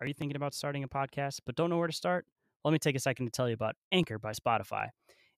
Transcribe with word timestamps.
Are 0.00 0.06
you 0.06 0.14
thinking 0.14 0.36
about 0.36 0.54
starting 0.54 0.82
a 0.82 0.88
podcast 0.88 1.40
but 1.44 1.56
don't 1.56 1.68
know 1.68 1.76
where 1.76 1.86
to 1.86 1.92
start? 1.92 2.24
Let 2.64 2.72
me 2.72 2.78
take 2.78 2.96
a 2.96 3.00
second 3.00 3.26
to 3.26 3.32
tell 3.32 3.48
you 3.48 3.54
about 3.54 3.76
Anchor 3.92 4.18
by 4.18 4.32
Spotify. 4.32 4.86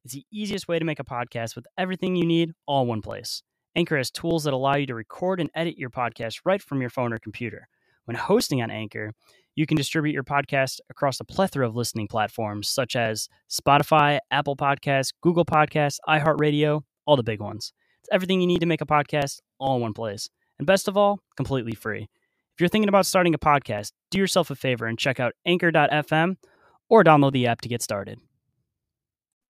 It's 0.05 0.15
the 0.15 0.25
easiest 0.31 0.69
way 0.69 0.79
to 0.79 0.85
make 0.85 1.01
a 1.01 1.05
podcast 1.05 1.57
with 1.57 1.67
everything 1.77 2.15
you 2.15 2.25
need 2.25 2.53
all 2.65 2.83
in 2.83 2.89
one 2.89 3.03
place. 3.03 3.43
Anchor 3.75 3.97
has 3.97 4.09
tools 4.09 4.45
that 4.45 4.53
allow 4.53 4.77
you 4.77 4.87
to 4.87 4.95
record 4.95 5.41
and 5.41 5.51
edit 5.57 5.79
your 5.79 5.91
podcast 5.91 6.43
right 6.45 6.63
from 6.63 6.81
your 6.81 6.91
phone 6.91 7.13
or 7.13 7.19
computer. 7.19 7.67
When 8.05 8.17
hosting 8.17 8.63
on 8.63 8.71
Anchor, 8.71 9.11
you 9.57 9.67
can 9.67 9.77
distribute 9.77 10.13
your 10.13 10.23
podcast 10.23 10.79
across 10.89 11.19
a 11.19 11.25
plethora 11.25 11.67
of 11.67 11.75
listening 11.75 12.07
platforms 12.07 12.69
such 12.69 12.95
as 12.95 13.29
Spotify, 13.51 14.21
Apple 14.31 14.57
Podcasts, 14.57 15.13
Google 15.23 15.45
Podcasts, 15.45 15.99
iHeartRadio, 16.09 16.83
all 17.05 17.17
the 17.17 17.25
big 17.25 17.41
ones. 17.41 17.73
It's 18.01 18.11
everything 18.13 18.41
you 18.41 18.47
need 18.47 18.61
to 18.61 18.67
make 18.67 18.81
a 18.81 18.87
podcast 18.87 19.41
all 19.59 19.75
in 19.75 19.83
one 19.83 19.93
place. 19.93 20.29
And 20.61 20.67
best 20.69 20.87
of 20.87 20.97
all, 20.97 21.19
completely 21.37 21.75
free. 21.75 22.09
If 22.55 22.61
you're 22.61 22.69
thinking 22.69 22.91
about 22.91 23.07
starting 23.07 23.33
a 23.33 23.39
podcast, 23.39 23.93
do 24.11 24.19
yourself 24.19 24.51
a 24.51 24.55
favor 24.55 24.87
and 24.87 24.99
check 24.99 25.19
out 25.19 25.33
anchor.fm 25.47 26.37
or 26.91 27.03
download 27.03 27.33
the 27.33 27.47
app 27.47 27.63
to 27.63 27.69
get 27.69 27.81
started. 27.81 28.21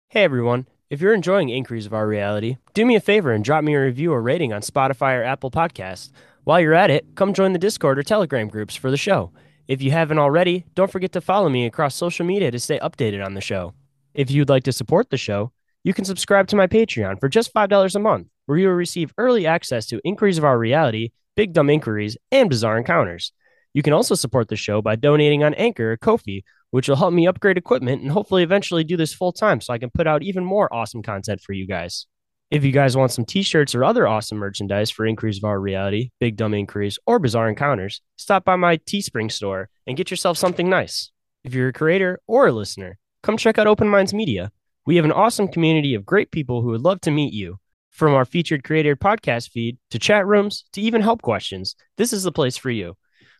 Hey 0.09 0.23
everyone, 0.23 0.67
if 0.89 0.99
you're 0.99 1.13
enjoying 1.13 1.49
Inquiries 1.49 1.85
of 1.85 1.93
Our 1.93 2.07
Reality, 2.07 2.57
do 2.73 2.85
me 2.87 2.95
a 2.95 2.99
favor 2.99 3.33
and 3.33 3.43
drop 3.43 3.63
me 3.63 3.75
a 3.75 3.81
review 3.81 4.11
or 4.13 4.21
rating 4.21 4.51
on 4.51 4.61
Spotify 4.61 5.19
or 5.19 5.23
Apple 5.23 5.51
Podcasts. 5.51 6.09
While 6.43 6.59
you're 6.59 6.73
at 6.73 6.89
it, 6.89 7.13
come 7.13 7.33
join 7.33 7.53
the 7.53 7.59
Discord 7.59 7.99
or 7.99 8.03
Telegram 8.03 8.47
groups 8.47 8.75
for 8.75 8.89
the 8.89 8.97
show. 8.97 9.31
If 9.67 9.81
you 9.81 9.91
haven't 9.91 10.17
already, 10.17 10.65
don't 10.73 10.91
forget 10.91 11.11
to 11.11 11.21
follow 11.21 11.49
me 11.49 11.67
across 11.67 11.93
social 11.93 12.25
media 12.25 12.49
to 12.49 12.59
stay 12.59 12.79
updated 12.79 13.23
on 13.23 13.35
the 13.35 13.41
show. 13.41 13.73
If 14.15 14.31
you'd 14.31 14.49
like 14.49 14.63
to 14.63 14.71
support 14.71 15.11
the 15.11 15.17
show, 15.17 15.51
you 15.83 15.93
can 15.93 16.05
subscribe 16.05 16.47
to 16.47 16.55
my 16.55 16.65
Patreon 16.65 17.19
for 17.19 17.29
just 17.29 17.53
$5 17.53 17.95
a 17.95 17.99
month, 17.99 18.27
where 18.47 18.57
you 18.57 18.67
will 18.67 18.73
receive 18.73 19.13
early 19.17 19.45
access 19.45 19.85
to 19.85 20.01
Inquiries 20.03 20.39
of 20.39 20.43
Our 20.43 20.57
Reality, 20.57 21.11
Big 21.35 21.53
Dumb 21.53 21.69
Inquiries, 21.69 22.17
and 22.31 22.49
Bizarre 22.49 22.77
Encounters. 22.77 23.31
You 23.73 23.83
can 23.83 23.93
also 23.93 24.15
support 24.15 24.47
the 24.47 24.55
show 24.55 24.81
by 24.81 24.95
donating 24.95 25.43
on 25.43 25.53
Anchor 25.53 25.91
or 25.91 25.97
Ko-fi, 25.97 26.43
which 26.71 26.89
will 26.89 26.95
help 26.95 27.13
me 27.13 27.27
upgrade 27.27 27.57
equipment 27.57 28.01
and 28.01 28.11
hopefully 28.11 28.41
eventually 28.41 28.83
do 28.83 28.97
this 28.97 29.13
full 29.13 29.31
time 29.31 29.61
so 29.61 29.73
I 29.73 29.77
can 29.77 29.91
put 29.91 30.07
out 30.07 30.23
even 30.23 30.43
more 30.43 30.73
awesome 30.73 31.03
content 31.03 31.41
for 31.41 31.53
you 31.53 31.67
guys. 31.67 32.07
If 32.49 32.63
you 32.63 32.71
guys 32.71 32.95
want 32.95 33.11
some 33.11 33.25
t-shirts 33.25 33.75
or 33.75 33.83
other 33.83 34.07
awesome 34.07 34.37
merchandise 34.37 34.89
for 34.89 35.05
Inquiries 35.05 35.37
of 35.37 35.43
Our 35.43 35.59
Reality, 35.59 36.11
Big 36.19 36.37
Dumb 36.37 36.53
Inquiries, 36.53 36.97
or 37.05 37.19
Bizarre 37.19 37.49
Encounters, 37.49 38.01
stop 38.15 38.45
by 38.45 38.55
my 38.55 38.77
Teespring 38.77 39.31
store 39.31 39.69
and 39.85 39.97
get 39.97 40.09
yourself 40.09 40.37
something 40.37 40.69
nice. 40.69 41.11
If 41.43 41.53
you're 41.53 41.67
a 41.67 41.73
creator 41.73 42.19
or 42.25 42.47
a 42.47 42.53
listener, 42.53 42.97
come 43.21 43.35
check 43.35 43.57
out 43.57 43.67
Open 43.67 43.89
Minds 43.89 44.13
Media. 44.13 44.51
We 44.85 44.95
have 44.95 45.05
an 45.05 45.11
awesome 45.11 45.49
community 45.49 45.93
of 45.93 46.05
great 46.05 46.31
people 46.31 46.61
who 46.61 46.69
would 46.69 46.81
love 46.81 47.01
to 47.01 47.11
meet 47.11 47.33
you. 47.33 47.59
From 47.97 48.13
our 48.13 48.25
featured 48.25 48.63
creator 48.63 48.95
podcast 48.95 49.49
feed 49.49 49.79
to 49.89 49.97
chat 49.97 50.27
rooms 50.27 50.65
to 50.73 50.81
even 50.81 51.01
help 51.01 51.23
questions, 51.23 51.75
this 51.97 52.13
is 52.13 52.21
the 52.21 52.31
place 52.31 52.55
for 52.55 52.69
you. 52.69 52.95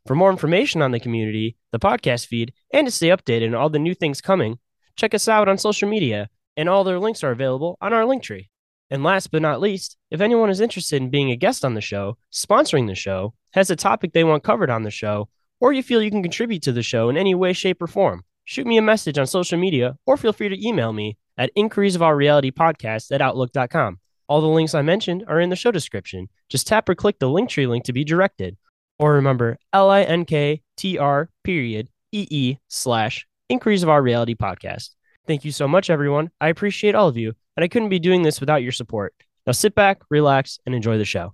For 0.08 0.16
more 0.16 0.32
information 0.32 0.82
on 0.82 0.90
the 0.90 1.00
community, 1.00 1.58
the 1.72 1.78
podcast 1.78 2.26
feed, 2.26 2.54
and 2.74 2.88
to 2.88 2.92
stay 2.92 3.10
updated 3.10 3.50
on 3.50 3.54
all 3.54 3.70
the 3.70 3.78
new 3.78 3.94
things 3.94 4.20
coming, 4.20 4.58
check 4.96 5.14
us 5.14 5.28
out 5.28 5.48
on 5.48 5.60
social 5.60 5.88
media, 5.88 6.28
and 6.56 6.68
all 6.68 6.84
their 6.84 6.98
links 6.98 7.24
are 7.24 7.30
available 7.30 7.78
on 7.82 7.94
our 7.94 8.04
link 8.04 8.24
tree. 8.24 8.50
And 8.90 9.04
last 9.04 9.30
but 9.30 9.44
not 9.44 9.62
least, 9.62 9.96
if 10.10 10.22
anyone 10.22 10.50
is 10.50 10.60
interested 10.60 11.04
in 11.04 11.12
being 11.12 11.30
a 11.30 11.36
guest 11.36 11.64
on 11.64 11.76
the 11.76 11.80
show, 11.80 12.18
sponsoring 12.34 12.88
the 12.88 12.96
show, 12.96 13.36
has 13.52 13.70
a 13.70 13.76
topic 13.76 14.14
they 14.14 14.24
want 14.24 14.44
covered 14.44 14.72
on 14.72 14.82
the 14.82 14.90
show, 14.90 15.30
or 15.60 15.72
you 15.72 15.84
feel 15.84 16.02
you 16.02 16.10
can 16.10 16.24
contribute 16.24 16.64
to 16.64 16.72
the 16.72 16.82
show 16.82 17.10
in 17.10 17.18
any 17.18 17.36
way, 17.36 17.54
shape, 17.54 17.80
or 17.80 17.86
form, 17.86 18.24
shoot 18.44 18.66
me 18.66 18.80
a 18.80 18.82
message 18.82 19.20
on 19.20 19.28
social 19.28 19.60
media 19.60 19.98
or 20.08 20.18
feel 20.18 20.34
free 20.34 20.50
to 20.50 20.68
email 20.68 20.94
me 20.94 21.16
at 21.38 21.52
inquiries 21.54 21.94
of 21.94 22.02
our 22.02 22.16
reality 22.16 22.50
podcast 22.50 23.12
at 23.12 23.22
outlook.com. 23.22 24.00
All 24.28 24.42
the 24.42 24.48
links 24.48 24.76
I 24.76 24.82
mentioned 24.82 25.24
are 25.28 25.40
in 25.40 25.50
the 25.50 25.56
show 25.56 25.72
description. 25.72 26.28
Just 26.50 26.68
tap 26.68 26.90
or 26.90 26.96
click 26.96 27.20
the 27.20 27.30
link 27.30 27.50
tree 27.50 27.66
link 27.66 27.86
to 27.86 27.94
be 27.94 28.04
directed. 28.04 28.58
Or 29.00 29.14
remember 29.14 29.58
L 29.72 29.90
I 29.90 30.02
N 30.02 30.26
K 30.26 30.62
T 30.76 30.98
R 30.98 31.30
period 31.44 31.90
E 32.12 32.28
E 32.30 32.58
slash 32.68 33.26
inquiries 33.48 33.84
of 33.84 33.90
our 33.90 34.02
reality 34.02 34.36
podcast. 34.36 34.96
Thank 35.28 35.46
you 35.46 35.52
so 35.52 35.68
much, 35.68 35.90
everyone. 35.90 36.32
I 36.42 36.50
appreciate 36.50 36.96
all 36.96 37.08
of 37.08 37.18
you, 37.18 37.34
and 37.56 37.64
I 37.64 37.68
couldn't 37.68 37.90
be 37.90 38.00
doing 38.00 38.24
this 38.24 38.40
without 38.40 38.64
your 38.64 38.72
support. 38.72 39.14
Now 39.46 39.54
sit 39.54 39.76
back, 39.76 40.02
relax, 40.10 40.60
and 40.66 40.76
enjoy 40.76 40.98
the 40.98 41.06
show. 41.06 41.34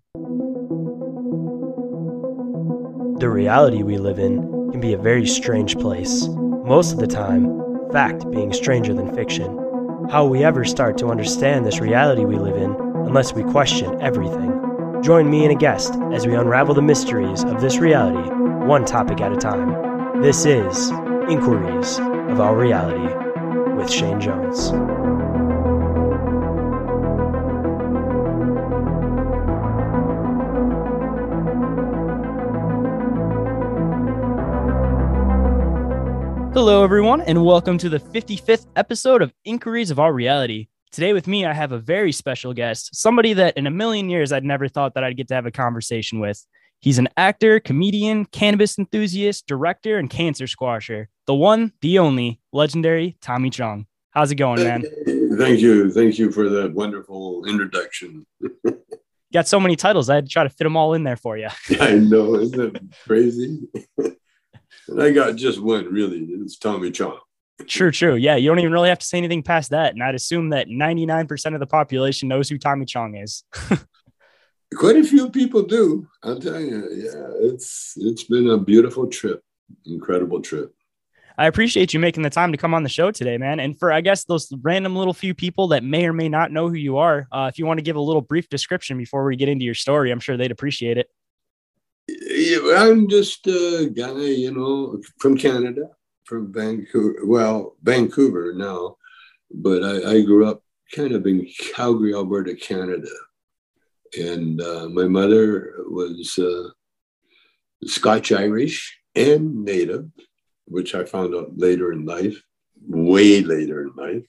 The 3.20 3.30
reality 3.30 3.81
we 3.81 3.98
live 3.98 4.20
in 4.20 4.42
can 4.72 4.81
be 4.81 4.94
a 4.94 4.98
very 4.98 5.25
strange 5.25 5.78
place. 5.78 6.28
Most 6.28 6.94
of 6.94 7.00
the 7.00 7.08
time, 7.08 7.92
fact 7.92 8.30
being 8.30 8.54
stranger 8.54 8.94
than 8.94 9.16
fiction. 9.16 9.62
How 10.09 10.25
we 10.25 10.44
ever 10.44 10.66
start 10.66 10.97
to 11.00 11.08
understand 11.08 11.66
this 11.66 11.80
reality 11.80 12.25
we 12.25 12.38
live 12.38 12.56
in 12.56 12.72
unless 13.06 13.34
we 13.34 13.44
question 13.44 14.00
everything? 14.02 14.52
Join 15.02 15.30
me 15.30 15.44
and 15.44 15.52
a 15.52 15.56
guest 15.56 15.96
as 16.12 16.28
we 16.28 16.36
unravel 16.36 16.75
the 16.75 16.81
mysteries 16.81 17.44
of 17.44 17.62
this 17.62 17.78
reality, 17.78 18.30
one 18.66 18.86
topic 18.86 19.22
at 19.22 19.31
a 19.31 19.38
time. 19.38 20.22
This 20.22 20.46
is 20.46 20.92
Inquiries 21.30 21.97
of 22.00 22.40
Our 22.40 22.56
Reality 22.56 23.13
with 23.75 23.90
Shane 23.90 24.19
Jones. 24.19 24.72
Hello, 36.53 36.84
everyone, 36.84 37.22
and 37.22 37.44
welcome 37.44 37.80
to 37.80 37.90
the 37.90 37.97
55th 37.97 38.68
episode 38.75 39.24
of 39.24 39.34
Inquiries 39.44 39.90
of 39.90 39.97
Our 39.97 40.14
Reality. 40.14 40.68
Today, 40.91 41.12
with 41.12 41.28
me, 41.28 41.47
I 41.47 41.52
have 41.52 41.72
a 41.72 41.80
very 41.80 42.12
special 42.12 42.53
guest, 42.53 42.96
somebody 42.96 43.34
that 43.34 43.58
in 43.58 43.66
a 43.66 43.72
million 43.72 44.08
years 44.08 44.31
I'd 44.31 44.44
never 44.44 44.68
thought 44.68 44.94
that 44.94 45.03
I'd 45.03 45.18
get 45.18 45.28
to 45.30 45.34
have 45.34 45.47
a 45.47 45.52
conversation 45.52 46.19
with. 46.19 46.46
He's 46.80 47.00
an 47.00 47.09
actor, 47.18 47.59
comedian, 47.59 48.25
cannabis 48.25 48.78
enthusiast, 48.78 49.47
director, 49.47 49.97
and 49.97 50.12
cancer 50.12 50.46
squasher. 50.46 51.08
The 51.25 51.34
one, 51.34 51.74
the 51.81 51.97
only, 51.97 52.40
legendary 52.52 53.18
Tommy 53.19 53.50
Chong. 53.50 53.88
How's 54.12 54.30
it 54.30 54.36
going, 54.36 54.63
man? 54.63 54.84
Thank 55.40 55.59
you. 55.59 55.92
Thank 55.92 56.19
you 56.19 56.31
for 56.31 56.50
that 56.50 56.72
wonderful 56.72 57.46
introduction. 57.46 58.28
Got 59.34 59.47
so 59.47 59.59
many 59.59 59.75
titles. 59.75 60.08
I 60.08 60.16
had 60.16 60.28
to 60.28 60.31
try 60.31 60.44
to 60.44 60.50
fit 60.52 60.66
them 60.66 60.78
all 60.78 60.94
in 60.94 61.03
there 61.03 61.18
for 61.18 61.36
you. 61.36 61.47
I 61.80 61.96
know. 61.96 62.36
Isn't 62.36 62.75
it 62.75 62.84
crazy? 63.08 63.59
and 64.88 65.02
I 65.02 65.12
got 65.12 65.36
just 65.36 65.62
one, 65.62 65.86
really. 65.86 66.20
It's 66.20 66.57
Tommy 66.57 66.92
Chong. 66.92 67.19
True, 67.68 67.92
true. 67.92 68.16
Yeah, 68.16 68.36
you 68.36 68.50
don't 68.50 68.60
even 68.60 68.72
really 68.72 68.90
have 68.90 69.00
to 69.00 69.06
say 69.06 69.18
anything 69.18 69.44
past 69.44 69.72
that. 69.72 69.94
And 69.94 70.04
I'd 70.04 70.16
assume 70.16 70.50
that 70.50 70.68
99% 70.68 71.54
of 71.54 71.60
the 71.60 71.68
population 71.68 72.28
knows 72.28 72.50
who 72.50 72.57
Tommy 72.57 72.86
Chong 72.86 73.16
is. 73.16 73.44
Quite 74.75 74.98
a 74.98 75.04
few 75.04 75.30
people 75.30 75.62
do. 75.63 76.07
I'll 76.24 76.40
tell 76.40 76.60
you. 76.60 76.90
Yeah, 76.92 77.48
it's 77.48 77.94
it's 77.96 78.24
been 78.24 78.50
a 78.50 78.57
beautiful 78.57 79.07
trip. 79.07 79.44
Incredible 79.86 80.42
trip. 80.42 80.74
I 81.38 81.48
appreciate 81.48 81.94
you 81.94 82.00
making 82.00 82.24
the 82.24 82.30
time 82.30 82.52
to 82.52 82.57
come 82.57 82.74
on 82.74 82.84
the 82.84 82.90
show 82.90 83.12
today, 83.12 83.38
man. 83.38 83.60
And 83.60 83.78
for, 83.78 83.92
I 83.92 84.02
guess, 84.02 84.24
those 84.24 84.52
random 84.62 84.96
little 84.96 85.13
few 85.13 85.34
people 85.34 85.69
that 85.69 85.84
may 85.84 86.06
or 86.06 86.13
may 86.13 86.30
not 86.30 86.52
know 86.52 86.69
who 86.69 86.75
you 86.75 86.98
are, 86.98 87.28
uh, 87.31 87.50
if 87.52 87.57
you 87.57 87.66
want 87.66 87.80
to 87.80 87.84
give 87.84 87.96
a 87.96 88.02
little 88.02 88.22
brief 88.22 88.50
description 88.50 88.98
before 88.98 89.25
we 89.25 89.36
get 89.36 89.50
into 89.50 89.66
your 89.66 89.74
story, 89.74 90.12
I'm 90.12 90.19
sure 90.19 90.38
they'd 90.38 90.52
appreciate 90.52 90.98
it. 90.98 91.07
I'm 92.10 93.10
just 93.10 93.48
a 93.48 93.90
guy, 93.94 94.20
you 94.20 94.52
know, 94.52 95.02
from 95.20 95.38
Canada, 95.38 95.90
from 96.26 96.54
Vancouver. 96.54 97.26
Well, 97.26 97.76
Vancouver 97.82 98.54
now, 98.56 98.98
but 99.52 99.84
I, 99.84 100.16
I 100.16 100.22
grew 100.22 100.46
up 100.46 100.64
kind 100.94 101.14
of 101.14 101.26
in 101.26 101.48
Calgary, 101.76 102.14
Alberta, 102.14 102.56
Canada. 102.56 103.10
And 104.20 104.62
uh, 104.62 104.90
my 104.90 105.08
mother 105.08 105.76
was 105.88 106.38
uh, 106.38 106.70
Scotch 107.88 108.32
Irish 108.32 109.00
and 109.16 109.64
Native 109.64 110.10
which 110.66 110.96
I 110.96 111.04
found 111.04 111.36
out 111.36 111.52
later 111.58 111.92
in 111.92 112.06
life, 112.06 112.42
way 112.88 113.42
later 113.42 113.84
in 113.84 113.94
life. 113.96 114.26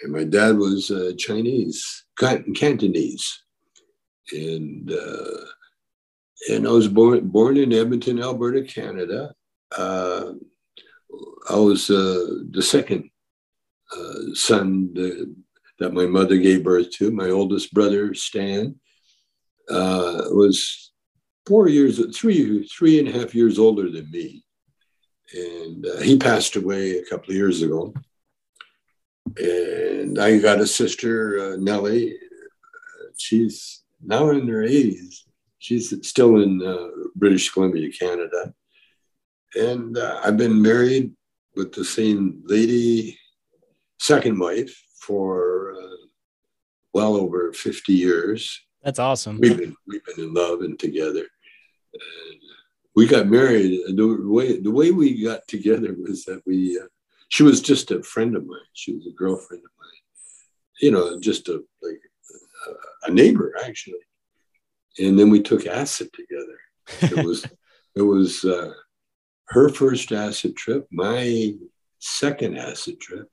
And 0.00 0.12
my 0.12 0.24
dad 0.24 0.56
was 0.56 0.90
uh, 0.90 1.12
Chinese, 1.16 2.04
Cantonese. 2.18 3.42
And, 4.32 4.90
uh, 4.90 5.44
and 6.48 6.66
I 6.66 6.70
was 6.70 6.88
born, 6.88 7.28
born 7.28 7.56
in 7.56 7.72
Edmonton, 7.72 8.22
Alberta, 8.22 8.62
Canada. 8.62 9.34
Uh, 9.76 10.32
I 11.48 11.56
was 11.56 11.90
uh, 11.90 12.26
the 12.50 12.62
second 12.62 13.10
uh, 13.96 14.34
son 14.34 14.92
that, 14.94 15.34
that 15.78 15.92
my 15.92 16.06
mother 16.06 16.36
gave 16.38 16.64
birth 16.64 16.90
to. 16.92 17.10
My 17.10 17.30
oldest 17.30 17.72
brother, 17.72 18.14
Stan, 18.14 18.76
uh, 19.68 20.22
was 20.30 20.92
four 21.46 21.68
years, 21.68 22.00
three, 22.16 22.66
three 22.66 22.98
and 22.98 23.08
a 23.08 23.12
half 23.12 23.34
years 23.34 23.58
older 23.58 23.90
than 23.90 24.10
me. 24.10 24.44
And 25.34 25.86
uh, 25.86 26.00
he 26.00 26.18
passed 26.18 26.56
away 26.56 26.98
a 26.98 27.04
couple 27.04 27.30
of 27.30 27.36
years 27.36 27.62
ago. 27.62 27.94
And 29.38 30.18
I 30.18 30.38
got 30.38 30.60
a 30.60 30.66
sister, 30.66 31.52
uh, 31.52 31.56
Nellie. 31.56 32.16
She's 33.16 33.82
now 34.02 34.30
in 34.30 34.48
her 34.48 34.62
80s. 34.62 35.22
She's 35.62 35.94
still 36.04 36.42
in 36.42 36.60
uh, 36.60 36.88
British 37.14 37.52
Columbia, 37.52 37.88
Canada. 37.92 38.52
And 39.54 39.96
uh, 39.96 40.20
I've 40.24 40.36
been 40.36 40.60
married 40.60 41.12
with 41.54 41.72
the 41.72 41.84
same 41.84 42.42
lady, 42.46 43.16
second 44.00 44.40
wife, 44.40 44.76
for 44.98 45.74
uh, 45.80 46.06
well 46.92 47.14
over 47.14 47.52
50 47.52 47.92
years. 47.92 48.60
That's 48.82 48.98
awesome. 48.98 49.38
We've 49.38 49.56
been 49.56 49.76
we've 49.86 50.04
been 50.04 50.24
in 50.24 50.34
love 50.34 50.62
and 50.62 50.76
together. 50.76 51.26
And 51.92 52.40
we 52.96 53.06
got 53.06 53.28
married. 53.28 53.82
The 53.86 54.18
way 54.24 54.58
the 54.58 54.70
way 54.70 54.90
we 54.90 55.22
got 55.22 55.46
together 55.46 55.94
was 55.96 56.24
that 56.24 56.42
we. 56.44 56.76
Uh, 56.76 56.86
she 57.28 57.44
was 57.44 57.60
just 57.60 57.92
a 57.92 58.02
friend 58.02 58.34
of 58.34 58.44
mine. 58.44 58.72
She 58.72 58.94
was 58.96 59.06
a 59.06 59.12
girlfriend 59.12 59.62
of 59.62 59.70
mine. 59.78 60.02
You 60.80 60.90
know, 60.90 61.20
just 61.20 61.48
a 61.48 61.62
like 61.82 62.00
a, 62.66 63.10
a 63.10 63.14
neighbor 63.14 63.54
actually. 63.64 64.02
And 64.98 65.18
then 65.18 65.30
we 65.30 65.40
took 65.40 65.66
acid 65.66 66.10
together. 66.12 67.16
It 67.16 67.24
was 67.24 67.46
it 67.96 68.02
was 68.02 68.44
uh, 68.44 68.72
her 69.48 69.68
first 69.68 70.12
acid 70.12 70.56
trip, 70.56 70.86
my 70.90 71.54
second 71.98 72.58
acid 72.58 73.00
trip, 73.00 73.28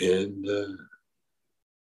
and. 0.00 0.48
Uh, 0.48 0.82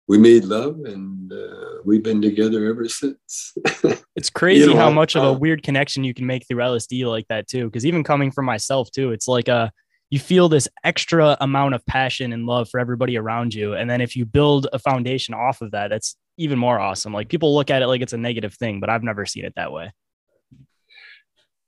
we 0.08 0.18
made 0.18 0.44
love 0.44 0.78
and 0.84 1.32
uh, 1.32 1.80
we've 1.84 2.02
been 2.02 2.22
together 2.22 2.66
ever 2.66 2.88
since. 2.88 3.54
it's 4.16 4.30
crazy 4.30 4.60
you 4.60 4.74
know, 4.74 4.76
how 4.76 4.90
much 4.90 5.16
uh, 5.16 5.20
of 5.20 5.24
a 5.24 5.28
uh, 5.30 5.38
weird 5.38 5.62
connection 5.62 6.04
you 6.04 6.14
can 6.14 6.26
make 6.26 6.46
through 6.46 6.58
LSD 6.58 7.06
like 7.06 7.26
that 7.28 7.48
too. 7.48 7.66
Because 7.66 7.84
even 7.84 8.04
coming 8.04 8.30
from 8.30 8.44
myself 8.44 8.90
too, 8.90 9.12
it's 9.12 9.26
like 9.26 9.48
a 9.48 9.72
you 10.10 10.20
feel 10.20 10.48
this 10.48 10.68
extra 10.84 11.36
amount 11.40 11.74
of 11.74 11.84
passion 11.86 12.32
and 12.32 12.46
love 12.46 12.68
for 12.68 12.78
everybody 12.78 13.18
around 13.18 13.52
you, 13.52 13.74
and 13.74 13.90
then 13.90 14.00
if 14.00 14.14
you 14.14 14.24
build 14.24 14.68
a 14.72 14.78
foundation 14.78 15.34
off 15.34 15.60
of 15.60 15.72
that, 15.72 15.88
that's 15.90 16.16
even 16.36 16.58
more 16.58 16.78
awesome. 16.78 17.12
Like 17.12 17.28
people 17.28 17.54
look 17.54 17.70
at 17.70 17.82
it 17.82 17.86
like 17.86 18.02
it's 18.02 18.12
a 18.12 18.18
negative 18.18 18.54
thing, 18.54 18.80
but 18.80 18.90
I've 18.90 19.02
never 19.02 19.26
seen 19.26 19.44
it 19.44 19.54
that 19.56 19.72
way. 19.72 19.92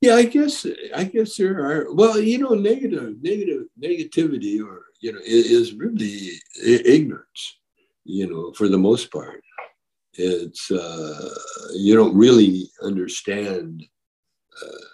Yeah, 0.00 0.14
I 0.14 0.24
guess 0.24 0.64
I 0.94 1.04
guess 1.04 1.36
there 1.36 1.58
are. 1.58 1.92
Well, 1.92 2.20
you 2.20 2.38
know, 2.38 2.50
negative, 2.50 3.16
negative, 3.20 3.64
negativity, 3.82 4.64
or 4.64 4.86
you 5.00 5.12
know, 5.12 5.20
is 5.24 5.74
really 5.74 6.32
ignorance 6.62 7.58
you 8.08 8.26
know, 8.26 8.52
for 8.52 8.68
the 8.68 8.78
most 8.78 9.12
part. 9.12 9.44
It's, 10.14 10.70
uh, 10.70 11.34
you 11.74 11.94
don't 11.94 12.16
really 12.16 12.70
understand 12.82 13.84
uh, 14.60 14.84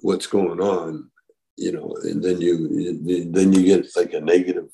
what's 0.00 0.26
going 0.26 0.60
on, 0.60 1.10
you 1.56 1.72
know, 1.72 1.94
and 2.04 2.22
then 2.22 2.40
you, 2.40 3.30
then 3.30 3.52
you 3.52 3.64
get 3.64 3.86
like 3.96 4.14
a 4.14 4.20
negative 4.20 4.68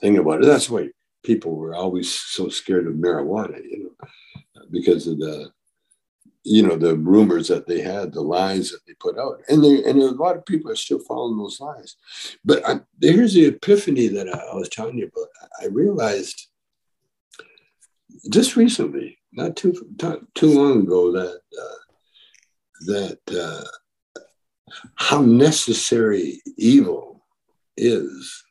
thing 0.00 0.18
about 0.18 0.42
it. 0.42 0.46
That's 0.46 0.68
why 0.68 0.88
people 1.24 1.56
were 1.56 1.74
always 1.74 2.12
so 2.12 2.48
scared 2.48 2.86
of 2.86 2.94
marijuana, 2.94 3.62
you 3.64 3.84
know, 3.84 4.62
because 4.70 5.06
of 5.06 5.18
the, 5.18 5.50
you 6.44 6.62
know, 6.62 6.76
the 6.76 6.94
rumors 6.94 7.48
that 7.48 7.66
they 7.66 7.80
had, 7.80 8.12
the 8.12 8.20
lies 8.20 8.70
that 8.70 8.80
they 8.86 8.92
put 9.00 9.18
out. 9.18 9.40
And, 9.48 9.64
they, 9.64 9.82
and 9.84 10.00
a 10.00 10.10
lot 10.10 10.36
of 10.36 10.44
people 10.44 10.70
are 10.70 10.76
still 10.76 10.98
following 10.98 11.38
those 11.38 11.58
lies. 11.58 11.96
But 12.44 12.68
I, 12.68 12.80
here's 13.00 13.34
the 13.34 13.46
epiphany 13.46 14.08
that 14.08 14.28
I, 14.28 14.38
I 14.38 14.54
was 14.54 14.68
telling 14.68 14.98
you 14.98 15.06
about. 15.06 15.28
I 15.60 15.66
realized 15.66 16.48
just 18.30 18.56
recently, 18.56 19.18
not 19.32 19.56
too 19.56 19.74
not 20.02 20.20
too 20.34 20.50
long 20.50 20.82
ago, 20.82 21.12
that 21.12 21.40
uh, 21.60 21.78
that 22.86 23.18
uh, 23.34 23.64
how 24.96 25.20
necessary 25.20 26.40
evil 26.56 27.24
is 27.76 28.44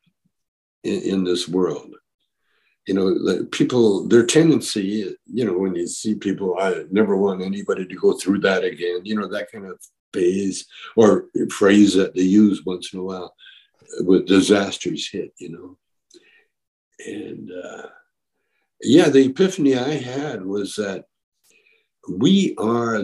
in, 0.84 1.02
in 1.02 1.24
this 1.24 1.48
world. 1.48 1.96
You 2.88 2.94
know, 2.94 3.46
people, 3.46 4.08
their 4.08 4.26
tendency, 4.26 5.16
you 5.26 5.46
know, 5.46 5.58
when 5.58 5.76
you 5.76 5.88
see 5.88 6.16
people, 6.16 6.58
I 6.60 6.84
never 6.92 7.16
want 7.16 7.42
anybody 7.42 7.86
to 7.86 7.96
go 7.96 8.14
through 8.14 8.40
that 8.40 8.64
again. 8.64 9.02
You 9.06 9.16
know, 9.16 9.28
that 9.28 9.52
kind 9.52 9.66
of 9.66 9.80
phase 10.14 10.66
or 10.98 11.28
phrase 11.50 11.94
that 11.96 12.14
they 12.14 12.24
use 12.24 12.66
once 12.66 12.94
in 12.94 13.00
a 13.00 13.04
while 13.04 13.34
with 14.00 14.28
disasters 14.28 15.10
hit. 15.10 15.34
You 15.38 15.50
know, 15.52 15.78
and 17.06 17.52
uh, 17.52 17.88
yeah, 18.82 19.10
the 19.10 19.28
epiphany 19.28 19.78
I 19.78 19.94
had 19.94 20.46
was 20.46 20.76
that 20.76 21.06
we 22.10 22.54
are 22.58 23.02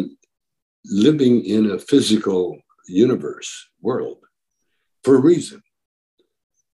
living 0.86 1.46
in 1.46 1.72
a 1.72 1.80
physical 1.80 2.58
universe 2.88 3.70
world 3.82 4.18
for 5.04 5.16
a 5.16 5.22
reason. 5.22 5.62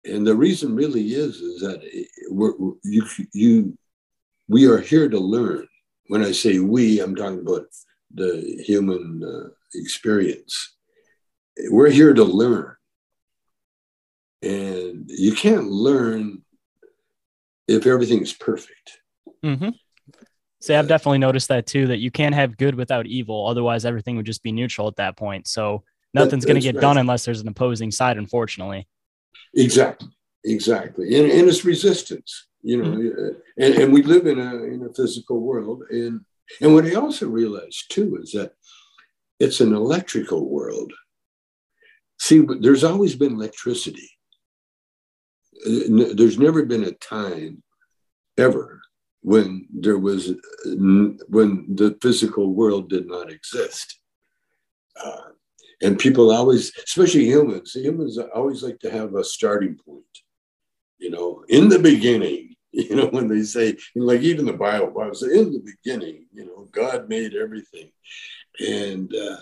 And 0.03 0.25
the 0.25 0.35
reason 0.35 0.75
really 0.75 1.13
is 1.13 1.35
is 1.37 1.61
that 1.61 1.81
we're, 2.29 2.53
you, 2.83 3.05
you, 3.33 3.77
we 4.47 4.67
are 4.67 4.79
here 4.79 5.07
to 5.07 5.19
learn. 5.19 5.67
When 6.07 6.23
I 6.23 6.31
say 6.31 6.59
we, 6.59 6.99
I'm 6.99 7.15
talking 7.15 7.39
about 7.39 7.67
the 8.13 8.61
human 8.65 9.21
uh, 9.23 9.49
experience. 9.75 10.75
We're 11.69 11.89
here 11.89 12.13
to 12.13 12.23
learn. 12.23 12.75
And 14.41 15.05
you 15.07 15.33
can't 15.33 15.67
learn 15.67 16.41
if 17.67 17.85
everything's 17.85 18.33
perfect. 18.33 18.99
Mm-hmm. 19.45 19.69
See, 20.61 20.75
I've 20.75 20.87
definitely 20.87 21.19
noticed 21.19 21.47
that 21.47 21.67
too. 21.67 21.87
That 21.87 21.99
you 21.99 22.11
can't 22.11 22.35
have 22.35 22.57
good 22.57 22.75
without 22.75 23.05
evil. 23.05 23.47
Otherwise, 23.47 23.85
everything 23.85 24.17
would 24.17 24.25
just 24.25 24.43
be 24.43 24.51
neutral 24.51 24.87
at 24.87 24.95
that 24.97 25.15
point. 25.15 25.47
So 25.47 25.83
nothing's 26.13 26.45
going 26.45 26.55
to 26.55 26.61
get 26.61 26.75
right. 26.75 26.81
done 26.81 26.97
unless 26.97 27.23
there's 27.23 27.41
an 27.41 27.47
opposing 27.47 27.91
side. 27.91 28.17
Unfortunately. 28.17 28.87
Exactly. 29.55 30.09
Exactly. 30.43 31.17
And, 31.17 31.31
and 31.31 31.47
it's 31.47 31.65
resistance. 31.65 32.47
You 32.63 32.77
know, 32.77 32.89
mm-hmm. 32.89 33.27
and, 33.57 33.73
and 33.75 33.93
we 33.93 34.03
live 34.03 34.27
in 34.27 34.39
a 34.39 34.63
in 34.65 34.83
a 34.83 34.93
physical 34.93 35.39
world, 35.39 35.81
and 35.89 36.21
and 36.61 36.75
what 36.75 36.85
I 36.85 36.93
also 36.93 37.27
realized 37.27 37.89
too 37.89 38.19
is 38.21 38.33
that 38.33 38.53
it's 39.39 39.61
an 39.61 39.73
electrical 39.73 40.47
world. 40.47 40.93
See, 42.19 42.45
there's 42.59 42.83
always 42.83 43.15
been 43.15 43.33
electricity 43.33 44.11
there's 45.65 46.39
never 46.39 46.65
been 46.65 46.83
a 46.83 46.91
time 46.91 47.63
ever 48.37 48.81
when 49.21 49.67
there 49.71 49.97
was 49.97 50.33
when 50.65 51.65
the 51.75 51.97
physical 52.01 52.53
world 52.53 52.89
did 52.89 53.07
not 53.07 53.31
exist 53.31 53.99
uh, 55.03 55.29
and 55.81 55.99
people 55.99 56.31
always 56.31 56.71
especially 56.83 57.25
humans 57.25 57.73
humans 57.73 58.17
always 58.35 58.63
like 58.63 58.79
to 58.79 58.89
have 58.89 59.15
a 59.15 59.23
starting 59.23 59.77
point 59.85 60.03
you 60.97 61.09
know 61.09 61.43
in 61.49 61.69
the 61.69 61.79
beginning 61.79 62.55
you 62.71 62.95
know 62.95 63.07
when 63.07 63.27
they 63.27 63.43
say 63.43 63.75
like 63.95 64.21
even 64.21 64.45
the 64.45 64.53
bible 64.53 64.91
bible 64.91 65.13
say 65.13 65.37
in 65.37 65.51
the 65.51 65.59
beginning 65.59 66.25
you 66.33 66.45
know 66.45 66.67
god 66.71 67.09
made 67.09 67.35
everything. 67.35 67.91
And 68.59 69.13
uh, 69.15 69.37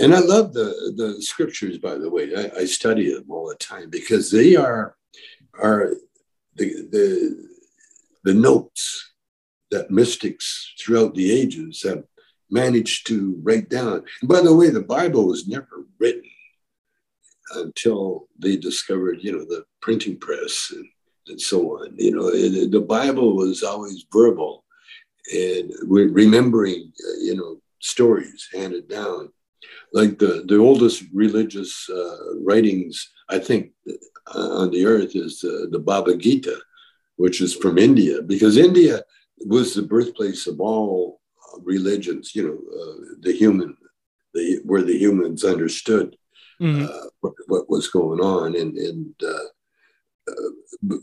and 0.00 0.14
i 0.14 0.18
love 0.18 0.52
the 0.52 0.92
the 0.96 1.22
scriptures 1.22 1.78
by 1.78 1.94
the 1.96 2.10
way. 2.10 2.34
I, 2.34 2.60
I 2.60 2.64
study 2.66 3.12
them 3.12 3.30
all 3.30 3.48
the 3.48 3.54
time 3.56 3.88
because 3.90 4.30
they 4.30 4.56
are 4.56 4.96
are 5.58 5.94
the, 6.54 6.88
the, 6.90 7.48
the 8.24 8.34
notes 8.34 9.12
that 9.70 9.90
mystics 9.90 10.74
throughout 10.80 11.14
the 11.14 11.30
ages 11.30 11.82
have 11.82 12.04
managed 12.50 13.06
to 13.08 13.38
write 13.42 13.68
down. 13.68 14.04
And 14.20 14.28
by 14.28 14.40
the 14.40 14.54
way, 14.54 14.70
the 14.70 14.80
Bible 14.80 15.26
was 15.26 15.48
never 15.48 15.86
written 15.98 16.22
until 17.54 18.28
they 18.38 18.56
discovered, 18.56 19.18
you 19.20 19.32
know, 19.32 19.44
the 19.44 19.64
printing 19.80 20.18
press 20.18 20.72
and, 20.74 20.86
and 21.28 21.40
so 21.40 21.78
on. 21.78 21.94
You 21.96 22.16
know, 22.16 22.28
it, 22.28 22.70
the 22.70 22.80
Bible 22.80 23.36
was 23.36 23.62
always 23.62 24.04
verbal 24.12 24.64
and 25.32 25.72
we're 25.82 26.10
remembering, 26.10 26.92
uh, 27.06 27.18
you 27.20 27.36
know, 27.36 27.60
stories 27.80 28.48
handed 28.52 28.88
down. 28.88 29.30
Like 29.92 30.18
the, 30.18 30.44
the 30.46 30.56
oldest 30.56 31.04
religious 31.12 31.88
uh, 31.90 32.34
writings, 32.44 33.10
I 33.28 33.38
think, 33.38 33.72
uh, 34.34 34.50
on 34.50 34.70
the 34.70 34.86
earth 34.86 35.14
is 35.14 35.40
the, 35.40 35.78
Bhagavad 35.78 36.20
Gita, 36.20 36.58
which 37.16 37.40
is 37.40 37.54
from 37.54 37.78
India, 37.78 38.22
because 38.22 38.56
India 38.56 39.02
was 39.46 39.74
the 39.74 39.82
birthplace 39.82 40.46
of 40.46 40.60
all 40.60 41.17
religions, 41.62 42.34
you 42.34 42.42
know, 42.46 42.80
uh, 42.80 43.16
the 43.20 43.32
human, 43.32 43.76
the, 44.34 44.60
where 44.64 44.82
the 44.82 44.96
humans 44.96 45.44
understood 45.44 46.16
mm-hmm. 46.60 46.84
uh, 46.84 47.08
what, 47.20 47.34
what, 47.46 47.70
was 47.70 47.88
going 47.88 48.20
on, 48.20 48.56
and 48.56 48.76
and 48.76 49.14
uh, 49.22 49.48
uh 50.30 50.50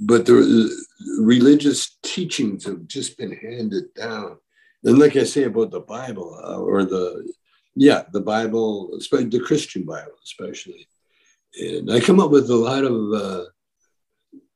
but 0.01 0.25
the 0.25 0.85
religious 1.19 1.97
teachings 2.03 2.65
have 2.65 2.87
just 2.87 3.17
been 3.17 3.35
handed 3.35 3.93
down. 3.93 4.37
And 4.83 4.99
like 4.99 5.15
I 5.15 5.23
say 5.23 5.43
about 5.43 5.71
the 5.71 5.81
Bible, 5.81 6.39
uh, 6.43 6.59
or 6.59 6.85
the 6.85 7.31
yeah, 7.75 8.03
the 8.11 8.21
Bible, 8.21 8.95
especially 8.97 9.29
the 9.29 9.39
Christian 9.39 9.83
Bible, 9.83 10.17
especially, 10.23 10.87
and 11.59 11.91
I 11.91 11.99
come 11.99 12.19
up 12.19 12.31
with 12.31 12.49
a 12.49 12.55
lot 12.55 12.83
of 12.83 13.13
uh, 13.13 13.45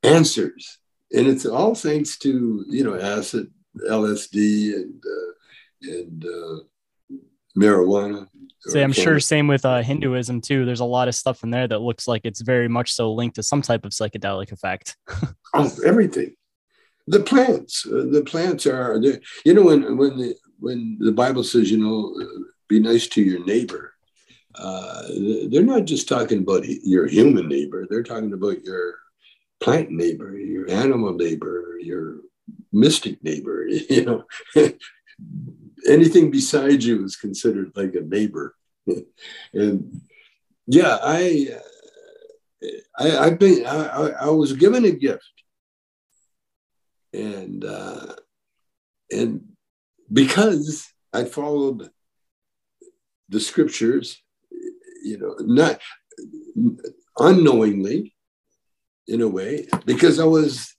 answers, 0.04 0.78
and 1.12 1.28
it's 1.28 1.46
all 1.46 1.76
thanks 1.76 2.18
to 2.20 2.66
you 2.68 2.84
know 2.84 3.00
acid, 3.00 3.52
LSD, 3.90 4.76
and 4.76 5.04
and 5.82 6.26
marijuana 7.58 8.28
Say, 8.62 8.84
I'm 8.84 8.92
sure 8.92 9.20
same 9.22 9.48
with 9.48 9.66
uh, 9.66 9.82
Hinduism 9.82 10.42
too. 10.42 10.66
There's 10.66 10.82
a 10.82 10.86
lot 10.86 11.08
of 11.08 11.16
stuff 11.16 11.44
in 11.44 11.50
there 11.50 11.68
that 11.68 11.80
looks 11.80 12.08
like 12.08 12.22
it's 12.26 12.42
very 12.42 12.68
much 12.68 12.92
so 12.94 13.14
linked 13.14 13.38
to 13.38 13.44
some 13.44 13.62
type 13.62 13.86
of 13.86 13.92
psychedelic 13.92 14.52
effect. 14.52 14.98
oh, 15.54 15.72
everything. 15.86 16.36
The 17.08 17.22
plants, 17.22 17.86
uh, 17.88 18.08
the 18.12 18.24
plants 18.26 18.68
are. 18.68 19.02
You 19.46 19.54
know, 19.54 19.64
when 19.64 19.98
when 19.98 20.18
the 20.18 20.36
when 20.60 20.98
the 21.00 21.14
Bible 21.14 21.44
says, 21.44 21.72
you 21.72 21.78
know, 21.78 22.14
uh, 22.22 22.44
be 22.68 22.80
nice 22.80 23.08
to 23.08 23.22
your 23.22 23.44
neighbor. 23.46 23.94
Uh, 24.56 25.04
they're 25.50 25.64
not 25.64 25.86
just 25.86 26.10
talking 26.10 26.40
about 26.40 26.66
your 26.66 27.08
human 27.08 27.48
neighbor. 27.48 27.88
They're 27.90 28.04
talking 28.04 28.34
about 28.34 28.62
your 28.64 28.96
plant 29.62 29.90
neighbor, 29.90 30.38
your 30.38 30.70
animal 30.70 31.14
neighbor, 31.14 31.78
your 31.80 32.18
mystic 32.74 33.24
neighbor. 33.24 33.68
You 33.90 34.06
know, 34.06 34.74
anything 35.88 36.32
besides 36.32 36.86
you 36.86 37.04
is 37.04 37.16
considered 37.16 37.72
like 37.76 37.96
a 37.96 38.02
neighbor. 38.02 38.56
and 39.54 40.02
yeah, 40.68 40.98
I, 41.02 41.50
I 42.98 43.18
I've 43.18 43.40
been 43.40 43.66
I, 43.66 44.14
I 44.22 44.30
was 44.30 44.54
given 44.54 44.86
a 44.86 44.92
gift, 44.92 45.34
and 47.14 47.64
uh, 47.64 48.16
and 49.12 49.42
because 50.12 50.88
I 51.14 51.26
followed 51.26 51.90
the 53.30 53.40
scriptures, 53.40 54.22
you 55.04 55.18
know, 55.18 55.36
not 55.40 55.80
unknowingly, 57.18 58.14
in 59.08 59.22
a 59.22 59.28
way, 59.28 59.68
because 59.86 60.20
I 60.20 60.26
was. 60.26 60.76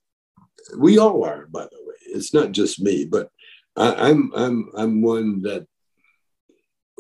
We 0.78 0.98
all 0.98 1.24
are, 1.24 1.46
by 1.46 1.62
the 1.64 1.78
way. 1.84 1.94
It's 2.14 2.32
not 2.32 2.52
just 2.52 2.80
me, 2.80 3.04
but 3.04 3.30
I, 3.76 4.10
am 4.10 4.32
I'm, 4.34 4.34
I'm 4.34 4.70
I'm 4.76 5.02
one 5.02 5.42
that 5.42 5.66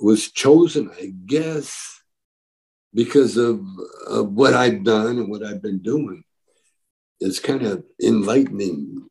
was 0.00 0.30
chosen, 0.30 0.90
I 0.98 1.12
guess, 1.26 2.00
because 2.94 3.36
of, 3.36 3.64
of 4.06 4.32
what 4.32 4.54
I've 4.54 4.82
done 4.84 5.18
and 5.18 5.30
what 5.30 5.44
I've 5.44 5.62
been 5.62 5.80
doing. 5.80 6.24
It's 7.20 7.38
kind 7.38 7.62
of 7.62 7.84
enlightening. 8.02 9.08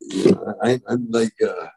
You 0.00 0.32
know, 0.32 0.54
I, 0.62 0.80
am 0.88 1.08
like 1.10 1.34
uh, 1.42 1.68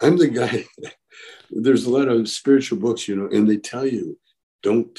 I'm 0.00 0.18
the 0.18 0.28
guy. 0.28 0.64
there's 1.50 1.86
a 1.86 1.90
lot 1.90 2.08
of 2.08 2.28
spiritual 2.28 2.78
books, 2.78 3.08
you 3.08 3.16
know, 3.16 3.28
and 3.28 3.48
they 3.48 3.56
tell 3.56 3.86
you 3.86 4.18
don't. 4.62 4.98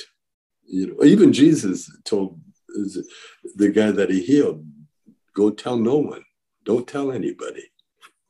You 0.67 0.87
know, 0.87 1.03
even 1.03 1.31
Jesus 1.31 1.91
told 2.05 2.39
the 3.55 3.69
guy 3.69 3.91
that 3.91 4.09
he 4.09 4.23
healed, 4.23 4.65
"Go 5.35 5.51
tell 5.51 5.77
no 5.77 5.97
one. 5.97 6.23
Don't 6.63 6.87
tell 6.87 7.11
anybody." 7.11 7.63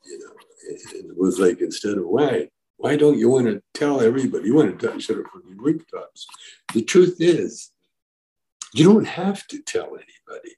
You 0.05 0.19
know, 0.19 0.34
it 0.67 1.17
was 1.17 1.39
like 1.39 1.61
instead 1.61 1.97
of 1.97 2.07
why 2.07 2.49
why 2.77 2.95
don't 2.95 3.17
you 3.17 3.29
want 3.29 3.47
to 3.47 3.61
tell 3.73 4.01
everybody? 4.01 4.45
You 4.47 4.55
want 4.55 4.77
to 4.77 4.87
tell 4.87 4.99
shut 4.99 5.17
it 5.17 5.27
from 5.31 5.43
the 5.49 5.55
rooftops. 5.55 6.27
The 6.73 6.83
truth 6.83 7.17
is 7.19 7.71
you 8.73 8.83
don't 8.85 9.07
have 9.07 9.47
to 9.47 9.61
tell 9.61 9.87
anybody. 9.87 10.55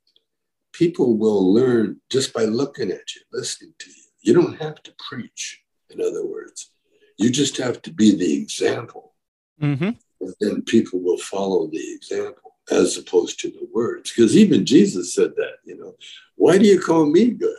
People 0.74 1.18
will 1.18 1.54
learn 1.54 2.02
just 2.10 2.34
by 2.34 2.46
looking 2.46 2.92
at 2.92 3.16
you 3.16 3.22
listening 3.32 3.74
to 3.80 3.90
you. 3.90 4.04
You 4.22 4.34
don't 4.34 4.60
have 4.60 4.82
to 4.84 4.94
preach 5.08 5.62
in 5.90 6.02
other 6.02 6.26
words. 6.26 6.72
You 7.18 7.30
just 7.30 7.58
have 7.58 7.82
to 7.84 7.92
be 7.92 8.16
the 8.16 8.42
example. 8.42 9.14
Mm-hmm. 9.62 9.90
and 10.22 10.36
then 10.40 10.62
people 10.62 11.00
will 11.00 11.18
follow 11.18 11.66
the 11.66 11.94
example 11.96 12.58
as 12.70 12.96
opposed 12.96 13.40
to 13.40 13.50
the 13.50 13.68
words. 13.74 14.12
Because 14.12 14.38
even 14.38 14.68
jesus 14.68 15.16
said 15.16 15.32
that 15.36 15.56
you 15.64 15.76
know 15.76 15.96
why 16.36 16.60
do 16.60 16.66
you 16.66 16.80
call 16.80 17.08
me 17.08 17.32
good 17.32 17.58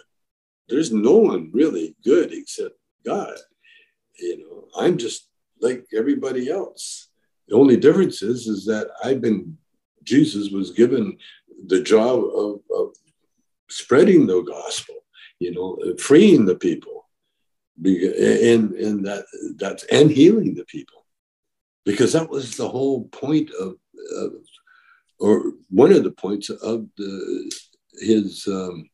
there's 0.68 0.92
no 0.92 1.16
one 1.16 1.50
really 1.52 1.96
good 2.04 2.32
except 2.32 2.76
God. 3.04 3.36
You 4.18 4.38
know, 4.38 4.82
I'm 4.82 4.98
just 4.98 5.28
like 5.60 5.86
everybody 5.96 6.50
else. 6.50 7.08
The 7.48 7.56
only 7.56 7.76
difference 7.76 8.22
is, 8.22 8.46
is 8.46 8.64
that 8.66 8.88
I've 9.02 9.20
been, 9.20 9.56
Jesus 10.02 10.50
was 10.50 10.70
given 10.72 11.16
the 11.66 11.82
job 11.82 12.22
of, 12.24 12.60
of 12.76 12.94
spreading 13.68 14.26
the 14.26 14.42
gospel, 14.42 14.96
you 15.38 15.52
know, 15.52 15.78
freeing 15.98 16.44
the 16.44 16.56
people, 16.56 17.06
and, 17.84 18.72
and 18.72 19.06
that 19.06 19.24
that's 19.56 19.84
and 19.84 20.10
healing 20.10 20.54
the 20.54 20.64
people, 20.64 21.04
because 21.84 22.12
that 22.12 22.28
was 22.28 22.56
the 22.56 22.68
whole 22.68 23.04
point 23.08 23.50
of, 23.60 23.76
of 24.16 24.32
or 25.20 25.52
one 25.70 25.92
of 25.92 26.02
the 26.04 26.10
points 26.10 26.50
of 26.50 26.86
the 26.96 27.52
his 28.00 28.46
um, 28.48 28.88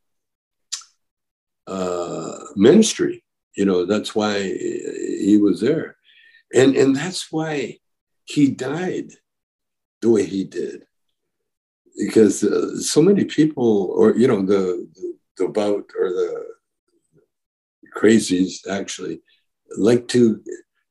uh, 1.66 2.38
ministry. 2.56 3.24
You 3.56 3.64
know, 3.64 3.86
that's 3.86 4.14
why 4.14 4.42
he 4.42 5.38
was 5.40 5.60
there. 5.60 5.96
And, 6.52 6.76
and 6.76 6.94
that's 6.94 7.30
why 7.32 7.78
he 8.24 8.50
died 8.50 9.10
the 10.00 10.10
way 10.10 10.24
he 10.24 10.44
did. 10.44 10.86
Because 11.96 12.42
uh, 12.42 12.78
so 12.80 13.00
many 13.00 13.24
people, 13.24 13.92
or, 13.96 14.16
you 14.16 14.26
know, 14.26 14.42
the, 14.42 14.88
the, 15.38 15.48
bout 15.48 15.90
or 15.98 16.08
the 16.08 16.44
crazies 17.96 18.66
actually 18.68 19.20
like 19.78 20.08
to 20.08 20.42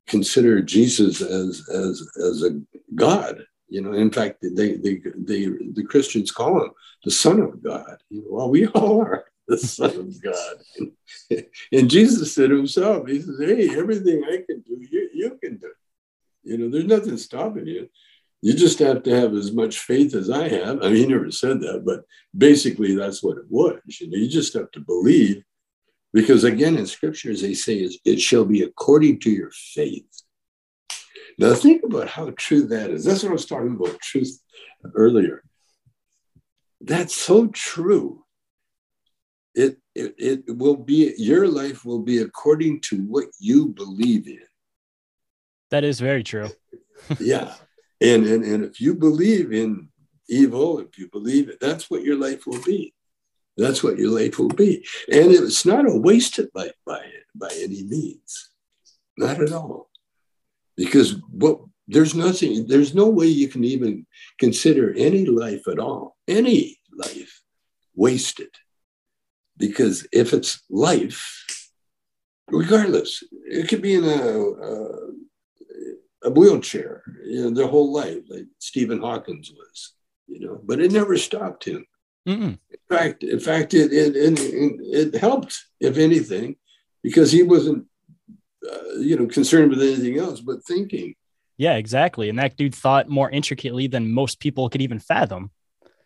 consider 0.07 0.61
Jesus 0.61 1.21
as, 1.21 1.67
as, 1.69 2.07
as 2.23 2.43
a 2.43 2.61
God. 2.95 3.43
You 3.67 3.81
know, 3.81 3.93
in 3.93 4.11
fact, 4.11 4.37
they, 4.41 4.73
they, 4.73 5.01
they, 5.15 5.45
the 5.47 5.85
Christians 5.89 6.31
call 6.31 6.63
him 6.63 6.71
the 7.03 7.11
Son 7.11 7.41
of 7.41 7.61
God. 7.61 7.97
You 8.09 8.21
know, 8.21 8.27
well, 8.29 8.49
we 8.49 8.67
all 8.75 9.01
are 9.01 9.25
the 9.47 9.57
Son 9.57 9.89
of 9.91 10.21
God. 10.21 11.43
and 11.71 11.89
Jesus 11.89 12.33
said 12.33 12.49
himself, 12.49 13.07
He 13.07 13.21
says, 13.21 13.39
Hey, 13.39 13.77
everything 13.77 14.23
I 14.23 14.37
can 14.47 14.61
do, 14.61 14.77
you, 14.89 15.09
you 15.13 15.39
can 15.43 15.57
do. 15.57 15.71
You 16.43 16.57
know, 16.57 16.69
there's 16.69 16.85
nothing 16.85 17.17
stopping 17.17 17.67
you. 17.67 17.89
You 18.41 18.53
just 18.53 18.79
have 18.79 19.03
to 19.03 19.15
have 19.15 19.33
as 19.33 19.53
much 19.53 19.79
faith 19.79 20.13
as 20.15 20.29
I 20.29 20.49
have. 20.49 20.83
I 20.83 20.89
mean, 20.89 20.95
he 20.95 21.05
never 21.05 21.31
said 21.31 21.61
that, 21.61 21.83
but 21.85 22.03
basically 22.37 22.93
that's 22.93 23.23
what 23.23 23.37
it 23.37 23.45
was. 23.49 23.79
You 24.01 24.09
know, 24.09 24.17
you 24.17 24.27
just 24.27 24.53
have 24.53 24.69
to 24.71 24.81
believe. 24.81 25.43
Because 26.11 26.43
again, 26.43 26.77
in 26.77 26.85
scriptures, 26.85 27.41
they 27.41 27.53
say 27.53 27.89
it 28.03 28.19
shall 28.19 28.45
be 28.45 28.61
according 28.61 29.21
to 29.21 29.31
your 29.31 29.51
faith. 29.51 30.23
Now, 31.39 31.53
think 31.53 31.83
about 31.83 32.09
how 32.09 32.31
true 32.31 32.67
that 32.67 32.91
is. 32.91 33.05
That's 33.05 33.23
what 33.23 33.29
I 33.29 33.33
was 33.33 33.45
talking 33.45 33.75
about 33.75 33.99
truth 34.01 34.39
earlier. 34.93 35.41
That's 36.81 37.15
so 37.15 37.47
true 37.47 38.22
it, 39.55 39.77
it, 39.95 40.15
it 40.17 40.57
will 40.57 40.75
be, 40.75 41.13
your 41.17 41.47
life 41.47 41.85
will 41.85 41.99
be 41.99 42.19
according 42.19 42.81
to 42.81 42.97
what 43.03 43.25
you 43.39 43.67
believe 43.67 44.27
in. 44.27 44.39
That 45.69 45.83
is 45.83 45.99
very 45.99 46.23
true. 46.23 46.49
yeah. 47.19 47.53
And, 48.01 48.25
and, 48.25 48.43
and 48.43 48.63
if 48.63 48.81
you 48.81 48.95
believe 48.95 49.53
in 49.53 49.89
evil, 50.27 50.79
if 50.79 50.97
you 50.97 51.09
believe 51.11 51.49
it, 51.49 51.59
that's 51.59 51.89
what 51.89 52.03
your 52.03 52.17
life 52.17 52.45
will 52.45 52.61
be. 52.63 52.93
That's 53.57 53.83
what 53.83 53.97
your 53.97 54.09
life 54.09 54.39
will 54.39 54.49
be. 54.49 54.85
And 55.11 55.31
it's 55.31 55.65
not 55.65 55.89
a 55.89 55.95
wasted 55.95 56.49
life 56.55 56.73
by, 56.85 57.05
by 57.35 57.49
any 57.55 57.83
means. 57.83 58.49
Not 59.17 59.41
at 59.41 59.51
all. 59.51 59.89
Because 60.75 61.21
what 61.29 61.59
there's 61.87 62.15
nothing, 62.15 62.65
there's 62.67 62.95
no 62.95 63.09
way 63.09 63.27
you 63.27 63.47
can 63.47 63.63
even 63.63 64.07
consider 64.39 64.93
any 64.93 65.25
life 65.25 65.67
at 65.67 65.77
all, 65.77 66.17
any 66.27 66.79
life 66.91 67.41
wasted 67.95 68.49
because 69.57 70.07
if 70.11 70.33
it's 70.33 70.61
life, 70.69 71.45
regardless, 72.49 73.23
it 73.45 73.67
could 73.67 73.81
be 73.81 73.95
in 73.95 74.03
a, 74.03 74.09
a, 74.09 75.09
a 76.25 76.29
wheelchair, 76.31 77.03
you 77.25 77.43
know, 77.43 77.49
their 77.49 77.67
whole 77.67 77.93
life, 77.93 78.19
like 78.29 78.47
Stephen 78.59 78.99
Hawkins 78.99 79.51
was, 79.51 79.93
you 80.27 80.39
know, 80.45 80.59
but 80.63 80.79
it 80.79 80.91
never 80.91 81.17
stopped 81.17 81.65
him. 81.65 81.85
Mm-mm. 82.27 82.57
In 82.71 82.79
fact, 82.89 83.23
in 83.23 83.39
fact, 83.39 83.73
it, 83.73 83.91
it, 83.91 84.15
it, 84.15 85.13
it 85.13 85.19
helped, 85.19 85.65
if 85.79 85.97
anything, 85.97 86.55
because 87.01 87.31
he 87.31 87.43
wasn't, 87.43 87.85
uh, 88.71 88.99
you 88.99 89.17
know, 89.17 89.27
concerned 89.27 89.71
with 89.71 89.81
anything 89.81 90.17
else 90.17 90.39
but 90.39 90.63
thinking. 90.63 91.15
Yeah, 91.57 91.75
exactly. 91.75 92.29
And 92.29 92.39
that 92.39 92.55
dude 92.55 92.73
thought 92.73 93.09
more 93.09 93.29
intricately 93.29 93.87
than 93.87 94.11
most 94.11 94.39
people 94.39 94.69
could 94.69 94.81
even 94.81 94.99
fathom. 94.99 95.51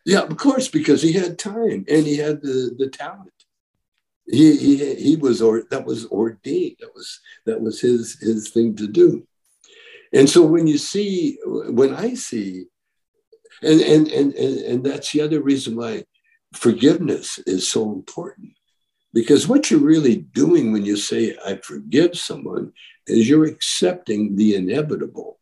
Yeah, 0.06 0.22
of 0.22 0.38
course, 0.38 0.68
because 0.68 1.02
he 1.02 1.14
had 1.14 1.38
time 1.38 1.86
and 1.88 2.06
he 2.06 2.18
had 2.18 2.42
the, 2.42 2.74
the 2.78 2.90
talent 2.90 3.32
he 4.28 4.58
he 4.58 4.96
he 4.96 5.16
was 5.16 5.42
or 5.42 5.64
that 5.72 5.86
was 5.86 6.06
ordained 6.08 6.76
that 6.80 6.94
was 6.94 7.20
that 7.46 7.60
was 7.62 7.82
his 7.82 8.20
his 8.20 8.50
thing 8.50 8.76
to 8.76 8.88
do 8.88 9.26
and 10.14 10.30
so 10.30 10.46
when 10.46 10.68
you 10.68 10.78
see 10.78 11.38
when 11.80 11.94
i 11.96 12.14
see 12.14 12.66
And, 13.64 13.82
and, 13.82 14.08
and, 14.10 14.34
and, 14.36 14.58
and 14.70 14.80
that's 14.84 15.12
the 15.12 15.22
other 15.22 15.42
reason 15.42 15.76
why 15.76 16.06
forgiveness 16.54 17.40
is 17.48 17.68
so 17.68 17.92
important. 17.92 18.54
Because 19.14 19.48
what 19.48 19.72
you're 19.72 19.92
really 19.94 20.18
doing 20.18 20.72
when 20.72 20.86
you 20.86 20.96
say, 20.96 21.36
I 21.44 21.58
forgive 21.58 22.14
someone, 22.16 22.72
is 23.08 23.28
you're 23.28 23.50
accepting 23.50 24.36
the 24.36 24.54
inevitable. 24.62 25.40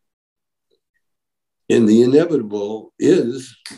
And 1.67 1.89
the 1.89 2.03
inevitable 2.03 2.93
is 2.99 3.35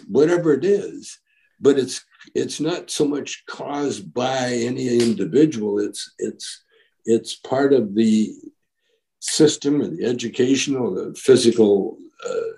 whatever 0.08 0.54
it 0.54 0.66
is, 0.66 1.20
but 1.60 1.80
it's 1.80 2.06
it's 2.36 2.60
not 2.60 2.90
so 2.90 3.06
much 3.06 3.44
caused 3.46 4.14
by 4.14 4.52
any 4.54 5.00
individual. 5.00 5.80
It's 5.80 6.14
it's 6.20 6.64
it's 7.06 7.36
part 7.36 7.74
of 7.74 7.96
the 7.96 8.34
system 9.20 9.82
and 9.82 9.98
the 9.98 10.06
educational, 10.06 10.94
the 10.94 11.16
physical 11.16 11.98
uh, 12.28 12.54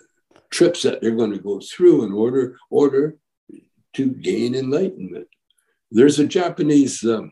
trips 0.50 0.84
that 0.84 1.02
they're 1.02 1.12
going 1.16 1.32
to 1.32 1.40
go 1.40 1.60
through 1.60 2.04
in 2.04 2.14
order 2.14 2.58
order 2.70 3.18
to 3.94 4.10
gain 4.12 4.56
enlightenment. 4.56 5.28
There's 5.92 6.20
a 6.20 6.28
Japanese 6.28 7.04
um, 7.04 7.32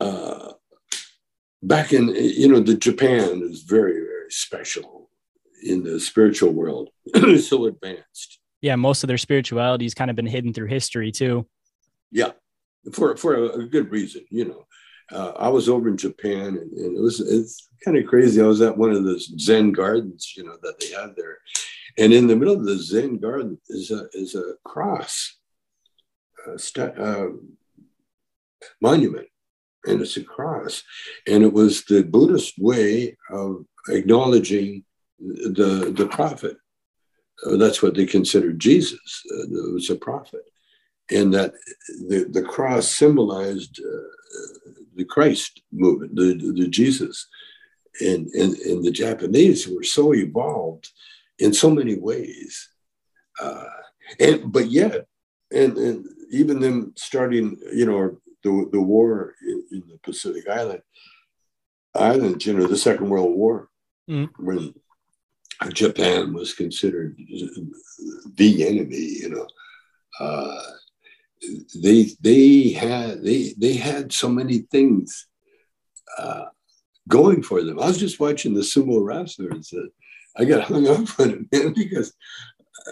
uh, 0.00 0.52
back 1.62 1.92
in 1.92 2.08
you 2.08 2.48
know 2.48 2.60
the 2.60 2.76
Japan 2.76 3.42
is 3.42 3.62
very 3.62 4.00
very 4.00 4.30
special 4.30 5.10
in 5.62 5.84
the 5.84 6.00
spiritual 6.00 6.52
world, 6.52 6.90
so 7.40 7.66
advanced. 7.66 8.39
Yeah, 8.62 8.76
most 8.76 9.02
of 9.02 9.08
their 9.08 9.18
spirituality 9.18 9.84
has 9.84 9.94
kind 9.94 10.10
of 10.10 10.16
been 10.16 10.26
hidden 10.26 10.52
through 10.52 10.68
history 10.68 11.12
too. 11.12 11.46
Yeah, 12.10 12.32
for 12.92 13.16
for 13.16 13.34
a, 13.34 13.66
good 13.66 13.90
reason, 13.90 14.24
you 14.30 14.46
know 14.46 14.66
uh, 15.12 15.32
I 15.36 15.48
was 15.48 15.68
over 15.68 15.88
in 15.88 15.96
Japan 15.96 16.56
and, 16.56 16.72
and, 16.72 16.96
it 16.96 17.00
was 17.00 17.20
it's 17.20 17.68
kind 17.84 17.96
of 17.96 18.06
crazy. 18.06 18.40
I 18.40 18.46
was 18.46 18.60
at 18.60 18.76
one 18.76 18.90
of 18.90 19.04
the 19.04 19.18
Zen 19.38 19.72
gardens, 19.72 20.34
you 20.36 20.44
know, 20.44 20.56
that 20.62 20.78
they 20.78 20.90
have 20.90 21.14
there, 21.16 21.38
and 21.98 22.12
in 22.12 22.26
the 22.26 22.36
middle 22.36 22.54
of 22.54 22.64
the 22.64 22.78
Zen 22.78 23.18
garden 23.18 23.58
is 23.68 23.90
a 23.90 24.08
is 24.12 24.34
a 24.34 24.54
cross, 24.64 25.38
a 26.46 26.58
st- 26.58 26.98
uh, 26.98 27.28
monument, 28.80 29.26
and 29.84 30.00
it's 30.00 30.16
a 30.16 30.24
cross, 30.24 30.82
and 31.26 31.42
it 31.42 31.52
was 31.52 31.84
the 31.84 32.02
Buddhist 32.02 32.54
way 32.58 33.16
of 33.30 33.64
acknowledging 33.88 34.84
the 35.18 35.92
the 35.96 36.06
prophet. 36.06 36.56
Uh, 37.46 37.56
that's 37.56 37.82
what 37.82 37.94
they 37.94 38.06
considered 38.06 38.58
Jesus. 38.58 39.22
Uh, 39.32 39.44
it 39.44 39.74
was 39.74 39.90
a 39.90 39.96
prophet, 39.96 40.44
and 41.10 41.32
that 41.34 41.52
the 42.08 42.26
the 42.30 42.42
cross 42.42 42.90
symbolized 42.90 43.80
uh, 43.80 44.70
the 44.94 45.04
Christ 45.04 45.62
movement, 45.72 46.14
the, 46.16 46.34
the 46.54 46.68
Jesus. 46.68 47.28
And, 48.02 48.28
and, 48.28 48.56
and 48.56 48.82
the 48.82 48.92
Japanese 48.92 49.68
were 49.68 49.82
so 49.82 50.14
evolved 50.14 50.88
in 51.38 51.52
so 51.52 51.70
many 51.70 51.98
ways. 51.98 52.70
Uh, 53.38 53.64
and 54.18 54.50
but 54.50 54.70
yet, 54.70 55.06
and, 55.52 55.76
and 55.76 56.06
even 56.30 56.60
them 56.60 56.94
starting, 56.96 57.58
you 57.74 57.84
know, 57.84 58.18
the, 58.42 58.68
the 58.72 58.80
war 58.80 59.34
in, 59.42 59.64
in 59.72 59.82
the 59.88 59.98
Pacific 60.02 60.48
Island, 60.48 60.82
islands, 61.94 62.46
you 62.46 62.54
know, 62.54 62.66
the 62.66 62.76
Second 62.76 63.10
World 63.10 63.36
War, 63.36 63.68
mm. 64.08 64.30
when 64.38 64.72
Japan 65.68 66.32
was 66.32 66.54
considered 66.54 67.16
the 68.34 68.66
enemy, 68.66 68.96
you 68.96 69.28
know. 69.28 69.46
Uh, 70.18 70.62
they 71.82 72.10
they 72.20 72.70
had 72.70 73.22
they 73.22 73.54
they 73.58 73.74
had 73.74 74.12
so 74.12 74.28
many 74.28 74.58
things 74.70 75.26
uh, 76.18 76.46
going 77.08 77.42
for 77.42 77.62
them. 77.62 77.78
I 77.78 77.86
was 77.86 77.98
just 77.98 78.20
watching 78.20 78.54
the 78.54 78.60
sumo 78.60 79.04
wrestlers. 79.04 79.72
Uh, 79.72 79.88
I 80.36 80.44
got 80.44 80.64
hung 80.64 80.86
up 80.88 81.08
on 81.20 81.30
it, 81.30 81.52
man, 81.52 81.74
because 81.74 82.14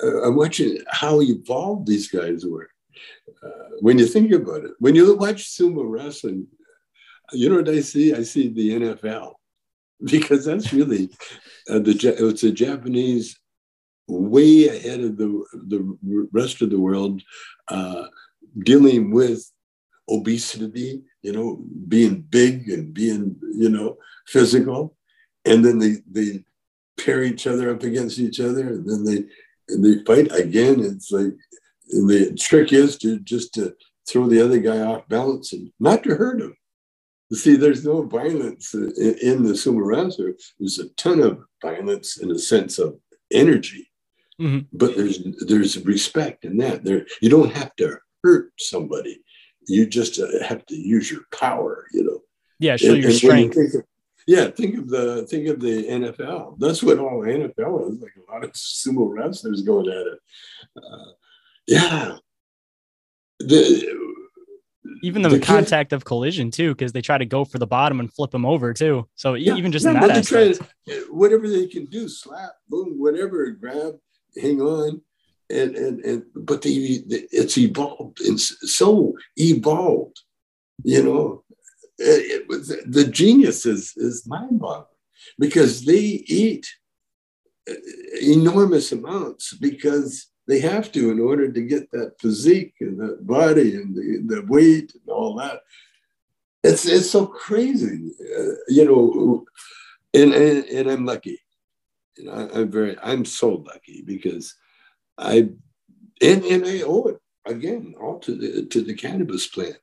uh, 0.02 0.22
I'm 0.22 0.36
watching 0.36 0.78
how 0.88 1.20
evolved 1.20 1.86
these 1.86 2.08
guys 2.08 2.44
were. 2.44 2.68
Uh, 3.42 3.76
when 3.80 3.98
you 3.98 4.06
think 4.06 4.32
about 4.32 4.64
it, 4.64 4.72
when 4.78 4.94
you 4.94 5.16
watch 5.16 5.44
sumo 5.44 5.84
wrestling, 5.88 6.46
you 7.32 7.48
know 7.48 7.56
what 7.56 7.68
I 7.68 7.80
see? 7.80 8.14
I 8.14 8.22
see 8.22 8.48
the 8.48 8.70
NFL 8.70 9.34
because 10.10 10.44
that's 10.44 10.72
really 10.72 11.10
uh, 11.68 11.78
the 11.78 12.14
it's 12.18 12.42
a 12.44 12.52
Japanese 12.52 13.36
way 14.06 14.68
ahead 14.68 15.00
of 15.00 15.16
the 15.16 15.44
the 15.52 16.28
rest 16.32 16.62
of 16.62 16.70
the 16.70 16.78
world. 16.78 17.22
Uh, 17.68 18.06
dealing 18.64 19.10
with 19.10 19.50
obesity, 20.08 21.02
you 21.22 21.32
know, 21.32 21.62
being 21.88 22.22
big 22.22 22.68
and 22.68 22.94
being, 22.94 23.36
you 23.54 23.68
know, 23.68 23.96
physical. 24.26 24.96
And 25.44 25.64
then 25.64 25.78
they, 25.78 25.96
they 26.10 26.44
pair 26.98 27.22
each 27.22 27.46
other 27.46 27.70
up 27.70 27.82
against 27.82 28.18
each 28.18 28.40
other 28.40 28.68
and 28.68 28.88
then 28.88 29.04
they, 29.04 29.24
and 29.68 29.84
they 29.84 30.04
fight 30.04 30.32
again. 30.32 30.80
It's 30.80 31.10
like, 31.10 31.34
the 31.90 32.34
trick 32.38 32.72
is 32.72 32.98
to 32.98 33.18
just 33.20 33.54
to 33.54 33.74
throw 34.08 34.26
the 34.26 34.42
other 34.42 34.58
guy 34.58 34.80
off 34.80 35.08
balance 35.08 35.52
and 35.54 35.70
not 35.80 36.02
to 36.02 36.14
hurt 36.16 36.40
him. 36.40 36.54
You 37.30 37.36
see, 37.36 37.56
there's 37.56 37.84
no 37.84 38.02
violence 38.02 38.72
in, 38.74 38.92
in 39.22 39.42
the 39.42 39.52
sumo 39.52 39.84
wrestler. 39.84 40.34
There's 40.58 40.78
a 40.78 40.88
ton 40.90 41.20
of 41.20 41.44
violence 41.60 42.18
in 42.18 42.30
a 42.30 42.38
sense 42.38 42.78
of 42.78 42.98
energy, 43.30 43.90
mm-hmm. 44.40 44.60
but 44.72 44.96
there's 44.96 45.20
there's 45.46 45.84
respect 45.84 46.44
in 46.44 46.56
that. 46.58 46.84
There, 46.84 47.06
you 47.20 47.28
don't 47.28 47.54
have 47.54 47.74
to 47.76 47.98
hurt 48.24 48.52
somebody. 48.58 49.22
You 49.66 49.86
just 49.86 50.18
uh, 50.18 50.42
have 50.42 50.64
to 50.66 50.74
use 50.74 51.10
your 51.10 51.22
power, 51.38 51.86
you 51.92 52.04
know. 52.04 52.20
Yeah, 52.58 52.76
show 52.76 52.94
and, 52.94 53.02
your 53.02 53.10
and 53.10 53.18
strength. 53.18 53.56
You 53.56 53.62
think 53.68 53.74
of, 53.74 53.88
yeah, 54.26 54.50
think 54.50 54.78
of 54.78 54.88
the 54.88 55.26
think 55.26 55.48
of 55.48 55.60
the 55.60 55.84
NFL. 55.84 56.58
That's 56.58 56.82
what 56.82 56.98
all 56.98 57.22
NFL 57.22 57.92
is. 57.92 58.00
Like 58.00 58.14
a 58.16 58.32
lot 58.32 58.44
of 58.44 58.52
sumo 58.52 59.08
wrestlers 59.10 59.62
going 59.62 59.88
at 59.88 60.06
it. 60.06 60.18
Uh, 60.76 61.12
yeah. 61.66 62.16
The, 63.40 64.16
even 65.02 65.22
the, 65.22 65.30
the 65.30 65.40
contact 65.40 65.92
of 65.92 66.04
collision 66.04 66.50
too, 66.50 66.74
because 66.74 66.92
they 66.92 67.00
try 67.00 67.18
to 67.18 67.26
go 67.26 67.44
for 67.44 67.58
the 67.58 67.66
bottom 67.66 68.00
and 68.00 68.12
flip 68.12 68.30
them 68.30 68.46
over 68.46 68.72
too. 68.72 69.08
So 69.14 69.34
yeah, 69.34 69.54
even 69.54 69.72
just 69.72 69.84
yeah, 69.84 69.92
in 69.92 70.00
that 70.00 70.10
aspect, 70.10 70.60
to, 70.86 70.92
eh, 70.92 71.00
whatever 71.10 71.48
they 71.48 71.66
can 71.66 71.86
do, 71.86 72.08
slap, 72.08 72.52
boom, 72.68 72.94
whatever, 72.98 73.50
grab, 73.50 73.94
hang 74.40 74.60
on, 74.60 75.02
and 75.50 75.76
and, 75.76 76.00
and 76.04 76.22
but 76.34 76.62
the, 76.62 77.04
it's 77.32 77.56
evolved 77.58 78.18
it's 78.20 78.56
so 78.74 79.14
evolved 79.36 80.20
you 80.84 81.02
know 81.02 81.42
eh, 82.00 82.04
eh, 82.04 82.18
it, 82.20 82.46
it, 82.50 82.92
the 82.92 83.04
genius 83.04 83.64
is 83.66 83.94
is 83.96 84.26
mind-boggling 84.26 84.84
because 85.38 85.84
they 85.84 86.22
eat 86.26 86.66
enormous 88.22 88.92
amounts 88.92 89.54
because 89.54 90.26
they 90.48 90.58
have 90.60 90.90
to 90.92 91.10
in 91.10 91.20
order 91.20 91.52
to 91.52 91.60
get 91.60 91.90
that 91.92 92.18
physique 92.20 92.74
and 92.80 92.98
that 92.98 93.26
body 93.26 93.76
and 93.76 93.94
the, 93.94 94.34
the 94.34 94.42
weight 94.46 94.92
and 94.94 95.08
all 95.08 95.36
that. 95.36 95.60
It's 96.64 96.86
it's 96.86 97.10
so 97.10 97.26
crazy 97.26 98.10
uh, 98.36 98.54
you 98.68 98.84
know 98.84 99.46
and, 100.12 100.34
and 100.34 100.64
and 100.64 100.90
i'm 100.90 101.04
lucky. 101.06 101.38
You 102.16 102.24
know 102.24 102.50
i'm 102.52 102.70
very 102.70 102.96
i'm 103.00 103.24
so 103.24 103.62
lucky 103.70 104.02
because 104.02 104.54
I 105.16 105.50
and, 106.20 106.44
and 106.44 106.64
I 106.64 106.82
owe 106.82 107.08
it 107.08 107.18
again 107.46 107.94
all 108.00 108.18
to 108.20 108.34
the 108.34 108.66
to 108.66 108.82
the 108.82 108.94
cannabis 108.94 109.46
plant 109.46 109.78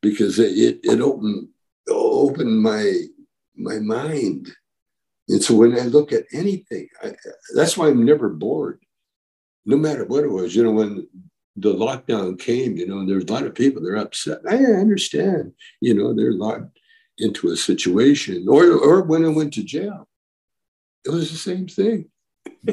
because 0.00 0.38
it 0.38 0.80
it 0.82 1.00
opened 1.00 1.48
opened 1.88 2.62
my 2.62 2.92
my 3.56 3.78
mind. 3.78 4.50
And 5.28 5.42
so 5.42 5.56
when 5.56 5.76
I 5.76 5.82
look 5.82 6.12
at 6.12 6.24
anything, 6.32 6.88
I, 7.02 7.12
that's 7.54 7.76
why 7.76 7.88
I'm 7.88 8.04
never 8.04 8.28
bored, 8.28 8.80
no 9.66 9.76
matter 9.76 10.04
what 10.04 10.24
it 10.24 10.30
was. 10.30 10.54
You 10.54 10.64
know, 10.64 10.70
when 10.70 11.06
the 11.56 11.74
lockdown 11.74 12.38
came, 12.38 12.76
you 12.76 12.86
know, 12.86 13.04
there's 13.04 13.24
a 13.24 13.32
lot 13.32 13.44
of 13.44 13.54
people 13.54 13.82
they're 13.82 13.96
upset. 13.96 14.38
I 14.48 14.56
understand, 14.56 15.52
you 15.80 15.94
know, 15.94 16.14
they're 16.14 16.32
locked 16.32 16.78
into 17.18 17.50
a 17.50 17.56
situation, 17.56 18.46
or 18.48 18.72
or 18.72 19.02
when 19.02 19.24
I 19.24 19.28
went 19.28 19.54
to 19.54 19.62
jail, 19.62 20.08
it 21.04 21.10
was 21.10 21.30
the 21.30 21.38
same 21.38 21.66
thing. 21.66 22.08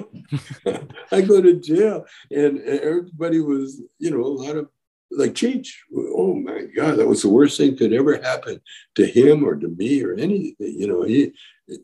I 1.12 1.22
go 1.22 1.42
to 1.42 1.60
jail, 1.60 2.06
and 2.32 2.60
everybody 2.60 3.40
was, 3.40 3.82
you 4.00 4.12
know, 4.12 4.24
a 4.24 4.28
lot 4.28 4.58
of 4.58 4.70
like 5.12 5.34
Cheech. 5.34 5.70
Oh 5.96 6.36
my 6.36 6.64
God, 6.76 6.98
that 6.98 7.08
was 7.08 7.22
the 7.22 7.30
worst 7.30 7.58
thing 7.58 7.78
could 7.78 7.94
ever 7.94 8.22
happen 8.22 8.60
to 8.96 9.06
him 9.06 9.44
or 9.44 9.56
to 9.56 9.68
me 9.68 10.04
or 10.04 10.14
anything. 10.14 10.56
You 10.60 10.88
know, 10.88 11.04
he 11.04 11.34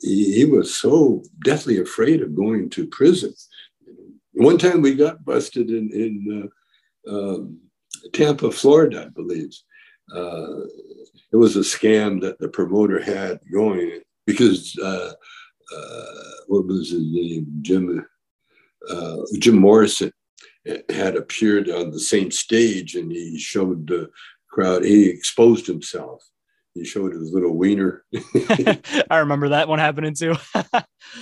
he, 0.02 0.34
he 0.34 0.46
was 0.46 0.76
so 0.76 1.24
deathly 1.44 1.80
afraid 1.80 2.22
of 2.22 2.36
going 2.36 2.70
to 2.72 2.88
prison. 2.88 3.34
One 4.40 4.58
time 4.58 4.82
we 4.82 4.96
got 4.96 5.26
busted 5.26 5.70
in 5.70 5.92
in 5.92 6.50
uh, 7.06 7.14
um, 7.14 7.60
Tampa, 8.14 8.50
Florida, 8.52 9.04
I 9.06 9.10
believe. 9.10 9.52
Uh, 10.16 10.62
it 11.34 11.36
was 11.36 11.58
a 11.58 11.60
scam 11.60 12.22
that 12.22 12.40
the 12.40 12.48
promoter 12.48 13.02
had 13.02 13.40
going 13.52 14.00
because 14.26 14.78
uh, 14.80 15.12
uh, 15.76 16.04
what 16.48 16.66
was 16.68 16.92
his 16.92 17.02
name? 17.02 17.48
Jim 17.62 18.06
uh, 18.90 19.18
Jim 19.40 19.58
Morrison 19.58 20.14
had 20.90 21.18
appeared 21.18 21.70
on 21.70 21.92
the 21.92 22.00
same 22.00 22.32
stage, 22.32 22.96
and 22.96 23.12
he 23.12 23.38
showed 23.38 23.88
the 23.88 24.10
crowd. 24.50 24.86
He 24.86 25.10
exposed 25.10 25.68
himself, 25.68 26.24
he 26.80 26.86
showed 26.86 27.14
his 27.14 27.32
little 27.32 27.56
wiener. 27.56 28.04
I 29.10 29.18
remember 29.18 29.50
that 29.50 29.68
one 29.68 29.80
happening 29.80 30.14
too. 30.14 30.36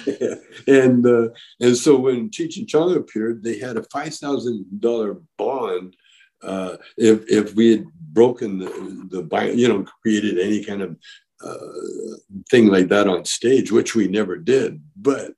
yeah. 0.05 0.35
And 0.67 1.05
uh, 1.05 1.29
and 1.61 1.77
so 1.77 1.97
when 1.97 2.29
Cheech 2.29 2.57
and 2.57 2.67
Chong 2.67 2.97
appeared, 2.97 3.41
they 3.41 3.57
had 3.57 3.77
a 3.77 3.83
five 3.83 4.13
thousand 4.13 4.65
dollar 4.81 5.17
bond 5.37 5.95
uh, 6.43 6.77
if 6.97 7.27
if 7.27 7.55
we 7.55 7.71
had 7.71 7.85
broken 8.13 8.59
the 8.59 8.67
the 9.09 9.53
you 9.55 9.67
know 9.67 9.85
created 10.01 10.39
any 10.39 10.63
kind 10.63 10.81
of 10.81 10.97
uh, 11.43 12.17
thing 12.49 12.67
like 12.67 12.89
that 12.89 13.07
on 13.07 13.25
stage, 13.25 13.71
which 13.71 13.95
we 13.95 14.07
never 14.07 14.37
did, 14.37 14.81
but 14.95 15.33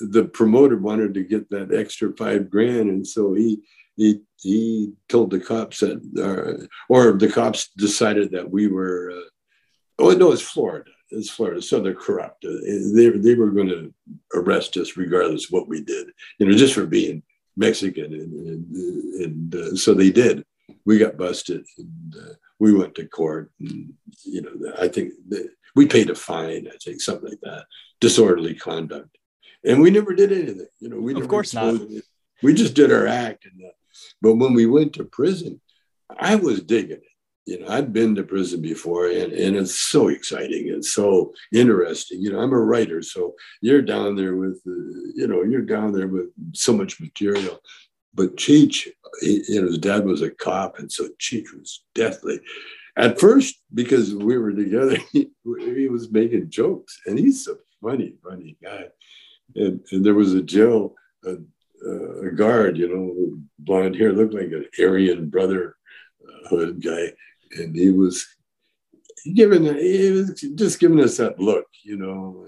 the 0.00 0.24
promoter 0.24 0.76
wanted 0.76 1.14
to 1.14 1.24
get 1.24 1.48
that 1.50 1.74
extra 1.74 2.12
five 2.16 2.50
grand, 2.50 2.90
and 2.90 3.06
so 3.06 3.34
he 3.34 3.62
he 3.96 4.20
he 4.40 4.92
told 5.08 5.30
the 5.30 5.40
cops 5.40 5.80
that, 5.80 6.00
uh, 6.18 6.66
or 6.88 7.12
the 7.12 7.28
cops 7.28 7.70
decided 7.76 8.30
that 8.32 8.50
we 8.50 8.66
were. 8.66 9.10
Uh, 9.10 9.28
oh 9.98 10.10
no, 10.10 10.32
it's 10.32 10.42
Florida. 10.42 10.90
It's 11.10 11.30
Florida, 11.30 11.62
so 11.62 11.80
they're 11.80 11.94
corrupt. 11.94 12.44
Uh, 12.44 12.58
they 12.94 13.08
they 13.10 13.34
were 13.34 13.50
going 13.50 13.68
to 13.68 13.94
arrest 14.34 14.76
us 14.76 14.96
regardless 14.96 15.44
of 15.46 15.52
what 15.52 15.68
we 15.68 15.80
did, 15.80 16.08
you 16.38 16.46
know, 16.46 16.56
just 16.56 16.74
for 16.74 16.86
being 16.86 17.22
Mexican, 17.56 18.12
and, 18.12 18.32
and, 18.48 19.14
and 19.24 19.54
uh, 19.54 19.76
so 19.76 19.94
they 19.94 20.10
did. 20.10 20.44
We 20.84 20.98
got 20.98 21.16
busted, 21.16 21.64
and 21.78 22.16
uh, 22.16 22.34
we 22.58 22.74
went 22.74 22.96
to 22.96 23.06
court. 23.06 23.52
And, 23.60 23.94
you 24.24 24.42
know, 24.42 24.72
I 24.78 24.88
think 24.88 25.12
we 25.76 25.86
paid 25.86 26.10
a 26.10 26.14
fine. 26.14 26.68
I 26.68 26.76
think 26.82 27.00
something 27.00 27.30
like 27.30 27.40
that, 27.42 27.66
disorderly 28.00 28.54
conduct, 28.54 29.16
and 29.64 29.80
we 29.80 29.90
never 29.90 30.12
did 30.12 30.32
anything. 30.32 30.66
You 30.80 30.88
know, 30.88 30.98
we 30.98 31.14
of 31.14 31.28
course 31.28 31.54
not. 31.54 31.74
It. 31.74 32.04
We 32.42 32.52
just 32.52 32.74
did 32.74 32.92
our 32.92 33.06
act, 33.06 33.46
and 33.46 33.64
uh, 33.64 33.72
but 34.20 34.34
when 34.34 34.54
we 34.54 34.66
went 34.66 34.94
to 34.94 35.04
prison, 35.04 35.60
I 36.18 36.34
was 36.34 36.62
digging 36.62 36.98
it 36.98 37.15
you 37.46 37.60
know, 37.60 37.68
I've 37.68 37.92
been 37.92 38.16
to 38.16 38.24
prison 38.24 38.60
before 38.60 39.06
and, 39.06 39.32
and 39.32 39.56
it's 39.56 39.78
so 39.78 40.08
exciting 40.08 40.68
and 40.70 40.84
so 40.84 41.32
interesting. 41.54 42.20
You 42.20 42.32
know, 42.32 42.40
I'm 42.40 42.52
a 42.52 42.58
writer, 42.58 43.02
so 43.02 43.34
you're 43.62 43.82
down 43.82 44.16
there 44.16 44.34
with, 44.34 44.60
uh, 44.66 45.10
you 45.14 45.28
know, 45.28 45.44
you're 45.44 45.62
down 45.62 45.92
there 45.92 46.08
with 46.08 46.26
so 46.52 46.72
much 46.72 47.00
material. 47.00 47.60
But 48.14 48.36
Cheech, 48.36 48.88
he, 49.20 49.44
you 49.48 49.60
know, 49.60 49.68
his 49.68 49.78
dad 49.78 50.04
was 50.04 50.22
a 50.22 50.30
cop, 50.30 50.78
and 50.78 50.90
so 50.90 51.08
Cheech 51.20 51.54
was 51.56 51.84
deathly. 51.94 52.40
At 52.96 53.20
first, 53.20 53.62
because 53.72 54.14
we 54.14 54.38
were 54.38 54.52
together, 54.52 54.96
he, 55.12 55.30
he 55.44 55.88
was 55.88 56.10
making 56.10 56.50
jokes, 56.50 57.00
and 57.06 57.16
he's 57.16 57.46
a 57.46 57.54
funny, 57.80 58.14
funny 58.24 58.56
guy. 58.60 58.86
And, 59.54 59.80
and 59.92 60.04
there 60.04 60.14
was 60.14 60.34
a 60.34 60.42
jail, 60.42 60.94
a, 61.24 61.36
a 62.26 62.30
guard, 62.32 62.76
you 62.76 62.88
know, 62.88 63.38
blonde 63.60 63.94
hair, 63.94 64.12
looked 64.12 64.34
like 64.34 64.46
an 64.46 64.66
Aryan 64.80 65.28
brother 65.28 65.76
hood 66.48 66.82
guy 66.82 67.12
and 67.58 67.74
he 67.74 67.90
was 67.90 68.26
giving 69.34 69.64
he 69.64 70.10
was 70.10 70.40
just 70.54 70.78
giving 70.78 71.00
us 71.00 71.16
that 71.16 71.38
look, 71.40 71.66
you 71.84 71.96
know, 71.96 72.46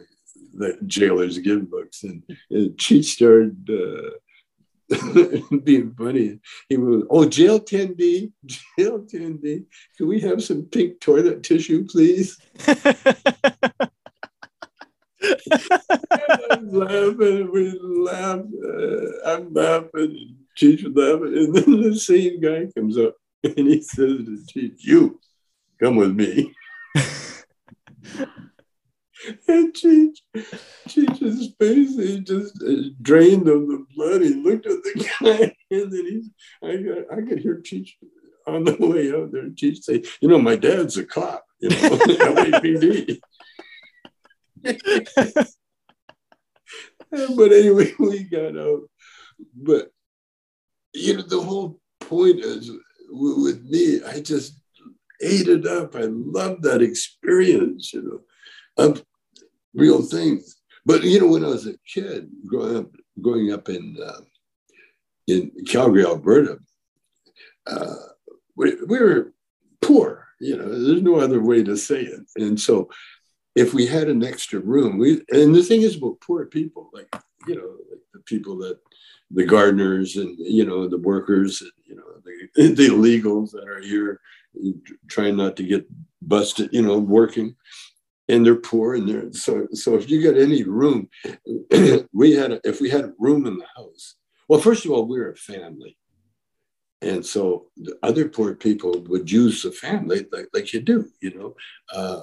that 0.55 0.87
jailers 0.87 1.39
give 1.39 1.71
looks, 1.71 2.05
and, 2.05 2.23
and 2.51 2.77
Cheech 2.77 3.05
started 3.05 3.69
uh, 3.71 4.11
being 5.65 5.95
funny. 5.95 6.41
He 6.69 6.77
was, 6.77 7.05
oh, 7.11 7.29
jail 7.29 7.61
10D, 7.61 8.33
jail 8.47 9.01
10D. 9.01 9.65
Can 9.97 10.09
we 10.09 10.21
have 10.21 10.43
some 10.43 10.65
pink 10.65 11.01
toilet 11.01 11.43
tissue, 11.43 11.87
please? 11.87 12.39
I'm 12.67 12.77
laughing, 16.71 17.51
we 17.53 17.79
laugh. 17.81 18.41
Uh, 18.41 19.31
I'm 19.31 19.53
laughing, 19.53 20.37
Cheech 20.57 20.85
was 20.85 20.95
laughing, 20.95 21.37
and 21.37 21.55
then 21.55 21.83
the 21.83 21.97
same 21.99 22.41
guy 22.41 22.67
comes 22.75 22.99
up 22.99 23.15
and 23.45 23.69
he 23.69 23.83
says 23.83 24.19
to 24.25 24.45
Cheech, 24.53 24.79
You 24.79 25.21
come 25.81 25.97
with 25.97 26.15
me. 26.15 26.55
and 29.49 29.73
Cheech, 29.75 30.19
Cheech's 30.89 31.55
face, 31.59 31.97
he 31.97 32.21
just 32.21 32.63
uh, 32.63 32.91
drained 33.01 33.49
of 33.49 33.69
the 33.69 33.85
blood. 33.95 34.23
He 34.23 34.35
looked 34.35 34.67
at 34.67 34.83
the 34.83 35.09
guy, 35.21 35.55
and 35.71 35.93
then 35.93 36.07
he's, 36.07 36.31
I, 36.63 37.15
I 37.17 37.21
could 37.23 37.39
hear 37.39 37.61
Cheech 37.61 37.91
on 38.47 38.65
the 38.65 38.77
way 38.81 39.13
out 39.13 39.31
there. 39.33 39.49
Cheech 39.51 39.85
say, 39.85 40.03
You 40.21 40.29
know, 40.29 40.39
my 40.39 40.57
dad's 40.57 40.97
a 40.97 41.05
cop, 41.05 41.45
you 41.61 41.69
know, 41.69 41.77
LAPD. 41.77 43.21
but 47.37 47.53
anyway, 47.53 47.93
we 47.99 48.25
got 48.25 48.57
out. 48.59 48.83
But, 49.55 49.93
you 50.93 51.17
know, 51.17 51.23
the 51.23 51.41
whole 51.41 51.79
point 52.01 52.41
is 52.41 52.71
with 53.11 53.63
me, 53.65 54.03
I 54.03 54.21
just 54.21 54.61
ate 55.21 55.49
it 55.49 55.67
up. 55.67 55.95
I 55.95 56.07
loved 56.09 56.63
that 56.63 56.83
experience, 56.83 57.93
you 57.93 58.03
know, 58.03 58.85
of 58.85 59.05
real 59.75 60.03
things. 60.03 60.57
But 60.87 61.03
you 61.03 61.21
know, 61.21 61.29
when 61.29 61.45
I 61.45 61.49
was 61.49 61.67
a 61.67 61.75
kid, 61.87 62.31
growing 62.47 62.77
up, 62.77 62.91
growing 63.21 63.53
up 63.53 63.69
in 63.69 63.97
uh, 64.03 64.21
in 65.27 65.53
Calgary, 65.67 66.05
Alberta, 66.05 66.59
uh, 67.67 67.95
we, 68.57 68.75
we 68.87 68.99
were 68.99 69.35
poor. 69.83 70.27
You 70.41 70.57
know, 70.57 70.69
there's 70.69 71.03
no 71.03 71.17
other 71.17 71.43
way 71.43 71.63
to 71.65 71.77
say 71.77 72.03
it. 72.03 72.21
And 72.37 72.59
so, 72.59 72.89
if 73.55 73.75
we 73.75 73.87
had 73.87 74.09
an 74.09 74.25
extra 74.25 74.61
room, 74.61 74.99
we 74.99 75.23
and 75.31 75.55
the 75.55 75.63
thing 75.63 75.83
is 75.83 75.97
about 75.97 76.21
poor 76.21 76.47
people, 76.47 76.91
like 76.93 77.15
you 77.49 77.57
know, 77.57 77.77
like 77.91 78.01
the 78.13 78.21
people 78.21 78.57
that 78.59 78.79
the 79.31 79.45
gardeners 79.45 80.17
and 80.17 80.37
you 80.39 80.65
know 80.65 80.89
the 80.89 80.99
workers 80.99 81.61
and 81.61 81.71
you 81.85 81.97
know 81.97 82.05
the, 82.25 82.75
the 82.75 82.89
illegals 82.89 83.51
that 83.51 83.69
are 83.69 83.81
here 83.81 84.21
trying 85.09 85.37
not 85.37 85.57
to 85.57 85.63
get 85.63 85.87
busted 86.23 86.71
you 86.73 86.83
know 86.83 86.99
working. 86.99 87.55
And 88.31 88.45
they're 88.45 88.57
poor 88.57 88.95
and 88.95 89.09
they're 89.09 89.33
so 89.33 89.69
so 89.73 89.97
if 89.97 90.11
you 90.11 90.21
get 90.21 90.37
any 90.37 90.63
room 90.63 91.09
we 92.13 92.33
had 92.33 92.53
a, 92.53 92.61
if 92.63 92.79
we 92.81 92.91
had 92.91 93.15
room 93.19 93.47
in 93.47 93.57
the 93.57 93.67
house 93.75 94.17
well 94.49 94.61
first 94.61 94.85
of 94.85 94.91
all 94.91 95.07
we 95.07 95.19
are 95.19 95.33
a 95.33 95.37
family. 95.37 95.97
And 97.01 97.25
so 97.25 97.69
the 97.77 97.97
other 98.03 98.29
poor 98.29 98.55
people 98.55 99.03
would 99.09 99.31
use 99.31 99.63
the 99.63 99.71
family 99.71 100.27
like, 100.33 100.49
like 100.53 100.73
you 100.73 100.81
do 100.81 101.09
you 101.21 101.35
know? 101.35 101.57
Uh, 101.93 102.23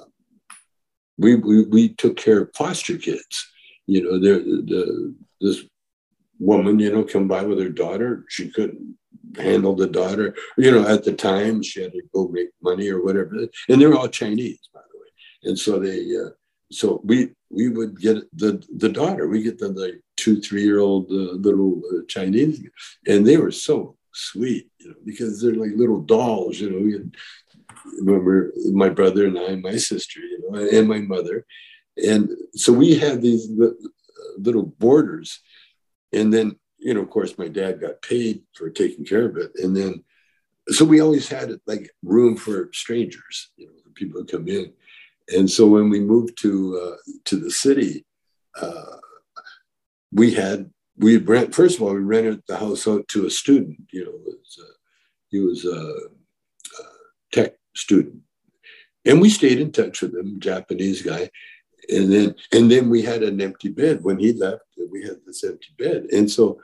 we, 1.18 1.36
we 1.36 1.64
we 1.66 1.90
took 1.90 2.18
care 2.18 2.42
of 2.42 2.50
foster 2.56 2.98
kids 2.98 3.48
you 3.88 4.04
know 4.04 4.20
the, 4.20 4.64
the 4.66 5.16
this 5.42 5.64
woman, 6.40 6.80
you 6.80 6.92
know, 6.92 7.04
come 7.04 7.28
by 7.28 7.44
with 7.44 7.60
her 7.60 7.70
daughter. 7.70 8.26
She 8.30 8.50
couldn't 8.50 8.98
handle 9.38 9.76
the 9.76 9.88
daughter. 9.88 10.36
You 10.58 10.72
know, 10.72 10.88
at 10.88 11.04
the 11.04 11.14
time 11.14 11.62
she 11.64 11.82
had 11.82 11.94
to 11.94 12.02
go 12.14 12.28
make 12.28 12.50
money 12.62 12.90
or 12.90 13.04
whatever. 13.04 13.48
And 13.70 13.82
they're 13.82 13.96
all 13.96 14.08
Chinese, 14.08 14.70
by 14.74 14.82
the 14.92 15.00
way. 15.00 15.50
And 15.50 15.60
so 15.60 15.80
they, 15.80 16.02
uh, 16.16 16.30
so 16.72 17.02
we 17.04 17.32
we 17.50 17.70
would 17.70 18.00
get 18.00 18.18
the 18.38 18.64
the 18.76 18.90
daughter. 18.90 19.28
We 19.28 19.44
get 19.44 19.60
the 19.60 19.70
like 19.70 20.02
two 20.18 20.42
three 20.42 20.64
year 20.64 20.80
old 20.80 21.10
uh, 21.12 21.34
little 21.34 21.82
uh, 21.92 22.02
Chinese, 22.08 22.62
and 23.08 23.26
they 23.26 23.38
were 23.38 23.52
so 23.52 23.96
sweet, 24.14 24.70
you 24.80 24.90
know, 24.90 24.96
because 25.06 25.42
they're 25.42 25.54
like 25.54 25.72
little 25.76 26.02
dolls. 26.02 26.60
You 26.60 26.72
know, 26.72 26.80
we 26.80 27.00
remember 28.02 28.52
my 28.72 28.90
brother 28.90 29.28
and 29.28 29.38
I, 29.38 29.56
my 29.56 29.78
sister, 29.78 30.20
you 30.20 30.50
know, 30.50 30.58
and 30.58 30.88
my 30.88 31.00
mother, 31.00 31.46
and 31.98 32.30
so 32.54 32.74
we 32.74 32.96
had 32.96 33.22
these 33.22 33.50
little 34.38 34.66
boarders. 34.66 35.40
and 36.14 36.34
then, 36.34 36.58
you 36.78 36.94
know, 36.94 37.02
of 37.02 37.10
course, 37.10 37.38
my 37.38 37.48
dad 37.48 37.82
got 37.82 38.02
paid 38.02 38.44
for 38.54 38.70
taking 38.70 39.06
care 39.06 39.26
of 39.26 39.38
it. 39.38 39.52
And 39.56 39.76
then, 39.76 40.04
so 40.70 40.86
we 40.86 41.00
always 41.00 41.28
had 41.28 41.52
like 41.66 41.92
room 42.04 42.38
for 42.38 42.70
strangers, 42.74 43.52
you 43.58 43.68
know, 43.68 43.74
people 43.94 44.24
to 44.24 44.38
come 44.38 44.48
in. 44.48 44.74
And 45.30 45.50
so 45.50 45.68
when 45.68 45.90
we 45.90 46.00
moved 46.00 46.38
to 46.42 46.80
uh, 46.80 47.12
to 47.26 47.38
the 47.38 47.50
city, 47.50 48.06
uh, 48.60 48.98
we 50.12 50.34
had 50.34 50.70
we 50.98 51.18
rent. 51.18 51.56
First 51.56 51.78
of 51.78 51.84
all, 51.84 51.94
we 51.94 52.02
rented 52.02 52.44
the 52.48 52.58
house 52.58 52.88
out 52.88 53.08
to 53.10 53.26
a 53.26 53.30
student. 53.30 53.80
You 53.92 54.06
know, 54.06 54.12
was, 54.12 54.60
uh, 54.62 54.74
he 55.30 55.40
was 55.40 55.66
a, 55.66 55.70
a 55.70 56.84
tech 57.32 57.54
student, 57.76 58.22
and 59.04 59.20
we 59.20 59.30
stayed 59.30 59.60
in 59.60 59.72
touch 59.72 60.02
with 60.02 60.16
him, 60.16 60.40
Japanese 60.40 61.02
guy 61.02 61.30
and 61.90 62.12
then 62.12 62.36
and 62.52 62.70
then 62.70 62.90
we 62.90 63.02
had 63.02 63.24
an 63.24 63.42
empty 63.42 63.70
bed 63.70 64.04
when 64.04 64.18
he 64.18 64.34
left 64.34 64.66
we 64.96 65.04
had 65.04 65.18
this 65.26 65.44
empty 65.44 65.70
bed. 65.78 66.08
And 66.12 66.30
so 66.30 66.62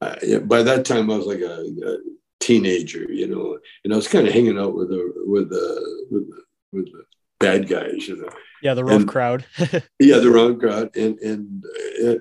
I, 0.00 0.38
by 0.44 0.62
that 0.64 0.84
time 0.84 1.10
i 1.10 1.16
was 1.16 1.26
like 1.26 1.40
a, 1.40 1.60
a, 1.86 1.98
teenager 2.40 3.04
you 3.04 3.28
know 3.28 3.56
and 3.84 3.92
i 3.92 3.96
was 3.96 4.08
kind 4.08 4.26
of 4.26 4.34
hanging 4.34 4.58
out 4.58 4.74
with 4.74 4.88
the 4.88 5.12
with 5.28 5.48
the 5.48 6.06
with 6.10 6.28
the, 6.28 6.42
with 6.72 6.86
the 6.86 7.04
bad 7.38 7.68
guys 7.68 8.08
you 8.08 8.16
know. 8.16 8.28
Yeah 8.64 8.74
the 8.74 8.84
rough 8.84 9.02
and, 9.02 9.08
crowd. 9.08 9.44
Yeah 10.00 10.18
the 10.18 10.30
wrong 10.30 10.58
crowd. 10.58 10.96
And 10.96 11.20
and 11.20 11.64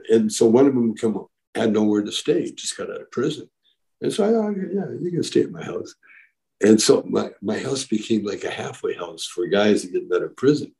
and 0.09 0.31
so 0.31 0.45
one 0.45 0.67
of 0.67 0.75
them 0.75 0.95
come 0.95 1.17
up, 1.17 1.31
had 1.55 1.73
nowhere 1.73 2.03
to 2.03 2.11
stay 2.11 2.51
just 2.51 2.77
got 2.77 2.91
out 2.91 3.01
of 3.01 3.09
prison. 3.09 3.49
And 3.99 4.13
so 4.13 4.23
i 4.23 4.27
oh, 4.27 4.53
thought 4.53 4.57
yeah 4.71 4.85
you 4.99 5.09
can 5.09 5.23
stay 5.23 5.41
at 5.41 5.51
my 5.51 5.63
house. 5.63 5.95
And 6.63 6.79
so 6.79 7.03
my, 7.07 7.31
my 7.41 7.57
house 7.57 7.85
became 7.85 8.23
like 8.23 8.43
a 8.43 8.51
halfway 8.51 8.93
house 8.93 9.25
for 9.25 9.47
guys 9.47 9.81
that 9.81 9.91
get 9.91 10.15
out 10.15 10.21
of 10.21 10.37
prison 10.37 10.71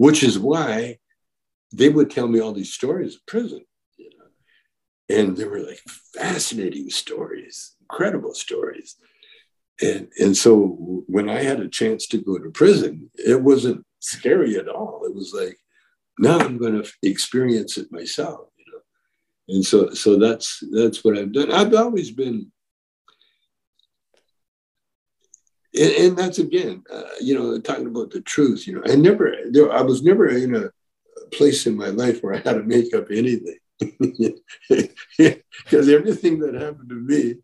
which 0.00 0.22
is 0.22 0.38
why 0.38 0.96
they 1.74 1.90
would 1.90 2.10
tell 2.10 2.26
me 2.26 2.40
all 2.40 2.54
these 2.54 2.72
stories 2.72 3.16
of 3.16 3.26
prison, 3.26 3.62
you 3.98 4.08
know, 4.16 5.14
and 5.14 5.36
they 5.36 5.44
were 5.44 5.60
like 5.60 5.82
fascinating 6.14 6.88
stories, 6.88 7.76
incredible 7.82 8.32
stories. 8.32 8.96
and 9.82 10.08
and 10.18 10.34
so 10.34 10.52
when 11.06 11.28
I 11.28 11.42
had 11.42 11.60
a 11.60 11.68
chance 11.80 12.06
to 12.08 12.18
go 12.28 12.38
to 12.38 12.50
prison, 12.62 13.10
it 13.14 13.42
wasn't 13.42 13.84
scary 13.98 14.56
at 14.56 14.68
all. 14.68 15.02
It 15.04 15.14
was 15.14 15.34
like 15.34 15.58
now 16.18 16.38
I'm 16.38 16.56
going 16.56 16.82
to 16.82 16.90
experience 17.02 17.76
it 17.76 17.92
myself, 17.92 18.48
you 18.60 18.66
know. 18.72 18.82
And 19.54 19.64
so 19.70 19.78
so 20.02 20.10
that's 20.24 20.48
that's 20.78 21.04
what 21.04 21.18
I've 21.18 21.34
done. 21.38 21.52
I've 21.52 21.74
always 21.74 22.10
been. 22.10 22.50
And, 25.78 25.92
and 25.92 26.16
that's 26.16 26.38
again, 26.38 26.82
uh, 26.92 27.02
you 27.20 27.38
know, 27.38 27.58
talking 27.60 27.86
about 27.86 28.10
the 28.10 28.20
truth. 28.20 28.66
You 28.66 28.76
know, 28.76 28.82
I 28.86 28.96
never, 28.96 29.34
there, 29.50 29.72
I 29.72 29.82
was 29.82 30.02
never 30.02 30.28
in 30.28 30.54
a 30.54 30.70
place 31.32 31.66
in 31.66 31.76
my 31.76 31.88
life 31.88 32.22
where 32.22 32.34
I 32.34 32.38
had 32.38 32.54
to 32.54 32.62
make 32.62 32.94
up 32.94 33.10
anything, 33.10 33.58
because 34.68 35.88
everything 35.88 36.40
that 36.40 36.54
happened 36.54 36.88
to 36.88 36.96
me 36.96 37.36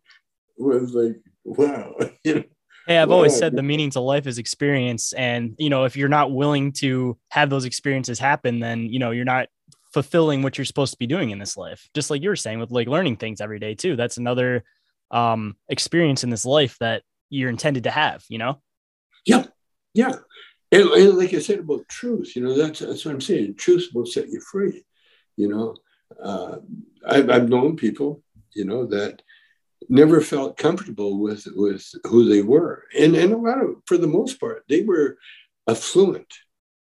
was 0.57 0.93
like 0.93 1.17
wow. 1.47 1.95
Hey, 2.87 2.99
I've 2.99 3.11
always 3.11 3.37
said 3.37 3.53
the 3.53 3.61
meaning 3.61 3.89
to 3.91 3.99
life 3.99 4.27
is 4.27 4.37
experience. 4.37 5.11
And, 5.11 5.55
you 5.57 5.69
know, 5.69 5.83
if 5.83 5.97
you're 5.97 6.07
not 6.07 6.31
willing 6.31 6.71
to 6.73 7.17
have 7.31 7.49
those 7.49 7.65
experiences 7.65 8.17
happen, 8.17 8.59
then, 8.59 8.83
you 8.83 8.97
know, 8.97 9.11
you're 9.11 9.25
not 9.25 9.49
fulfilling 9.91 10.41
what 10.41 10.57
you're 10.57 10.63
supposed 10.63 10.93
to 10.93 10.97
be 10.97 11.05
doing 11.05 11.31
in 11.31 11.37
this 11.37 11.57
life. 11.57 11.89
Just 11.93 12.09
like 12.09 12.21
you 12.21 12.29
were 12.29 12.37
saying 12.37 12.61
with 12.61 12.71
like 12.71 12.87
learning 12.87 13.17
things 13.17 13.41
every 13.41 13.59
day, 13.59 13.75
too. 13.75 13.97
That's 13.97 14.15
another 14.15 14.63
um, 15.11 15.57
experience 15.67 16.23
in 16.23 16.29
this 16.29 16.45
life 16.45 16.77
that 16.79 17.03
you're 17.29 17.49
intended 17.49 17.83
to 17.83 17.91
have, 17.91 18.23
you 18.29 18.37
know? 18.37 18.61
Yeah. 19.25 19.45
Yeah. 19.93 20.15
And, 20.71 20.89
and 20.89 21.17
like 21.17 21.33
I 21.33 21.39
said 21.39 21.59
about 21.59 21.87
truth, 21.87 22.35
you 22.35 22.43
know, 22.43 22.55
that's, 22.55 22.79
that's 22.79 23.05
what 23.05 23.13
I'm 23.13 23.21
saying. 23.21 23.55
Truth 23.55 23.89
will 23.93 24.05
set 24.05 24.29
you 24.29 24.41
free. 24.41 24.83
You 25.35 25.49
know, 25.49 25.75
uh, 26.21 26.57
I've, 27.07 27.29
I've 27.29 27.49
known 27.49 27.75
people, 27.75 28.21
you 28.53 28.65
know, 28.65 28.85
that 28.87 29.21
never 29.89 30.21
felt 30.21 30.57
comfortable 30.57 31.19
with 31.19 31.47
with 31.55 31.87
who 32.05 32.27
they 32.27 32.41
were 32.41 32.83
and 32.97 33.15
and 33.15 33.33
a 33.33 33.37
lot 33.37 33.61
of 33.61 33.75
for 33.85 33.97
the 33.97 34.07
most 34.07 34.39
part 34.39 34.63
they 34.67 34.81
were 34.81 35.17
affluent 35.67 36.33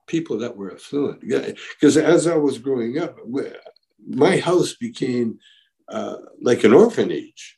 people 0.07 0.39
that 0.39 0.55
were 0.55 0.73
affluent 0.73 1.19
because 1.21 1.97
as 1.97 2.27
i 2.27 2.35
was 2.35 2.57
growing 2.57 2.97
up 2.97 3.17
my 4.07 4.37
house 4.37 4.75
became 4.75 5.37
uh, 5.89 6.17
like 6.41 6.63
an 6.63 6.73
orphanage 6.73 7.57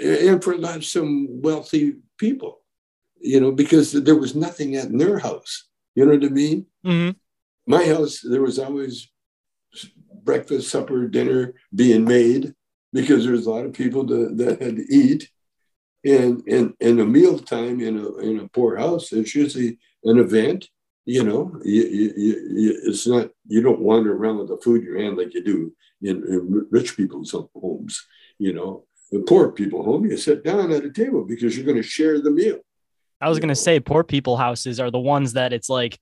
and 0.00 0.42
for 0.42 0.56
lot 0.56 0.82
some 0.82 1.28
wealthy 1.40 1.94
people 2.18 2.60
you 3.20 3.40
know 3.40 3.52
because 3.52 3.92
there 3.92 4.16
was 4.16 4.34
nothing 4.34 4.76
at 4.76 4.90
their 4.96 5.18
house 5.18 5.68
you 5.94 6.04
know 6.04 6.12
what 6.12 6.24
i 6.24 6.28
mean 6.28 6.66
mm-hmm. 6.84 7.10
my 7.66 7.84
house 7.84 8.20
there 8.20 8.42
was 8.42 8.58
always 8.58 9.08
breakfast 10.24 10.70
supper 10.70 11.06
dinner 11.06 11.54
being 11.74 12.04
made 12.04 12.54
because 12.92 13.24
there's 13.24 13.46
a 13.46 13.50
lot 13.50 13.64
of 13.64 13.72
people 13.72 14.04
that, 14.04 14.36
that 14.36 14.62
had 14.62 14.76
to 14.76 14.86
eat. 14.94 15.30
And 16.04 16.46
in 16.46 16.74
in 16.80 16.98
a 17.00 17.04
meal 17.04 17.38
time 17.38 17.80
in 17.80 17.98
a 17.98 18.16
in 18.18 18.40
a 18.40 18.48
poor 18.48 18.76
house, 18.76 19.12
it's 19.12 19.34
usually 19.34 19.78
an 20.04 20.18
event. 20.18 20.68
You 21.10 21.24
know, 21.24 21.60
you, 21.64 21.82
you, 21.82 22.12
you, 22.16 22.80
it's 22.84 23.04
not 23.04 23.30
you 23.48 23.60
don't 23.62 23.80
wander 23.80 24.14
around 24.14 24.38
with 24.38 24.46
the 24.46 24.58
food 24.58 24.82
in 24.82 24.86
your 24.86 25.02
hand 25.02 25.16
like 25.16 25.34
you 25.34 25.42
do 25.42 25.72
in, 26.00 26.18
in 26.18 26.68
rich 26.70 26.96
people's 26.96 27.34
homes. 27.52 28.06
You 28.38 28.52
know, 28.52 28.84
the 29.10 29.18
poor 29.18 29.50
people 29.50 29.82
home, 29.82 30.06
you 30.06 30.16
sit 30.16 30.44
down 30.44 30.70
at 30.70 30.84
a 30.84 30.92
table 30.92 31.24
because 31.24 31.56
you're 31.56 31.66
going 31.66 31.82
to 31.82 31.82
share 31.82 32.20
the 32.20 32.30
meal. 32.30 32.60
I 33.20 33.28
was 33.28 33.40
going 33.40 33.48
to 33.48 33.56
say, 33.56 33.80
poor 33.80 34.04
people 34.04 34.36
houses 34.36 34.78
are 34.78 34.92
the 34.92 35.00
ones 35.00 35.32
that 35.32 35.52
it's 35.52 35.68
like 35.68 35.98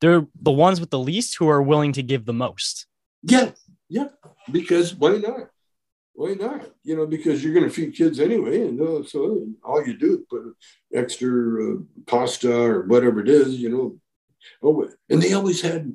they're 0.00 0.26
the 0.42 0.50
ones 0.50 0.80
with 0.80 0.90
the 0.90 0.98
least 0.98 1.36
who 1.38 1.48
are 1.48 1.62
willing 1.62 1.92
to 1.92 2.02
give 2.02 2.24
the 2.24 2.32
most. 2.32 2.88
Yeah, 3.22 3.52
yeah, 3.88 4.08
because 4.50 4.92
why 4.92 5.18
not? 5.18 5.50
Why 6.14 6.34
not? 6.34 6.68
You 6.82 6.96
know, 6.96 7.06
because 7.06 7.44
you're 7.44 7.54
going 7.54 7.68
to 7.68 7.70
feed 7.70 7.94
kids 7.94 8.18
anyway, 8.18 8.62
and 8.62 8.80
uh, 8.80 9.04
so 9.04 9.46
all 9.62 9.86
you 9.86 9.96
do 9.96 10.18
is 10.18 10.26
put 10.28 10.56
extra 10.92 11.74
uh, 11.74 11.76
pasta 12.08 12.52
or 12.52 12.86
whatever 12.86 13.20
it 13.20 13.28
is, 13.28 13.54
you 13.54 13.70
know. 13.70 14.00
Oh, 14.62 14.88
and 15.08 15.22
they 15.22 15.32
always 15.32 15.62
had, 15.62 15.92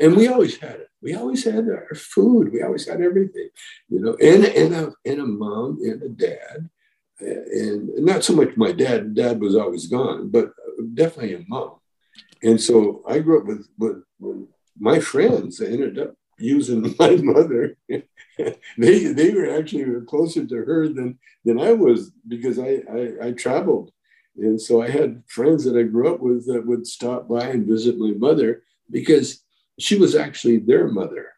and 0.00 0.16
we 0.16 0.28
always 0.28 0.58
had 0.58 0.76
it. 0.80 0.88
We 1.02 1.14
always 1.14 1.44
had 1.44 1.68
our 1.68 1.94
food. 1.94 2.52
We 2.52 2.62
always 2.62 2.88
had 2.88 3.00
everything, 3.00 3.48
you 3.88 4.00
know, 4.00 4.16
and 4.20 4.44
and 4.44 4.74
a 4.74 4.92
and 5.04 5.20
a 5.20 5.26
mom 5.26 5.78
and 5.82 6.02
a 6.02 6.08
dad, 6.08 6.70
uh, 7.20 7.44
and 7.52 8.04
not 8.04 8.24
so 8.24 8.34
much 8.34 8.56
my 8.56 8.72
dad. 8.72 9.14
Dad 9.14 9.40
was 9.40 9.54
always 9.54 9.86
gone, 9.86 10.30
but 10.30 10.52
definitely 10.94 11.34
a 11.34 11.44
mom. 11.48 11.74
And 12.42 12.60
so 12.60 13.02
I 13.06 13.18
grew 13.18 13.40
up 13.40 13.46
with 13.46 13.68
with, 13.78 14.02
with 14.18 14.48
my 14.78 14.98
friends. 15.00 15.58
They 15.58 15.66
ended 15.72 15.98
up 15.98 16.14
using 16.38 16.94
my 16.98 17.16
mother. 17.16 17.76
they 17.88 19.04
they 19.12 19.30
were 19.32 19.50
actually 19.58 20.04
closer 20.06 20.44
to 20.44 20.56
her 20.56 20.88
than 20.88 21.18
than 21.44 21.60
I 21.60 21.72
was 21.72 22.12
because 22.26 22.58
I, 22.58 22.82
I, 22.90 23.28
I 23.28 23.32
traveled, 23.32 23.92
and 24.36 24.60
so 24.60 24.82
I 24.82 24.88
had 24.90 25.22
friends 25.26 25.64
that 25.64 25.76
I 25.76 25.82
grew 25.84 26.12
up 26.12 26.20
with 26.20 26.46
that 26.46 26.66
would 26.66 26.86
stop 26.86 27.28
by 27.28 27.46
and 27.46 27.66
visit 27.66 27.98
my 27.98 28.12
mother 28.12 28.62
because 28.90 29.44
she 29.78 29.96
was 29.96 30.14
actually 30.14 30.58
their 30.58 30.88
mother. 30.88 31.32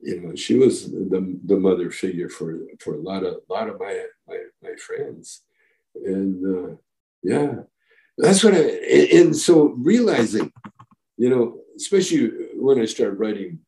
You 0.00 0.20
know, 0.20 0.34
she 0.36 0.54
was 0.56 0.90
the, 0.90 1.38
the 1.44 1.56
mother 1.56 1.90
figure 1.90 2.28
for 2.28 2.56
for 2.80 2.94
a 2.94 3.00
lot 3.00 3.24
of 3.24 3.38
a 3.48 3.52
lot 3.52 3.68
of 3.68 3.80
my 3.80 4.04
my, 4.28 4.38
my 4.62 4.74
friends, 4.76 5.42
and 5.94 6.36
uh, 6.46 6.76
yeah, 7.22 7.54
that's 8.16 8.44
what 8.44 8.54
I 8.54 8.60
and 9.12 9.36
so 9.36 9.74
realizing, 9.76 10.52
you 11.16 11.30
know, 11.30 11.58
especially 11.76 12.30
when 12.54 12.80
I 12.80 12.84
started 12.84 13.18
writing 13.18 13.58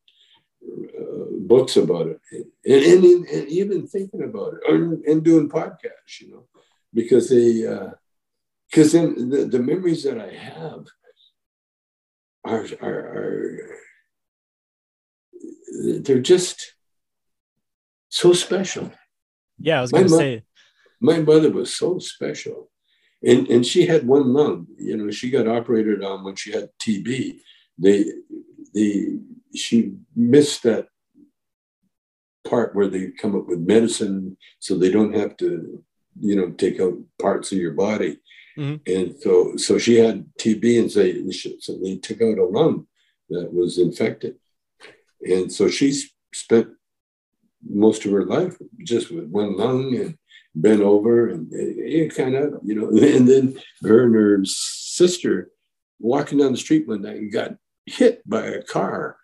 uh, 0.62 1.24
books 1.40 1.76
about 1.76 2.06
it 2.06 2.20
and, 2.64 3.04
and, 3.04 3.26
and, 3.26 3.48
even 3.48 3.86
thinking 3.86 4.22
about 4.22 4.54
it 4.54 4.60
and, 4.68 5.02
and 5.04 5.24
doing 5.24 5.48
podcasts, 5.48 6.20
you 6.20 6.30
know, 6.30 6.44
because 6.92 7.30
they, 7.30 7.66
because 8.70 8.92
then 8.92 9.30
the, 9.30 9.46
the 9.46 9.58
memories 9.58 10.04
that 10.04 10.18
I 10.18 10.32
have 10.32 10.86
are, 12.44 12.66
are, 12.80 12.88
are, 12.88 13.58
they're 16.00 16.20
just 16.20 16.74
so 18.08 18.32
special. 18.32 18.92
Yeah, 19.58 19.78
I 19.78 19.80
was 19.82 19.92
going 19.92 20.04
to 20.04 20.10
say. 20.10 20.44
My 21.00 21.18
mother 21.18 21.50
was 21.50 21.74
so 21.74 21.98
special. 21.98 22.70
And, 23.26 23.48
and 23.48 23.66
she 23.66 23.86
had 23.86 24.06
one 24.06 24.32
lung, 24.32 24.66
you 24.78 24.96
know, 24.96 25.10
she 25.10 25.30
got 25.30 25.48
operated 25.48 26.02
on 26.02 26.24
when 26.24 26.36
she 26.36 26.52
had 26.52 26.70
TB. 26.80 27.40
They, 27.78 28.04
they 28.72 29.18
she 29.54 29.94
missed 30.14 30.62
that 30.62 30.86
part 32.46 32.74
where 32.74 32.86
they 32.86 33.10
come 33.10 33.36
up 33.36 33.46
with 33.46 33.58
medicine 33.58 34.36
so 34.58 34.76
they 34.76 34.90
don't 34.90 35.14
have 35.14 35.36
to 35.36 35.82
you 36.18 36.36
know 36.36 36.50
take 36.50 36.80
out 36.80 36.94
parts 37.20 37.52
of 37.52 37.58
your 37.58 37.72
body 37.72 38.18
mm-hmm. 38.60 38.76
and 38.86 39.20
so 39.20 39.56
so 39.56 39.78
she 39.78 39.96
had 39.96 40.26
tb 40.38 40.78
and 40.78 40.90
they, 40.90 41.58
so 41.58 41.78
they 41.82 41.96
took 41.96 42.20
out 42.22 42.38
a 42.38 42.44
lung 42.44 42.86
that 43.28 43.52
was 43.52 43.78
infected 43.78 44.36
and 45.22 45.52
so 45.52 45.68
she 45.68 45.92
spent 46.32 46.68
most 47.68 48.04
of 48.04 48.12
her 48.12 48.24
life 48.24 48.56
just 48.84 49.10
with 49.10 49.26
one 49.26 49.56
lung 49.56 49.94
and 49.96 50.16
bent 50.54 50.80
over 50.80 51.28
and 51.28 51.48
it, 51.52 52.14
kind 52.14 52.34
of 52.34 52.54
you 52.64 52.74
know 52.74 52.88
and 53.16 53.28
then 53.28 53.58
her 53.82 54.04
and 54.04 54.14
her 54.14 54.40
sister 54.44 55.50
walking 56.00 56.38
down 56.38 56.52
the 56.52 56.58
street 56.58 56.88
one 56.88 57.02
night 57.02 57.16
and 57.16 57.32
got 57.32 57.52
hit 57.86 58.28
by 58.28 58.46
a 58.46 58.62
car 58.62 59.16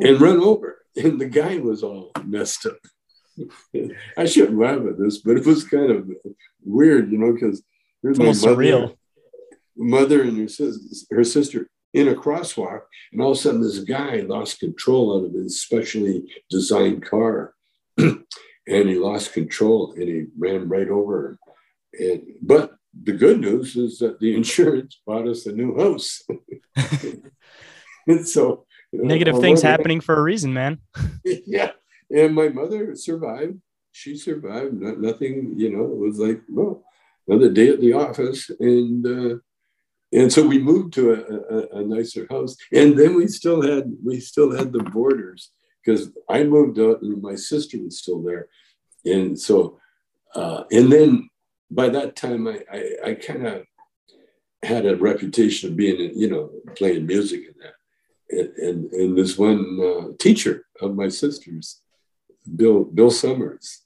and 0.00 0.20
run 0.20 0.40
over. 0.40 0.78
And 0.96 1.20
the 1.20 1.26
guy 1.26 1.58
was 1.58 1.82
all 1.82 2.10
messed 2.24 2.66
up. 2.66 2.78
I 4.16 4.24
shouldn't 4.26 4.58
laugh 4.58 4.80
at 4.86 4.98
this, 4.98 5.18
but 5.18 5.36
it 5.36 5.46
was 5.46 5.64
kind 5.64 5.90
of 5.90 6.10
weird, 6.64 7.10
you 7.10 7.18
know, 7.18 7.32
because 7.32 7.62
my 8.02 8.24
mother, 8.26 8.32
surreal. 8.32 8.96
mother 9.76 10.22
and 10.22 10.38
her 10.38 10.48
sister, 10.48 11.14
her 11.14 11.24
sister 11.24 11.68
in 11.94 12.08
a 12.08 12.14
crosswalk, 12.14 12.82
and 13.12 13.20
all 13.20 13.32
of 13.32 13.38
a 13.38 13.40
sudden 13.40 13.62
this 13.62 13.80
guy 13.80 14.16
lost 14.20 14.60
control 14.60 15.18
out 15.18 15.26
of 15.26 15.34
his 15.34 15.60
specially 15.60 16.24
designed 16.50 17.04
car, 17.04 17.54
and 17.98 18.24
he 18.66 18.96
lost 18.96 19.32
control 19.32 19.92
and 19.92 20.08
he 20.08 20.26
ran 20.38 20.68
right 20.68 20.88
over 20.88 21.20
her. 21.20 21.38
And 21.98 22.22
but 22.40 22.72
the 23.02 23.12
good 23.12 23.40
news 23.40 23.76
is 23.76 23.98
that 23.98 24.20
the 24.20 24.34
insurance 24.36 25.00
bought 25.06 25.28
us 25.28 25.46
a 25.46 25.52
new 25.52 25.78
house. 25.78 26.22
and 28.06 28.26
so 28.28 28.66
Negative 28.92 29.40
things 29.40 29.62
happening 29.62 30.00
for 30.00 30.14
a 30.14 30.22
reason, 30.22 30.52
man. 30.52 30.78
yeah. 31.24 31.72
And 32.14 32.34
my 32.34 32.48
mother 32.48 32.94
survived. 32.94 33.58
She 33.90 34.16
survived. 34.16 34.74
Not, 34.74 35.00
nothing, 35.00 35.54
you 35.56 35.70
know, 35.70 35.84
it 35.84 35.96
was 35.96 36.18
like, 36.18 36.42
well, 36.48 36.84
another 37.26 37.50
day 37.50 37.68
at 37.70 37.80
the 37.80 37.92
office. 37.92 38.50
And, 38.60 39.06
uh, 39.06 39.36
and 40.12 40.32
so 40.32 40.46
we 40.46 40.58
moved 40.58 40.94
to 40.94 41.12
a, 41.12 41.76
a, 41.78 41.80
a, 41.80 41.84
nicer 41.84 42.26
house. 42.30 42.56
And 42.72 42.98
then 42.98 43.14
we 43.14 43.28
still 43.28 43.62
had, 43.62 43.90
we 44.04 44.20
still 44.20 44.54
had 44.54 44.72
the 44.72 44.82
boarders 44.82 45.50
because 45.84 46.10
I 46.28 46.44
moved 46.44 46.78
out 46.78 47.02
and 47.02 47.22
my 47.22 47.34
sister 47.34 47.78
was 47.82 47.98
still 47.98 48.22
there. 48.22 48.48
And 49.04 49.38
so, 49.38 49.78
uh, 50.34 50.64
and 50.70 50.92
then 50.92 51.28
by 51.70 51.88
that 51.88 52.14
time, 52.14 52.46
I, 52.46 52.62
I, 52.72 53.10
I 53.10 53.14
kind 53.14 53.46
of 53.46 53.64
had 54.62 54.86
a 54.86 54.96
reputation 54.96 55.70
of 55.70 55.76
being, 55.76 56.12
you 56.14 56.30
know, 56.30 56.50
playing 56.76 57.06
music 57.06 57.46
and 57.46 57.56
that 57.62 57.74
and, 58.32 58.90
and, 58.92 59.18
this 59.18 59.36
one 59.36 59.78
uh, 59.80 60.16
teacher 60.18 60.66
of 60.80 60.94
my 60.94 61.08
sister's, 61.08 61.80
Bill 62.56 62.84
Bill 62.84 63.10
Summers, 63.10 63.82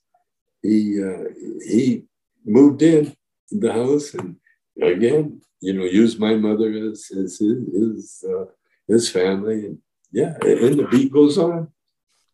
he 0.61 1.03
uh, 1.03 1.25
he 1.63 2.05
moved 2.45 2.81
in 2.81 3.15
the 3.51 3.71
house 3.71 4.13
and 4.13 4.37
again, 4.81 5.41
you 5.61 5.73
know, 5.73 5.85
use 5.85 6.19
my 6.19 6.35
mother 6.35 6.71
as, 6.71 7.09
as 7.11 7.39
his 7.39 7.57
his, 7.73 8.25
uh, 8.29 8.45
his 8.87 9.09
family, 9.09 9.65
and 9.65 9.77
yeah, 10.11 10.37
and 10.41 10.79
the 10.79 10.87
beat 10.89 11.11
goes 11.11 11.37
on. 11.37 11.69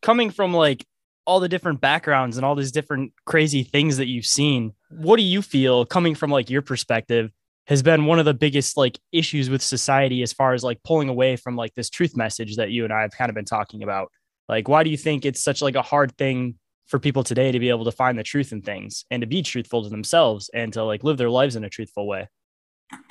Coming 0.01 0.29
from 0.29 0.53
like 0.53 0.85
all 1.25 1.39
the 1.39 1.49
different 1.49 1.79
backgrounds 1.79 2.37
and 2.37 2.45
all 2.45 2.55
these 2.55 2.71
different 2.71 3.13
crazy 3.25 3.63
things 3.63 3.97
that 3.97 4.07
you've 4.07 4.25
seen, 4.25 4.73
what 4.89 5.17
do 5.17 5.23
you 5.23 5.41
feel 5.41 5.85
coming 5.85 6.15
from 6.15 6.31
like 6.31 6.49
your 6.49 6.61
perspective 6.61 7.31
has 7.67 7.81
been 7.81 8.05
one 8.05 8.19
of 8.19 8.25
the 8.25 8.33
biggest 8.33 8.75
like 8.75 8.99
issues 9.13 9.49
with 9.49 9.61
society 9.61 10.21
as 10.21 10.33
far 10.33 10.53
as 10.53 10.63
like 10.63 10.83
pulling 10.83 11.07
away 11.07 11.37
from 11.37 11.55
like 11.55 11.73
this 11.75 11.89
truth 11.89 12.17
message 12.17 12.57
that 12.57 12.71
you 12.71 12.83
and 12.83 12.91
I 12.91 13.01
have 13.01 13.11
kind 13.11 13.29
of 13.29 13.35
been 13.35 13.45
talking 13.45 13.83
about? 13.83 14.11
Like, 14.49 14.67
why 14.67 14.83
do 14.83 14.89
you 14.89 14.97
think 14.97 15.25
it's 15.25 15.41
such 15.41 15.61
like 15.61 15.75
a 15.75 15.81
hard 15.81 16.17
thing 16.17 16.55
for 16.87 16.99
people 16.99 17.23
today 17.23 17.51
to 17.51 17.59
be 17.59 17.69
able 17.69 17.85
to 17.85 17.91
find 17.91 18.17
the 18.17 18.23
truth 18.23 18.51
in 18.51 18.61
things 18.61 19.05
and 19.09 19.21
to 19.21 19.27
be 19.27 19.41
truthful 19.41 19.83
to 19.83 19.89
themselves 19.89 20.49
and 20.53 20.73
to 20.73 20.83
like 20.83 21.03
live 21.03 21.17
their 21.17 21.29
lives 21.29 21.55
in 21.55 21.63
a 21.63 21.69
truthful 21.69 22.07
way? 22.07 22.27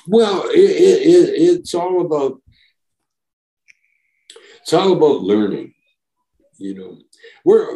Well, 0.07 0.45
it, 0.51 0.59
it, 0.59 1.59
it's 1.59 1.75
all 1.75 2.01
about 2.01 2.41
it's 4.61 4.73
all 4.73 4.93
about 4.93 5.23
learning. 5.23 5.75
You 6.59 6.75
know, 6.75 6.99
we're 7.45 7.67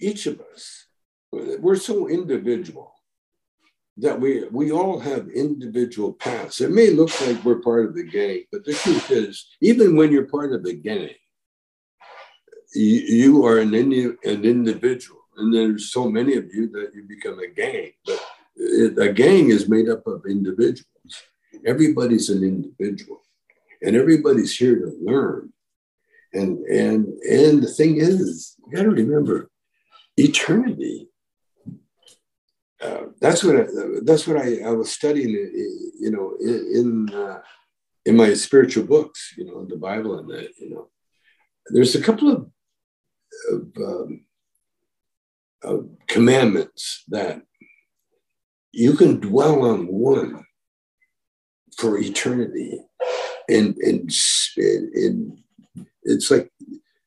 each 0.00 0.26
of 0.26 0.40
us 0.40 0.86
we're 1.32 1.76
so 1.76 2.08
individual 2.08 2.94
that 3.98 4.20
we 4.20 4.44
we 4.48 4.70
all 4.72 4.98
have 5.00 5.28
individual 5.28 6.12
paths. 6.12 6.60
It 6.60 6.70
may 6.70 6.90
look 6.90 7.18
like 7.22 7.42
we're 7.44 7.60
part 7.60 7.86
of 7.86 7.94
the 7.94 8.04
gang, 8.04 8.44
but 8.52 8.64
the 8.64 8.74
truth 8.74 9.10
is, 9.10 9.46
even 9.60 9.96
when 9.96 10.12
you're 10.12 10.28
part 10.28 10.52
of 10.52 10.62
the 10.62 10.74
gang, 10.74 11.14
you, 12.74 13.00
you 13.00 13.46
are 13.46 13.58
an, 13.58 13.74
an 13.74 14.44
individual 14.44 15.15
and 15.36 15.54
there's 15.54 15.92
so 15.92 16.08
many 16.08 16.36
of 16.36 16.52
you 16.54 16.68
that 16.70 16.92
you 16.94 17.02
become 17.02 17.38
a 17.38 17.48
gang. 17.48 17.92
But 18.04 18.24
it, 18.56 18.98
a 18.98 19.12
gang 19.12 19.50
is 19.50 19.68
made 19.68 19.88
up 19.88 20.06
of 20.06 20.24
individuals. 20.26 20.86
Everybody's 21.64 22.28
an 22.30 22.42
individual, 22.42 23.22
and 23.82 23.96
everybody's 23.96 24.56
here 24.56 24.76
to 24.76 24.96
learn. 25.02 25.52
And 26.32 26.58
and 26.66 27.06
and 27.22 27.62
the 27.62 27.68
thing 27.68 27.96
is, 27.96 28.56
you 28.66 28.76
got 28.76 28.82
to 28.82 28.90
remember, 28.90 29.50
eternity. 30.16 31.08
Uh, 32.80 33.06
that's 33.20 33.42
what 33.42 33.56
I, 33.56 33.66
that's 34.02 34.26
what 34.26 34.36
I, 34.36 34.60
I 34.60 34.70
was 34.70 34.92
studying. 34.92 35.30
You 35.30 36.10
know, 36.10 36.36
in 36.40 37.08
in, 37.10 37.14
uh, 37.14 37.40
in 38.04 38.16
my 38.16 38.34
spiritual 38.34 38.84
books. 38.84 39.34
You 39.36 39.46
know, 39.46 39.64
the 39.64 39.76
Bible 39.76 40.18
and 40.18 40.28
that. 40.30 40.50
You 40.58 40.70
know, 40.70 40.88
there's 41.68 41.94
a 41.94 42.02
couple 42.02 42.30
of, 42.30 42.50
of 43.50 43.62
um, 43.78 44.26
uh, 45.64 45.78
commandments 46.06 47.04
that 47.08 47.42
you 48.72 48.94
can 48.94 49.20
dwell 49.20 49.64
on 49.64 49.86
one 49.86 50.44
for 51.76 51.98
eternity. 51.98 52.80
And 53.48 53.76
and, 53.76 54.10
and 54.56 55.38
it's 56.02 56.30
like 56.30 56.50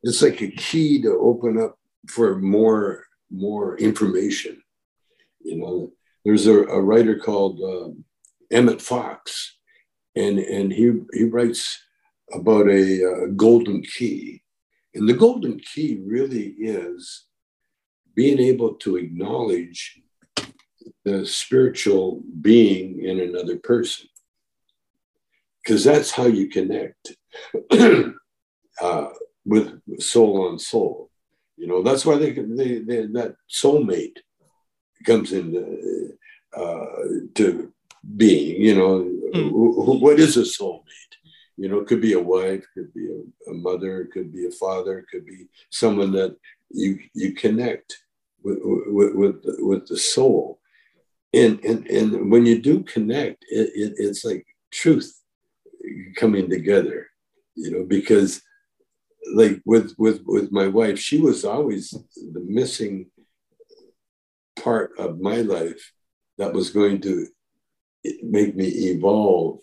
it's 0.04 0.22
like 0.22 0.42
a 0.42 0.52
key 0.52 1.02
to 1.02 1.12
open 1.12 1.62
up 1.62 1.78
for 2.08 2.40
more 2.40 3.06
more 3.30 3.78
information. 3.78 4.62
You 5.42 5.58
know 5.58 5.92
there's 6.26 6.48
a, 6.48 6.64
a 6.66 6.82
writer 6.82 7.18
called 7.18 7.60
uh, 7.62 7.90
Emmet 8.52 8.82
Fox 8.82 9.58
and 10.16 10.40
and 10.40 10.72
he 10.72 10.94
he 11.14 11.24
writes 11.26 11.80
about 12.34 12.68
a, 12.68 13.24
a 13.24 13.28
golden 13.30 13.82
key. 13.82 14.44
And 14.94 15.08
the 15.08 15.14
golden 15.14 15.60
key 15.60 16.00
really 16.04 16.56
is 16.60 17.26
being 18.16 18.40
able 18.40 18.74
to 18.76 18.98
acknowledge 18.98 20.02
the 21.06 21.26
spiritual 21.26 22.22
being 22.42 23.04
in 23.04 23.20
another 23.20 23.58
person. 23.58 24.08
Because 25.64 25.84
that's 25.84 26.12
how 26.12 26.26
you 26.26 26.48
connect 26.48 27.16
uh, 28.82 29.10
with 29.46 29.82
soul 30.02 30.48
on 30.48 30.60
soul. 30.60 31.10
You 31.58 31.68
know, 31.68 31.84
that's 31.84 32.06
why 32.06 32.18
they, 32.18 32.32
they, 32.32 32.80
they 32.80 33.06
that 33.08 33.36
soulmate 33.50 34.18
comes 35.06 35.34
into 35.34 36.18
uh, 36.56 36.86
to 37.36 37.72
being. 38.16 38.62
You 38.62 38.76
know, 38.76 39.12
mm. 39.34 39.52
what 40.00 40.20
is 40.20 40.38
a 40.38 40.42
soulmate? 40.42 40.84
You 41.58 41.68
know, 41.68 41.80
it 41.80 41.88
could 41.88 42.02
be 42.02 42.14
a 42.14 42.20
wife, 42.20 42.66
could 42.74 42.94
be 42.94 43.08
a, 43.08 43.52
a 43.52 43.54
mother, 43.54 44.02
it 44.02 44.12
could 44.14 44.32
be 44.32 44.48
a 44.48 44.52
father, 44.52 45.00
it 45.00 45.06
could 45.12 45.26
be 45.26 45.48
someone 45.70 46.14
that 46.14 46.38
you 46.72 47.00
you 47.14 47.34
connect 47.34 47.98
with 48.44 48.60
with 48.64 49.16
with, 49.16 49.56
with 49.60 49.88
the 49.88 49.98
soul. 49.98 50.60
And 51.34 51.64
and 51.64 51.86
and 51.88 52.32
when 52.32 52.46
you 52.46 52.60
do 52.62 52.84
connect 52.84 53.46
it, 53.50 53.70
it, 53.76 53.94
it's 53.98 54.26
like 54.26 54.46
truth 54.72 55.16
coming 56.16 56.50
together 56.50 57.08
you 57.56 57.72
know 57.72 57.84
because 57.84 58.42
like 59.34 59.60
with 59.66 59.94
with 59.98 60.22
with 60.26 60.52
my 60.52 60.68
wife 60.68 61.00
she 61.00 61.20
was 61.20 61.44
always 61.44 61.92
the 62.16 62.46
missing 62.48 63.08
part 64.62 64.92
of 65.00 65.20
my 65.20 65.38
life 65.38 65.92
that 66.38 66.54
was 66.54 66.70
going 66.70 67.02
to 67.02 67.28
make 68.24 68.56
me 68.56 68.68
evolve 68.68 69.60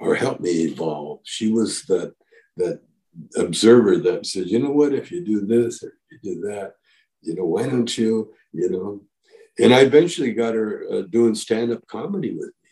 or 0.00 0.14
help 0.14 0.40
me 0.40 0.50
evolve. 0.64 1.20
She 1.24 1.52
was 1.52 1.82
that 1.84 2.14
that 2.56 2.80
observer 3.36 3.98
that 3.98 4.26
says, 4.26 4.50
you 4.50 4.58
know 4.58 4.70
what, 4.70 4.94
if 4.94 5.10
you 5.10 5.24
do 5.24 5.46
this 5.46 5.82
or 5.82 5.92
you 6.22 6.34
do 6.34 6.40
that, 6.48 6.72
you 7.22 7.34
know, 7.34 7.44
why 7.44 7.66
don't 7.66 7.96
you, 7.96 8.32
you 8.52 8.70
know? 8.70 9.02
And 9.58 9.74
I 9.74 9.80
eventually 9.80 10.32
got 10.32 10.54
her 10.54 10.84
uh, 10.92 11.02
doing 11.02 11.34
stand 11.34 11.72
up 11.72 11.86
comedy 11.86 12.32
with 12.32 12.48
me. 12.48 12.70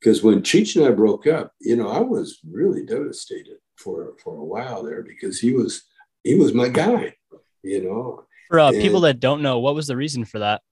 Because 0.00 0.22
when 0.22 0.42
Cheech 0.42 0.76
and 0.76 0.84
I 0.86 0.90
broke 0.90 1.26
up, 1.26 1.52
you 1.60 1.76
know, 1.76 1.88
I 1.88 2.00
was 2.00 2.38
really 2.48 2.84
devastated 2.84 3.58
for, 3.76 4.14
for 4.22 4.36
a 4.36 4.44
while 4.44 4.82
there 4.82 5.02
because 5.02 5.38
he 5.38 5.52
was 5.52 5.82
he 6.24 6.34
was 6.34 6.52
my 6.52 6.68
guy, 6.68 7.14
you 7.62 7.84
know. 7.84 8.24
For 8.48 8.60
uh, 8.60 8.72
people 8.72 9.00
that 9.02 9.20
don't 9.20 9.42
know, 9.42 9.58
what 9.58 9.74
was 9.74 9.86
the 9.86 9.96
reason 9.96 10.24
for 10.24 10.40
that? 10.40 10.62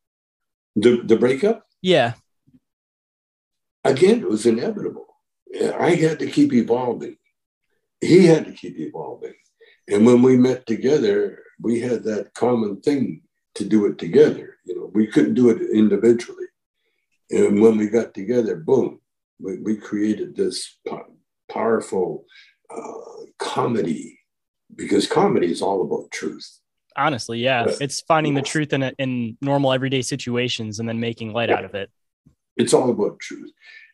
The, 0.76 1.02
the 1.04 1.16
breakup? 1.16 1.64
Yeah. 1.80 2.14
Again, 3.84 4.20
it 4.20 4.28
was 4.28 4.46
inevitable. 4.46 5.06
I 5.78 5.94
had 5.94 6.18
to 6.18 6.26
keep 6.26 6.52
evolving 6.52 7.16
he 8.00 8.26
had 8.26 8.46
to 8.46 8.52
keep 8.52 8.78
evolving. 8.78 9.34
And 9.88 10.04
when 10.04 10.22
we 10.22 10.36
met 10.36 10.66
together, 10.66 11.42
we 11.60 11.80
had 11.80 12.04
that 12.04 12.34
common 12.34 12.80
thing 12.80 13.22
to 13.54 13.64
do 13.64 13.86
it 13.86 13.98
together. 13.98 14.56
You 14.64 14.76
know, 14.76 14.90
we 14.94 15.06
couldn't 15.06 15.34
do 15.34 15.50
it 15.50 15.62
individually. 15.72 16.46
And 17.30 17.60
when 17.60 17.76
we 17.76 17.88
got 17.88 18.14
together, 18.14 18.56
boom, 18.56 19.00
we, 19.40 19.58
we 19.58 19.76
created 19.76 20.36
this 20.36 20.78
powerful 21.50 22.24
uh, 22.70 23.26
comedy 23.38 24.18
because 24.74 25.06
comedy 25.06 25.50
is 25.50 25.62
all 25.62 25.82
about 25.82 26.10
truth. 26.10 26.60
Honestly, 26.96 27.38
yeah, 27.38 27.64
but, 27.64 27.80
it's 27.80 28.00
finding 28.02 28.34
the 28.34 28.42
truth 28.42 28.72
in 28.72 28.82
a, 28.82 28.92
in 28.98 29.36
normal 29.40 29.72
everyday 29.72 30.02
situations 30.02 30.80
and 30.80 30.88
then 30.88 30.98
making 30.98 31.32
light 31.32 31.48
out 31.50 31.64
of 31.64 31.74
it. 31.74 31.90
It's 32.56 32.74
all 32.74 32.90
about 32.90 33.20
truth, 33.20 33.52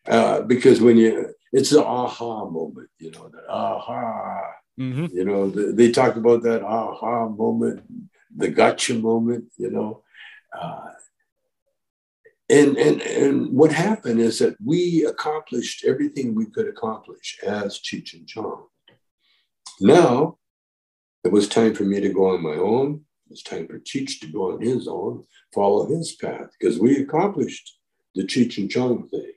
uh, 0.08 0.40
because 0.40 0.80
when 0.80 0.96
you 0.96 1.34
it's 1.52 1.70
the 1.70 1.84
aha 1.84 2.46
moment, 2.46 2.88
you 2.98 3.10
know, 3.10 3.28
that 3.28 3.44
aha. 3.48 4.40
Mm-hmm. 4.78 5.06
You 5.16 5.24
know, 5.24 5.50
the, 5.50 5.72
they 5.72 5.90
talk 5.90 6.16
about 6.16 6.42
that 6.42 6.62
aha 6.62 7.28
moment, 7.28 7.82
the 8.34 8.48
gotcha 8.48 8.94
moment, 8.94 9.44
you 9.56 9.70
know. 9.70 10.02
Uh, 10.56 10.90
and, 12.48 12.76
and, 12.76 13.00
and 13.00 13.52
what 13.52 13.72
happened 13.72 14.20
is 14.20 14.38
that 14.40 14.56
we 14.64 15.04
accomplished 15.04 15.84
everything 15.84 16.34
we 16.34 16.46
could 16.46 16.68
accomplish 16.68 17.38
as 17.46 17.80
Cheech 17.80 18.14
and 18.14 18.26
Chong. 18.26 18.66
Now 19.80 20.38
it 21.24 21.32
was 21.32 21.48
time 21.48 21.74
for 21.74 21.84
me 21.84 22.00
to 22.00 22.10
go 22.10 22.28
on 22.30 22.42
my 22.42 22.54
own. 22.54 23.04
It 23.26 23.30
was 23.30 23.42
time 23.42 23.66
for 23.66 23.78
Cheech 23.78 24.20
to 24.20 24.26
go 24.26 24.52
on 24.52 24.60
his 24.60 24.86
own, 24.86 25.24
follow 25.54 25.86
his 25.86 26.14
path, 26.14 26.50
because 26.58 26.78
we 26.78 26.98
accomplished 26.98 27.78
the 28.14 28.24
Cheech 28.24 28.58
and 28.58 28.70
Chong 28.70 29.08
thing. 29.08 29.32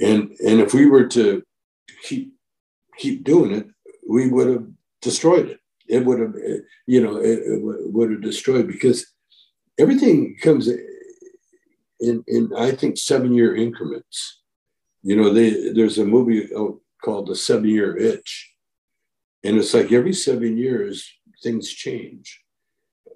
And 0.00 0.32
and 0.44 0.60
if 0.60 0.74
we 0.74 0.86
were 0.86 1.06
to 1.08 1.42
keep 2.02 2.34
keep 2.98 3.22
doing 3.22 3.52
it, 3.52 3.66
we 4.08 4.28
would 4.28 4.48
have 4.48 4.66
destroyed 5.00 5.48
it. 5.48 5.60
It 5.88 6.04
would 6.04 6.20
have, 6.20 6.34
eh, 6.36 6.58
you 6.86 7.02
know, 7.02 7.16
it, 7.16 7.40
it 7.40 7.60
would 7.62 8.10
have 8.10 8.22
destroyed 8.22 8.66
because 8.66 9.06
everything 9.78 10.36
comes 10.40 10.68
in 10.68 12.24
in 12.26 12.50
I 12.56 12.72
think 12.72 12.98
seven 12.98 13.32
year 13.32 13.54
increments. 13.54 14.40
You 15.02 15.16
know, 15.16 15.32
they, 15.32 15.72
there's 15.72 15.98
a 15.98 16.04
movie 16.04 16.48
oh, 16.54 16.80
called 17.02 17.26
The 17.26 17.34
Seven 17.34 17.68
Year 17.68 17.96
Itch, 17.96 18.52
and 19.42 19.58
it's 19.58 19.74
like 19.74 19.90
every 19.90 20.12
seven 20.12 20.56
years 20.56 21.10
things 21.42 21.68
change, 21.70 22.40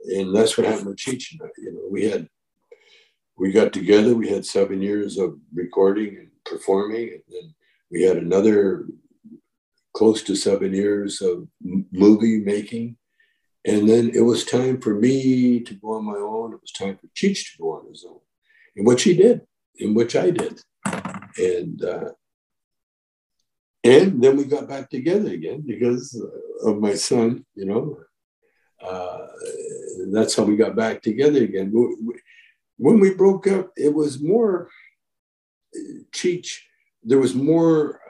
and 0.06 0.34
that's 0.34 0.58
what 0.58 0.66
happened 0.66 0.88
with 0.88 0.98
Cheech 0.98 1.32
and 1.32 1.42
I. 1.44 1.50
You 1.58 1.72
know, 1.72 1.88
we 1.88 2.10
had 2.10 2.28
we 3.38 3.52
got 3.52 3.72
together. 3.72 4.14
We 4.14 4.28
had 4.28 4.46
seven 4.46 4.80
years 4.80 5.18
of 5.18 5.38
recording 5.54 6.16
and 6.16 6.28
performing. 6.44 7.10
And 7.10 7.22
then 7.28 7.54
we 7.90 8.02
had 8.02 8.16
another 8.16 8.86
close 9.96 10.22
to 10.22 10.36
seven 10.36 10.74
years 10.74 11.22
of 11.22 11.48
movie 11.90 12.40
making. 12.40 12.98
And 13.64 13.88
then 13.88 14.10
it 14.14 14.20
was 14.20 14.44
time 14.44 14.78
for 14.78 14.94
me 14.94 15.60
to 15.60 15.74
go 15.74 15.94
on 15.94 16.04
my 16.04 16.18
own. 16.18 16.52
It 16.52 16.60
was 16.60 16.70
time 16.70 16.98
for 16.98 17.08
Cheech 17.16 17.52
to 17.52 17.62
go 17.62 17.72
on 17.76 17.88
his 17.88 18.04
own, 18.08 18.20
and 18.76 18.86
which 18.86 19.04
he 19.04 19.14
did, 19.14 19.40
and 19.80 19.96
which 19.96 20.14
I 20.14 20.30
did. 20.30 20.60
and 21.38 21.82
uh, 21.82 22.10
and 23.82 24.22
then 24.22 24.36
we 24.36 24.44
got 24.44 24.68
back 24.68 24.90
together 24.90 25.30
again 25.30 25.64
because 25.66 26.04
of 26.62 26.78
my 26.78 26.94
son. 26.94 27.44
You 27.54 27.64
know, 27.64 27.98
uh, 28.86 29.26
that's 30.12 30.36
how 30.36 30.44
we 30.44 30.56
got 30.56 30.76
back 30.76 31.02
together 31.02 31.42
again. 31.42 31.72
When 32.76 33.00
we 33.00 33.14
broke 33.14 33.46
up, 33.48 33.72
it 33.76 33.92
was 33.92 34.22
more 34.22 34.68
Cheech. 36.12 36.58
There 37.02 37.18
was 37.18 37.34
more. 37.34 38.00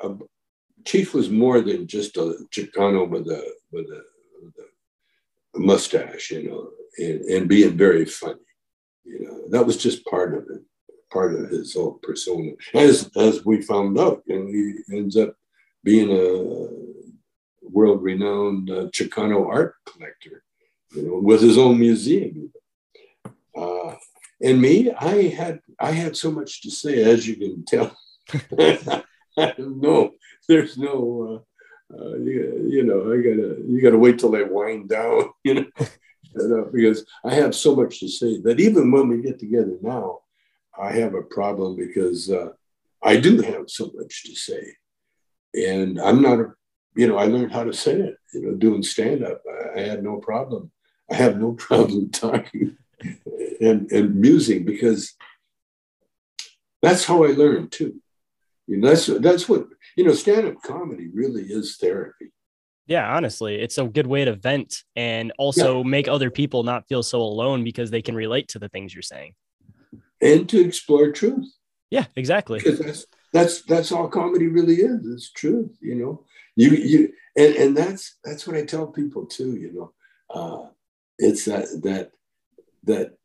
Cheech 0.87 1.13
was 1.13 1.29
more 1.29 1.61
than 1.61 1.87
just 1.87 2.17
a 2.17 2.37
Chicano 2.51 3.09
with 3.09 3.27
a 3.29 3.43
with 3.73 3.87
a, 3.87 4.03
with 4.43 4.55
a 4.59 5.59
mustache, 5.59 6.31
you 6.31 6.49
know, 6.49 6.71
and, 6.99 7.21
and 7.23 7.49
being 7.49 7.77
very 7.77 8.05
funny. 8.05 8.41
You 9.05 9.21
know, 9.25 9.49
that 9.51 9.67
was 9.67 9.77
just 9.77 10.07
part 10.07 10.35
of 10.35 10.45
it, 10.51 10.63
part 11.13 11.35
of 11.35 11.51
his 11.51 11.75
whole 11.75 11.95
persona. 12.03 12.53
As 12.75 13.11
as 13.17 13.45
we 13.45 13.63
found 13.63 13.99
out, 13.99 14.23
and 14.29 14.49
he 14.49 14.97
ends 14.97 15.17
up 15.17 15.35
being 15.83 16.11
a 16.11 16.69
world-renowned 17.63 18.71
uh, 18.71 18.87
Chicano 18.87 19.49
art 19.49 19.75
collector, 19.87 20.43
you 20.95 21.03
know, 21.03 21.19
with 21.19 21.41
his 21.43 21.59
own 21.59 21.79
museum. 21.79 22.53
Uh, 23.57 23.95
and 24.41 24.61
me, 24.61 24.93
I 24.93 25.29
had 25.29 25.61
I 25.81 25.91
had 25.91 26.17
so 26.17 26.31
much 26.31 26.63
to 26.63 26.71
say, 26.71 27.03
as 27.03 27.27
you 27.27 27.37
can 27.37 27.65
tell. 27.65 27.97
no, 29.59 30.13
there's 30.49 30.79
no, 30.79 31.43
uh, 31.93 31.97
uh, 31.97 32.17
you, 32.17 32.69
you, 32.69 32.83
know, 32.83 33.13
I 33.13 33.17
gotta 33.17 33.63
you 33.67 33.81
gotta 33.81 33.99
wait 33.99 34.19
till 34.19 34.31
they 34.31 34.45
wind 34.45 34.89
down, 34.89 35.31
you 35.45 35.55
know, 36.35 36.69
because 36.73 37.05
I 37.25 37.35
have 37.35 37.55
so 37.55 37.77
much 37.77 38.01
to 38.01 38.09
say 38.09 38.41
that 38.43 38.61
even 38.61 38.91
when 38.91 39.09
we 39.09 39.23
get 39.23 39.39
together 39.39 39.77
now, 39.81 40.21
I 40.79 40.93
have 40.93 41.15
a 41.15 41.23
problem 41.23 41.77
because 41.77 42.31
uh, 42.31 42.51
I 43.03 43.17
do 43.17 43.41
have 43.41 43.71
so 43.71 43.91
much 43.95 44.25
to 44.25 44.35
say, 44.35 44.75
and 45.55 46.01
I'm 46.01 46.21
not 46.21 46.57
you 46.97 47.07
know, 47.07 47.19
I 47.19 47.27
learned 47.27 47.53
how 47.53 47.63
to 47.63 47.75
say 47.75 47.93
it, 47.93 48.17
you 48.33 48.41
know, 48.41 48.55
doing 48.55 48.83
stand 48.83 49.23
up. 49.23 49.43
I, 49.47 49.81
I 49.81 49.83
had 49.83 50.03
no 50.03 50.17
problem. 50.17 50.73
I 51.11 51.15
have 51.15 51.39
no 51.39 51.53
problem 51.69 52.11
talking 52.11 52.77
and, 53.61 53.91
and 53.93 54.17
musing 54.17 54.65
because 54.65 55.15
that's 56.83 57.05
how 57.05 57.25
I 57.25 57.29
learned 57.29 57.71
too. 57.71 58.01
You 58.67 58.79
know, 58.79 58.89
that's 58.89 59.07
that's 59.07 59.49
what 59.49 59.67
you 59.97 60.05
know. 60.05 60.13
Stand-up 60.13 60.63
comedy 60.63 61.09
really 61.13 61.43
is 61.43 61.77
therapy. 61.77 62.33
Yeah, 62.87 63.15
honestly, 63.15 63.57
it's 63.57 63.79
a 63.79 63.85
good 63.85 64.07
way 64.07 64.25
to 64.25 64.35
vent 64.35 64.85
and 64.95 65.33
also 65.39 65.79
yeah. 65.79 65.89
make 65.89 66.09
other 66.09 66.31
people 66.31 66.63
not 66.63 66.87
feel 66.89 67.03
so 67.03 67.21
alone 67.21 67.65
because 67.65 67.91
they 67.91 68.03
can 68.03 68.15
relate 68.15 68.49
to 68.49 68.59
the 68.59 68.69
things 68.69 68.95
you're 68.95 69.03
saying. 69.03 69.35
And 70.21 70.49
to 70.49 70.61
explore 70.61 71.11
truth. 71.13 71.49
Yeah, 71.91 72.07
exactly. 72.17 72.59
Because 72.59 72.79
that's 72.79 73.07
that's 73.33 73.63
that's 73.63 73.93
all 73.93 74.09
comedy 74.09 74.47
really 74.47 74.77
is. 74.77 75.07
It's 75.07 75.33
truth, 75.33 75.77
you 75.81 75.95
know. 75.95 76.25
You 76.57 76.71
you 76.71 77.13
and, 77.37 77.55
and 77.55 77.77
that's 77.77 78.19
that's 78.25 78.47
what 78.47 78.57
I 78.57 78.65
tell 78.65 78.87
people 78.87 79.27
too, 79.27 79.57
you 79.57 79.73
know. 79.73 79.93
Uh, 80.29 80.69
it's 81.19 81.45
that 81.45 81.67
that 81.83 82.11
that 82.85 83.17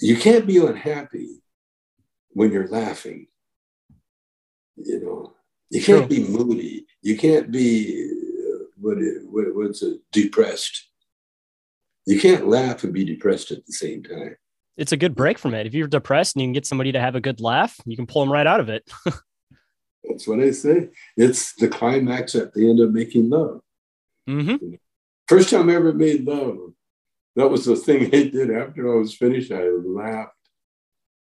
you 0.00 0.16
can't 0.16 0.46
be 0.46 0.58
unhappy 0.58 1.42
when 2.30 2.52
you're 2.52 2.68
laughing. 2.68 3.28
You 4.76 5.00
know, 5.00 5.32
you 5.70 5.82
can't 5.82 6.08
True. 6.08 6.24
be 6.24 6.28
moody. 6.28 6.86
You 7.02 7.16
can't 7.16 7.50
be 7.50 8.10
uh, 8.10 8.64
what, 8.76 8.96
what 9.24 9.54
what's 9.54 9.82
it, 9.82 10.00
depressed. 10.12 10.88
You 12.06 12.20
can't 12.20 12.48
laugh 12.48 12.84
and 12.84 12.92
be 12.92 13.04
depressed 13.04 13.50
at 13.50 13.64
the 13.66 13.72
same 13.72 14.02
time. 14.02 14.36
It's 14.76 14.92
a 14.92 14.96
good 14.96 15.14
break 15.14 15.38
from 15.38 15.54
it. 15.54 15.66
If 15.66 15.74
you're 15.74 15.86
depressed 15.86 16.34
and 16.34 16.42
you 16.42 16.46
can 16.48 16.52
get 16.52 16.66
somebody 16.66 16.92
to 16.92 17.00
have 17.00 17.14
a 17.14 17.20
good 17.20 17.40
laugh, 17.40 17.76
you 17.86 17.96
can 17.96 18.06
pull 18.06 18.22
them 18.22 18.32
right 18.32 18.46
out 18.46 18.60
of 18.60 18.68
it. 18.68 18.90
That's 20.04 20.26
what 20.26 20.40
I 20.40 20.50
say. 20.50 20.90
It's 21.16 21.54
the 21.54 21.68
climax 21.68 22.34
at 22.34 22.52
the 22.52 22.68
end 22.68 22.80
of 22.80 22.92
making 22.92 23.30
love. 23.30 23.60
Mm-hmm. 24.28 24.74
First 25.28 25.50
time 25.50 25.70
I 25.70 25.74
ever 25.74 25.92
made 25.92 26.24
love, 26.24 26.58
that 27.36 27.48
was 27.48 27.64
the 27.64 27.76
thing 27.76 28.06
I 28.06 28.28
did 28.28 28.50
after 28.50 28.92
I 28.92 28.98
was 28.98 29.14
finished. 29.14 29.50
I 29.50 29.68
laughed. 29.68 30.33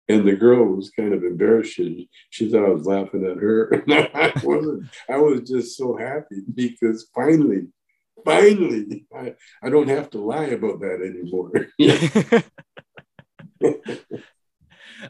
And 0.09 0.27
the 0.27 0.35
girl 0.35 0.65
was 0.65 0.91
kind 0.91 1.15
of 1.15 1.23
embarrassed. 1.23 1.75
She, 1.75 2.11
she 2.31 2.51
thought 2.51 2.67
I 2.67 2.71
was 2.71 2.87
laughing 2.87 3.25
at 3.25 3.39
her. 3.39 3.85
I 3.89 4.33
wasn't. 4.43 4.89
I 5.09 5.17
was 5.17 5.49
just 5.49 5.77
so 5.77 5.97
happy 5.97 6.43
because 6.53 7.09
finally, 7.15 7.69
finally, 8.25 9.07
I, 9.17 9.35
I 9.63 9.71
don't 9.71 9.89
have 9.89 10.11
to 10.11 10.19
lie 10.19 10.47
about 10.47 10.81
that 10.81 11.01
anymore. 11.01 11.53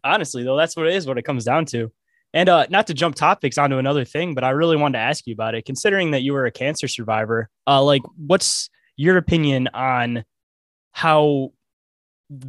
Honestly, 0.05 0.45
though, 0.45 0.57
that's 0.57 0.77
what 0.77 0.87
it 0.87 0.95
is, 0.95 1.07
what 1.07 1.19
it 1.19 1.23
comes 1.23 1.45
down 1.45 1.65
to. 1.67 1.91
And 2.35 2.49
uh, 2.49 2.67
not 2.71 2.87
to 2.87 2.95
jump 2.95 3.15
topics 3.15 3.59
onto 3.59 3.77
another 3.77 4.05
thing, 4.05 4.35
but 4.35 4.45
I 4.45 4.51
really 4.51 4.77
wanted 4.77 4.99
to 4.99 5.05
ask 5.05 5.27
you 5.27 5.35
about 5.35 5.55
it. 5.55 5.67
Considering 5.67 6.13
that 6.13 6.23
you 6.23 6.33
were 6.33 6.47
a 6.47 6.51
cancer 6.51 6.89
survivor, 6.89 7.51
uh, 7.67 7.83
like, 7.83 8.03
what's 8.17 8.71
your 8.97 9.19
opinion 9.19 9.69
on 9.75 10.25
how 10.93 11.53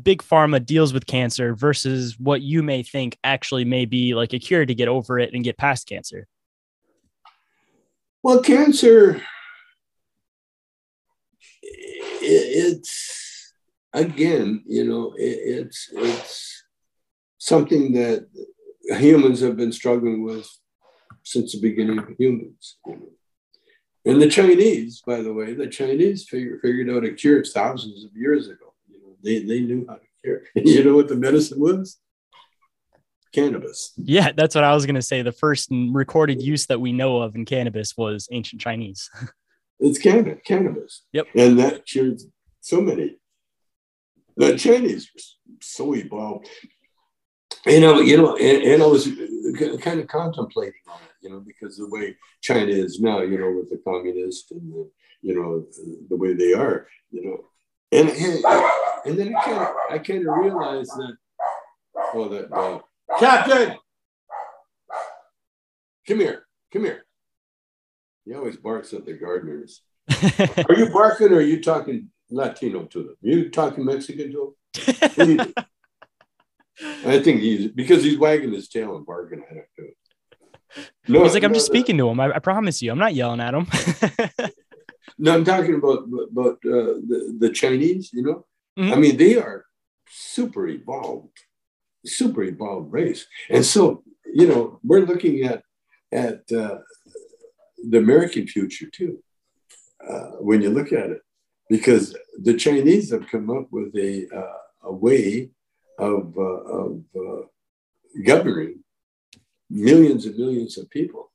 big 0.04 0.22
pharma 0.22 0.66
deals 0.66 0.94
with 0.94 1.06
cancer 1.06 1.54
versus 1.54 2.20
what 2.20 2.42
you 2.42 2.64
may 2.64 2.84
think 2.84 3.18
actually 3.24 3.66
may 3.66 3.86
be 3.86 4.14
like 4.14 4.34
a 4.34 4.40
cure 4.40 4.66
to 4.66 4.76
get 4.76 4.88
over 4.88 5.20
it 5.20 5.34
and 5.34 5.44
get 5.44 5.58
past 5.58 5.88
cancer? 5.88 6.28
Well, 8.22 8.42
cancer, 8.42 9.22
it's 11.62 13.54
again, 13.94 14.64
you 14.66 14.86
know, 14.86 15.14
it's 15.18 15.90
it's 15.92 16.64
something 17.38 17.94
that 17.94 18.28
humans 18.98 19.42
have 19.42 19.58
been 19.58 19.72
struggling 19.72 20.24
with 20.24 20.48
since 21.24 21.54
the 21.54 21.62
beginning 21.62 22.00
of 22.00 22.10
humans. 22.18 22.78
And 24.06 24.22
the 24.22 24.30
Chinese, 24.30 25.02
by 25.06 25.22
the 25.22 25.34
way, 25.34 25.54
the 25.54 25.68
Chinese 25.68 26.28
figure, 26.28 26.60
figured 26.62 26.90
out 26.90 27.06
a 27.06 27.14
cure 27.14 27.44
thousands 27.44 28.04
of 28.04 28.12
years 28.16 28.48
ago. 28.48 28.73
They, 29.24 29.40
they 29.40 29.62
knew 29.62 29.86
how 29.88 29.96
to 29.96 30.02
cure. 30.24 30.42
you 30.56 30.84
know 30.84 30.96
what 30.96 31.08
the 31.08 31.16
medicine 31.16 31.60
was? 31.60 32.00
Cannabis. 33.34 33.94
Yeah, 33.98 34.32
that's 34.36 34.54
what 34.54 34.64
I 34.64 34.74
was 34.76 34.86
going 34.86 34.96
to 34.96 35.02
say. 35.02 35.22
The 35.22 35.32
first 35.32 35.70
recorded 35.72 36.42
use 36.42 36.68
that 36.68 36.80
we 36.80 36.92
know 36.92 37.22
of 37.22 37.36
in 37.36 37.46
cannabis 37.46 37.98
was 37.98 38.28
ancient 38.32 38.62
Chinese. 38.62 39.10
it's 39.80 39.98
cannabis. 39.98 40.40
Cannabis. 40.46 41.02
Yep. 41.14 41.28
And 41.36 41.60
that 41.60 41.86
cured 41.86 42.22
so 42.62 42.82
many. 42.82 43.18
The 44.38 44.58
Chinese 44.58 45.10
were 45.14 45.22
so 45.62 45.96
evolved. 45.96 46.48
You 47.66 47.80
know, 47.80 48.02
you 48.02 48.18
know, 48.18 48.36
and, 48.36 48.64
and 48.64 48.84
I 48.84 48.86
was 48.86 49.08
kind 49.82 50.00
of 50.00 50.08
contemplating 50.08 50.82
on 50.88 51.00
it 51.02 51.14
you 51.24 51.30
know, 51.30 51.40
because 51.40 51.78
the 51.78 51.88
way 51.88 52.16
China 52.42 52.72
is 52.72 53.00
now, 53.00 53.22
you 53.22 53.40
know, 53.40 53.52
with 53.52 53.70
the 53.70 53.82
communists 53.84 54.52
and 54.52 54.72
the, 54.72 54.90
you 55.22 55.34
know, 55.34 55.66
the 56.10 56.18
way 56.18 56.34
they 56.34 56.54
are, 56.54 56.88
you 57.12 57.26
know, 57.26 57.46
and 57.94 58.10
and, 58.10 58.46
and 59.06 59.20
then 59.20 59.36
I 59.36 59.42
kind 59.44 59.58
of 59.58 59.68
I 59.92 59.98
kind 60.00 60.28
of 60.28 60.38
realized 60.38 60.92
that, 60.92 61.18
oh, 62.14 62.30
that 62.30 62.52
uh, 62.52 62.80
Captain, 63.20 63.78
come 66.08 66.20
here, 66.20 66.46
come 66.72 66.86
here. 66.86 67.06
He 68.26 68.34
always 68.34 68.58
barks 68.58 68.94
at 68.94 69.06
the 69.06 69.14
gardeners. 69.14 69.82
are 70.10 70.76
you 70.76 70.90
barking 70.92 71.32
or 71.32 71.38
are 71.38 71.42
you 71.42 71.62
talking 71.62 72.10
Latino 72.30 72.84
to 72.86 73.04
them? 73.04 73.16
Are 73.24 73.28
you 73.28 73.50
talking 73.50 73.86
Mexican 73.86 74.32
to 74.32 74.56
them? 75.18 75.54
I 77.06 77.20
think 77.20 77.42
he's 77.42 77.72
because 77.72 78.04
he's 78.04 78.18
wagging 78.18 78.54
his 78.54 78.68
tail 78.68 78.96
and 78.98 79.06
barking 79.06 79.44
at 79.50 79.58
him 79.58 79.66
too. 79.78 79.90
No, 81.08 81.24
He's 81.24 81.34
like, 81.36 81.44
I'm 81.44 81.54
just 81.54 81.68
speaking 81.68 81.98
to 81.98 82.10
him. 82.10 82.20
I, 82.20 82.32
I, 82.34 82.40
promise 82.40 82.82
you, 82.82 82.92
I'm 82.92 82.98
not 82.98 83.14
yelling 83.14 83.40
at 83.40 83.54
him. 83.54 83.68
no, 85.18 85.34
I'm 85.34 85.46
talking 85.46 85.76
about 85.76 86.06
about 86.32 86.58
uh, 86.66 87.00
the 87.10 87.36
the 87.40 87.50
Chinese. 87.50 88.12
You 88.14 88.24
know, 88.24 88.46
mm-hmm. 88.78 88.94
I 88.94 88.96
mean, 88.96 89.18
they 89.18 89.38
are 89.38 89.66
super 90.10 90.68
evolved, 90.68 91.38
super 92.06 92.44
evolved 92.44 92.92
race, 92.92 93.26
and 93.50 93.66
so 93.66 94.04
you 94.26 94.48
know, 94.48 94.80
we're 94.84 95.06
looking 95.06 95.44
at 95.44 95.64
at 96.12 96.52
uh, 96.52 96.80
the 97.90 97.98
American 97.98 98.48
future 98.48 98.90
too. 98.92 99.24
Uh, 100.08 100.32
when 100.40 100.62
you 100.62 100.70
look 100.70 100.92
at 100.92 101.10
it, 101.12 101.22
because 101.70 102.16
the 102.42 102.54
Chinese 102.54 103.12
have 103.12 103.28
come 103.28 103.50
up 103.50 103.68
with 103.72 103.96
a 103.96 104.28
uh, 104.36 104.58
a 104.84 104.94
way 104.94 105.50
of 105.98 106.38
uh, 106.38 106.42
of 106.42 107.04
uh, 107.16 107.42
governing 108.26 108.84
millions 109.70 110.26
and 110.26 110.38
millions 110.38 110.78
of 110.78 110.90
people. 110.90 111.32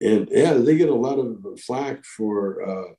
And 0.00 0.28
yeah, 0.30 0.54
they 0.54 0.76
get 0.76 0.88
a 0.88 0.94
lot 0.94 1.18
of 1.18 1.60
flack 1.60 2.04
for, 2.04 2.62
uh, 2.68 2.92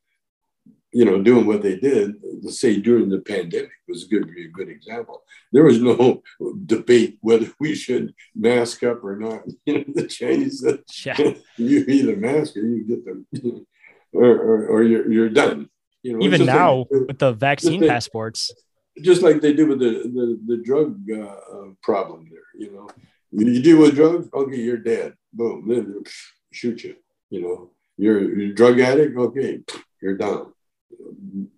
you 0.91 1.05
know, 1.05 1.21
doing 1.21 1.45
what 1.45 1.61
they 1.61 1.77
did. 1.77 2.15
Let's 2.41 2.59
say 2.59 2.79
during 2.79 3.09
the 3.09 3.19
pandemic 3.19 3.71
was 3.87 4.05
a 4.05 4.07
good, 4.07 4.27
a 4.29 4.47
good 4.51 4.69
example. 4.69 5.23
There 5.51 5.63
was 5.63 5.79
no 5.79 6.23
debate 6.65 7.17
whether 7.21 7.51
we 7.59 7.75
should 7.75 8.15
mask 8.35 8.83
up 8.83 9.03
or 9.03 9.15
not. 9.15 9.43
You 9.65 9.79
know, 9.79 9.83
the 9.93 10.07
Chinese 10.07 10.61
said, 10.61 10.79
yeah. 11.05 11.33
you 11.57 11.85
either 11.87 12.15
mask 12.15 12.57
or 12.57 12.61
you 12.61 12.83
get 12.87 13.05
them, 13.05 13.27
or, 14.13 14.25
or, 14.25 14.67
or 14.67 14.83
you're, 14.83 15.11
you're 15.11 15.29
done. 15.29 15.69
You 16.03 16.13
know, 16.13 16.25
even 16.25 16.45
now 16.45 16.85
like, 16.89 17.07
with 17.07 17.19
the 17.19 17.33
vaccine 17.33 17.85
passports, 17.85 18.53
just 19.01 19.21
like 19.21 19.41
they 19.41 19.53
do 19.53 19.67
with 19.67 19.79
the 19.79 19.91
the, 20.15 20.39
the 20.45 20.63
drug 20.63 20.99
uh, 21.11 21.71
problem 21.83 22.29
there. 22.31 22.47
You 22.57 22.71
know, 22.71 22.89
You 23.31 23.61
deal 23.61 23.79
with 23.79 23.95
drugs, 23.95 24.29
okay, 24.33 24.55
you're 24.55 24.77
dead. 24.77 25.15
Boom, 25.33 25.67
shoot 26.57 26.83
you. 26.83 26.95
You 27.29 27.41
know, 27.41 27.69
you're, 27.97 28.21
you're 28.35 28.51
a 28.51 28.55
drug 28.55 28.79
addict, 28.79 29.17
okay, 29.17 29.59
you're 30.01 30.17
down. 30.17 30.53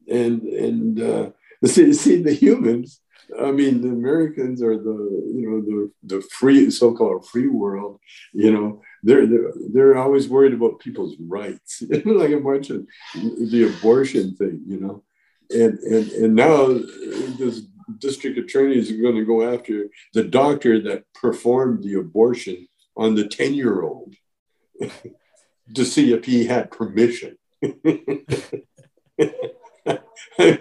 And 0.10 0.42
and 0.42 1.02
uh, 1.02 1.30
see, 1.66 1.94
see 1.94 2.22
the 2.22 2.34
humans. 2.34 3.02
I 3.40 3.52
mean, 3.52 3.82
the 3.82 3.90
Americans 3.90 4.64
are 4.64 4.76
the 4.76 4.98
you 5.36 5.46
know 5.50 5.62
the 5.62 5.92
the 6.16 6.22
free 6.22 6.72
so-called 6.72 7.28
free 7.28 7.48
world. 7.48 8.00
You 8.34 8.52
know, 8.52 8.82
they're 9.04 9.28
they're, 9.28 9.54
they're 9.74 9.98
always 9.98 10.28
worried 10.28 10.54
about 10.54 10.80
people's 10.80 11.16
rights, 11.20 11.84
like 12.06 12.32
a 12.32 12.40
bunch 12.40 12.72
of 12.72 12.88
the 13.14 13.72
abortion 13.72 14.36
thing. 14.36 14.64
You 14.66 14.80
know, 14.80 15.04
and 15.52 15.78
and 15.80 16.12
and 16.12 16.36
now 16.36 16.68
this 17.38 17.62
district 18.00 18.38
attorneys 18.38 18.92
are 18.92 19.02
going 19.02 19.16
to 19.16 19.26
go 19.26 19.54
after 19.54 19.90
the 20.14 20.24
doctor 20.24 20.82
that 20.82 21.04
performed 21.14 21.84
the 21.84 21.96
abortion 21.96 22.68
on 22.96 23.16
the 23.16 23.28
10 23.28 23.54
year 23.54 23.82
old 23.82 24.14
to 25.76 25.86
see 25.86 26.14
if 26.14 26.26
he 26.26 26.46
had 26.46 26.72
permission. 26.72 27.38
I 27.64 27.76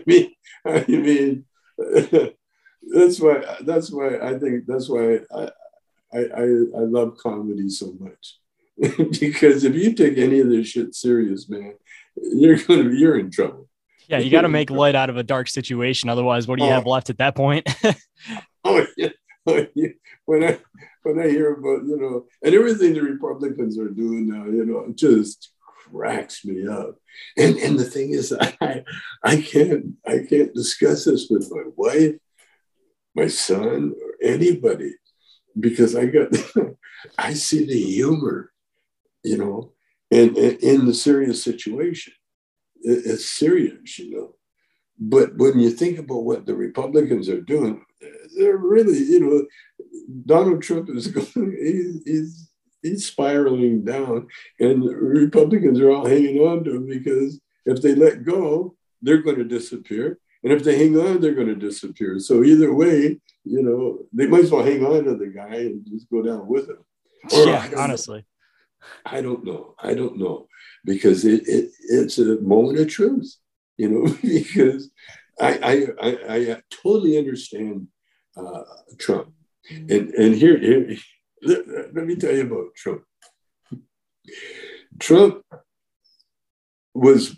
mean, 0.07 0.31
I 0.65 0.85
mean, 0.89 1.45
that's 1.77 3.21
why 3.21 3.57
that's 3.61 3.91
why 3.91 4.19
I 4.19 4.39
think 4.39 4.67
that's 4.67 4.89
why 4.89 5.21
I 5.33 5.51
I, 6.13 6.19
I, 6.19 6.43
I 6.43 6.81
love 6.81 7.17
comedy 7.19 7.69
so 7.69 7.95
much. 7.99 8.39
because 9.21 9.65
if 9.65 9.75
you 9.75 9.93
take 9.93 10.19
any 10.19 10.41
of 10.41 10.49
this 10.49 10.69
shit 10.69 10.95
serious, 10.95 11.49
man, 11.49 11.75
you're 12.17 12.57
gonna 12.57 12.91
you're 12.91 13.19
in 13.19 13.31
trouble. 13.31 13.69
Yeah, 14.09 14.19
you 14.19 14.31
got 14.31 14.43
to 14.43 14.49
make 14.49 14.71
light 14.71 14.95
out 14.95 15.11
of 15.11 15.19
a 15.19 15.23
dark 15.23 15.49
situation. 15.49 16.09
Otherwise, 16.09 16.49
what 16.49 16.59
do 16.59 16.65
you 16.65 16.71
oh. 16.71 16.75
have 16.75 16.87
left 16.87 17.11
at 17.11 17.19
that 17.19 17.35
point? 17.35 17.69
oh, 18.65 18.87
yeah. 18.97 19.09
oh, 19.47 19.67
yeah. 19.75 19.89
When 20.25 20.45
I 20.45 20.59
when 21.09 21.25
I 21.25 21.31
hear 21.31 21.55
about 21.55 21.87
you 21.87 21.97
know 21.97 22.27
and 22.43 22.55
everything 22.55 22.95
the 22.95 23.03
Republicans 23.03 23.79
are 23.79 23.89
doing 23.89 24.29
now, 24.29 24.45
you 24.45 24.65
know, 24.65 24.93
just 24.95 25.53
cracks 25.59 26.45
me 26.45 26.67
up. 26.67 26.97
And 27.37 27.57
and 27.57 27.79
the 27.79 27.85
thing 27.85 28.11
is, 28.11 28.33
I 28.61 28.85
I 29.23 29.41
can't 29.41 29.95
I 30.07 30.19
can't 30.29 30.55
discuss 30.55 31.05
this 31.05 31.29
with 31.31 31.51
my 31.51 31.65
wife, 31.77 32.17
my 33.15 33.29
son, 33.29 33.95
or 34.03 34.29
anybody 34.29 34.95
because 35.59 35.97
I 35.97 36.07
got 36.07 36.29
I 37.19 37.35
see 37.35 37.67
the 37.67 37.81
humor, 37.81 38.53
you 39.25 39.39
know, 39.39 39.73
and 40.11 40.37
in 40.37 40.87
the 40.87 40.95
serious 40.95 41.43
situation 41.43 42.13
it's 42.83 43.27
serious, 43.27 43.99
you 43.99 44.11
know. 44.11 44.35
But 44.99 45.37
when 45.37 45.59
you 45.59 45.71
think 45.71 45.99
about 45.99 46.25
what 46.25 46.47
the 46.47 46.55
Republicans 46.55 47.29
are 47.29 47.41
doing, 47.41 47.85
they're 48.37 48.57
really, 48.57 48.99
you 48.99 49.21
know, 49.21 49.47
Donald 50.25 50.63
Trump 50.63 50.89
is 50.91 51.07
going, 51.35 51.57
he's, 51.61 52.51
he's 52.83 53.07
spiraling 53.07 53.85
down, 53.85 54.29
and 54.61 54.85
Republicans 54.85 55.81
are 55.81 55.91
all 55.91 56.07
hanging 56.07 56.39
on 56.41 56.65
to 56.65 56.77
him 56.77 56.87
because 56.87 57.41
if 57.65 57.83
they 57.83 57.95
let 57.95 58.25
go, 58.25 58.77
they're 59.03 59.23
going 59.23 59.39
to 59.39 59.45
disappear. 59.45 60.19
And 60.45 60.53
if 60.53 60.63
they 60.63 60.79
hang 60.79 60.97
on, 60.97 61.21
they're 61.21 61.35
going 61.35 61.49
to 61.49 61.55
disappear. 61.55 62.19
So 62.21 62.45
either 62.45 62.73
way, 62.73 63.21
you 63.45 63.63
know, 63.63 64.07
they 64.13 64.27
might 64.27 64.45
as 64.45 64.51
well 64.51 64.65
hang 64.65 64.85
on 64.85 65.05
to 65.05 65.17
the 65.17 65.27
guy 65.27 65.55
and 65.55 65.85
just 65.87 66.09
go 66.11 66.23
down 66.23 66.47
with 66.47 66.69
him. 66.69 66.85
Or, 67.33 67.47
yeah, 67.47 67.69
honestly. 67.77 68.19
Know. 68.19 68.25
I 69.05 69.21
don't 69.21 69.45
know. 69.45 69.75
I 69.81 69.95
don't 69.95 70.19
know 70.19 70.47
because 70.85 71.25
it, 71.25 71.47
it 71.47 71.71
it's 71.89 72.19
a 72.19 72.41
moment 72.41 72.79
of 72.79 72.89
truth, 72.89 73.37
you 73.77 73.89
know, 73.89 74.17
because 74.23 74.91
I, 75.41 75.87
I, 76.03 76.09
I, 76.09 76.53
I 76.53 76.63
totally 76.71 77.19
understand 77.19 77.89
uh, 78.37 78.63
Trump. 78.99 79.33
Mm-hmm. 79.71 79.93
And, 79.93 80.15
and 80.15 80.35
here, 80.35 80.59
here 80.59 80.97
let, 81.43 81.95
let 81.95 82.07
me 82.07 82.17
tell 82.17 82.35
you 82.35 82.43
about 82.43 82.75
Trump. 82.75 83.03
Trump 84.99 85.43
was 86.95 87.37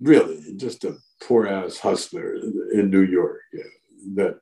really 0.00 0.54
just 0.56 0.84
a 0.84 0.96
poor 1.22 1.46
ass 1.46 1.78
hustler 1.78 2.36
in 2.72 2.90
New 2.90 3.02
York 3.02 3.40
that 4.14 4.38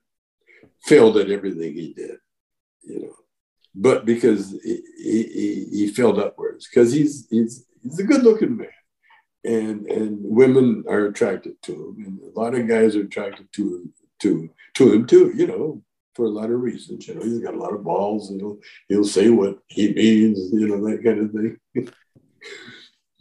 failed 0.84 1.16
at 1.16 1.30
everything 1.30 1.74
he 1.74 1.92
did, 1.92 2.18
you 2.82 3.00
know. 3.02 3.14
But 3.74 4.04
because 4.04 4.50
he, 4.62 4.82
he, 4.98 5.66
he 5.70 5.88
failed 5.88 6.18
upwards, 6.18 6.68
because 6.68 6.92
he's 6.92 7.26
he's 7.30 7.66
he's 7.82 7.98
a 7.98 8.04
good 8.04 8.22
looking 8.22 8.56
man. 8.56 8.68
And 9.44 9.86
and 9.90 10.18
women 10.22 10.84
are 10.88 11.06
attracted 11.06 11.60
to 11.62 11.72
him. 11.72 12.04
And 12.06 12.20
a 12.20 12.38
lot 12.38 12.54
of 12.54 12.68
guys 12.68 12.94
are 12.94 13.02
attracted 13.02 13.52
to 13.54 13.90
to 14.20 14.50
to 14.74 14.92
him 14.92 15.06
too, 15.06 15.32
you 15.34 15.46
know, 15.46 15.82
for 16.14 16.26
a 16.26 16.30
lot 16.30 16.50
of 16.50 16.60
reasons. 16.60 17.08
You 17.08 17.14
know, 17.14 17.22
he's 17.22 17.40
got 17.40 17.54
a 17.54 17.58
lot 17.58 17.74
of 17.74 17.84
balls 17.84 18.30
and 18.30 18.40
he'll 18.40 18.58
he'll 18.88 19.04
say 19.04 19.30
what 19.30 19.58
he 19.68 19.92
means, 19.92 20.52
you 20.52 20.68
know, 20.68 20.84
that 20.88 21.02
kind 21.02 21.20
of 21.20 21.32
thing. 21.32 21.92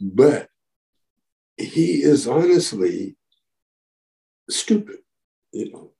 but 0.00 0.48
he 1.56 2.02
is 2.02 2.26
honestly 2.26 3.16
stupid, 4.50 4.98
you 5.52 5.72
know, 5.72 5.92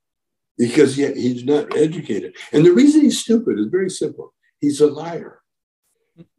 because 0.57 0.97
yet 0.97 1.15
he's 1.15 1.43
not 1.43 1.75
educated. 1.75 2.35
And 2.51 2.65
the 2.65 2.73
reason 2.73 3.01
he's 3.01 3.19
stupid 3.19 3.59
is 3.59 3.67
very 3.67 3.89
simple. 3.89 4.33
He's 4.59 4.81
a 4.81 4.87
liar. 4.87 5.39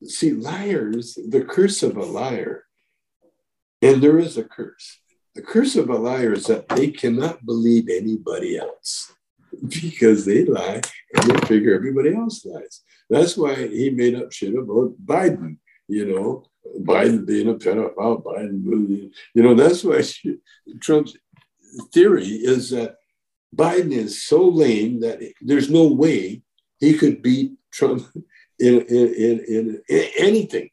See, 0.05 0.33
liars, 0.33 1.19
the 1.29 1.45
curse 1.45 1.83
of 1.83 1.97
a 1.97 2.05
liar, 2.05 2.65
and 3.83 4.01
there 4.03 4.19
is 4.19 4.39
a 4.39 4.45
curse. 4.45 5.01
The 5.35 5.43
curse 5.43 5.75
of 5.75 5.91
a 5.91 5.97
liar 5.97 6.33
is 6.33 6.47
that 6.47 6.69
they 6.69 6.91
cannot 6.91 7.45
believe 7.45 7.89
anybody 7.89 8.57
else 8.57 9.13
because 9.69 10.25
they 10.25 10.45
lie 10.45 10.81
and 11.15 11.31
they 11.31 11.47
figure 11.47 11.75
everybody 11.75 12.15
else 12.15 12.45
lies. 12.45 12.83
That's 13.11 13.37
why 13.37 13.55
he 13.55 13.91
made 13.91 14.15
up 14.15 14.33
shit 14.33 14.55
about 14.55 14.95
Biden, 15.05 15.59
you 15.89 16.07
know, 16.07 16.47
Biden 16.81 17.27
being 17.27 17.49
a 17.49 17.55
pedophile, 17.55 18.23
Biden, 18.23 18.65
being, 18.65 19.13
you 19.35 19.43
know, 19.43 19.55
that's 19.55 19.85
why 19.85 20.01
she, 20.03 20.37
Trump's 20.81 21.17
theory 21.93 22.27
is 22.27 22.71
that 22.71 22.97
Biden 23.55 23.93
is 23.93 24.25
so 24.25 24.49
lame 24.49 25.01
that 25.01 25.21
there's 25.41 25.71
no 25.71 25.87
way 25.87 26.43
he 26.81 26.95
could 26.95 27.23
beat 27.23 27.53
Trump 27.73 28.07
in, 28.59 28.81
in, 28.83 29.09
in, 29.15 29.83
in 29.89 30.09
anything, 30.19 30.71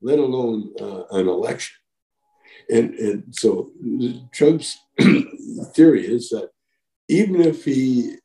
let 0.00 0.18
alone 0.18 0.72
uh, 0.80 1.04
an 1.10 1.28
election. 1.28 1.76
And, 2.68 2.94
and 2.94 3.24
so 3.34 3.70
Trump's 4.32 4.78
theory 5.74 6.06
is 6.06 6.30
that 6.30 6.50
even 7.08 7.40
if 7.40 7.64
he 7.64 8.16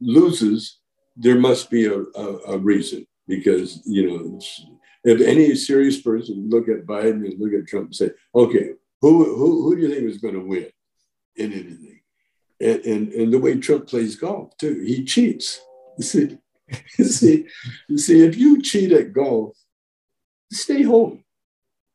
loses, 0.00 0.78
there 1.16 1.38
must 1.38 1.70
be 1.70 1.86
a, 1.86 1.98
a, 1.98 2.38
a 2.48 2.58
reason 2.58 3.06
because, 3.26 3.82
you 3.86 4.08
know, 4.08 4.40
if 5.04 5.20
any 5.20 5.54
serious 5.54 6.00
person 6.00 6.48
look 6.48 6.68
at 6.68 6.86
Biden 6.86 7.24
and 7.24 7.38
look 7.38 7.52
at 7.52 7.68
Trump 7.68 7.86
and 7.86 7.94
say, 7.94 8.10
okay, 8.34 8.70
who, 9.00 9.24
who, 9.36 9.62
who 9.62 9.76
do 9.76 9.82
you 9.82 9.94
think 9.94 10.08
is 10.08 10.18
going 10.18 10.34
to 10.34 10.40
win 10.40 10.70
in 11.36 11.52
anything? 11.52 12.00
And, 12.60 12.80
and, 12.84 13.12
and 13.12 13.32
the 13.32 13.38
way 13.38 13.58
Trump 13.58 13.86
plays 13.86 14.16
golf, 14.16 14.56
too, 14.56 14.82
he 14.84 15.04
cheats. 15.04 15.60
You 15.98 16.04
see, 16.04 16.38
you 16.98 17.04
see, 17.04 17.46
you 17.88 17.98
see, 17.98 18.24
if 18.24 18.36
you 18.36 18.62
cheat 18.62 18.92
at 18.92 19.12
golf, 19.12 19.56
stay 20.50 20.82
home. 20.82 21.24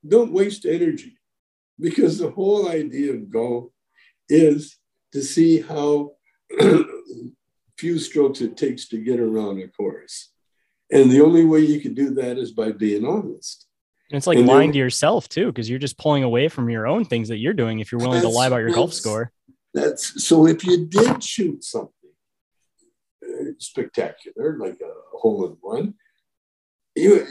Don't 0.07 0.31
waste 0.31 0.65
energy. 0.65 1.17
Because 1.79 2.17
the 2.17 2.29
whole 2.29 2.69
idea 2.69 3.13
of 3.13 3.31
golf 3.31 3.71
is 4.27 4.77
to 5.13 5.21
see 5.21 5.61
how 5.61 6.13
few 7.77 7.97
strokes 7.99 8.41
it 8.41 8.57
takes 8.57 8.87
to 8.89 8.97
get 8.97 9.19
around 9.19 9.61
a 9.61 9.67
course. 9.67 10.29
And 10.91 11.11
the 11.11 11.21
only 11.21 11.45
way 11.45 11.61
you 11.61 11.79
can 11.79 11.93
do 11.93 12.11
that 12.15 12.37
is 12.37 12.51
by 12.51 12.71
being 12.71 13.05
honest. 13.05 13.67
And 14.11 14.17
it's 14.17 14.27
like 14.27 14.39
and 14.39 14.47
lying 14.47 14.69
then, 14.69 14.73
to 14.73 14.79
yourself 14.79 15.29
too, 15.29 15.47
because 15.47 15.69
you're 15.69 15.79
just 15.79 15.97
pulling 15.97 16.23
away 16.23 16.47
from 16.47 16.69
your 16.69 16.87
own 16.87 17.05
things 17.05 17.29
that 17.29 17.37
you're 17.37 17.53
doing 17.53 17.79
if 17.79 17.91
you're 17.91 18.01
willing 18.01 18.21
to 18.21 18.29
lie 18.29 18.47
about 18.47 18.57
your 18.57 18.71
golf 18.71 18.93
score. 18.93 19.31
That's 19.73 20.25
so 20.25 20.47
if 20.47 20.65
you 20.65 20.87
did 20.87 21.23
shoot 21.23 21.63
something 21.63 21.93
uh, 23.23 23.51
spectacular, 23.59 24.57
like 24.57 24.79
a 24.81 25.17
hole 25.17 25.45
in 25.45 25.57
one, 25.61 25.93
you, 26.95 27.23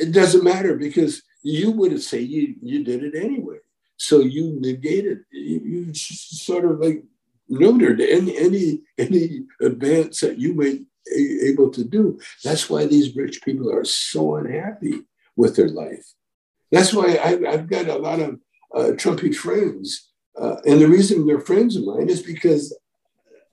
it 0.00 0.12
doesn't 0.12 0.44
matter 0.44 0.76
because 0.76 1.22
you 1.42 1.70
would 1.70 2.02
say 2.02 2.20
you, 2.20 2.54
you 2.60 2.84
did 2.84 3.02
it 3.02 3.14
anyway. 3.14 3.56
So 4.00 4.20
you 4.20 4.58
negated, 4.58 5.24
you, 5.30 5.60
you 5.62 5.94
sort 5.94 6.64
of 6.64 6.80
like 6.80 7.04
neutered 7.50 8.00
any, 8.00 8.34
any, 8.34 8.80
any 8.96 9.42
advance 9.60 10.22
that 10.22 10.38
you 10.38 10.54
may 10.54 10.80
be 11.06 11.40
able 11.44 11.70
to 11.70 11.84
do. 11.84 12.18
That's 12.42 12.70
why 12.70 12.86
these 12.86 13.14
rich 13.14 13.42
people 13.42 13.70
are 13.70 13.84
so 13.84 14.36
unhappy 14.36 15.02
with 15.36 15.54
their 15.54 15.68
life. 15.68 16.14
That's 16.72 16.94
why 16.94 17.18
I, 17.22 17.50
have 17.50 17.68
got 17.68 17.88
a 17.88 17.96
lot 17.96 18.20
of 18.20 18.40
uh, 18.74 18.92
Trumpy 18.96 19.34
friends. 19.34 20.08
Uh, 20.34 20.56
and 20.64 20.80
the 20.80 20.88
reason 20.88 21.26
they're 21.26 21.38
friends 21.38 21.76
of 21.76 21.84
mine 21.84 22.08
is 22.08 22.22
because 22.22 22.74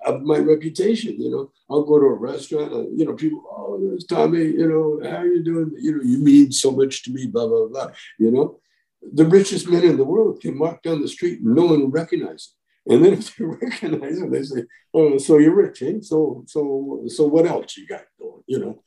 of 0.06 0.22
my 0.22 0.38
reputation. 0.38 1.22
You 1.22 1.30
know, 1.30 1.52
I'll 1.70 1.84
go 1.84 2.00
to 2.00 2.06
a 2.06 2.14
restaurant, 2.14 2.72
and, 2.72 2.98
you 2.98 3.04
know, 3.04 3.16
people, 3.16 3.44
oh, 3.52 3.78
there's 3.82 4.06
Tommy, 4.06 4.46
you 4.46 4.70
know, 4.70 5.12
how 5.12 5.18
are 5.18 5.28
you 5.28 5.44
doing? 5.44 5.74
You 5.78 5.98
know, 5.98 6.04
you 6.04 6.20
mean 6.20 6.54
so 6.54 6.72
much 6.72 7.04
to 7.04 7.12
me, 7.12 7.28
blah, 7.28 7.48
blah, 7.48 7.68
blah. 7.68 7.92
You 8.18 8.32
know, 8.32 8.62
the 9.02 9.26
richest 9.26 9.70
men 9.70 9.84
in 9.84 9.98
the 9.98 10.04
world 10.04 10.42
can 10.42 10.58
walk 10.58 10.82
down 10.82 11.02
the 11.02 11.08
street 11.08 11.40
and 11.42 11.56
no 11.56 11.66
one 11.66 11.82
will 11.82 11.90
recognize 11.90 12.50
them. 12.86 12.96
And 12.96 13.06
then 13.06 13.14
if 13.14 13.36
they 13.36 13.46
recognize 13.68 14.20
them, 14.20 14.32
they 14.32 14.44
say, 14.44 14.64
oh, 14.94 15.18
so 15.18 15.38
you're 15.38 15.56
rich, 15.56 15.82
eh? 15.82 15.96
So, 16.02 16.44
so, 16.48 17.04
so 17.08 17.28
what 17.28 17.46
else 17.46 17.78
you 17.78 17.88
got 17.88 18.04
going, 18.20 18.44
you 18.48 18.60
know? 18.60 18.84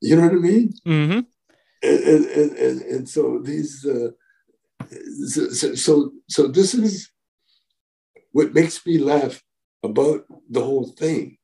You 0.00 0.16
know 0.16 0.22
what 0.22 0.32
I 0.32 0.36
mean? 0.36 0.72
Mm-hmm. 0.86 1.20
And, 1.82 2.24
and, 2.26 2.58
and, 2.58 2.82
and 2.82 3.08
so 3.08 3.40
these, 3.42 3.86
uh, 3.86 4.10
so, 5.26 5.74
so, 5.74 6.12
so 6.28 6.46
this 6.48 6.74
is 6.74 7.10
what 8.32 8.54
makes 8.54 8.84
me 8.86 8.98
laugh 8.98 9.42
about 9.82 10.24
the 10.50 10.62
whole 10.62 10.88
thing 10.88 11.38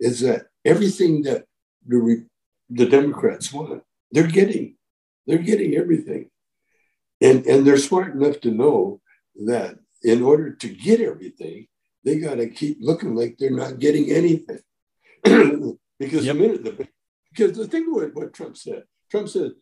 is 0.00 0.20
that 0.20 0.46
everything 0.64 1.22
that 1.22 1.44
the, 1.86 2.26
the 2.68 2.86
Democrats 2.86 3.52
want, 3.52 3.82
they're 4.10 4.26
getting. 4.26 4.76
They're 5.26 5.38
getting 5.38 5.74
everything. 5.74 6.30
And, 7.24 7.46
and 7.46 7.66
they're 7.66 7.78
smart 7.78 8.14
enough 8.14 8.40
to 8.42 8.50
know 8.50 9.00
that 9.46 9.78
in 10.02 10.22
order 10.22 10.52
to 10.54 10.68
get 10.68 11.00
everything, 11.00 11.66
they 12.04 12.18
got 12.18 12.34
to 12.34 12.48
keep 12.48 12.76
looking 12.80 13.14
like 13.14 13.36
they're 13.38 13.50
not 13.50 13.78
getting 13.78 14.10
anything. 14.10 14.60
because 15.98 16.26
yep. 16.26 16.36
the 16.36 16.42
minute 16.42 16.64
the, 16.64 16.88
because 17.30 17.56
the 17.56 17.66
thing 17.66 17.86
what, 17.90 18.14
what 18.14 18.34
Trump 18.34 18.56
said, 18.58 18.84
Trump 19.10 19.28
said 19.30 19.52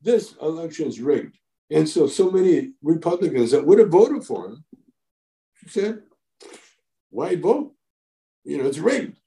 this 0.00 0.34
election 0.40 0.88
is 0.88 1.00
rigged. 1.00 1.36
And 1.70 1.86
so 1.86 2.06
so 2.06 2.30
many 2.30 2.72
Republicans 2.82 3.50
that 3.50 3.66
would 3.66 3.78
have 3.78 3.90
voted 3.90 4.24
for 4.24 4.46
him 4.46 4.64
said, 5.66 6.02
why 7.10 7.36
vote? 7.36 7.74
You 8.44 8.58
know, 8.58 8.66
it's 8.66 8.78
rigged. 8.78 9.18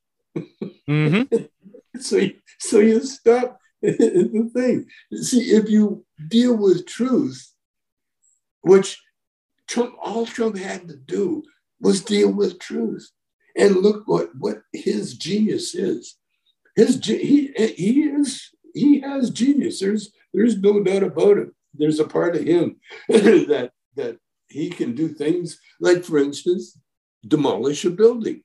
Mm-hmm. 0.89 1.45
so, 1.99 2.19
so 2.59 2.79
you 2.79 2.99
stop 3.01 3.59
the 3.81 4.49
thing. 4.53 4.87
See, 5.21 5.51
if 5.51 5.69
you 5.69 6.03
deal 6.27 6.57
with 6.57 6.87
truth, 6.87 7.54
which 8.65 9.01
Trump, 9.67 9.95
all 10.01 10.25
Trump 10.25 10.57
had 10.57 10.87
to 10.87 10.95
do 10.95 11.43
was 11.79 12.03
deal 12.03 12.31
with 12.31 12.59
truth. 12.59 13.09
And 13.57 13.77
look 13.77 14.07
what, 14.07 14.29
what 14.37 14.63
his 14.73 15.13
genius 15.15 15.75
is. 15.75 16.17
His 16.75 17.03
he 17.05 17.53
he 17.55 18.01
is 18.01 18.49
he 18.73 18.99
has 18.99 19.29
genius. 19.29 19.79
There's 19.79 20.11
there's 20.33 20.57
no 20.57 20.83
doubt 20.83 21.03
about 21.03 21.37
it. 21.37 21.49
There's 21.73 21.99
a 21.99 22.07
part 22.07 22.35
of 22.35 22.43
him 22.43 22.77
that 23.07 23.71
that 23.95 24.17
he 24.47 24.69
can 24.69 24.93
do 24.93 25.07
things 25.07 25.57
like, 25.79 26.03
for 26.03 26.17
instance, 26.17 26.77
demolish 27.25 27.85
a 27.85 27.91
building. 27.91 28.43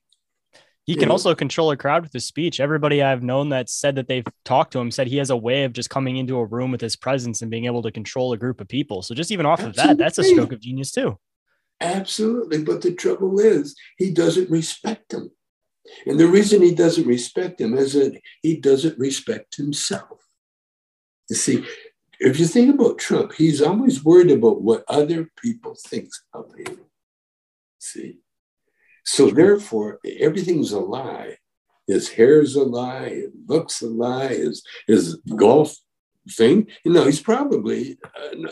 He 0.85 0.95
can 0.95 1.11
also 1.11 1.35
control 1.35 1.71
a 1.71 1.77
crowd 1.77 2.03
with 2.03 2.11
his 2.11 2.25
speech. 2.25 2.59
Everybody 2.59 3.03
I've 3.03 3.23
known 3.23 3.49
that 3.49 3.69
said 3.69 3.95
that 3.95 4.07
they've 4.07 4.25
talked 4.43 4.73
to 4.73 4.79
him 4.79 4.89
said 4.91 5.07
he 5.07 5.17
has 5.17 5.29
a 5.29 5.37
way 5.37 5.63
of 5.63 5.73
just 5.73 5.89
coming 5.89 6.17
into 6.17 6.37
a 6.37 6.45
room 6.45 6.71
with 6.71 6.81
his 6.81 6.95
presence 6.95 7.41
and 7.41 7.51
being 7.51 7.65
able 7.65 7.83
to 7.83 7.91
control 7.91 8.33
a 8.33 8.37
group 8.37 8.59
of 8.59 8.67
people. 8.67 9.01
So 9.01 9.13
just 9.13 9.31
even 9.31 9.45
off 9.45 9.59
Absolutely. 9.59 9.81
of 9.83 9.87
that, 9.87 10.03
that's 10.03 10.17
a 10.17 10.23
stroke 10.23 10.51
of 10.51 10.59
genius 10.59 10.91
too. 10.91 11.17
Absolutely. 11.79 12.63
But 12.63 12.81
the 12.81 12.93
trouble 12.93 13.39
is, 13.39 13.75
he 13.97 14.11
doesn't 14.11 14.49
respect 14.49 15.09
them. 15.09 15.31
And 16.05 16.19
the 16.19 16.27
reason 16.27 16.61
he 16.61 16.73
doesn't 16.73 17.07
respect 17.07 17.59
them 17.59 17.77
is 17.77 17.93
that 17.93 18.19
he 18.41 18.57
doesn't 18.57 18.97
respect 18.97 19.55
himself. 19.55 20.19
You 21.29 21.35
see, 21.35 21.63
if 22.19 22.39
you 22.39 22.45
think 22.45 22.75
about 22.75 22.99
Trump, 22.99 23.33
he's 23.33 23.61
always 23.61 24.03
worried 24.03 24.31
about 24.31 24.61
what 24.61 24.83
other 24.87 25.29
people 25.41 25.75
think 25.87 26.09
of 26.33 26.51
him. 26.55 26.81
See, 27.79 28.19
so 29.03 29.29
therefore, 29.29 29.99
everything's 30.19 30.71
a 30.71 30.79
lie. 30.79 31.37
His 31.87 32.09
hair's 32.09 32.55
a 32.55 32.63
lie, 32.63 33.09
his 33.09 33.31
looks 33.47 33.81
a 33.81 33.87
lie, 33.87 34.29
his, 34.29 34.63
his 34.87 35.15
golf 35.35 35.75
thing. 36.29 36.67
You 36.85 36.93
know, 36.93 37.05
he's 37.05 37.21
probably 37.21 37.97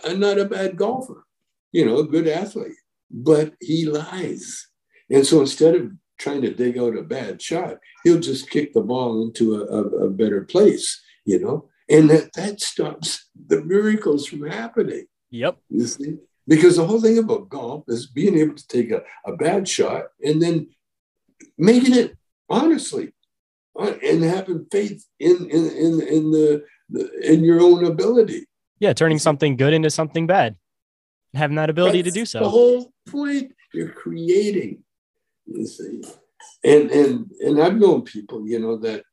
a, 0.04 0.14
not 0.14 0.40
a 0.40 0.46
bad 0.46 0.76
golfer, 0.76 1.26
you 1.72 1.86
know, 1.86 2.00
a 2.00 2.08
good 2.08 2.28
athlete, 2.28 2.74
but 3.10 3.54
he 3.62 3.86
lies. 3.86 4.68
And 5.10 5.26
so 5.26 5.42
instead 5.42 5.76
of 5.76 5.92
trying 6.18 6.42
to 6.42 6.54
dig 6.54 6.78
out 6.78 6.98
a 6.98 7.04
bad 7.04 7.42
shot, 7.42 7.78
he'll 8.04 8.20
just 8.20 8.50
kick 8.50 8.74
the 8.74 8.82
ball 8.82 9.24
into 9.24 9.56
a, 9.56 9.66
a, 9.66 10.08
a 10.08 10.10
better 10.10 10.44
place, 10.44 11.02
you 11.26 11.40
know, 11.40 11.70
and 11.90 12.10
that, 12.10 12.34
that 12.34 12.60
stops 12.60 13.30
the 13.48 13.64
miracles 13.64 14.28
from 14.28 14.48
happening. 14.48 15.06
Yep. 15.32 15.58
You 15.70 15.88
see? 15.88 16.18
Because 16.50 16.78
the 16.78 16.86
whole 16.86 17.00
thing 17.00 17.20
about 17.20 17.48
golf 17.48 17.84
is 17.88 18.08
being 18.08 18.36
able 18.36 18.56
to 18.56 18.68
take 18.68 18.90
a, 18.90 19.04
a 19.24 19.38
bad 19.38 19.68
shot 19.68 20.06
and 20.26 20.42
then 20.42 20.68
making 21.60 21.94
it 21.96 22.18
honestly 22.50 23.14
uh, 23.80 23.94
and 24.04 24.24
having 24.24 24.66
faith 24.72 25.06
in 25.20 25.48
in 25.50 25.70
in, 25.70 26.02
in 26.02 26.32
the, 26.32 26.66
the 26.90 27.32
in 27.32 27.44
your 27.44 27.62
own 27.62 27.86
ability. 27.86 28.48
Yeah, 28.80 28.94
turning 28.94 29.20
something 29.20 29.58
good 29.58 29.74
into 29.74 29.92
something 29.92 30.26
bad. 30.26 30.56
Having 31.36 31.58
that 31.58 31.70
ability 31.70 32.02
That's 32.02 32.16
to 32.16 32.20
do 32.22 32.26
so. 32.26 32.40
The 32.40 32.50
whole 32.50 32.92
point 33.08 33.54
you're 33.72 33.92
creating, 33.92 34.84
you 35.46 35.68
see. 35.68 36.02
And 36.64 36.90
and 36.90 37.32
and 37.42 37.62
I've 37.62 37.78
known 37.78 38.02
people, 38.02 38.48
you 38.48 38.58
know, 38.58 38.76
that 38.78 39.04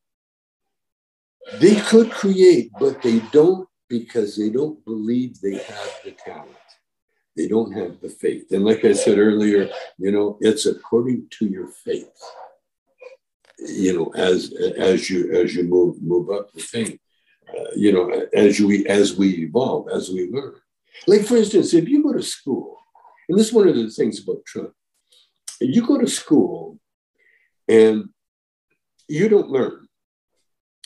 they 1.59 1.75
could 1.75 2.09
create, 2.09 2.71
but 2.79 3.03
they 3.03 3.19
don't 3.31 3.69
because 3.89 4.35
they 4.35 4.49
don't 4.49 4.83
believe 4.85 5.39
they 5.39 5.53
have 5.53 5.99
the 6.03 6.11
talent. 6.11 6.57
They 7.37 7.47
don't 7.47 7.71
have 7.73 8.01
the 8.01 8.09
faith. 8.09 8.51
And 8.51 8.65
like 8.65 8.83
I 8.83 8.93
said 8.93 9.19
earlier, 9.19 9.69
you 9.99 10.11
know, 10.11 10.39
it's 10.41 10.65
according 10.65 11.27
to 11.37 11.45
your 11.45 11.67
faith. 11.67 12.09
You 13.59 13.95
know, 13.95 14.13
as 14.15 14.53
as 14.77 15.09
you 15.09 15.31
as 15.31 15.55
you 15.55 15.63
move 15.63 16.01
move 16.01 16.31
up 16.31 16.51
the 16.53 16.61
thing, 16.61 16.99
uh, 17.49 17.71
you 17.75 17.91
know, 17.93 18.09
as 18.33 18.59
we 18.59 18.87
as 18.87 19.15
we 19.15 19.29
evolve, 19.45 19.87
as 19.89 20.09
we 20.09 20.29
learn. 20.31 20.55
Like 21.05 21.25
for 21.25 21.37
instance, 21.37 21.73
if 21.73 21.87
you 21.87 22.01
go 22.03 22.13
to 22.13 22.23
school, 22.23 22.79
and 23.29 23.37
this 23.37 23.47
is 23.47 23.53
one 23.53 23.67
of 23.67 23.75
the 23.75 23.89
things 23.89 24.21
about 24.21 24.45
Trump, 24.45 24.73
you 25.61 25.85
go 25.85 25.99
to 25.99 26.07
school 26.07 26.79
and 27.67 28.09
you 29.07 29.29
don't 29.29 29.49
learn. 29.49 29.87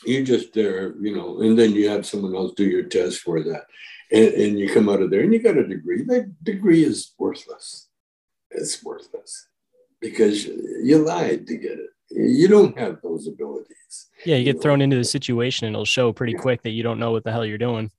You're 0.05 0.25
just 0.25 0.53
there, 0.53 0.97
you 0.97 1.15
know, 1.15 1.41
and 1.41 1.57
then 1.57 1.73
you 1.73 1.89
have 1.89 2.05
someone 2.05 2.35
else 2.35 2.53
do 2.55 2.65
your 2.65 2.83
test 2.83 3.19
for 3.19 3.41
that 3.43 3.65
and, 4.11 4.33
and 4.33 4.59
you 4.59 4.73
come 4.73 4.89
out 4.89 5.01
of 5.01 5.09
there 5.09 5.21
and 5.21 5.33
you 5.33 5.41
got 5.41 5.57
a 5.57 5.65
degree. 5.65 6.03
That 6.03 6.43
degree 6.43 6.83
is 6.83 7.13
worthless. 7.17 7.87
It's 8.49 8.83
worthless 8.83 9.47
because 10.01 10.45
you 10.45 10.97
lied 10.97 11.47
to 11.47 11.57
get 11.57 11.71
it. 11.71 11.89
You 12.09 12.49
don't 12.49 12.77
have 12.77 13.01
those 13.01 13.27
abilities. 13.27 14.09
Yeah, 14.25 14.35
you 14.35 14.43
get 14.43 14.61
thrown 14.61 14.81
into 14.81 14.97
the 14.97 15.05
situation 15.05 15.67
and 15.67 15.75
it'll 15.75 15.85
show 15.85 16.11
pretty 16.11 16.33
yeah. 16.33 16.39
quick 16.39 16.61
that 16.63 16.71
you 16.71 16.83
don't 16.83 16.99
know 16.99 17.11
what 17.11 17.23
the 17.23 17.31
hell 17.31 17.45
you're 17.45 17.57
doing. 17.57 17.89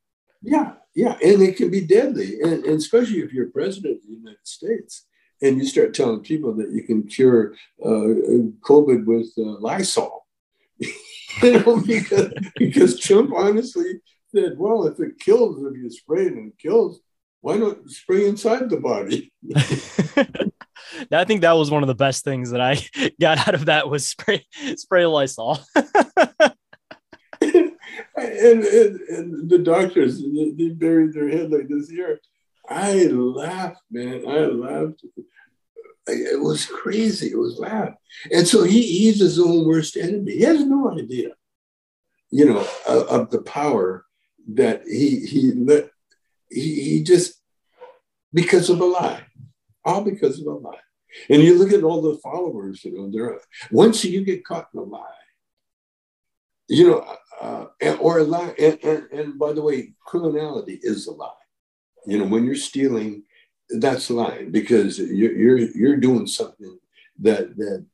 Yeah, 0.43 0.75
yeah. 0.95 1.17
And 1.25 1.41
it 1.41 1.57
can 1.57 1.71
be 1.71 1.81
deadly. 1.81 2.41
And, 2.43 2.65
and 2.65 2.79
especially 2.79 3.21
if 3.21 3.33
you're 3.33 3.49
president 3.49 3.97
of 3.97 4.07
the 4.07 4.15
United 4.15 4.47
States 4.47 5.07
and 5.41 5.57
you 5.57 5.65
start 5.65 5.95
telling 5.95 6.21
people 6.21 6.53
that 6.57 6.71
you 6.71 6.83
can 6.83 7.05
cure 7.05 7.55
uh, 7.83 8.49
COVID 8.61 9.07
with 9.07 9.33
uh, 9.39 9.59
Lysol. 9.61 10.27
you 10.79 11.61
know, 11.61 11.81
because, 11.87 12.33
because 12.57 13.01
Trump 13.01 13.33
honestly 13.35 14.01
said, 14.35 14.59
well, 14.59 14.87
if 14.87 15.01
it 15.01 15.19
kills, 15.19 15.63
if 15.63 15.77
you 15.77 15.91
spray 15.91 16.27
it 16.27 16.33
and 16.33 16.53
it 16.53 16.59
kills, 16.59 17.01
why 17.41 17.57
not 17.57 17.89
spray 17.89 18.27
inside 18.27 18.71
the 18.71 18.79
body? 18.79 19.33
I 21.11 21.25
think 21.25 21.41
that 21.41 21.53
was 21.53 21.71
one 21.71 21.83
of 21.83 21.89
the 21.89 21.95
best 21.95 22.25
things 22.25 22.51
that 22.51 22.61
I 22.61 22.79
got 23.21 23.47
out 23.47 23.55
of 23.55 23.67
that 23.67 23.89
was 23.89 24.07
spray 24.07 24.47
spray 24.77 25.07
Lysol. 25.07 25.59
and, 25.75 27.73
and, 28.17 28.65
and, 28.65 29.51
the 29.51 29.59
doctors 29.59 30.23
they 30.23 30.69
buried 30.69 31.13
their 31.13 31.29
head 31.29 31.51
like 31.51 31.69
this 31.69 31.91
here. 31.91 32.21
I 32.69 33.05
laughed, 33.05 33.83
man. 33.91 34.25
I 34.27 34.39
laughed. 34.47 35.05
It 36.07 36.41
was 36.41 36.67
crazy. 36.67 37.29
It 37.29 37.39
was 37.39 37.59
laugh. 37.59 37.95
And 38.33 38.47
so 38.47 38.65
he, 38.65 38.83
he's 38.83 39.21
his 39.21 39.39
own 39.39 39.67
worst 39.67 39.97
enemy. 39.97 40.33
He 40.33 40.43
has 40.43 40.65
no 40.65 40.93
idea, 40.93 41.31
you 42.31 42.45
know, 42.47 42.67
of, 42.87 43.03
of 43.09 43.31
the 43.31 43.43
power 43.43 44.05
that 44.55 44.83
he 44.87 45.21
he 45.27 45.53
let 45.53 45.91
he, 46.51 46.83
he 46.83 47.03
just 47.03 47.41
because 48.33 48.71
of 48.71 48.81
a 48.81 48.85
lie, 48.85 49.23
all 49.85 50.03
because 50.03 50.41
of 50.41 50.47
a 50.47 50.51
lie. 50.51 50.79
And 51.29 51.43
you 51.43 51.59
look 51.59 51.73
at 51.73 51.85
all 51.85 52.01
the 52.01 52.19
followers, 52.19 52.85
you 52.85 52.97
know, 52.97 53.11
there. 53.11 53.39
Once 53.71 54.05
you 54.05 54.25
get 54.25 54.45
caught 54.45 54.69
in 54.73 54.81
a 54.81 54.83
lie, 54.83 55.05
you 56.69 56.89
know, 56.89 57.17
uh, 57.41 57.67
or 58.01 58.21
a 58.21 58.25
lie, 58.25 58.55
and, 58.59 58.79
and, 58.83 59.03
and 59.13 59.39
by 59.39 59.53
the 59.53 59.63
way, 59.63 59.93
criminality 60.07 60.81
is 60.83 61.07
a 61.07 61.13
lie. 61.13 61.29
You 62.07 62.19
know, 62.19 62.25
when 62.25 62.45
you're 62.45 62.55
stealing, 62.55 63.25
that's 63.69 64.11
lying 64.11 64.51
because 64.51 64.99
you're 64.99 65.33
you're, 65.33 65.59
you're 65.59 65.97
doing 65.97 66.27
something 66.27 66.79
that 67.21 67.57
that 67.57 67.87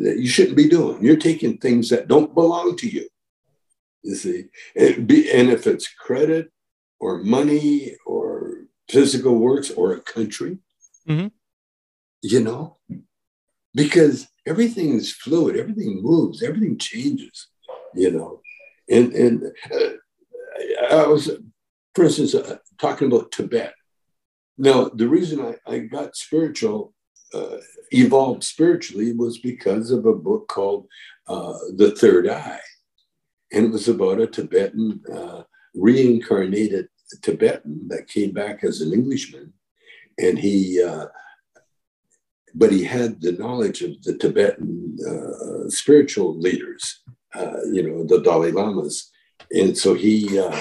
that 0.00 0.18
you 0.18 0.26
shouldn't 0.26 0.56
be 0.56 0.68
doing. 0.68 1.02
You're 1.02 1.16
taking 1.16 1.58
things 1.58 1.88
that 1.90 2.08
don't 2.08 2.34
belong 2.34 2.76
to 2.76 2.88
you. 2.88 3.08
You 4.04 4.14
see, 4.16 4.44
be, 4.76 5.32
and 5.32 5.48
if 5.48 5.66
it's 5.66 5.88
credit 5.88 6.52
or 7.00 7.24
money 7.24 7.96
or 8.04 8.66
physical 8.86 9.36
works 9.38 9.70
or 9.70 9.94
a 9.94 10.00
country, 10.00 10.58
mm-hmm. 11.08 11.28
you 12.20 12.40
know, 12.40 12.76
because 13.74 14.28
everything 14.46 14.92
is 14.92 15.10
fluid, 15.10 15.56
everything 15.56 16.02
moves, 16.02 16.42
everything 16.42 16.76
changes, 16.76 17.48
you 17.94 18.10
know. 18.10 18.42
And 18.90 19.14
and 19.14 19.52
uh, 19.72 20.94
I 20.94 21.06
was, 21.06 21.30
for 21.94 22.04
instance, 22.04 22.34
uh, 22.34 22.58
talking 22.78 23.08
about 23.08 23.32
Tibet. 23.32 23.72
Now, 24.58 24.90
the 24.90 25.08
reason 25.08 25.40
I, 25.40 25.54
I 25.66 25.78
got 25.78 26.14
spiritual, 26.14 26.92
uh, 27.32 27.56
evolved 27.90 28.44
spiritually, 28.44 29.14
was 29.14 29.38
because 29.38 29.90
of 29.90 30.04
a 30.04 30.12
book 30.12 30.46
called 30.48 30.88
uh, 31.26 31.56
The 31.74 31.92
Third 31.92 32.28
Eye 32.28 32.60
and 33.54 33.66
it 33.66 33.70
was 33.70 33.88
about 33.88 34.20
a 34.20 34.26
Tibetan 34.26 35.00
uh, 35.12 35.42
reincarnated 35.74 36.88
Tibetan 37.22 37.88
that 37.88 38.08
came 38.08 38.32
back 38.32 38.64
as 38.64 38.80
an 38.80 38.92
Englishman, 38.92 39.52
and 40.18 40.38
he. 40.38 40.82
Uh, 40.82 41.06
but 42.56 42.70
he 42.70 42.84
had 42.84 43.20
the 43.20 43.32
knowledge 43.32 43.82
of 43.82 44.00
the 44.04 44.16
Tibetan 44.16 44.96
uh, 45.04 45.68
spiritual 45.68 46.38
leaders, 46.38 47.02
uh, 47.34 47.64
you 47.72 47.82
know, 47.82 48.04
the 48.04 48.22
Dalai 48.22 48.52
Lamas, 48.52 49.10
and 49.50 49.76
so 49.76 49.94
he, 49.94 50.38
uh, 50.38 50.56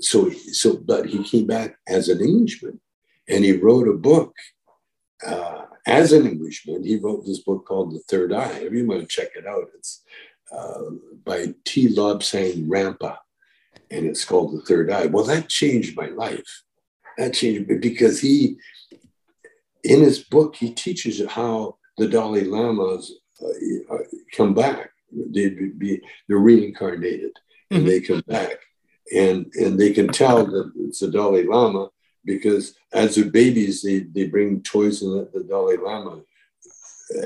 so 0.00 0.30
so, 0.30 0.78
but 0.78 1.06
he 1.06 1.22
came 1.22 1.46
back 1.46 1.76
as 1.86 2.08
an 2.08 2.20
Englishman, 2.20 2.80
and 3.28 3.44
he 3.44 3.52
wrote 3.52 3.86
a 3.86 3.92
book 3.92 4.34
uh, 5.26 5.62
as 5.86 6.12
an 6.12 6.26
Englishman, 6.26 6.82
he 6.84 6.96
wrote 6.96 7.24
this 7.24 7.40
book 7.40 7.64
called 7.66 7.92
The 7.92 8.00
Third 8.00 8.32
Eye. 8.32 8.60
You 8.60 8.86
to 8.86 9.06
check 9.06 9.28
it 9.36 9.46
out, 9.46 9.68
it's 9.76 10.02
uh, 10.52 10.90
by 11.24 11.54
T. 11.64 11.88
Lobsang 11.94 12.66
Rampa, 12.68 13.18
and 13.90 14.06
it's 14.06 14.24
called 14.24 14.54
The 14.54 14.62
Third 14.62 14.90
Eye. 14.90 15.06
Well, 15.06 15.24
that 15.24 15.48
changed 15.48 15.96
my 15.96 16.06
life. 16.06 16.62
That 17.18 17.34
changed 17.34 17.68
me 17.68 17.78
because 17.78 18.20
he, 18.20 18.56
in 19.82 20.00
his 20.00 20.20
book, 20.20 20.56
he 20.56 20.72
teaches 20.72 21.24
how 21.28 21.78
the 21.98 22.08
Dalai 22.08 22.44
Lamas 22.44 23.12
uh, 23.42 23.94
uh 23.94 23.98
come 24.32 24.54
back. 24.54 24.90
They 25.12 25.48
be 25.50 26.00
they're 26.28 26.38
reincarnated, 26.38 27.32
and 27.70 27.80
mm-hmm. 27.80 27.88
they 27.88 28.00
come 28.00 28.22
back, 28.26 28.58
and 29.14 29.52
and 29.54 29.78
they 29.78 29.92
can 29.92 30.08
tell 30.08 30.44
that 30.44 30.72
it's 30.76 31.00
the 31.00 31.10
Dalai 31.10 31.44
Lama 31.44 31.88
because 32.26 32.74
as 32.92 33.14
they're 33.14 33.30
babies, 33.30 33.80
they, 33.82 34.00
they 34.00 34.26
bring 34.26 34.60
toys 34.62 35.00
in 35.00 35.10
the, 35.10 35.30
the 35.32 35.44
Dalai 35.44 35.76
Lama. 35.76 36.20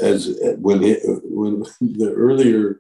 As 0.01 0.39
when 0.59 0.83
he, 0.83 0.97
when 1.05 1.65
the 1.81 2.13
earlier 2.15 2.79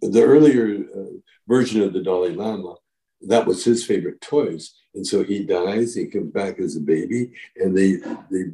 the 0.00 0.22
earlier 0.22 0.84
uh, 0.94 1.18
version 1.48 1.82
of 1.82 1.92
the 1.92 2.02
Dalai 2.02 2.34
Lama, 2.34 2.76
that 3.22 3.46
was 3.46 3.64
his 3.64 3.84
favorite 3.84 4.20
toys, 4.20 4.74
and 4.94 5.06
so 5.06 5.24
he 5.24 5.44
dies. 5.44 5.94
He 5.94 6.06
comes 6.06 6.32
back 6.32 6.58
as 6.58 6.76
a 6.76 6.80
baby, 6.80 7.32
and 7.56 7.76
they 7.76 7.96
they 8.30 8.52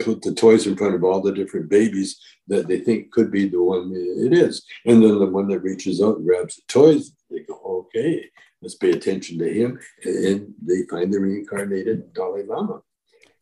put 0.00 0.22
the 0.22 0.34
toys 0.34 0.66
in 0.66 0.76
front 0.76 0.94
of 0.94 1.04
all 1.04 1.20
the 1.20 1.32
different 1.32 1.68
babies 1.68 2.20
that 2.48 2.66
they 2.66 2.80
think 2.80 3.12
could 3.12 3.30
be 3.30 3.48
the 3.48 3.62
one 3.62 3.92
it 3.94 4.32
is, 4.32 4.64
and 4.84 5.02
then 5.02 5.18
the 5.18 5.26
one 5.26 5.48
that 5.48 5.60
reaches 5.60 6.02
out 6.02 6.16
and 6.16 6.26
grabs 6.26 6.56
the 6.56 6.62
toys, 6.68 7.12
they 7.30 7.40
go, 7.40 7.86
okay, 7.86 8.28
let's 8.60 8.74
pay 8.74 8.90
attention 8.90 9.38
to 9.38 9.52
him. 9.52 9.78
And 10.04 10.54
they 10.62 10.82
find 10.90 11.12
the 11.12 11.20
reincarnated 11.20 12.12
Dalai 12.12 12.44
Lama. 12.44 12.82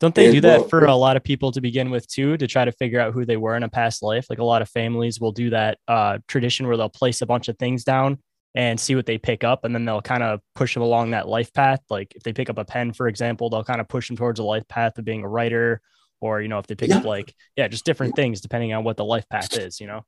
Don't 0.03 0.13
they 0.13 0.33
do 0.33 0.41
that 0.41 0.69
for 0.69 0.83
a 0.83 0.93
lot 0.93 1.15
of 1.15 1.23
people 1.23 1.53
to 1.53 1.61
begin 1.61 1.89
with 1.89 2.05
too, 2.09 2.35
to 2.35 2.45
try 2.45 2.65
to 2.65 2.73
figure 2.73 2.99
out 2.99 3.13
who 3.13 3.25
they 3.25 3.37
were 3.37 3.55
in 3.55 3.63
a 3.63 3.69
past 3.69 4.03
life? 4.03 4.25
Like 4.29 4.39
a 4.39 4.43
lot 4.43 4.61
of 4.61 4.67
families 4.67 5.21
will 5.21 5.31
do 5.31 5.49
that 5.51 5.77
uh, 5.87 6.17
tradition 6.27 6.67
where 6.67 6.75
they'll 6.75 6.89
place 6.89 7.21
a 7.21 7.25
bunch 7.25 7.47
of 7.47 7.57
things 7.57 7.85
down 7.85 8.19
and 8.53 8.77
see 8.77 8.95
what 8.95 9.05
they 9.05 9.17
pick 9.17 9.45
up, 9.45 9.63
and 9.63 9.73
then 9.73 9.85
they'll 9.85 10.01
kind 10.01 10.21
of 10.21 10.41
push 10.55 10.73
them 10.73 10.83
along 10.83 11.11
that 11.11 11.29
life 11.29 11.53
path. 11.53 11.79
Like 11.89 12.13
if 12.15 12.23
they 12.23 12.33
pick 12.33 12.49
up 12.49 12.57
a 12.57 12.65
pen, 12.65 12.91
for 12.91 13.07
example, 13.07 13.49
they'll 13.49 13.63
kind 13.63 13.79
of 13.79 13.87
push 13.87 14.09
them 14.09 14.17
towards 14.17 14.41
a 14.41 14.43
life 14.43 14.67
path 14.67 14.97
of 14.97 15.05
being 15.05 15.23
a 15.23 15.29
writer, 15.29 15.79
or 16.19 16.41
you 16.41 16.49
know, 16.49 16.59
if 16.59 16.67
they 16.67 16.75
pick 16.75 16.89
yeah. 16.89 16.97
up 16.97 17.05
like 17.05 17.33
yeah, 17.55 17.69
just 17.69 17.85
different 17.85 18.17
things 18.17 18.41
depending 18.41 18.73
on 18.73 18.83
what 18.83 18.97
the 18.97 19.05
life 19.05 19.29
path 19.29 19.57
is. 19.57 19.79
You 19.79 19.87
know. 19.87 20.05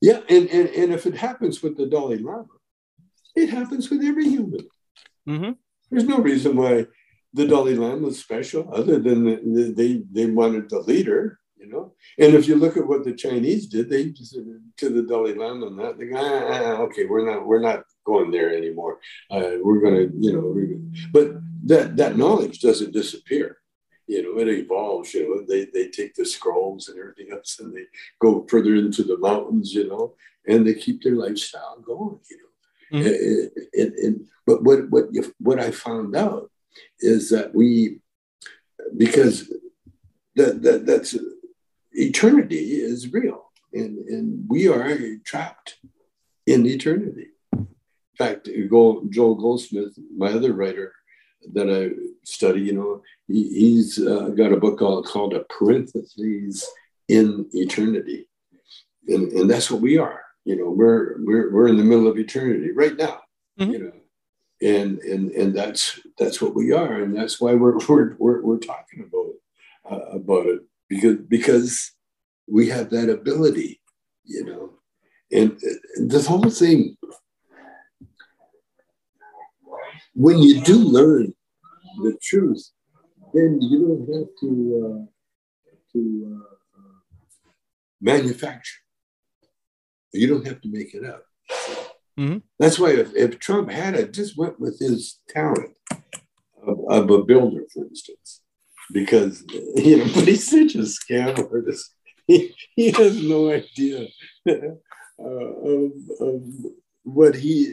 Yeah, 0.00 0.20
and, 0.30 0.48
and 0.48 0.70
and 0.70 0.94
if 0.94 1.04
it 1.04 1.16
happens 1.16 1.62
with 1.62 1.76
the 1.76 1.84
Dalai 1.84 2.16
Lama, 2.16 2.46
it 3.36 3.50
happens 3.50 3.90
with 3.90 4.02
every 4.02 4.26
human. 4.26 4.66
Mm-hmm. 5.28 5.52
There's 5.90 6.04
no 6.04 6.16
reason 6.16 6.56
why 6.56 6.86
the 7.34 7.46
Dalai 7.46 7.74
Lama 7.74 8.06
was 8.06 8.18
special, 8.18 8.68
other 8.72 8.98
than 8.98 9.24
the, 9.24 9.36
the, 9.36 9.72
they 9.72 10.02
they 10.10 10.30
wanted 10.30 10.70
the 10.70 10.80
leader, 10.80 11.38
you 11.56 11.68
know. 11.68 11.92
And 12.18 12.34
if 12.34 12.48
you 12.48 12.56
look 12.56 12.76
at 12.76 12.86
what 12.86 13.04
the 13.04 13.12
Chinese 13.12 13.66
did, 13.66 13.90
they 13.90 14.12
to 14.78 14.88
the 14.88 15.02
Dalai 15.02 15.34
Lama 15.34 15.66
and 15.66 15.78
that 15.78 15.98
they 15.98 16.06
go, 16.06 16.16
ah, 16.16 16.48
ah, 16.50 16.82
okay, 16.82 17.04
we're 17.04 17.30
not 17.30 17.46
we're 17.46 17.60
not 17.60 17.84
going 18.04 18.30
there 18.30 18.56
anymore. 18.56 18.98
Uh, 19.30 19.52
we're 19.62 19.80
gonna, 19.80 20.06
you 20.18 20.32
know, 20.32 20.56
but 21.12 21.32
that 21.64 21.96
that 21.96 22.16
knowledge 22.16 22.60
doesn't 22.60 22.92
disappear. 22.92 23.58
You 24.06 24.22
know, 24.22 24.40
it 24.40 24.48
evolves. 24.48 25.12
You 25.12 25.28
know, 25.28 25.44
they 25.46 25.66
they 25.66 25.88
take 25.88 26.14
the 26.14 26.24
scrolls 26.24 26.88
and 26.88 26.98
everything 26.98 27.32
else, 27.32 27.60
and 27.60 27.74
they 27.74 27.84
go 28.20 28.46
further 28.48 28.74
into 28.74 29.02
the 29.02 29.18
mountains. 29.18 29.74
You 29.74 29.88
know, 29.88 30.14
and 30.46 30.66
they 30.66 30.74
keep 30.74 31.02
their 31.02 31.14
lifestyle 31.14 31.78
going. 31.84 32.20
You 32.30 32.38
know 32.38 32.48
Mm-hmm. 32.92 33.06
It, 33.06 33.52
it, 33.72 33.92
it, 33.96 34.14
but 34.46 34.62
what 34.62 34.88
what 34.90 35.08
what 35.38 35.60
I 35.60 35.70
found 35.70 36.16
out 36.16 36.50
is 37.00 37.30
that 37.30 37.54
we 37.54 38.00
because 38.96 39.52
that, 40.36 40.62
that 40.62 40.86
that's 40.86 41.16
eternity 41.92 42.74
is 42.74 43.12
real 43.12 43.50
and 43.72 43.98
and 44.08 44.44
we 44.48 44.68
are 44.68 45.16
trapped 45.24 45.78
in 46.46 46.66
eternity. 46.66 47.28
In 47.52 47.66
fact, 48.16 48.48
Joel 48.70 49.34
Goldsmith, 49.34 49.96
my 50.16 50.28
other 50.28 50.52
writer 50.52 50.92
that 51.52 51.70
I 51.70 51.94
study, 52.24 52.62
you 52.62 52.72
know, 52.72 53.02
he, 53.28 53.76
has 53.76 53.98
uh, 53.98 54.30
got 54.30 54.52
a 54.52 54.56
book 54.56 54.76
called, 54.76 55.06
called 55.06 55.34
A 55.34 55.44
Parentheses 55.44 56.66
in 57.06 57.46
Eternity. 57.52 58.28
And, 59.06 59.30
and 59.32 59.48
that's 59.48 59.70
what 59.70 59.80
we 59.80 59.98
are 59.98 60.22
you 60.48 60.56
know 60.56 60.70
we're 60.70 61.16
we're 61.18 61.52
we're 61.52 61.68
in 61.68 61.76
the 61.76 61.84
middle 61.84 62.08
of 62.08 62.18
eternity 62.18 62.72
right 62.72 62.96
now 62.96 63.20
mm-hmm. 63.60 63.70
you 63.70 63.78
know 63.78 63.92
and 64.60 64.98
and 65.00 65.30
and 65.32 65.54
that's 65.54 66.00
that's 66.18 66.40
what 66.40 66.54
we 66.54 66.72
are. 66.72 67.02
And 67.02 67.16
that's 67.16 67.40
why 67.40 67.54
we're 67.54 67.78
we're 67.88 68.16
we're, 68.18 68.42
we're 68.42 68.58
talking 68.58 69.04
about 69.08 69.92
uh, 69.92 70.10
about 70.10 70.46
it. 70.46 70.60
Because 70.88 71.16
because 71.28 71.92
we 72.46 72.68
have 72.68 72.90
that 72.90 73.10
ability 73.10 73.80
you 74.28 74.44
know? 74.44 74.70
And, 75.32 75.58
and 75.96 76.10
this 76.10 76.26
whole 76.26 76.48
thing 76.48 76.96
when 80.14 80.38
you 80.38 80.62
do 80.62 80.76
learn 80.76 81.34
the 82.02 82.16
truth 82.22 82.70
then 83.34 83.58
you 83.60 83.86
don't 83.86 84.14
have 84.14 84.28
to 84.40 84.50
uh, 84.84 85.72
to 85.92 86.40
uh, 86.40 86.80
uh 86.80 87.50
manufacture. 88.00 88.78
You 90.12 90.28
don't 90.28 90.46
have 90.46 90.62
to 90.62 90.68
make 90.70 90.94
it 90.94 91.04
up. 91.04 91.24
Mm-hmm. 92.18 92.38
That's 92.58 92.78
why 92.78 92.90
if, 92.90 93.14
if, 93.14 93.38
Trump 93.38 93.70
had 93.70 93.94
it, 93.94 94.12
just 94.12 94.36
went 94.36 94.58
with 94.58 94.80
his 94.80 95.20
talent 95.28 95.76
of, 96.66 96.80
of, 96.90 97.10
a 97.10 97.22
builder, 97.22 97.62
for 97.72 97.84
instance, 97.84 98.40
because 98.92 99.44
you 99.76 99.98
know, 99.98 100.04
but 100.12 100.26
he's 100.26 100.50
such 100.50 100.74
a 100.74 100.78
scam 100.78 101.38
artist. 101.52 101.94
He, 102.30 102.54
he 102.76 102.90
has 102.90 103.22
no 103.22 103.50
idea 103.50 104.06
uh, 104.46 104.52
of, 105.18 105.92
of 106.20 106.42
what 107.02 107.34
he 107.34 107.72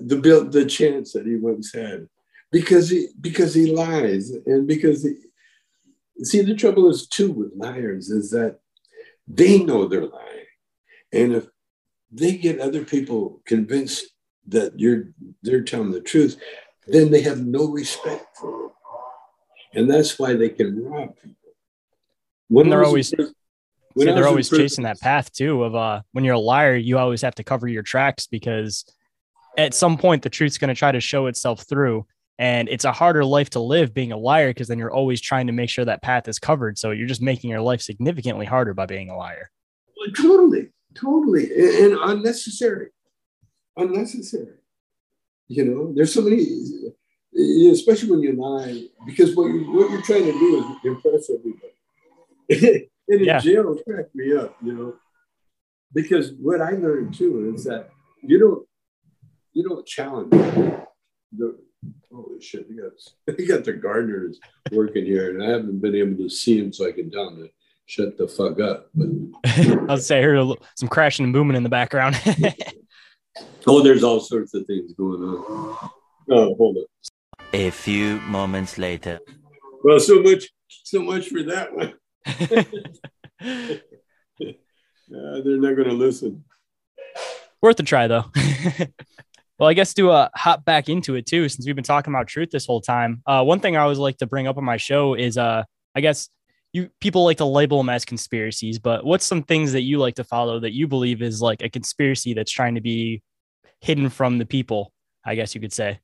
the 0.00 0.14
build 0.14 0.52
the 0.52 0.64
chance 0.64 1.12
that 1.14 1.26
he 1.26 1.34
once 1.34 1.74
had 1.74 2.08
because 2.52 2.88
he 2.90 3.08
because 3.20 3.52
he 3.52 3.74
lies 3.74 4.30
and 4.46 4.68
because 4.68 5.02
he 5.02 6.24
see 6.24 6.42
the 6.42 6.54
trouble 6.54 6.88
is 6.88 7.08
too 7.08 7.32
with 7.32 7.52
liars 7.56 8.10
is 8.10 8.30
that 8.30 8.60
they 9.26 9.58
know 9.64 9.86
they're 9.86 10.06
lying 10.06 10.46
and 11.12 11.34
if 11.34 11.48
they 12.10 12.36
get 12.36 12.60
other 12.60 12.84
people 12.84 13.40
convinced 13.44 14.06
that 14.48 14.78
you're 14.78 15.10
they're 15.42 15.62
telling 15.62 15.90
the 15.90 16.00
truth, 16.00 16.36
then 16.86 17.10
they 17.10 17.22
have 17.22 17.44
no 17.44 17.68
respect 17.68 18.36
for. 18.36 18.72
And 19.74 19.88
that's 19.90 20.18
why 20.18 20.34
they 20.34 20.48
can 20.48 20.82
rob 20.84 21.16
people. 21.16 21.36
When 22.48 22.70
they're 22.70 22.84
always 22.84 23.12
when 23.94 24.14
they're 24.14 24.26
always 24.26 24.48
chasing 24.48 24.84
that 24.84 25.00
path 25.00 25.32
too 25.32 25.64
of 25.64 25.74
uh 25.74 26.02
when 26.12 26.24
you're 26.24 26.34
a 26.34 26.40
liar, 26.40 26.76
you 26.76 26.98
always 26.98 27.22
have 27.22 27.34
to 27.36 27.44
cover 27.44 27.68
your 27.68 27.82
tracks 27.82 28.26
because 28.26 28.84
at 29.58 29.74
some 29.74 29.98
point 29.98 30.22
the 30.22 30.30
truth's 30.30 30.56
going 30.56 30.68
to 30.68 30.74
try 30.74 30.92
to 30.92 31.00
show 31.00 31.26
itself 31.26 31.62
through 31.68 32.06
and 32.38 32.68
it's 32.68 32.84
a 32.84 32.92
harder 32.92 33.24
life 33.24 33.50
to 33.50 33.60
live 33.60 33.92
being 33.92 34.12
a 34.12 34.16
liar 34.16 34.50
because 34.50 34.68
then 34.68 34.78
you're 34.78 34.92
always 34.92 35.20
trying 35.20 35.48
to 35.48 35.52
make 35.52 35.68
sure 35.68 35.84
that 35.84 36.00
path 36.00 36.28
is 36.28 36.38
covered 36.38 36.78
so 36.78 36.92
you're 36.92 37.08
just 37.08 37.20
making 37.20 37.50
your 37.50 37.60
life 37.60 37.82
significantly 37.82 38.46
harder 38.46 38.72
by 38.72 38.86
being 38.86 39.10
a 39.10 39.16
liar 39.16 39.50
well, 39.96 40.10
totally 40.14 40.68
totally. 40.94 41.50
And 41.84 41.98
unnecessary. 42.00 42.88
Unnecessary. 43.76 44.54
You 45.48 45.64
know 45.64 45.92
there's 45.94 46.12
so 46.12 46.20
many 46.20 46.42
eh, 46.42 47.70
especially 47.70 48.10
when 48.10 48.20
you 48.20 48.32
lie 48.32 48.84
because 49.06 49.34
what, 49.34 49.46
you, 49.46 49.72
what 49.72 49.90
you're 49.90 50.02
trying 50.02 50.24
to 50.24 50.32
do 50.32 50.58
is 50.58 50.64
impress 50.84 51.30
everybody. 51.30 52.88
And 53.10 53.20
in 53.22 53.24
yeah. 53.24 53.38
jail 53.38 53.74
cracked 53.86 54.14
me 54.14 54.36
up 54.36 54.54
you 54.62 54.74
know. 54.74 54.94
Because 55.94 56.32
what 56.32 56.60
i 56.60 56.72
learned 56.72 57.14
too 57.14 57.50
is 57.54 57.64
that 57.64 57.88
you 58.22 58.38
don't 58.38 58.66
you 59.54 59.66
don't 59.66 59.86
challenge 59.86 60.30
the 61.32 61.58
holy 62.12 62.40
shit 62.40 62.66
you 62.68 62.82
got 63.26 63.38
you 63.38 63.46
got 63.46 63.64
the 63.64 63.72
gardeners 63.72 64.38
working 64.72 65.04
here 65.04 65.30
and 65.30 65.42
i 65.42 65.50
haven't 65.50 65.80
been 65.80 65.94
able 65.94 66.16
to 66.16 66.28
see 66.28 66.60
them 66.60 66.72
so 66.72 66.86
i 66.86 66.92
can 66.92 67.10
tell 67.10 67.30
them 67.30 67.48
shut 67.88 68.18
the 68.18 68.28
fuck 68.28 68.60
up. 68.60 68.90
I'll 69.90 69.96
say 69.96 70.18
I 70.18 70.22
heard 70.22 70.56
some 70.76 70.88
crashing 70.88 71.24
and 71.24 71.32
booming 71.32 71.56
in 71.56 71.62
the 71.62 71.68
background. 71.68 72.20
oh, 73.66 73.82
there's 73.82 74.04
all 74.04 74.20
sorts 74.20 74.54
of 74.54 74.66
things 74.66 74.92
going 74.92 75.22
on. 75.22 75.90
Oh, 76.30 76.54
hold 76.54 76.76
on. 76.76 76.84
A 77.54 77.70
few 77.70 78.20
moments 78.20 78.76
later. 78.76 79.18
Well, 79.82 79.98
so 79.98 80.20
much, 80.22 80.44
so 80.68 81.02
much 81.02 81.28
for 81.28 81.42
that 81.44 81.74
one. 81.74 81.94
Uh, 85.10 85.40
they're 85.42 85.56
not 85.56 85.74
going 85.74 85.88
to 85.88 85.94
listen. 85.94 86.44
Worth 87.62 87.80
a 87.80 87.82
try 87.82 88.08
though. 88.08 88.26
well, 89.58 89.70
I 89.70 89.72
guess 89.72 89.94
to 89.94 90.10
uh, 90.10 90.28
hop 90.34 90.66
back 90.66 90.90
into 90.90 91.14
it 91.14 91.24
too, 91.24 91.48
since 91.48 91.64
we've 91.64 91.74
been 91.74 91.82
talking 91.82 92.12
about 92.12 92.26
truth 92.26 92.50
this 92.50 92.66
whole 92.66 92.82
time. 92.82 93.22
Uh, 93.24 93.42
one 93.42 93.60
thing 93.60 93.74
I 93.74 93.80
always 93.80 93.96
like 93.96 94.18
to 94.18 94.26
bring 94.26 94.46
up 94.46 94.58
on 94.58 94.64
my 94.64 94.76
show 94.76 95.14
is, 95.14 95.38
uh, 95.38 95.64
I 95.94 96.00
guess 96.02 96.28
you 96.78 96.90
people 97.00 97.24
like 97.24 97.38
to 97.38 97.44
label 97.44 97.78
them 97.78 97.88
as 97.88 98.04
conspiracies, 98.04 98.78
but 98.78 99.04
what's 99.04 99.26
some 99.26 99.42
things 99.42 99.72
that 99.72 99.82
you 99.82 99.98
like 99.98 100.14
to 100.16 100.24
follow 100.24 100.60
that 100.60 100.72
you 100.72 100.86
believe 100.86 101.22
is 101.22 101.42
like 101.42 101.62
a 101.62 101.68
conspiracy 101.68 102.34
that's 102.34 102.52
trying 102.52 102.74
to 102.74 102.80
be 102.80 103.22
hidden 103.80 104.08
from 104.08 104.38
the 104.38 104.46
people? 104.46 104.92
I 105.24 105.34
guess 105.34 105.54
you 105.54 105.60
could 105.60 105.72
say. 105.72 106.00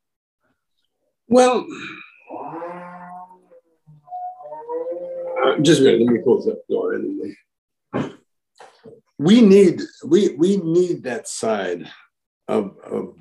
Well, 1.29 1.66
just 5.62 5.81
a 5.81 5.85
minute, 5.85 6.01
let 6.03 6.12
me 6.12 6.22
close 6.22 6.45
that 6.47 6.62
door 6.68 6.95
anyway. 6.95 7.37
We 9.18 9.41
need 9.41 9.81
we 10.05 10.35
we 10.37 10.57
need 10.57 11.05
that 11.05 11.29
side 11.29 11.89
of, 12.49 12.77
of 12.85 13.14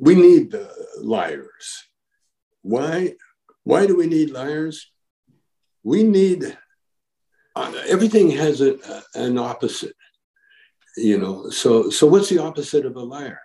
we 0.00 0.14
need 0.14 0.50
the 0.50 0.68
liars. 1.00 1.88
Why 2.62 3.14
why 3.64 3.86
do 3.86 3.96
we 3.96 4.06
need 4.06 4.30
liars? 4.30 4.90
We 5.84 6.02
need 6.02 6.56
everything 7.56 8.30
has 8.30 8.60
a, 8.60 8.78
an 9.14 9.38
opposite, 9.38 9.96
you 10.96 11.18
know. 11.18 11.50
So 11.50 11.90
so 11.90 12.06
what's 12.06 12.28
the 12.28 12.38
opposite 12.38 12.86
of 12.86 12.96
a 12.96 13.02
liar? 13.02 13.40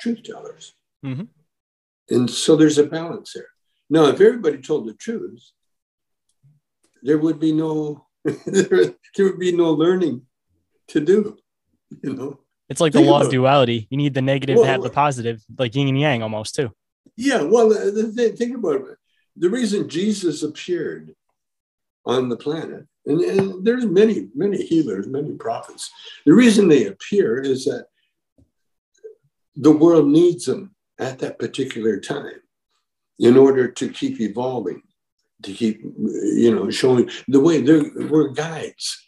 Truth 0.00 0.24
tellers. 0.24 0.74
Mhm. 1.04 1.28
And 2.10 2.30
so 2.30 2.56
there's 2.56 2.78
a 2.78 2.86
balance 2.86 3.32
there. 3.32 3.48
Now, 3.88 4.06
if 4.06 4.20
everybody 4.20 4.58
told 4.58 4.88
the 4.88 4.94
truth, 4.94 5.42
there 7.02 7.18
would 7.18 7.38
be 7.38 7.52
no 7.52 8.06
there 8.46 8.94
would 9.18 9.38
be 9.38 9.52
no 9.52 9.72
learning 9.72 10.22
to 10.88 11.00
do. 11.00 11.38
You 12.02 12.14
know. 12.14 12.40
It's 12.68 12.80
like 12.80 12.94
the 12.94 13.02
law 13.02 13.20
of 13.20 13.30
duality. 13.30 13.86
You 13.90 13.98
need 13.98 14.14
the 14.14 14.22
negative 14.22 14.56
to 14.56 14.64
have 14.64 14.82
the 14.82 14.88
positive, 14.88 15.42
like 15.58 15.74
yin 15.74 15.88
and 15.88 16.00
yang 16.00 16.22
almost 16.22 16.54
too. 16.54 16.70
Yeah. 17.16 17.42
Well, 17.42 17.68
the, 17.68 18.10
the, 18.14 18.30
think 18.30 18.56
about 18.56 18.76
it. 18.76 18.96
The 19.36 19.50
reason 19.50 19.90
Jesus 19.90 20.42
appeared 20.42 21.14
on 22.04 22.28
the 22.28 22.36
planet, 22.36 22.86
and, 23.06 23.20
and 23.20 23.64
there's 23.64 23.86
many 23.86 24.28
many 24.34 24.64
healers, 24.64 25.06
many 25.06 25.32
prophets. 25.32 25.90
The 26.26 26.34
reason 26.34 26.68
they 26.68 26.86
appear 26.86 27.40
is 27.40 27.64
that 27.64 27.86
the 29.54 29.72
world 29.72 30.08
needs 30.08 30.46
them 30.46 30.74
at 30.98 31.18
that 31.18 31.38
particular 31.38 32.00
time 32.00 32.40
in 33.18 33.36
order 33.36 33.68
to 33.68 33.88
keep 33.88 34.20
evolving, 34.20 34.82
to 35.42 35.52
keep, 35.52 35.82
you 35.82 36.54
know, 36.54 36.70
showing 36.70 37.10
the 37.28 37.40
way 37.40 37.60
they're, 37.60 37.90
we're 38.08 38.28
guides. 38.28 38.98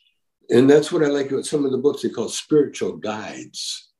And 0.50 0.68
that's 0.68 0.92
what 0.92 1.02
I 1.02 1.06
like 1.06 1.30
about 1.30 1.46
some 1.46 1.64
of 1.64 1.72
the 1.72 1.78
books 1.78 2.02
they 2.02 2.10
call 2.10 2.28
spiritual 2.28 2.96
guides. 2.96 3.90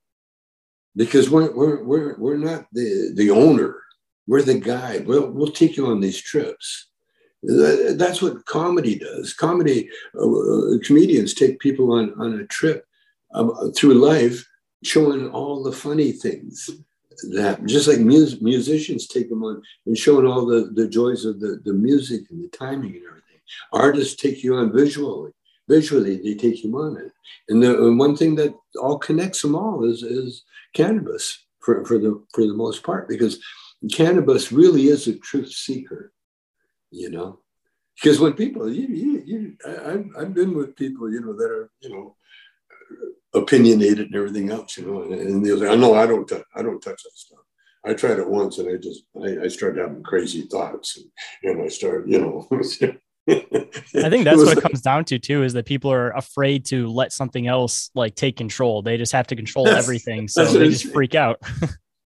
Because 0.94 1.30
we're, 1.30 1.52
we're, 1.52 1.82
we're, 1.82 2.18
we're 2.18 2.36
not 2.36 2.66
the, 2.72 3.12
the 3.14 3.30
owner, 3.30 3.80
we're 4.26 4.42
the 4.42 4.60
guide. 4.60 5.06
We'll, 5.06 5.30
we'll 5.30 5.50
take 5.50 5.76
you 5.76 5.86
on 5.86 6.00
these 6.00 6.20
trips. 6.20 6.90
That- 7.46 7.96
That's 7.98 8.20
what 8.22 8.44
comedy 8.46 8.98
does. 8.98 9.32
Comedy, 9.34 9.88
uh, 10.18 10.30
uh, 10.30 10.78
comedians 10.84 11.34
take 11.34 11.58
people 11.60 11.92
on, 11.92 12.14
on 12.18 12.40
a 12.40 12.46
trip 12.46 12.86
um, 13.34 13.72
through 13.76 13.94
life, 13.94 14.46
showing 14.82 15.28
all 15.30 15.62
the 15.62 15.72
funny 15.72 16.12
things 16.12 16.70
that 17.32 17.64
just 17.66 17.86
like 17.88 18.00
mus- 18.00 18.40
musicians 18.40 19.06
take 19.06 19.28
them 19.28 19.44
on 19.44 19.62
and 19.86 19.96
showing 19.96 20.26
all 20.26 20.44
the, 20.46 20.70
the 20.74 20.88
joys 20.88 21.24
of 21.24 21.40
the, 21.40 21.60
the 21.64 21.72
music 21.72 22.22
and 22.30 22.42
the 22.42 22.48
timing 22.48 22.94
and 22.96 23.04
everything. 23.06 23.40
Artists 23.72 24.16
take 24.16 24.42
you 24.42 24.56
on 24.56 24.72
visually. 24.72 25.32
Visually, 25.68 26.16
they 26.16 26.34
take 26.34 26.62
you 26.62 26.76
on 26.78 26.96
it. 26.98 27.10
And 27.48 27.62
the 27.62 27.70
and 27.86 27.98
one 27.98 28.16
thing 28.16 28.34
that 28.34 28.54
all 28.78 28.98
connects 28.98 29.40
them 29.40 29.54
all 29.54 29.84
is, 29.90 30.02
is 30.02 30.42
cannabis 30.74 31.44
for, 31.60 31.84
for 31.86 31.96
the 31.98 32.22
for 32.34 32.42
the 32.46 32.52
most 32.52 32.82
part, 32.82 33.08
because 33.08 33.38
cannabis 33.90 34.52
really 34.52 34.88
is 34.88 35.06
a 35.06 35.18
truth 35.20 35.50
seeker, 35.50 36.12
you 36.94 37.10
know. 37.10 37.40
Because 38.00 38.20
when 38.20 38.32
people, 38.32 38.68
you, 38.72 38.88
you, 38.88 39.22
you 39.24 39.56
I, 39.66 39.92
I've, 39.92 40.06
I've 40.18 40.34
been 40.34 40.54
with 40.54 40.76
people, 40.76 41.10
you 41.10 41.20
know, 41.20 41.32
that 41.34 41.50
are, 41.50 41.70
you 41.80 41.90
know, 41.90 42.16
opinionated 43.34 44.06
and 44.06 44.16
everything 44.16 44.50
else, 44.50 44.76
you 44.76 44.86
know, 44.86 45.02
and, 45.02 45.12
and 45.14 45.46
they'll 45.46 45.60
say, 45.60 45.68
"I 45.68 45.76
know 45.76 45.94
I 45.94 46.06
don't, 46.06 46.26
touch, 46.26 46.42
I 46.54 46.62
don't 46.62 46.80
touch 46.80 47.02
that 47.02 47.12
stuff." 47.14 47.38
I 47.86 47.92
tried 47.92 48.18
it 48.18 48.28
once, 48.28 48.58
and 48.58 48.68
I 48.68 48.76
just, 48.80 49.04
I, 49.22 49.44
I 49.44 49.48
started 49.48 49.80
having 49.80 50.02
crazy 50.02 50.42
thoughts, 50.42 50.96
and, 50.96 51.06
and 51.42 51.62
I 51.62 51.68
started, 51.68 52.10
you 52.10 52.20
know. 52.20 52.48
I 53.28 54.10
think 54.10 54.24
that's 54.24 54.38
what 54.38 54.58
it 54.58 54.62
comes 54.62 54.82
down 54.82 55.04
to 55.06 55.18
too, 55.18 55.42
is 55.42 55.52
that 55.54 55.66
people 55.66 55.92
are 55.92 56.10
afraid 56.10 56.66
to 56.66 56.88
let 56.88 57.12
something 57.12 57.46
else 57.46 57.90
like 57.94 58.14
take 58.14 58.36
control. 58.36 58.82
They 58.82 58.96
just 58.96 59.12
have 59.12 59.26
to 59.28 59.36
control 59.36 59.68
everything, 59.68 60.28
so 60.28 60.44
they 60.44 60.68
just 60.68 60.92
freak 60.92 61.14
out. 61.14 61.40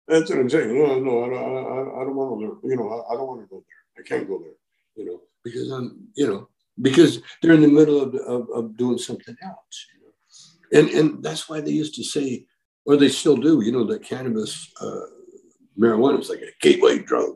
That's 0.07 0.29
what 0.29 0.39
I'm 0.39 0.49
saying. 0.49 0.73
No, 0.73 0.99
no, 0.99 1.25
I 1.25 1.29
don't, 1.29 1.37
I, 1.37 2.01
I 2.01 2.03
don't 2.03 2.15
want 2.15 2.41
to. 2.41 2.67
You 2.67 2.75
know, 2.75 2.89
I, 2.89 3.13
I 3.13 3.17
don't 3.17 3.27
want 3.27 3.41
to 3.41 3.47
go 3.47 3.63
there. 3.63 4.03
I 4.03 4.07
can't 4.07 4.27
go 4.27 4.39
there. 4.39 4.51
You 4.95 5.05
know, 5.05 5.21
because 5.43 5.71
I'm, 5.71 6.07
you 6.15 6.27
know, 6.27 6.49
because 6.81 7.21
they're 7.41 7.53
in 7.53 7.61
the 7.61 7.67
middle 7.67 8.01
of, 8.01 8.15
of, 8.15 8.49
of 8.53 8.77
doing 8.77 8.97
something 8.97 9.35
else. 9.43 9.85
You 9.93 10.05
know? 10.05 10.79
And 10.79 10.89
and 10.97 11.23
that's 11.23 11.49
why 11.49 11.61
they 11.61 11.71
used 11.71 11.95
to 11.95 12.03
say, 12.03 12.45
or 12.85 12.97
they 12.97 13.09
still 13.09 13.37
do. 13.37 13.61
You 13.61 13.71
know, 13.71 13.85
that 13.85 14.03
cannabis, 14.03 14.71
uh, 14.81 15.01
marijuana 15.79 16.19
is 16.19 16.29
like 16.29 16.41
a 16.41 16.51
gateway 16.61 16.99
drug. 16.99 17.35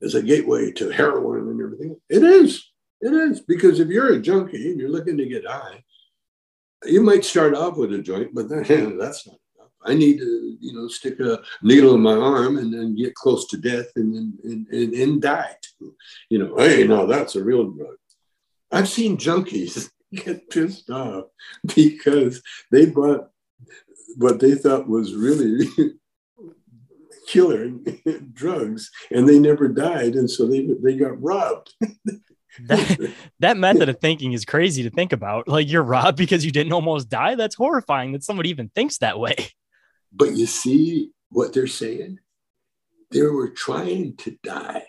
It's 0.00 0.14
a 0.14 0.22
gateway 0.22 0.72
to 0.72 0.90
heroin 0.90 1.48
and 1.48 1.60
everything. 1.60 1.96
It 2.08 2.22
is. 2.22 2.68
It 3.00 3.12
is 3.12 3.40
because 3.40 3.80
if 3.80 3.88
you're 3.88 4.14
a 4.14 4.20
junkie 4.20 4.70
and 4.70 4.80
you're 4.80 4.88
looking 4.88 5.16
to 5.16 5.26
get 5.26 5.46
high, 5.46 5.82
you 6.84 7.02
might 7.02 7.24
start 7.24 7.54
off 7.54 7.76
with 7.76 7.92
a 7.92 7.98
joint, 7.98 8.34
but 8.34 8.48
then 8.48 8.98
that's 8.98 9.26
not. 9.26 9.36
I 9.84 9.94
need 9.94 10.18
to, 10.18 10.56
you 10.60 10.72
know, 10.72 10.88
stick 10.88 11.20
a 11.20 11.40
needle 11.62 11.94
in 11.94 12.00
my 12.00 12.14
arm 12.14 12.58
and 12.58 12.72
then 12.72 12.96
get 12.96 13.14
close 13.14 13.46
to 13.48 13.56
death 13.56 13.86
and 13.96 14.14
then 14.14 14.38
and, 14.44 14.66
and, 14.68 14.94
and 14.94 15.22
die 15.22 15.56
too. 15.78 15.94
You 16.28 16.38
know, 16.38 16.56
hey, 16.56 16.86
no, 16.86 17.06
that's 17.06 17.36
a 17.36 17.44
real 17.44 17.70
drug. 17.70 17.96
I've 18.70 18.88
seen 18.88 19.16
junkies 19.16 19.90
get 20.14 20.48
pissed 20.50 20.90
off 20.90 21.26
because 21.74 22.42
they 22.70 22.86
bought 22.86 23.30
what 24.16 24.40
they 24.40 24.54
thought 24.54 24.88
was 24.88 25.14
really 25.14 25.66
killer 27.26 27.70
drugs 28.32 28.90
and 29.10 29.28
they 29.28 29.38
never 29.38 29.68
died 29.68 30.14
and 30.14 30.30
so 30.30 30.46
they 30.46 30.68
they 30.82 30.96
got 30.96 31.22
robbed 31.22 31.72
that, 32.60 33.14
that 33.40 33.56
method 33.56 33.88
of 33.88 34.00
thinking 34.00 34.32
is 34.32 34.44
crazy 34.44 34.82
to 34.82 34.90
think 34.90 35.12
about. 35.12 35.48
Like 35.48 35.70
you're 35.70 35.82
robbed 35.82 36.18
because 36.18 36.44
you 36.44 36.50
didn't 36.50 36.72
almost 36.72 37.08
die. 37.08 37.34
That's 37.34 37.54
horrifying 37.54 38.12
that 38.12 38.24
somebody 38.24 38.50
even 38.50 38.70
thinks 38.74 38.98
that 38.98 39.18
way. 39.18 39.36
But 40.12 40.36
you 40.36 40.46
see 40.46 41.10
what 41.30 41.52
they're 41.52 41.66
saying? 41.66 42.18
They 43.10 43.22
were 43.22 43.50
trying 43.50 44.16
to 44.18 44.36
die. 44.42 44.84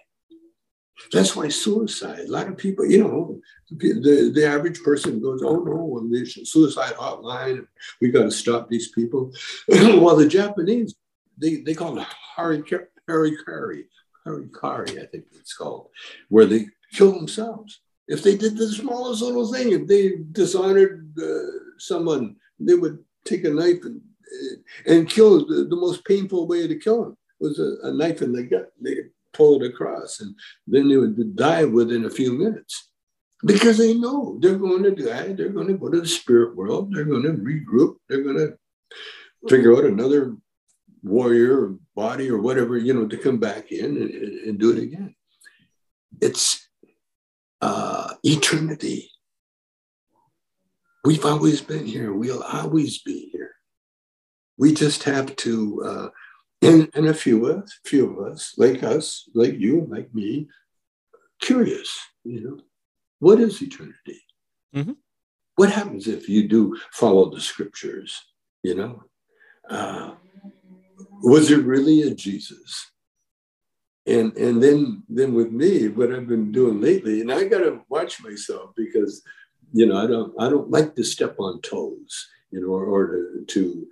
That's 1.11 1.35
why 1.35 1.49
suicide, 1.49 2.19
a 2.19 2.31
lot 2.31 2.47
of 2.47 2.57
people, 2.57 2.85
you 2.85 3.03
know, 3.03 3.41
the, 3.69 4.31
the 4.33 4.45
average 4.45 4.81
person 4.83 5.21
goes, 5.21 5.41
oh 5.43 5.57
no, 5.57 5.83
well, 5.83 6.07
there's 6.09 6.37
a 6.37 6.45
suicide 6.45 6.93
hotline. 6.93 7.67
We 7.99 8.09
got 8.09 8.23
to 8.23 8.31
stop 8.31 8.69
these 8.69 8.89
people. 8.89 9.31
While 9.67 10.15
the 10.15 10.27
Japanese, 10.27 10.95
they, 11.37 11.57
they 11.57 11.73
call 11.73 11.97
it 11.99 12.07
harikari, 12.37 12.85
harikari, 13.09 13.83
harikari, 14.25 15.03
I 15.03 15.05
think 15.07 15.25
it's 15.33 15.53
called, 15.53 15.89
where 16.29 16.45
they 16.45 16.67
kill 16.93 17.11
themselves. 17.11 17.81
If 18.07 18.23
they 18.23 18.35
did 18.37 18.57
the 18.57 18.67
smallest 18.67 19.21
little 19.21 19.51
thing, 19.51 19.71
if 19.71 19.87
they 19.87 20.13
dishonored 20.31 21.13
uh, 21.21 21.77
someone, 21.77 22.35
they 22.59 22.75
would 22.75 22.99
take 23.25 23.45
a 23.45 23.49
knife 23.49 23.83
and 23.83 24.01
and 24.85 25.09
kill 25.09 25.45
the, 25.45 25.65
the 25.65 25.75
most 25.75 26.05
painful 26.05 26.47
way 26.47 26.67
to 26.67 26.79
kill 26.79 27.05
him 27.05 27.17
was 27.39 27.59
a, 27.59 27.87
a 27.87 27.93
knife 27.93 28.21
in 28.21 28.33
the 28.33 28.43
gut. 28.43 28.71
They 28.81 28.95
pull 29.33 29.61
it 29.61 29.67
across, 29.67 30.19
and 30.19 30.35
then 30.67 30.87
they 30.87 30.97
would 30.97 31.35
die 31.35 31.65
within 31.65 32.05
a 32.05 32.09
few 32.09 32.33
minutes 32.33 32.89
because 33.45 33.77
they 33.77 33.93
know 33.93 34.37
they're 34.39 34.57
going 34.57 34.83
to 34.83 34.91
die. 34.91 35.33
They're 35.33 35.49
going 35.49 35.67
to 35.67 35.77
go 35.77 35.89
to 35.89 36.01
the 36.01 36.07
spirit 36.07 36.55
world. 36.55 36.93
They're 36.93 37.03
going 37.03 37.23
to 37.23 37.31
regroup. 37.31 37.95
They're 38.07 38.23
going 38.23 38.37
to 38.37 38.57
figure 39.49 39.75
out 39.75 39.85
another 39.85 40.35
warrior 41.03 41.65
or 41.65 41.77
body 41.95 42.29
or 42.29 42.37
whatever 42.37 42.77
you 42.77 42.93
know 42.93 43.07
to 43.07 43.17
come 43.17 43.37
back 43.37 43.71
in 43.71 43.85
and, 43.97 44.11
and 44.11 44.59
do 44.59 44.71
it 44.71 44.81
again. 44.81 45.15
It's 46.21 46.67
uh, 47.61 48.13
eternity. 48.23 49.09
We've 51.03 51.25
always 51.25 51.59
been 51.59 51.85
here. 51.85 52.13
We'll 52.13 52.43
always 52.43 53.01
be 53.01 53.29
here. 53.31 53.42
We 54.63 54.73
just 54.73 55.03
have 55.03 55.35
to, 55.35 55.83
uh, 55.83 56.09
and, 56.61 56.89
and 56.95 57.07
a 57.07 57.13
few 57.13 57.45
of 57.45 57.63
us, 57.63 57.79
few 57.83 58.09
of 58.09 58.31
us, 58.31 58.53
like 58.57 58.81
us, 58.81 59.29
like 59.35 59.59
you, 59.59 59.85
like 59.89 60.15
me, 60.15 60.47
curious. 61.41 61.89
You 62.23 62.39
know, 62.43 62.57
what 63.19 63.41
is 63.41 63.61
eternity? 63.61 64.21
Mhm. 64.73 64.95
What 65.57 65.69
happens 65.69 66.07
if 66.07 66.29
you 66.29 66.47
do 66.47 66.77
follow 66.93 67.29
the 67.29 67.41
scriptures? 67.41 68.17
You 68.63 68.75
know, 68.75 69.03
uh, 69.69 70.11
was 71.21 71.51
it 71.51 71.65
really 71.65 72.03
a 72.03 72.15
Jesus? 72.15 72.89
And 74.05 74.31
and 74.37 74.63
then 74.63 75.03
then 75.09 75.33
with 75.33 75.51
me, 75.51 75.89
what 75.89 76.13
I've 76.13 76.27
been 76.27 76.53
doing 76.53 76.79
lately, 76.79 77.19
and 77.19 77.33
I 77.33 77.43
got 77.49 77.63
to 77.65 77.81
watch 77.89 78.23
myself 78.23 78.69
because 78.77 79.21
you 79.73 79.85
know 79.87 79.97
I 79.97 80.07
don't 80.07 80.31
I 80.39 80.47
don't 80.49 80.71
like 80.71 80.95
to 80.95 81.03
step 81.03 81.35
on 81.37 81.59
toes 81.59 82.29
you 82.53 82.61
know, 82.61 82.67
or, 82.67 82.85
or 82.85 83.07
to, 83.07 83.45
to 83.47 83.87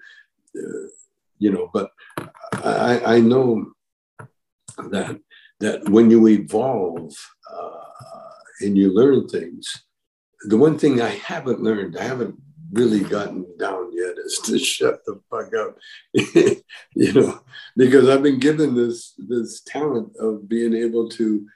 you 1.38 1.52
know, 1.52 1.70
but 1.74 1.92
I, 2.54 3.16
I 3.16 3.20
know 3.20 3.72
that 4.90 5.20
that 5.60 5.90
when 5.90 6.10
you 6.10 6.28
evolve 6.28 7.14
uh, 7.52 7.84
and 8.62 8.78
you 8.78 8.94
learn 8.94 9.28
things, 9.28 9.84
the 10.44 10.58
one 10.58 10.78
thing 10.78 11.02
I 11.02 11.10
haven't 11.10 11.62
learned, 11.62 11.98
I 11.98 12.04
haven't 12.04 12.36
really 12.72 13.02
gotten 13.02 13.46
down 13.58 13.92
yet, 13.94 14.16
is 14.18 14.40
to 14.46 14.58
shut 14.74 15.06
the 15.06 15.20
fuck 15.30 15.54
up, 15.56 15.78
you 16.96 17.14
know, 17.14 17.42
because 17.76 18.10
I've 18.10 18.24
been 18.24 18.40
given 18.40 18.76
this 18.76 19.14
this 19.18 19.62
talent 19.62 20.16
of 20.18 20.48
being 20.48 20.74
able 20.74 21.10
to 21.10 21.48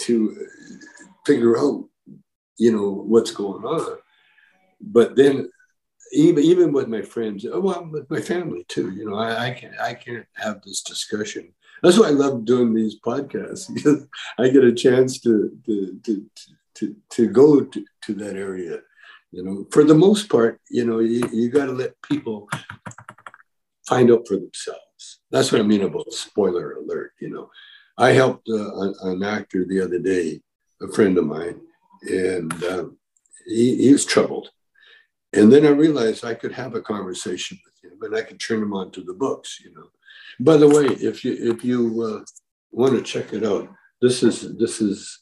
to 0.00 0.46
figure 1.26 1.58
out, 1.58 1.88
you 2.58 2.72
know, 2.72 2.90
what's 2.90 3.32
going 3.32 3.64
on. 3.64 3.98
But 4.80 5.16
then 5.16 5.50
even 6.12 6.42
even 6.42 6.72
with 6.72 6.88
my 6.88 7.02
friends, 7.02 7.46
oh, 7.50 7.60
well, 7.60 7.88
with 7.90 8.10
my 8.10 8.20
family 8.20 8.64
too. 8.68 8.90
You 8.92 9.10
know, 9.10 9.16
I, 9.16 9.48
I 9.48 9.50
can't 9.52 9.78
I 9.80 9.94
can't 9.94 10.26
have 10.34 10.62
this 10.62 10.82
discussion. 10.82 11.52
That's 11.82 11.98
why 11.98 12.08
I 12.08 12.10
love 12.10 12.44
doing 12.44 12.74
these 12.74 12.98
podcasts 13.00 13.66
because 13.74 14.06
I 14.38 14.48
get 14.48 14.64
a 14.64 14.72
chance 14.72 15.20
to 15.20 15.56
to 15.66 16.00
to 16.04 16.26
to, 16.76 16.94
to 17.10 17.28
go 17.28 17.62
to, 17.62 17.84
to 18.02 18.14
that 18.14 18.36
area. 18.36 18.80
You 19.32 19.42
know, 19.42 19.66
for 19.70 19.84
the 19.84 19.94
most 19.94 20.28
part, 20.28 20.60
you 20.70 20.84
know, 20.84 21.00
you, 21.00 21.28
you 21.32 21.50
got 21.50 21.66
to 21.66 21.72
let 21.72 22.00
people 22.02 22.48
find 23.86 24.10
out 24.10 24.26
for 24.28 24.36
themselves. 24.36 25.20
That's 25.30 25.50
what 25.50 25.60
I 25.60 25.64
mean 25.64 25.82
about 25.82 26.12
spoiler 26.12 26.74
alert. 26.74 27.12
You 27.20 27.30
know, 27.30 27.50
I 27.98 28.12
helped 28.12 28.48
uh, 28.48 28.92
an 29.02 29.22
actor 29.22 29.64
the 29.66 29.80
other 29.80 29.98
day, 29.98 30.42
a 30.80 30.88
friend 30.92 31.18
of 31.18 31.26
mine, 31.26 31.60
and 32.02 32.52
um, 32.64 32.98
he, 33.46 33.76
he 33.76 33.92
was 33.92 34.04
troubled 34.04 34.50
and 35.36 35.52
then 35.52 35.66
I 35.66 35.70
realized 35.70 36.24
I 36.24 36.34
could 36.34 36.52
have 36.52 36.74
a 36.74 36.80
conversation 36.80 37.58
with 37.64 37.92
him 37.92 37.98
and 38.02 38.16
I 38.16 38.22
could 38.22 38.40
turn 38.40 38.62
him 38.62 38.72
on 38.72 38.90
to 38.92 39.02
the 39.02 39.12
books, 39.12 39.60
you 39.62 39.72
know. 39.74 39.88
By 40.40 40.56
the 40.56 40.68
way, 40.68 40.86
if 40.86 41.24
you 41.24 41.36
if 41.38 41.64
you 41.64 42.02
uh, 42.02 42.24
want 42.70 42.94
to 42.94 43.02
check 43.02 43.32
it 43.32 43.44
out, 43.44 43.68
this 44.00 44.22
is 44.22 44.56
this 44.58 44.80
is 44.80 45.20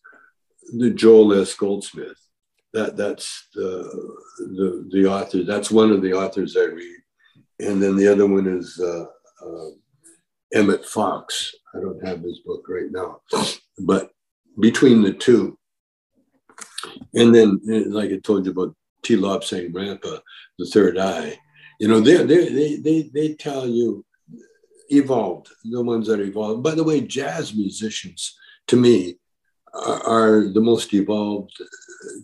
the 0.78 0.90
Joel 0.90 1.40
S. 1.40 1.54
Goldsmith. 1.54 2.18
That 2.72 2.96
that's 2.96 3.48
the 3.54 3.68
the 4.38 4.88
the 4.92 5.06
author. 5.06 5.44
That's 5.44 5.70
one 5.70 5.92
of 5.92 6.02
the 6.02 6.12
authors 6.12 6.56
I 6.56 6.64
read, 6.64 6.98
and 7.60 7.82
then 7.82 7.96
the 7.96 8.08
other 8.08 8.26
one 8.26 8.46
is 8.46 8.80
uh, 8.80 9.04
uh, 9.46 9.70
Emmet 10.52 10.84
Fox. 10.84 11.54
I 11.76 11.80
don't 11.80 12.04
have 12.04 12.22
his 12.22 12.40
book 12.40 12.64
right 12.68 12.90
now, 12.90 13.20
but 13.78 14.10
between 14.60 15.02
the 15.02 15.12
two, 15.12 15.56
and 17.14 17.32
then 17.32 17.60
like 17.90 18.10
I 18.10 18.18
told 18.18 18.46
you 18.46 18.52
about 18.52 18.74
T. 19.04 19.16
Lobsang 19.16 19.72
Rampa, 19.72 20.20
the 20.58 20.66
third 20.66 20.98
eye. 20.98 21.38
You 21.80 21.88
know, 21.88 22.00
they 22.00 22.22
they 22.24 22.76
they 22.76 23.10
they 23.12 23.34
tell 23.34 23.66
you 23.66 24.04
evolved, 24.88 25.48
the 25.64 25.82
ones 25.82 26.08
that 26.08 26.20
evolved. 26.20 26.62
By 26.62 26.74
the 26.74 26.84
way, 26.84 27.00
jazz 27.00 27.54
musicians, 27.54 28.36
to 28.68 28.76
me, 28.76 29.18
are, 29.72 30.02
are 30.06 30.48
the 30.48 30.60
most 30.60 30.92
evolved 30.94 31.56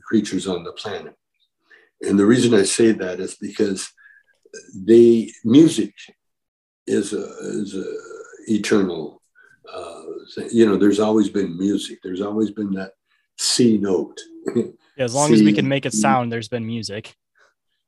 creatures 0.07 0.47
on 0.47 0.65
the 0.65 0.73
planet. 0.73 1.17
And 2.03 2.19
the 2.19 2.27
reason 2.27 2.55
I 2.55 2.63
say 2.63 2.93
that 2.93 3.21
is 3.21 3.35
because 3.35 3.91
the 4.75 5.33
music 5.45 5.95
is 6.87 7.13
a, 7.13 7.25
is 7.41 7.77
a 7.77 7.85
eternal 8.51 9.23
uh, 9.73 10.03
you 10.51 10.67
know 10.67 10.77
there's 10.77 11.01
always 11.01 11.29
been 11.29 11.57
music 11.57 11.99
there's 12.03 12.21
always 12.21 12.51
been 12.51 12.73
that 12.73 12.93
c 13.39 13.79
note 13.79 14.19
Yeah, 15.01 15.05
as 15.05 15.15
long 15.15 15.29
See, 15.29 15.35
as 15.37 15.43
we 15.43 15.55
can 15.55 15.67
make 15.67 15.87
it 15.87 15.95
sound, 15.95 16.31
there's 16.31 16.49
been 16.49 16.67
music. 16.67 17.17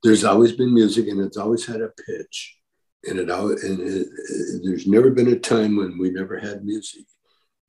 There's 0.02 0.24
always 0.24 0.52
been 0.52 0.72
music, 0.72 1.08
and 1.08 1.20
it's 1.20 1.36
always 1.36 1.66
had 1.66 1.82
a 1.82 1.90
pitch, 2.06 2.56
and 3.04 3.18
it 3.18 3.30
always 3.30 3.62
and 3.64 3.80
it, 3.80 4.06
it, 4.06 4.62
there's 4.64 4.86
never 4.86 5.10
been 5.10 5.28
a 5.28 5.38
time 5.38 5.76
when 5.76 5.98
we 5.98 6.08
never 6.10 6.38
had 6.38 6.64
music. 6.64 7.04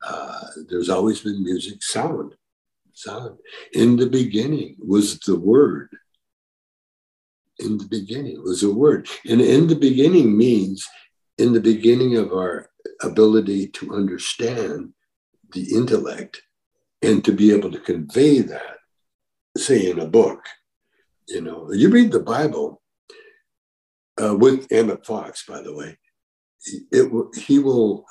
Uh, 0.02 0.46
there's 0.70 0.90
always 0.90 1.20
been 1.20 1.44
music, 1.44 1.84
sound, 1.84 2.36
sound. 2.94 3.38
In 3.74 3.98
the 3.98 4.06
beginning 4.06 4.78
was 4.80 5.20
the 5.20 5.38
word. 5.38 5.90
In 7.60 7.78
the 7.78 7.88
beginning 7.90 8.42
was 8.42 8.64
a 8.64 8.74
word, 8.74 9.10
and 9.26 9.42
in 9.42 9.68
the 9.68 9.76
beginning 9.76 10.38
means 10.38 10.88
in 11.38 11.52
the 11.52 11.60
beginning 11.60 12.16
of 12.16 12.32
our 12.32 12.70
ability 13.02 13.68
to 13.68 13.94
understand 13.94 14.94
the 15.52 15.76
intellect 15.76 16.42
and 17.02 17.26
to 17.26 17.34
be 17.34 17.52
able 17.52 17.72
to 17.72 17.80
convey 17.80 18.40
that 18.40 18.78
say 19.58 19.90
in 19.90 20.00
a 20.00 20.08
book. 20.08 20.46
You 21.28 21.42
know, 21.42 21.72
you 21.72 21.90
read 21.90 22.12
the 22.12 22.20
Bible 22.20 22.82
uh, 24.22 24.36
with 24.36 24.72
Emmet 24.72 25.06
Fox, 25.06 25.46
by 25.46 25.62
the 25.62 25.76
way. 25.76 25.98
It, 26.66 26.84
it 26.92 27.40
he 27.40 27.60
will 27.60 28.06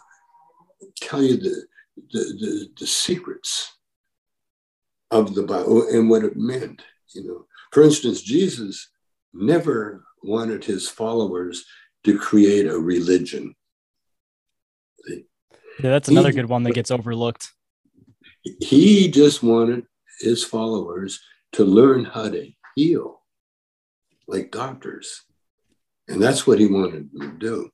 tell 1.01 1.23
you 1.23 1.37
the, 1.37 1.67
the, 2.13 2.19
the 2.19 2.69
the 2.81 2.87
secrets 2.87 3.77
of 5.11 5.35
the 5.35 5.43
Bible 5.43 5.87
and 5.89 6.09
what 6.09 6.25
it 6.25 6.37
meant. 6.37 6.83
You 7.15 7.25
know, 7.25 7.47
for 7.73 7.83
instance, 7.83 8.23
Jesus 8.23 8.91
never 9.35 10.05
wanted 10.23 10.65
his 10.65 10.89
followers 10.89 11.65
to 12.05 12.19
create 12.19 12.67
a 12.67 12.79
religion. 12.79 13.55
Yeah, 15.07 15.91
that's 15.91 16.09
another 16.09 16.31
he, 16.31 16.37
good 16.37 16.49
one 16.49 16.63
that 16.65 16.75
gets 16.75 16.91
overlooked. 16.91 17.51
He 18.43 19.11
just 19.11 19.43
wanted 19.43 19.87
his 20.21 20.45
followers 20.45 21.21
to 21.53 21.65
learn 21.65 22.05
how 22.05 22.29
to 22.29 22.51
heal 22.75 23.23
like 24.27 24.51
doctors. 24.51 25.23
And 26.09 26.23
that's 26.23 26.47
what 26.47 26.59
he 26.59 26.67
wanted 26.67 27.11
them 27.13 27.33
to 27.33 27.39
do. 27.39 27.71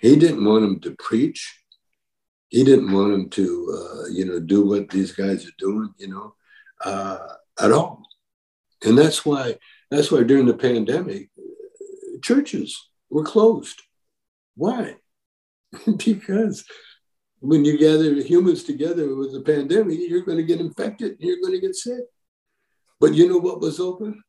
He 0.00 0.16
didn't 0.16 0.44
want 0.44 0.62
them 0.62 0.80
to 0.80 0.96
preach. 0.98 1.62
He 2.48 2.64
didn't 2.64 2.92
want 2.92 3.12
them 3.12 3.28
to, 3.30 3.44
uh, 3.78 4.08
you 4.08 4.24
know, 4.24 4.40
do 4.40 4.66
what 4.66 4.88
these 4.88 5.12
guys 5.12 5.46
are 5.46 5.58
doing, 5.58 5.92
you 5.98 6.08
know, 6.08 6.34
uh, 6.84 7.34
at 7.60 7.72
all. 7.72 8.02
And 8.84 8.96
that's 8.96 9.24
why, 9.24 9.56
that's 9.90 10.10
why 10.10 10.22
during 10.22 10.46
the 10.46 10.54
pandemic, 10.54 11.30
churches 12.22 12.88
were 13.10 13.24
closed. 13.24 13.82
Why? 14.54 14.96
because 15.96 16.64
when 17.40 17.64
you 17.64 17.78
gather 17.78 18.14
humans 18.14 18.64
together 18.64 19.14
with 19.14 19.34
a 19.34 19.40
pandemic, 19.40 19.98
you're 20.00 20.24
going 20.24 20.38
to 20.38 20.44
get 20.44 20.60
infected, 20.60 21.16
you're 21.20 21.40
going 21.40 21.52
to 21.52 21.60
get 21.60 21.74
sick. 21.74 22.04
But 23.00 23.14
you 23.14 23.28
know 23.28 23.38
what 23.38 23.60
was 23.60 23.80
open? 23.80 24.22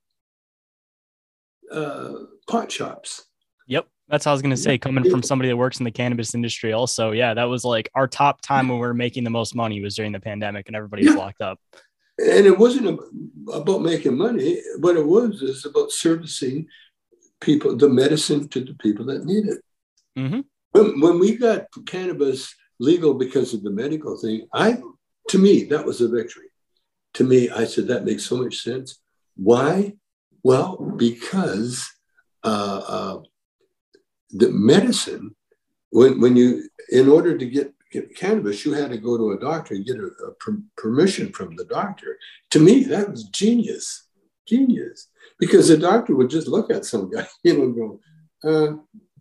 Uh, 1.72 2.14
pot 2.48 2.72
shops. 2.72 3.26
Yep. 3.68 3.88
That's 4.08 4.26
how 4.26 4.32
I 4.32 4.34
was 4.34 4.42
going 4.42 4.56
to 4.56 4.58
say, 4.58 4.80
coming 4.80 5.08
from 5.10 5.22
somebody 5.22 5.50
that 5.50 5.58
works 5.58 5.80
in 5.80 5.84
the 5.84 5.92
cannabis 5.92 6.34
industry, 6.34 6.74
also, 6.74 7.12
yeah, 7.12 7.36
that 7.36 7.44
was 7.44 7.64
like 7.64 7.90
our 7.94 8.08
top 8.08 8.42
time 8.42 8.68
when 8.68 8.80
we 8.80 8.82
were 8.82 8.94
making 8.94 9.24
the 9.24 9.30
most 9.30 9.56
money 9.56 9.82
was 9.82 9.96
during 9.96 10.12
the 10.12 10.20
pandemic 10.20 10.68
and 10.68 10.76
everybody 10.76 11.06
was 11.06 11.14
yeah. 11.14 11.20
locked 11.20 11.42
up. 11.42 11.60
And 12.18 12.48
it 12.48 12.58
wasn't 12.58 13.00
about 13.54 13.82
making 13.82 14.18
money. 14.18 14.62
What 14.80 14.98
it 14.98 15.06
was 15.06 15.44
is 15.44 15.64
about 15.66 15.92
servicing 15.92 16.68
people, 17.40 17.78
the 17.78 17.88
medicine 17.88 18.50
to 18.50 18.62
the 18.62 18.74
people 18.74 19.06
that 19.06 19.26
need 19.26 19.46
it. 19.46 19.60
Mm-hmm. 20.18 20.40
When, 20.72 21.00
when 21.00 21.20
we 21.20 21.38
got 21.38 21.68
cannabis 21.86 22.54
legal 22.80 23.14
because 23.14 23.54
of 23.54 23.62
the 23.62 23.70
medical 23.70 24.18
thing, 24.18 24.48
I, 24.54 24.80
to 25.30 25.38
me, 25.38 25.66
that 25.66 25.86
was 25.86 26.02
a 26.02 26.10
victory 26.10 26.49
to 27.20 27.26
me, 27.26 27.50
I 27.50 27.66
said, 27.66 27.90
that 27.90 28.06
makes 28.06 28.24
so 28.24 28.38
much 28.38 28.60
sense. 28.60 28.98
Why? 29.36 29.96
Well, 30.42 30.78
because 30.96 31.86
uh, 32.46 32.82
uh, 32.88 33.20
the 34.32 34.50
medicine, 34.52 35.36
when, 35.90 36.22
when 36.22 36.38
you, 36.38 36.70
in 36.94 37.10
order 37.10 37.38
to 37.38 37.46
get, 37.46 37.74
get 37.92 38.16
cannabis, 38.16 38.66
you 38.66 38.72
had 38.72 38.92
to 38.92 38.98
go 38.98 39.18
to 39.18 39.32
a 39.32 39.40
doctor 39.40 39.76
and 39.76 39.86
get 39.86 39.98
a, 39.98 40.06
a 40.28 40.32
per- 40.36 40.64
permission 40.78 41.34
from 41.34 41.58
the 41.58 41.66
doctor. 41.66 42.18
To 42.52 42.60
me, 42.62 42.86
that 42.86 43.12
was 43.12 43.26
genius, 43.26 44.08
genius. 44.48 45.10
Because 45.40 45.68
the 45.68 45.76
doctor 45.76 46.16
would 46.16 46.30
just 46.30 46.48
look 46.48 46.72
at 46.72 46.86
some 46.86 47.12
guy, 47.12 47.28
you 47.44 47.58
know, 47.58 47.70
go, 47.74 48.00
uh, 48.50 48.78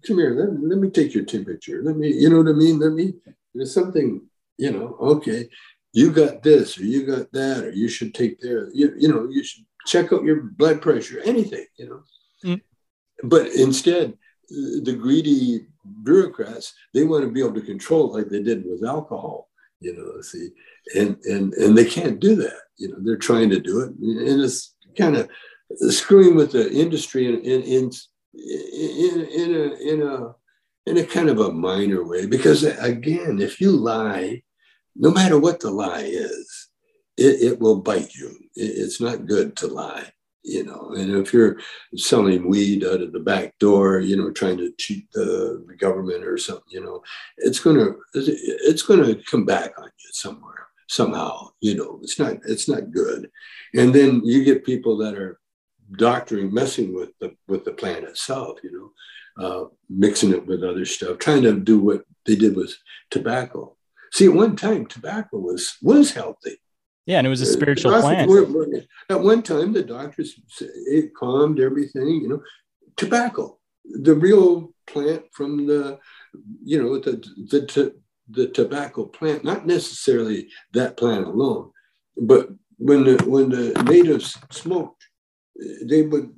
come 0.07 0.19
here, 0.19 0.37
let, 0.39 0.63
let 0.71 0.79
me 0.79 0.89
take 0.89 1.15
your 1.15 1.25
temperature. 1.25 1.83
Let 1.83 1.97
me, 1.97 2.13
you 2.13 2.31
know 2.31 2.43
what 2.43 2.55
I 2.55 2.57
mean? 2.57 2.79
Let 2.79 2.93
me, 2.93 3.15
there's 3.53 3.75
something, 3.75 4.23
you 4.57 4.71
know, 4.71 4.97
okay 5.01 5.49
you 5.99 6.13
got 6.13 6.43
this 6.45 6.79
or 6.79 6.85
you 6.85 7.05
got 7.05 7.31
that 7.33 7.65
or 7.65 7.73
you 7.73 7.89
should 7.89 8.15
take 8.15 8.41
there 8.41 8.71
you, 8.73 8.95
you 8.97 9.09
know 9.09 9.29
you 9.29 9.43
should 9.43 9.65
check 9.87 10.13
out 10.13 10.23
your 10.23 10.43
blood 10.61 10.81
pressure 10.81 11.21
anything 11.25 11.67
you 11.77 11.87
know 11.89 12.03
mm. 12.45 12.61
but 13.25 13.47
instead 13.49 14.17
the 14.49 14.97
greedy 14.99 15.67
bureaucrats 16.05 16.73
they 16.95 17.05
want 17.05 17.25
to 17.25 17.31
be 17.31 17.41
able 17.41 17.55
to 17.55 17.73
control 17.73 18.05
it 18.11 18.19
like 18.19 18.29
they 18.29 18.43
did 18.43 18.65
with 18.65 18.85
alcohol 18.85 19.49
you 19.81 19.93
know 19.97 20.21
see 20.21 20.51
and 20.95 21.17
and 21.25 21.53
and 21.55 21.77
they 21.77 21.85
can't 21.85 22.21
do 22.21 22.37
that 22.37 22.61
you 22.77 22.89
know 22.89 22.99
they're 23.01 23.17
trying 23.17 23.51
to 23.51 23.59
do 23.59 23.81
it 23.81 23.91
and 23.99 24.41
it's 24.41 24.77
kind 24.97 25.17
of 25.17 25.29
screwing 25.91 26.37
with 26.37 26.53
the 26.53 26.71
industry 26.73 27.27
in 27.27 27.41
in 27.43 27.63
in 27.63 27.91
in, 28.35 29.27
in 29.41 29.55
a 29.55 29.65
in 29.93 30.03
a 30.03 30.35
in 30.87 30.99
a 30.99 31.05
kind 31.05 31.29
of 31.29 31.41
a 31.41 31.53
minor 31.53 32.05
way 32.05 32.25
because 32.25 32.63
again 32.63 33.41
if 33.41 33.61
you 33.61 33.71
lie 33.73 34.43
no 34.97 35.11
matter 35.11 35.39
what 35.39 35.61
the 35.61 35.71
lie 35.71 36.05
is, 36.05 36.69
it, 37.17 37.43
it 37.43 37.61
will 37.61 37.81
bite 37.81 38.15
you. 38.15 38.29
It, 38.55 38.73
it's 38.77 39.01
not 39.01 39.27
good 39.27 39.57
to 39.57 39.67
lie. 39.67 40.13
you 40.49 40.65
know 40.65 40.93
and 40.97 41.15
if 41.17 41.33
you're 41.33 41.59
selling 41.97 42.49
weed 42.49 42.85
out 42.85 43.03
of 43.03 43.13
the 43.13 43.21
back 43.21 43.57
door 43.59 44.01
you 44.01 44.17
know 44.17 44.31
trying 44.31 44.57
to 44.57 44.73
cheat 44.79 45.11
the, 45.13 45.65
government 45.79 46.25
or 46.25 46.37
something 46.37 46.65
you 46.71 46.85
know 46.85 47.01
it's 47.37 47.61
gonna 47.61 47.91
it's 48.15 48.83
gonna 48.83 49.15
come 49.31 49.45
back 49.45 49.73
on 49.79 49.85
you 49.85 50.11
somewhere 50.13 50.67
somehow 50.89 51.49
you 51.61 51.75
know 51.77 52.01
it's 52.03 52.19
not 52.19 52.35
it's 52.49 52.69
not 52.69 52.91
good 52.91 53.31
and 53.75 53.95
then 53.95 54.21
you 54.25 54.43
get 54.43 54.65
people 54.65 54.97
that 54.97 55.15
are 55.15 55.39
doctoring 55.97 56.53
messing 56.53 56.93
with 56.93 57.11
the 57.21 57.33
with 57.47 57.65
the 57.65 57.73
plant 57.73 58.05
itself 58.05 58.59
you 58.65 58.73
know 58.73 58.91
uh, 59.45 59.65
mixing 59.89 60.33
it 60.33 60.45
with 60.47 60.65
other 60.65 60.85
stuff 60.85 61.19
trying 61.19 61.43
to 61.43 61.53
do 61.61 61.79
what 61.79 62.03
they 62.27 62.35
did 62.35 62.57
with 62.57 62.75
tobacco 63.11 63.77
see 64.13 64.27
at 64.27 64.33
one 64.33 64.57
time 64.57 64.87
tobacco 64.87 65.39
was 65.39 65.77
was 65.83 66.13
healthy 66.13 66.59
yeah, 67.09 67.17
and 67.17 67.27
it 67.27 67.31
was 67.31 67.41
a 67.41 67.47
spiritual 67.47 67.99
plant. 68.03 68.31
at 69.09 69.21
one 69.21 69.43
time, 69.43 69.73
the 69.73 69.83
doctors 69.83 70.39
it 70.61 71.15
calmed 71.15 71.59
everything. 71.59 72.07
You 72.07 72.29
know, 72.29 72.43
tobacco, 72.99 73.59
the 73.83 74.15
real 74.15 74.75
plant 74.87 75.23
from 75.33 75.67
the, 75.67 75.99
you 76.63 76.83
know, 76.83 76.99
the 76.99 77.13
the 77.37 77.95
the 78.29 78.49
tobacco 78.49 79.07
plant, 79.07 79.43
not 79.43 79.67
necessarily 79.67 80.49
that 80.75 80.99
plant 80.99 81.27
alone, 81.27 81.71
but 82.19 82.51
when 82.77 83.05
the 83.05 83.17
when 83.25 83.49
the 83.49 83.83
natives 83.85 84.37
smoked, 84.51 85.03
they 85.85 86.03
would 86.03 86.31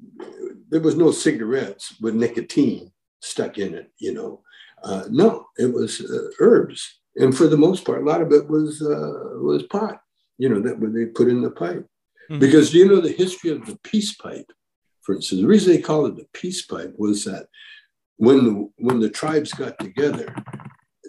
there 0.68 0.80
was 0.80 0.94
no 0.94 1.10
cigarettes 1.10 1.96
with 2.00 2.14
nicotine 2.14 2.92
stuck 3.20 3.58
in 3.58 3.74
it. 3.74 3.90
You 3.98 4.14
know, 4.14 4.42
uh, 4.84 5.06
no, 5.10 5.48
it 5.58 5.74
was 5.74 6.00
uh, 6.00 6.28
herbs, 6.38 6.99
and 7.16 7.36
for 7.36 7.46
the 7.46 7.56
most 7.56 7.84
part, 7.84 8.02
a 8.02 8.04
lot 8.04 8.22
of 8.22 8.32
it 8.32 8.48
was 8.48 8.82
uh, 8.82 9.38
was 9.38 9.64
pot 9.64 10.00
you 10.40 10.48
know, 10.48 10.58
that 10.58 10.80
when 10.80 10.94
they 10.94 11.04
put 11.04 11.28
in 11.28 11.42
the 11.42 11.50
pipe. 11.50 11.86
Mm-hmm. 12.30 12.38
Because 12.38 12.72
you 12.72 12.88
know 12.88 13.00
the 13.00 13.12
history 13.12 13.50
of 13.50 13.66
the 13.66 13.78
peace 13.84 14.14
pipe, 14.14 14.50
for 15.02 15.14
instance, 15.14 15.42
the 15.42 15.46
reason 15.46 15.72
they 15.72 15.82
call 15.82 16.06
it 16.06 16.16
the 16.16 16.26
peace 16.32 16.64
pipe 16.64 16.94
was 16.96 17.24
that 17.24 17.46
when 18.16 18.44
the 18.44 18.70
when 18.78 19.00
the 19.00 19.10
tribes 19.10 19.52
got 19.52 19.78
together, 19.78 20.34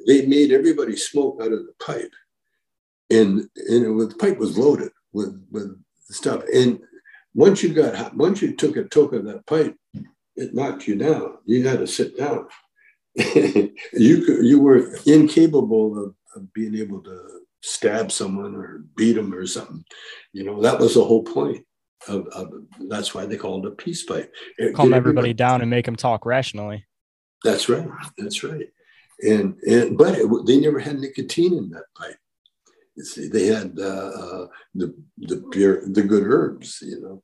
they 0.05 0.25
made 0.25 0.51
everybody 0.51 0.97
smoke 0.97 1.39
out 1.41 1.53
of 1.53 1.59
the 1.65 1.73
pipe. 1.83 2.11
And, 3.09 3.49
and 3.67 4.01
it, 4.01 4.09
the 4.09 4.15
pipe 4.19 4.37
was 4.37 4.57
loaded 4.57 4.91
with, 5.13 5.45
with 5.49 5.81
stuff. 6.09 6.43
And 6.53 6.81
once 7.33 7.63
you 7.63 7.73
got 7.73 8.13
once 8.15 8.41
you 8.41 8.53
took 8.53 8.75
a 8.75 8.83
toke 8.83 9.13
of 9.13 9.23
that 9.25 9.45
pipe, 9.45 9.77
it 10.35 10.53
knocked 10.53 10.87
you 10.87 10.95
down. 10.95 11.37
You 11.45 11.65
had 11.65 11.79
to 11.79 11.87
sit 11.87 12.17
down. 12.17 12.47
You 13.15 14.41
you 14.41 14.59
were 14.59 14.95
incapable 15.05 16.05
of, 16.05 16.15
of 16.35 16.53
being 16.53 16.75
able 16.75 17.01
to 17.03 17.41
stab 17.61 18.11
someone 18.11 18.55
or 18.55 18.83
beat 18.95 19.13
them 19.13 19.33
or 19.33 19.45
something. 19.45 19.83
You 20.33 20.43
know, 20.43 20.61
that 20.61 20.79
was 20.79 20.95
the 20.95 21.03
whole 21.03 21.23
point. 21.23 21.65
Of, 22.07 22.27
of 22.29 22.51
that's 22.89 23.13
why 23.13 23.27
they 23.27 23.37
called 23.37 23.65
it 23.65 23.73
a 23.73 23.75
peace 23.75 24.03
pipe. 24.03 24.33
Calm 24.73 24.91
everybody 24.91 25.33
down 25.33 25.61
and 25.61 25.69
make 25.69 25.85
them 25.85 25.95
talk 25.95 26.25
rationally. 26.25 26.85
That's 27.43 27.69
right. 27.69 27.87
That's 28.17 28.43
right. 28.43 28.67
And 29.21 29.55
and 29.67 29.97
but 29.97 30.15
it, 30.17 30.27
they 30.47 30.59
never 30.59 30.79
had 30.79 30.99
nicotine 30.99 31.53
in 31.55 31.69
that 31.71 31.83
pipe. 31.95 32.17
You 32.95 33.03
see, 33.03 33.27
they 33.27 33.45
had 33.45 33.77
uh, 33.79 33.83
uh, 33.83 34.47
the 34.73 34.95
the 35.19 35.43
pure 35.51 35.87
the 35.87 36.01
good 36.01 36.23
herbs, 36.25 36.79
you 36.81 37.01
know, 37.01 37.23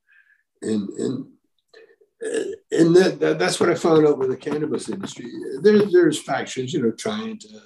and 0.62 0.90
and 0.90 1.26
and 2.22 2.96
that, 2.96 3.18
that, 3.20 3.40
that's 3.40 3.60
what 3.60 3.70
I 3.70 3.76
found 3.76 4.08
out 4.08 4.18
with 4.18 4.30
the 4.30 4.38
cannabis 4.38 4.90
industry. 4.90 5.32
There's 5.62 5.92
there's 5.92 6.22
factions, 6.22 6.74
you 6.74 6.82
know, 6.82 6.92
trying 6.92 7.38
to 7.40 7.60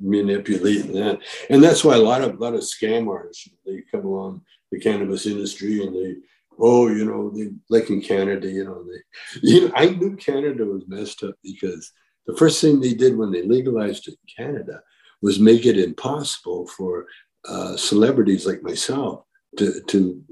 manipulate 0.00 0.92
that. 0.92 1.20
And 1.50 1.62
that's 1.62 1.84
why 1.84 1.94
a 1.94 2.00
lot 2.00 2.22
of 2.22 2.38
lot 2.38 2.54
of 2.54 2.60
scam 2.60 3.08
artists 3.08 3.48
they 3.64 3.82
come 3.90 4.04
along 4.04 4.42
the 4.70 4.80
cannabis 4.80 5.26
industry 5.26 5.82
and 5.84 5.94
they 5.94 6.16
oh 6.58 6.88
you 6.88 7.04
know 7.04 7.30
they 7.30 7.48
like 7.70 7.90
in 7.90 8.00
Canada 8.00 8.48
you 8.48 8.64
know 8.64 8.84
they 8.84 9.40
you 9.42 9.68
know 9.68 9.72
I 9.74 9.86
knew 9.86 10.16
Canada 10.16 10.64
was 10.64 10.84
messed 10.86 11.22
up 11.22 11.34
because 11.42 11.92
the 12.26 12.36
first 12.36 12.60
thing 12.60 12.80
they 12.80 12.94
did 12.94 13.16
when 13.16 13.32
they 13.32 13.42
legalized 13.42 14.08
it 14.08 14.18
in 14.22 14.44
Canada 14.44 14.82
was 15.22 15.40
make 15.40 15.66
it 15.66 15.78
impossible 15.78 16.66
for 16.68 17.06
uh, 17.48 17.76
celebrities 17.76 18.46
like 18.46 18.62
myself 18.62 19.24
to 19.56 19.80
to 19.88 20.22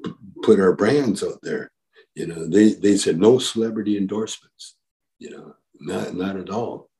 put 0.42 0.60
our 0.60 0.74
brands 0.74 1.22
out 1.22 1.38
there. 1.42 1.70
You 2.16 2.26
know 2.26 2.48
they 2.48 2.70
they 2.72 2.96
said 2.96 3.20
no 3.20 3.38
celebrity 3.38 3.96
endorsements. 3.96 4.76
You 5.18 5.30
know 5.30 5.54
not 5.78 6.14
not 6.14 6.36
at 6.36 6.50
all. 6.50 6.90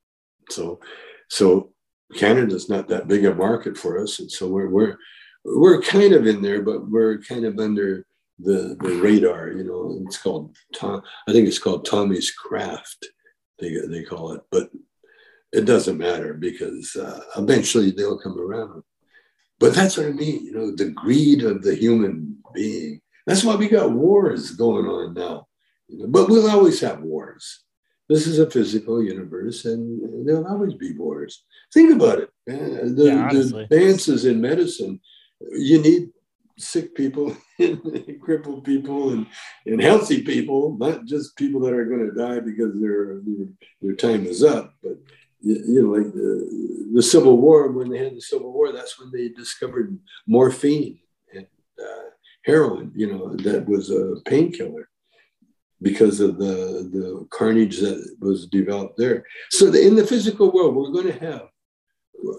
So 0.51 0.81
so 1.29 1.73
Canada's 2.15 2.69
not 2.69 2.89
that 2.89 3.09
big 3.09 3.25
a 3.25 3.35
market 3.35 3.77
for 3.77 4.01
us, 4.01 4.21
and 4.21 4.31
so 4.31 4.47
we're 4.49 4.69
we're 4.69 4.97
we're 5.45 5.81
kind 5.81 6.13
of 6.13 6.27
in 6.27 6.43
there, 6.43 6.63
but 6.63 6.89
we're 6.89 7.19
kind 7.19 7.45
of 7.45 7.59
under 7.59 8.07
the 8.39 8.77
the 8.81 8.97
radar. 8.97 9.53
You 9.53 9.65
know, 9.65 10.03
it's 10.07 10.19
called 10.19 10.55
Tom. 10.75 11.03
I 11.27 11.33
think 11.33 11.49
it's 11.49 11.59
called 11.59 11.87
Tommy's 11.87 12.31
Craft. 12.31 13.09
They 13.59 13.75
they 13.89 14.03
call 14.03 14.33
it, 14.33 14.43
but 14.51 14.71
it 15.53 15.65
doesn't 15.65 15.99
matter 15.99 16.35
because 16.35 16.95
uh, 16.97 17.21
eventually 17.39 17.91
they'll 17.91 18.19
come 18.19 18.39
around. 18.39 18.83
But 19.59 19.75
that's 19.75 19.97
what 19.97 20.07
I 20.07 20.11
mean. 20.11 20.45
You 20.45 20.53
know, 20.53 20.77
the 20.77 20.91
greed 20.91 21.43
of 21.43 21.63
the 21.63 21.75
human 21.75 22.37
being. 22.55 23.01
That's 23.27 23.45
why 23.45 23.57
we 23.57 23.69
got 23.69 23.91
wars 23.91 24.53
going 24.53 24.87
on 24.87 25.15
now. 25.15 25.49
But 26.09 26.29
we'll 26.29 26.51
always 26.51 26.81
have 26.81 27.03
wars. 27.03 27.65
This 28.09 28.27
is 28.27 28.39
a 28.39 28.49
physical 28.49 29.03
universe, 29.03 29.65
and 29.65 30.27
there'll 30.27 30.47
always 30.47 30.75
be 30.75 30.97
wars. 30.97 31.45
Think 31.75 31.95
about 31.95 32.21
it. 32.21 32.31
The, 32.47 33.05
yeah, 33.05 33.29
the 33.29 33.59
advances 33.65 34.25
in 34.25 34.41
medicine, 34.41 35.01
you 35.51 35.83
need 35.83 36.11
sick 36.57 36.95
people 36.95 37.37
and 37.59 38.21
crippled 38.23 38.65
people 38.65 39.11
and, 39.11 39.27
and 39.67 39.81
healthy 39.81 40.23
people, 40.23 40.77
not 40.79 41.05
just 41.05 41.37
people 41.37 41.61
that 41.61 41.75
are 41.75 41.85
going 41.85 42.09
to 42.09 42.15
die 42.15 42.41
because 42.41 42.81
their, 42.81 43.21
their, 43.25 43.47
their 43.83 43.95
time 43.95 44.25
is 44.25 44.45
up. 44.45 44.73
But, 44.83 44.99
you, 45.41 45.83
know, 45.83 45.91
like 45.91 46.13
the, 46.13 46.91
the 46.95 47.03
Civil 47.03 47.39
War, 47.39 47.71
when 47.73 47.91
they 47.91 47.99
had 47.99 48.15
the 48.15 48.21
Civil 48.21 48.53
War, 48.53 48.73
that's 48.73 48.99
when 49.01 49.11
they 49.13 49.29
discovered 49.29 49.99
morphine 50.27 50.99
uh, 51.01 51.06
heroin, 52.47 52.93
you 52.95 53.13
know, 53.13 53.35
that 53.37 53.69
was 53.69 53.91
a 53.91 54.17
painkiller 54.25 54.89
because 55.83 56.21
of 56.21 56.39
the, 56.39 56.89
the 56.93 57.27
carnage 57.31 57.81
that 57.81 58.17
was 58.21 58.47
developed 58.47 58.97
there. 58.97 59.25
So 59.51 59.71
the, 59.71 59.85
in 59.87 59.97
the 59.97 60.07
physical 60.07 60.51
world, 60.53 60.75
we're 60.75 60.91
going 60.91 61.13
to 61.13 61.27
have, 61.27 61.49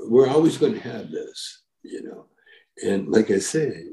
we're 0.10 0.30
always 0.30 0.58
going 0.58 0.74
to 0.74 0.80
have 0.80 1.12
this, 1.12 1.62
you 1.84 2.04
know. 2.04 2.26
And 2.84 3.10
like 3.10 3.30
I 3.30 3.40
say, 3.40 3.84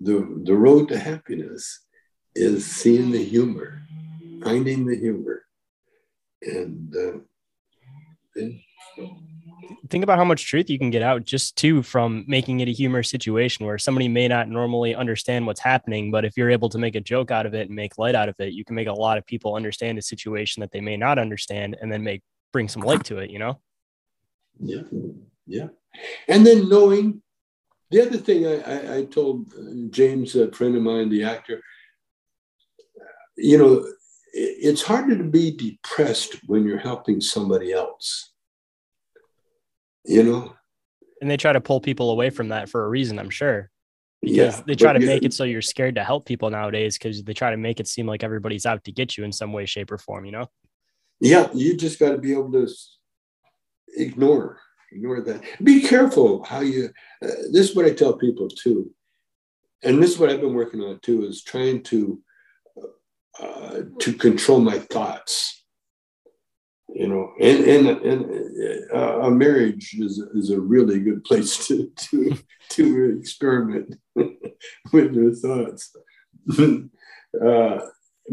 the, 0.00 0.42
the 0.44 0.54
road 0.54 0.88
to 0.88 0.98
happiness 0.98 1.86
is 2.34 2.66
seeing 2.66 3.10
the 3.10 3.24
humor, 3.24 3.82
finding 4.42 4.84
the 4.84 4.96
humor. 4.96 5.44
And, 6.42 6.94
uh, 6.94 7.18
and 8.36 8.60
think 9.90 10.04
about 10.04 10.18
how 10.18 10.24
much 10.24 10.46
truth 10.46 10.70
you 10.70 10.78
can 10.78 10.90
get 10.90 11.02
out 11.02 11.24
just 11.24 11.56
too 11.56 11.82
from 11.82 12.24
making 12.26 12.60
it 12.60 12.68
a 12.68 12.72
humorous 12.72 13.10
situation 13.10 13.66
where 13.66 13.78
somebody 13.78 14.08
may 14.08 14.28
not 14.28 14.48
normally 14.48 14.94
understand 14.94 15.46
what's 15.46 15.60
happening 15.60 16.10
but 16.10 16.24
if 16.24 16.36
you're 16.36 16.50
able 16.50 16.68
to 16.68 16.78
make 16.78 16.94
a 16.94 17.00
joke 17.00 17.30
out 17.30 17.46
of 17.46 17.54
it 17.54 17.68
and 17.68 17.76
make 17.76 17.98
light 17.98 18.14
out 18.14 18.28
of 18.28 18.34
it 18.38 18.52
you 18.52 18.64
can 18.64 18.74
make 18.74 18.88
a 18.88 18.92
lot 18.92 19.18
of 19.18 19.26
people 19.26 19.54
understand 19.54 19.98
a 19.98 20.02
situation 20.02 20.60
that 20.60 20.70
they 20.72 20.80
may 20.80 20.96
not 20.96 21.18
understand 21.18 21.76
and 21.80 21.92
then 21.92 22.02
make 22.02 22.22
bring 22.52 22.68
some 22.68 22.82
light 22.82 23.04
to 23.04 23.18
it 23.18 23.30
you 23.30 23.38
know? 23.38 23.60
Yeah 24.60 24.82
yeah. 25.46 25.68
And 26.28 26.46
then 26.46 26.68
knowing 26.68 27.22
the 27.90 28.00
other 28.00 28.18
thing 28.18 28.46
i, 28.46 28.60
I, 28.60 28.96
I 28.96 29.04
told 29.04 29.52
uh, 29.54 29.88
james 29.90 30.34
a 30.34 30.50
friend 30.52 30.76
of 30.76 30.82
mine 30.82 31.08
the 31.08 31.24
actor 31.24 31.60
you 33.36 33.58
know 33.58 33.86
it's 34.32 34.82
harder 34.82 35.16
to 35.16 35.24
be 35.24 35.52
depressed 35.52 36.36
when 36.46 36.64
you're 36.64 36.78
helping 36.78 37.20
somebody 37.20 37.72
else 37.72 38.33
you 40.04 40.22
know? 40.22 40.54
And 41.20 41.30
they 41.30 41.36
try 41.36 41.52
to 41.52 41.60
pull 41.60 41.80
people 41.80 42.10
away 42.10 42.30
from 42.30 42.48
that 42.48 42.68
for 42.68 42.84
a 42.84 42.88
reason 42.88 43.18
i'm 43.18 43.30
sure. 43.30 43.70
Because 44.20 44.56
yeah, 44.56 44.62
they 44.66 44.74
try 44.74 44.94
to 44.94 45.00
make 45.00 45.22
it 45.22 45.34
so 45.34 45.44
you're 45.44 45.60
scared 45.60 45.96
to 45.96 46.04
help 46.04 46.24
people 46.24 46.48
nowadays 46.48 46.96
because 46.96 47.22
they 47.22 47.34
try 47.34 47.50
to 47.50 47.58
make 47.58 47.78
it 47.78 47.86
seem 47.86 48.06
like 48.06 48.24
everybody's 48.24 48.64
out 48.64 48.82
to 48.84 48.92
get 48.92 49.18
you 49.18 49.24
in 49.24 49.32
some 49.32 49.52
way 49.52 49.66
shape 49.66 49.92
or 49.92 49.98
form 49.98 50.24
you 50.24 50.32
know? 50.32 50.46
Yeah 51.20 51.48
you 51.54 51.76
just 51.76 51.98
got 51.98 52.10
to 52.10 52.18
be 52.18 52.32
able 52.32 52.52
to 52.52 52.68
ignore 53.96 54.60
ignore 54.92 55.20
that. 55.22 55.42
Be 55.62 55.82
careful 55.82 56.42
how 56.44 56.60
you 56.60 56.90
uh, 57.22 57.26
this 57.52 57.70
is 57.70 57.76
what 57.76 57.86
i 57.86 57.90
tell 57.90 58.16
people 58.16 58.48
too 58.48 58.90
and 59.82 60.02
this 60.02 60.12
is 60.12 60.18
what 60.18 60.30
i've 60.30 60.40
been 60.40 60.54
working 60.54 60.80
on 60.80 60.98
too 61.00 61.24
is 61.24 61.42
trying 61.42 61.82
to 61.82 62.20
uh, 63.40 63.80
to 63.98 64.12
control 64.12 64.60
my 64.60 64.78
thoughts 64.78 65.63
you 66.94 67.08
know, 67.08 67.32
and 67.40 67.64
and, 67.64 67.88
and 67.88 68.90
uh, 68.94 69.20
a 69.22 69.30
marriage 69.30 69.94
is 69.98 70.18
is 70.34 70.50
a 70.50 70.60
really 70.60 71.00
good 71.00 71.24
place 71.24 71.66
to 71.66 71.90
to 71.96 72.36
to 72.70 73.18
experiment 73.18 73.96
with 74.92 75.12
your 75.14 75.34
thoughts, 75.34 75.94
uh, 77.44 77.78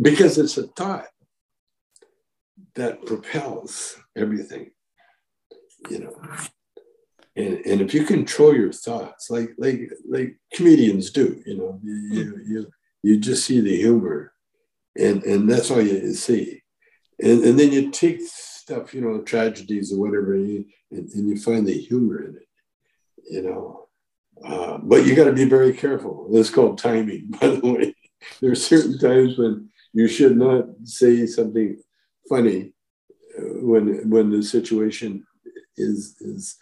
because 0.02 0.38
it's 0.38 0.58
a 0.58 0.68
thought 0.68 1.08
that 2.76 3.06
propels 3.06 3.98
everything, 4.16 4.72
you 5.90 6.00
know. 6.00 6.22
And, 7.36 7.66
and 7.66 7.82
if 7.82 7.94
you 7.94 8.04
control 8.04 8.56
your 8.56 8.74
thoughts, 8.74 9.32
like 9.32 9.52
like 9.58 9.90
like 10.08 10.38
comedians 10.54 11.10
do, 11.10 11.42
you 11.48 11.58
know, 11.58 11.80
you 11.84 12.42
you 12.46 12.68
you 13.02 13.20
just 13.20 13.46
see 13.46 13.60
the 13.60 13.76
humor 13.76 14.34
and 14.98 15.24
and 15.24 15.50
that's 15.50 15.72
all 15.72 15.82
you 15.82 16.14
see, 16.14 16.62
and 17.20 17.44
and 17.44 17.60
then 17.60 17.72
you 17.72 17.92
take 17.92 18.20
stuff, 18.72 18.94
you 18.94 19.02
know, 19.02 19.22
tragedies 19.22 19.92
or 19.92 20.00
whatever, 20.00 20.34
and 20.34 20.50
you, 20.50 20.66
and, 20.92 21.10
and 21.10 21.30
you 21.30 21.38
find 21.38 21.68
the 21.68 21.74
humor 21.74 22.24
in 22.24 22.36
it, 22.36 22.48
you 23.30 23.42
know. 23.42 23.88
Uh, 24.46 24.78
but 24.78 25.06
you 25.06 25.16
got 25.16 25.26
to 25.26 25.34
be 25.34 25.46
very 25.46 25.74
careful. 25.74 26.30
That's 26.32 26.50
called 26.50 26.78
timing, 26.78 27.28
by 27.42 27.48
the 27.48 27.60
way. 27.60 27.96
There 28.40 28.52
are 28.52 28.56
certain 28.56 28.98
times 28.98 29.38
when 29.38 29.70
you 29.94 30.08
should 30.08 30.38
not 30.38 30.66
say 30.84 31.26
something 31.26 31.82
funny 32.30 32.74
uh, 33.38 33.60
when 33.62 34.10
when 34.10 34.30
the 34.30 34.44
situation 34.44 35.26
is 35.76 36.16
is 36.22 36.58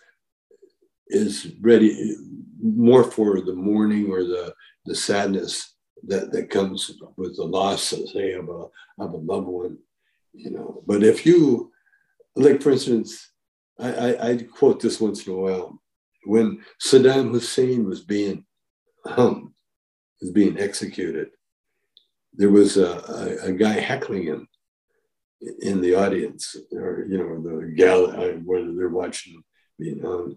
is 1.07 1.53
ready 1.61 2.15
more 2.61 3.03
for 3.03 3.41
the 3.41 3.53
mourning 3.53 4.09
or 4.09 4.23
the 4.23 4.53
the 4.85 4.95
sadness 4.95 5.75
that 6.03 6.31
that 6.31 6.49
comes 6.49 6.91
with 7.17 7.35
the 7.35 7.43
loss, 7.43 7.93
say, 8.13 8.33
of 8.33 8.49
a 8.49 8.65
of 9.03 9.13
a 9.13 9.17
loved 9.17 9.47
one, 9.47 9.77
you 10.33 10.51
know. 10.51 10.81
But 10.87 11.03
if 11.03 11.25
you, 11.25 11.71
like, 12.35 12.61
for 12.61 12.71
instance, 12.71 13.31
I, 13.79 13.93
I, 13.93 14.29
I 14.29 14.37
quote 14.37 14.81
this 14.81 14.99
once 14.99 15.25
in 15.25 15.33
a 15.33 15.35
while 15.35 15.81
when 16.25 16.61
Saddam 16.81 17.31
Hussein 17.31 17.85
was 17.85 18.01
being 18.01 18.45
hung, 19.05 19.53
was 20.21 20.31
being 20.31 20.59
executed. 20.59 21.29
There 22.33 22.49
was 22.49 22.77
a, 22.77 23.39
a, 23.43 23.49
a 23.49 23.51
guy 23.53 23.79
heckling 23.79 24.23
him 24.23 24.47
in 25.61 25.81
the 25.81 25.95
audience, 25.95 26.55
or 26.73 27.05
you 27.07 27.17
know, 27.17 27.41
the 27.41 27.71
galley 27.71 28.33
uh, 28.33 28.37
where 28.39 28.63
they're 28.71 28.89
watching 28.89 29.41
being 29.77 30.01
hung. 30.01 30.35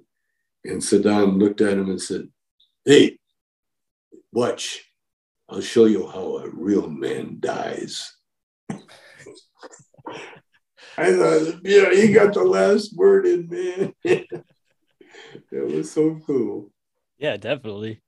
And 0.64 0.81
Saddam 0.81 1.39
looked 1.39 1.60
at 1.60 1.77
him 1.77 1.90
and 1.90 2.01
said, 2.01 2.28
Hey, 2.85 3.19
watch. 4.32 4.85
I'll 5.48 5.60
show 5.60 5.85
you 5.85 6.06
how 6.06 6.39
a 6.39 6.48
real 6.48 6.89
man 6.89 7.39
dies. 7.40 8.10
I 10.97 11.12
thought, 11.12 11.60
yeah, 11.64 11.90
he 11.90 12.12
got 12.12 12.35
the 12.35 12.44
last 12.44 12.94
word 12.97 13.27
in, 13.27 13.48
man. 13.48 13.94
that 14.05 15.66
was 15.66 15.90
so 15.90 16.20
cool. 16.27 16.70
Yeah, 17.19 17.36
definitely. 17.36 18.02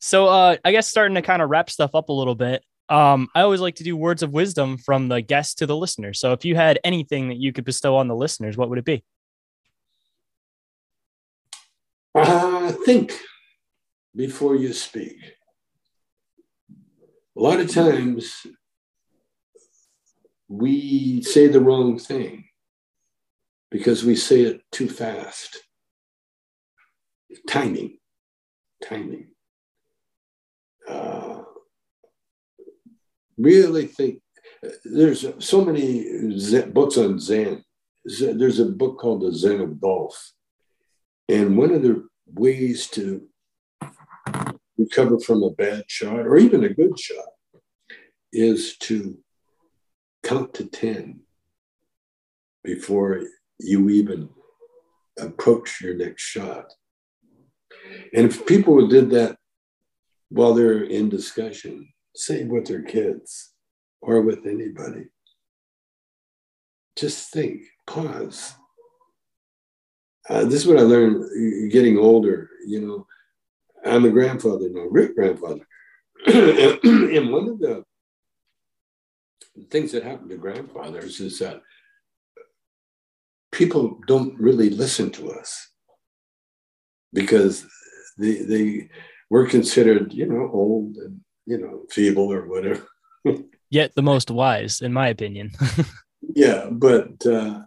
So 0.00 0.26
uh 0.26 0.56
I 0.64 0.72
guess 0.72 0.88
starting 0.88 1.14
to 1.14 1.22
kind 1.22 1.42
of 1.42 1.50
wrap 1.50 1.70
stuff 1.70 1.94
up 1.94 2.08
a 2.08 2.12
little 2.12 2.34
bit. 2.34 2.62
Um, 2.88 3.28
I 3.34 3.40
always 3.40 3.60
like 3.60 3.76
to 3.76 3.84
do 3.84 3.96
words 3.96 4.22
of 4.22 4.32
wisdom 4.32 4.76
from 4.76 5.08
the 5.08 5.22
guest 5.22 5.58
to 5.58 5.66
the 5.66 5.76
listener. 5.76 6.12
So 6.12 6.32
if 6.32 6.44
you 6.44 6.54
had 6.54 6.78
anything 6.84 7.28
that 7.28 7.38
you 7.38 7.52
could 7.52 7.64
bestow 7.64 7.96
on 7.96 8.08
the 8.08 8.16
listeners, 8.16 8.58
what 8.58 8.68
would 8.68 8.78
it 8.78 8.84
be? 8.84 9.02
Uh, 12.14 12.72
think 12.84 13.18
before 14.14 14.54
you 14.56 14.72
speak. 14.72 15.16
A 17.36 17.40
lot 17.40 17.58
of 17.58 17.70
times 17.70 18.46
we 20.58 21.22
say 21.22 21.48
the 21.48 21.60
wrong 21.60 21.98
thing 21.98 22.44
because 23.70 24.04
we 24.04 24.14
say 24.14 24.42
it 24.42 24.62
too 24.70 24.88
fast. 24.88 25.62
Timing, 27.48 27.98
timing. 28.82 29.28
Uh, 30.88 31.42
really 33.36 33.86
think 33.86 34.20
there's 34.84 35.26
so 35.40 35.64
many 35.64 36.38
Zen, 36.38 36.70
books 36.70 36.96
on 36.98 37.18
Zen. 37.18 37.64
There's 38.04 38.60
a 38.60 38.66
book 38.66 38.98
called 38.98 39.22
The 39.22 39.32
Zen 39.32 39.60
of 39.60 39.80
Golf. 39.80 40.32
And 41.28 41.56
one 41.56 41.72
of 41.72 41.82
the 41.82 42.06
ways 42.26 42.86
to 42.88 43.26
recover 44.78 45.18
from 45.18 45.42
a 45.42 45.50
bad 45.50 45.84
shot 45.88 46.20
or 46.20 46.36
even 46.36 46.62
a 46.62 46.68
good 46.68 46.98
shot 46.98 47.26
is 48.32 48.76
to 48.78 49.18
count 50.24 50.54
to 50.54 50.64
10 50.64 51.20
before 52.64 53.22
you 53.60 53.90
even 53.90 54.30
approach 55.18 55.80
your 55.80 55.94
next 55.94 56.22
shot. 56.22 56.72
And 58.14 58.26
if 58.26 58.46
people 58.46 58.88
did 58.88 59.10
that 59.10 59.36
while 60.30 60.54
they're 60.54 60.82
in 60.82 61.08
discussion, 61.08 61.88
say 62.16 62.44
with 62.44 62.66
their 62.66 62.82
kids 62.82 63.52
or 64.00 64.22
with 64.22 64.46
anybody, 64.46 65.06
just 66.96 67.32
think, 67.32 67.62
pause. 67.86 68.54
Uh, 70.28 70.44
this 70.44 70.62
is 70.62 70.66
what 70.66 70.78
I 70.78 70.82
learned 70.82 71.70
getting 71.70 71.98
older. 71.98 72.48
You 72.66 72.80
know, 72.80 73.06
I'm 73.84 74.04
a 74.04 74.10
grandfather 74.10 74.68
now, 74.70 74.88
great 74.88 75.14
grandfather. 75.14 75.66
and 76.26 77.30
one 77.30 77.48
of 77.48 77.58
the 77.58 77.84
things 79.70 79.92
that 79.92 80.02
happen 80.02 80.28
to 80.28 80.36
grandfathers 80.36 81.20
is 81.20 81.38
that 81.38 81.62
people 83.52 84.00
don't 84.06 84.38
really 84.38 84.70
listen 84.70 85.10
to 85.12 85.30
us 85.30 85.70
because 87.12 87.64
they, 88.18 88.42
they 88.42 88.88
were 89.30 89.46
considered, 89.46 90.12
you 90.12 90.26
know, 90.26 90.50
old 90.52 90.96
and, 90.96 91.20
you 91.46 91.58
know, 91.58 91.82
feeble 91.90 92.32
or 92.32 92.46
whatever. 92.48 92.86
Yet 93.70 93.94
the 93.94 94.02
most 94.02 94.30
wise, 94.30 94.80
in 94.80 94.92
my 94.92 95.08
opinion. 95.08 95.52
yeah, 96.34 96.68
but 96.70 97.24
uh, 97.26 97.62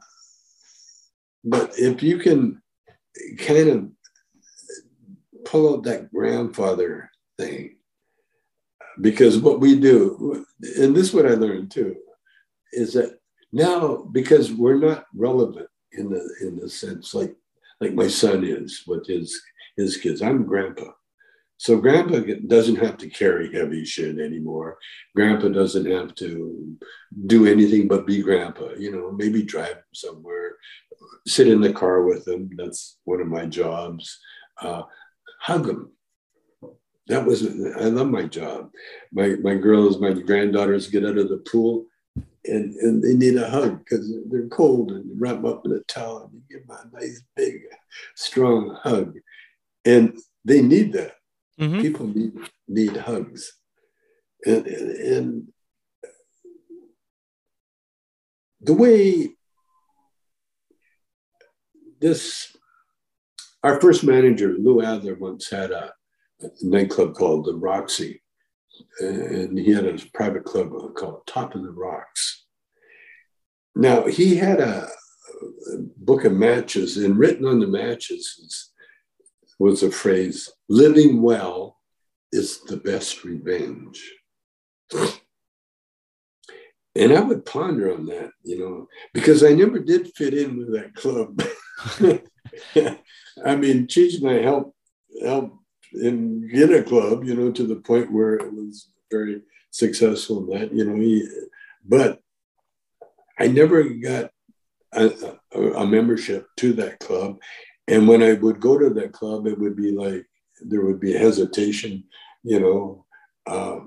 but 1.43 1.72
if 1.77 2.03
you 2.03 2.18
can 2.19 2.61
kind 3.39 3.69
of 3.69 3.89
pull 5.45 5.73
out 5.73 5.84
that 5.84 6.11
grandfather 6.14 7.09
thing, 7.38 7.76
because 9.02 9.38
what 9.38 9.60
we 9.60 9.80
do, 9.80 10.45
and 10.78 10.95
this 10.95 11.07
is 11.07 11.14
what 11.14 11.26
I 11.26 11.36
learned 11.36 11.72
too, 11.72 11.95
is 12.74 12.94
that 12.94 13.19
now 13.52 14.07
because 14.11 14.52
we're 14.52 14.78
not 14.78 15.06
relevant 15.15 15.69
in 15.94 16.10
the 16.10 16.36
in 16.41 16.57
the 16.57 16.69
sense 16.69 17.14
like 17.14 17.36
like 17.80 17.94
my 17.94 18.07
son 18.07 18.44
is 18.44 18.84
with 18.88 19.07
his 19.07 19.40
his 19.78 19.98
kids. 19.98 20.22
I'm 20.22 20.45
grandpa. 20.45 20.91
So 21.60 21.78
grandpa 21.78 22.19
doesn't 22.48 22.76
have 22.76 22.98
to 22.98 23.10
carry 23.10 23.52
heavy 23.52 23.84
shit 23.84 24.19
anymore. 24.19 24.78
Grandpa 25.15 25.48
doesn't 25.48 25.90
have 25.90 26.14
to 26.15 26.78
do 27.26 27.48
anything 27.48 27.88
but 27.88 28.06
be 28.06 28.22
grandpa, 28.22 28.74
you 28.78 28.91
know, 28.91 29.11
maybe 29.11 29.41
drive 29.41 29.78
somewhere, 29.91 30.57
sit 31.26 31.48
in 31.48 31.60
the 31.60 31.74
car 31.74 32.03
with 32.03 32.28
him. 32.28 32.52
That's 32.56 32.99
one 33.06 33.22
of 33.22 33.28
my 33.28 33.48
jobs. 33.48 34.19
Uh, 34.61 34.84
hug 35.41 35.68
him. 35.68 35.91
That 37.07 37.25
was, 37.25 37.43
I 37.43 37.85
love 37.85 38.09
my 38.09 38.23
job. 38.23 38.71
My, 39.11 39.29
my 39.41 39.55
girls, 39.55 39.99
my 39.99 40.13
granddaughters 40.13 40.89
get 40.89 41.05
out 41.05 41.17
of 41.17 41.29
the 41.29 41.38
pool 41.38 41.85
and, 42.45 42.73
and 42.75 43.03
they 43.03 43.13
need 43.13 43.38
a 43.38 43.49
hug 43.49 43.79
because 43.79 44.11
they're 44.29 44.47
cold 44.47 44.91
and 44.91 45.05
you 45.05 45.15
wrap 45.17 45.35
them 45.35 45.45
up 45.45 45.65
in 45.65 45.71
a 45.73 45.79
towel 45.81 46.23
and 46.23 46.34
you 46.34 46.41
give 46.57 46.67
them 46.67 46.77
a 46.93 46.99
nice, 46.99 47.21
big, 47.35 47.61
strong 48.15 48.77
hug. 48.81 49.17
And 49.85 50.17
they 50.43 50.61
need 50.61 50.93
that. 50.93 51.13
Mm-hmm. 51.59 51.81
People 51.81 52.07
need, 52.07 52.34
need 52.67 52.97
hugs. 52.97 53.53
And, 54.45 54.67
and, 54.67 54.91
and 54.91 55.47
the 58.61 58.73
way 58.73 59.29
this 61.99 62.55
our 63.63 63.81
first 63.81 64.03
manager, 64.03 64.55
Lou 64.57 64.81
Adler, 64.81 65.15
once 65.15 65.49
had 65.49 65.71
a, 65.71 65.85
a 65.85 65.93
nightclub 66.61 67.15
called 67.15 67.45
the 67.45 67.55
Roxy, 67.55 68.22
and 68.99 69.57
he 69.57 69.72
had 69.72 69.85
a 69.85 69.97
private 70.14 70.45
club 70.45 70.72
called 70.95 71.26
Top 71.26 71.55
of 71.55 71.64
the 71.64 71.72
Rocks. 71.72 72.45
Now 73.76 74.07
he 74.07 74.35
had 74.35 74.59
a, 74.59 74.88
a 75.73 75.77
book 75.97 76.26
of 76.26 76.34
matches, 76.34 76.97
and 76.97 77.18
written 77.18 77.45
on 77.45 77.59
the 77.59 77.68
matches 77.68 78.72
was, 79.59 79.84
a 79.84 79.91
phrase: 79.91 80.49
"Living 80.69 81.22
well 81.22 81.77
is 82.31 82.61
the 82.64 82.77
best 82.77 83.23
revenge." 83.23 84.14
And 86.95 87.14
I 87.14 87.22
would 87.22 87.45
ponder 87.45 87.93
on 87.93 88.07
that, 88.07 88.31
you 88.43 88.57
know, 88.57 88.88
because 89.14 89.43
I 89.43 89.53
never 89.53 89.77
did 89.77 90.15
fit 90.15 90.34
in 90.34 90.57
with 90.57 90.73
that 90.73 90.95
club. 90.95 91.39
I 93.45 93.55
mean, 93.55 93.85
Cheech 93.85 94.19
and 94.19 94.27
I 94.27 94.41
helped 94.41 94.76
helped 95.23 95.57
in 95.93 96.47
get 96.47 96.72
a 96.72 96.84
club, 96.84 97.23
you 97.23 97.35
know, 97.35 97.51
to 97.51 97.65
the 97.65 97.76
point 97.76 98.11
where 98.11 98.35
it 98.35 98.53
was 98.53 98.89
very 99.11 99.41
successful 99.72 100.39
in 100.39 100.59
that, 100.59 100.73
you 100.73 100.85
know, 100.85 100.95
he, 100.95 101.27
but 101.85 102.19
I 103.39 103.47
never 103.47 103.84
got 103.84 104.31
a, 104.93 105.35
a, 105.53 105.85
membership 105.85 106.47
to 106.57 106.73
that 106.73 106.99
club. 106.99 107.38
And 107.88 108.07
when 108.07 108.23
I 108.23 108.34
would 108.34 108.59
go 108.59 108.77
to 108.77 108.89
that 108.91 109.14
club, 109.14 109.47
it 109.47 109.59
would 109.59 109.76
be 109.76 109.91
like 109.91 110.26
there 110.61 110.81
would 110.81 110.99
be 110.99 111.14
hesitation, 111.14 112.03
you 112.43 112.59
know. 112.59 113.05
Uh, 113.45 113.81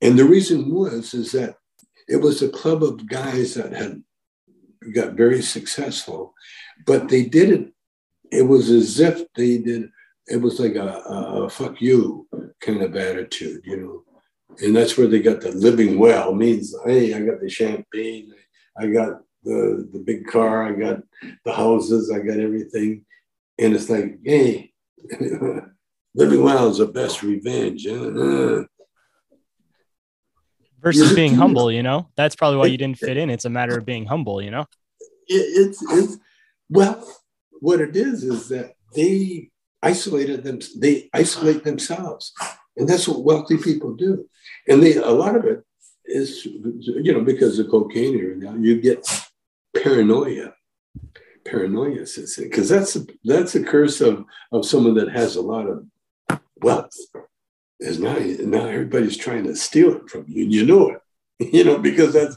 and 0.00 0.18
the 0.18 0.24
reason 0.24 0.72
was 0.72 1.12
is 1.12 1.32
that 1.32 1.56
it 2.08 2.16
was 2.16 2.42
a 2.42 2.48
club 2.48 2.82
of 2.82 3.06
guys 3.06 3.54
that 3.54 3.72
had 3.72 4.02
got 4.94 5.12
very 5.12 5.42
successful, 5.42 6.34
but 6.86 7.08
they 7.08 7.24
didn't 7.24 7.72
it 8.32 8.48
was 8.48 8.70
as 8.70 8.98
if 8.98 9.22
they 9.34 9.58
did, 9.58 9.90
it 10.26 10.36
was 10.36 10.60
like 10.60 10.76
a, 10.76 10.88
a, 10.88 11.44
a 11.44 11.50
fuck 11.50 11.80
you 11.80 12.26
kind 12.60 12.82
of 12.82 12.96
attitude, 12.96 13.62
you 13.64 13.76
know. 13.76 14.04
And 14.64 14.76
that's 14.76 14.96
where 14.96 15.06
they 15.06 15.20
got 15.20 15.40
the 15.40 15.52
living 15.52 15.98
well 15.98 16.34
means, 16.34 16.74
hey, 16.84 17.14
I 17.14 17.20
got 17.20 17.40
the 17.40 17.48
champagne, 17.48 18.32
I 18.76 18.86
got 18.86 19.20
the, 19.42 19.88
the 19.92 19.98
big 19.98 20.26
car, 20.26 20.64
I 20.64 20.72
got 20.72 21.02
the 21.44 21.52
houses, 21.52 22.10
I 22.10 22.18
got 22.18 22.38
everything. 22.38 23.04
And 23.58 23.74
it's 23.74 23.88
like, 23.88 24.18
hey, 24.24 24.72
living 26.14 26.42
well 26.42 26.68
is 26.68 26.78
the 26.78 26.86
best 26.86 27.22
revenge. 27.22 27.86
Uh, 27.86 28.64
Versus 30.80 31.14
being 31.14 31.34
humble, 31.34 31.70
you 31.70 31.82
know, 31.82 32.08
that's 32.16 32.34
probably 32.34 32.58
why 32.58 32.66
you 32.66 32.76
didn't 32.76 32.98
fit 32.98 33.16
in. 33.16 33.30
It's 33.30 33.44
a 33.44 33.50
matter 33.50 33.78
of 33.78 33.86
being 33.86 34.04
humble, 34.04 34.42
you 34.42 34.50
know. 34.50 34.66
It, 35.28 35.34
it's 35.68 35.80
it's 35.92 36.18
well, 36.68 37.06
what 37.60 37.80
it 37.80 37.94
is 37.94 38.24
is 38.24 38.48
that 38.48 38.74
they 38.92 39.51
isolated 39.82 40.44
them. 40.44 40.60
They 40.76 41.10
isolate 41.12 41.64
themselves, 41.64 42.32
and 42.76 42.88
that's 42.88 43.08
what 43.08 43.24
wealthy 43.24 43.58
people 43.58 43.94
do. 43.94 44.26
And 44.68 44.82
they 44.82 44.94
a 44.96 45.10
lot 45.10 45.36
of 45.36 45.44
it 45.44 45.64
is 46.04 46.44
you 46.44 47.12
know 47.12 47.22
because 47.22 47.58
of 47.58 47.70
cocaine 47.70 48.20
or 48.20 48.34
now 48.34 48.54
you 48.54 48.80
get 48.80 49.06
paranoia 49.82 50.52
paranoia 51.44 52.04
because 52.38 52.68
that's 52.68 52.96
that's 53.24 53.54
a 53.54 53.62
curse 53.62 54.00
of 54.00 54.24
of 54.52 54.66
someone 54.66 54.94
that 54.94 55.10
has 55.10 55.36
a 55.36 55.42
lot 55.42 55.66
of 55.66 55.86
wealth 56.60 56.94
is 57.80 57.98
now 57.98 58.16
now 58.40 58.66
everybody's 58.66 59.16
trying 59.16 59.44
to 59.44 59.56
steal 59.56 59.96
it 59.96 60.10
from 60.10 60.24
you 60.28 60.44
and 60.44 60.52
you 60.52 60.66
know 60.66 60.90
it 60.90 61.00
you 61.52 61.64
know 61.64 61.78
because 61.78 62.12
that's 62.12 62.36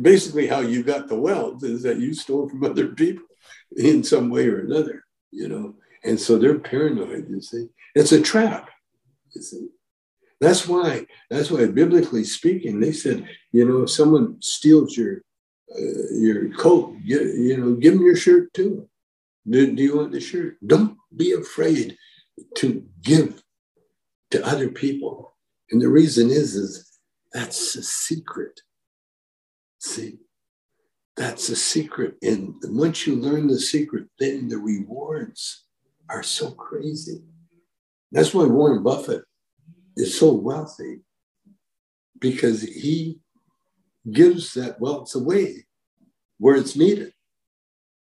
basically 0.00 0.46
how 0.46 0.60
you 0.60 0.82
got 0.82 1.08
the 1.08 1.18
wealth 1.18 1.62
is 1.64 1.82
that 1.82 1.98
you 1.98 2.14
stole 2.14 2.48
from 2.48 2.64
other 2.64 2.88
people 2.88 3.24
in 3.76 4.02
some 4.02 4.30
way 4.30 4.46
or 4.46 4.60
another 4.60 5.04
you 5.30 5.48
know 5.48 5.74
and 6.06 6.18
so 6.18 6.38
they're 6.38 6.58
paranoid 6.58 7.28
you 7.28 7.40
see 7.40 7.68
it's 7.94 8.12
a 8.12 8.20
trap 8.20 8.70
you 9.34 9.42
see 9.42 9.68
that's 10.40 10.66
why 10.68 11.06
that's 11.30 11.50
why 11.50 11.66
biblically 11.66 12.24
speaking 12.24 12.80
they 12.80 12.92
said 12.92 13.28
you 13.52 13.66
know 13.66 13.82
if 13.82 13.90
someone 13.90 14.36
steals 14.40 14.96
your 14.96 15.22
uh, 15.74 16.12
your 16.12 16.52
coat 16.54 16.94
you, 17.02 17.20
you 17.20 17.56
know 17.56 17.74
give 17.74 17.94
them 17.94 18.04
your 18.04 18.16
shirt 18.16 18.52
too 18.54 18.88
do, 19.48 19.74
do 19.74 19.82
you 19.82 19.96
want 19.96 20.12
the 20.12 20.20
shirt 20.20 20.56
don't 20.66 20.96
be 21.14 21.32
afraid 21.32 21.96
to 22.56 22.84
give 23.02 23.42
to 24.30 24.46
other 24.46 24.68
people. 24.68 25.34
And 25.70 25.80
the 25.80 25.88
reason 25.88 26.30
is, 26.30 26.54
is 26.54 26.98
that's 27.32 27.74
a 27.76 27.82
secret. 27.82 28.60
See, 29.78 30.18
that's 31.16 31.48
a 31.48 31.56
secret. 31.56 32.16
And 32.22 32.54
once 32.64 33.06
you 33.06 33.16
learn 33.16 33.46
the 33.46 33.58
secret, 33.58 34.06
then 34.18 34.48
the 34.48 34.58
rewards 34.58 35.65
are 36.08 36.22
so 36.22 36.50
crazy. 36.50 37.22
That's 38.12 38.32
why 38.32 38.44
Warren 38.44 38.82
Buffett 38.82 39.24
is 39.96 40.18
so 40.18 40.32
wealthy 40.32 41.00
because 42.20 42.62
he 42.62 43.18
gives 44.10 44.54
that 44.54 44.80
wealth 44.80 45.14
away 45.14 45.66
where 46.38 46.56
it's 46.56 46.76
needed. 46.76 47.12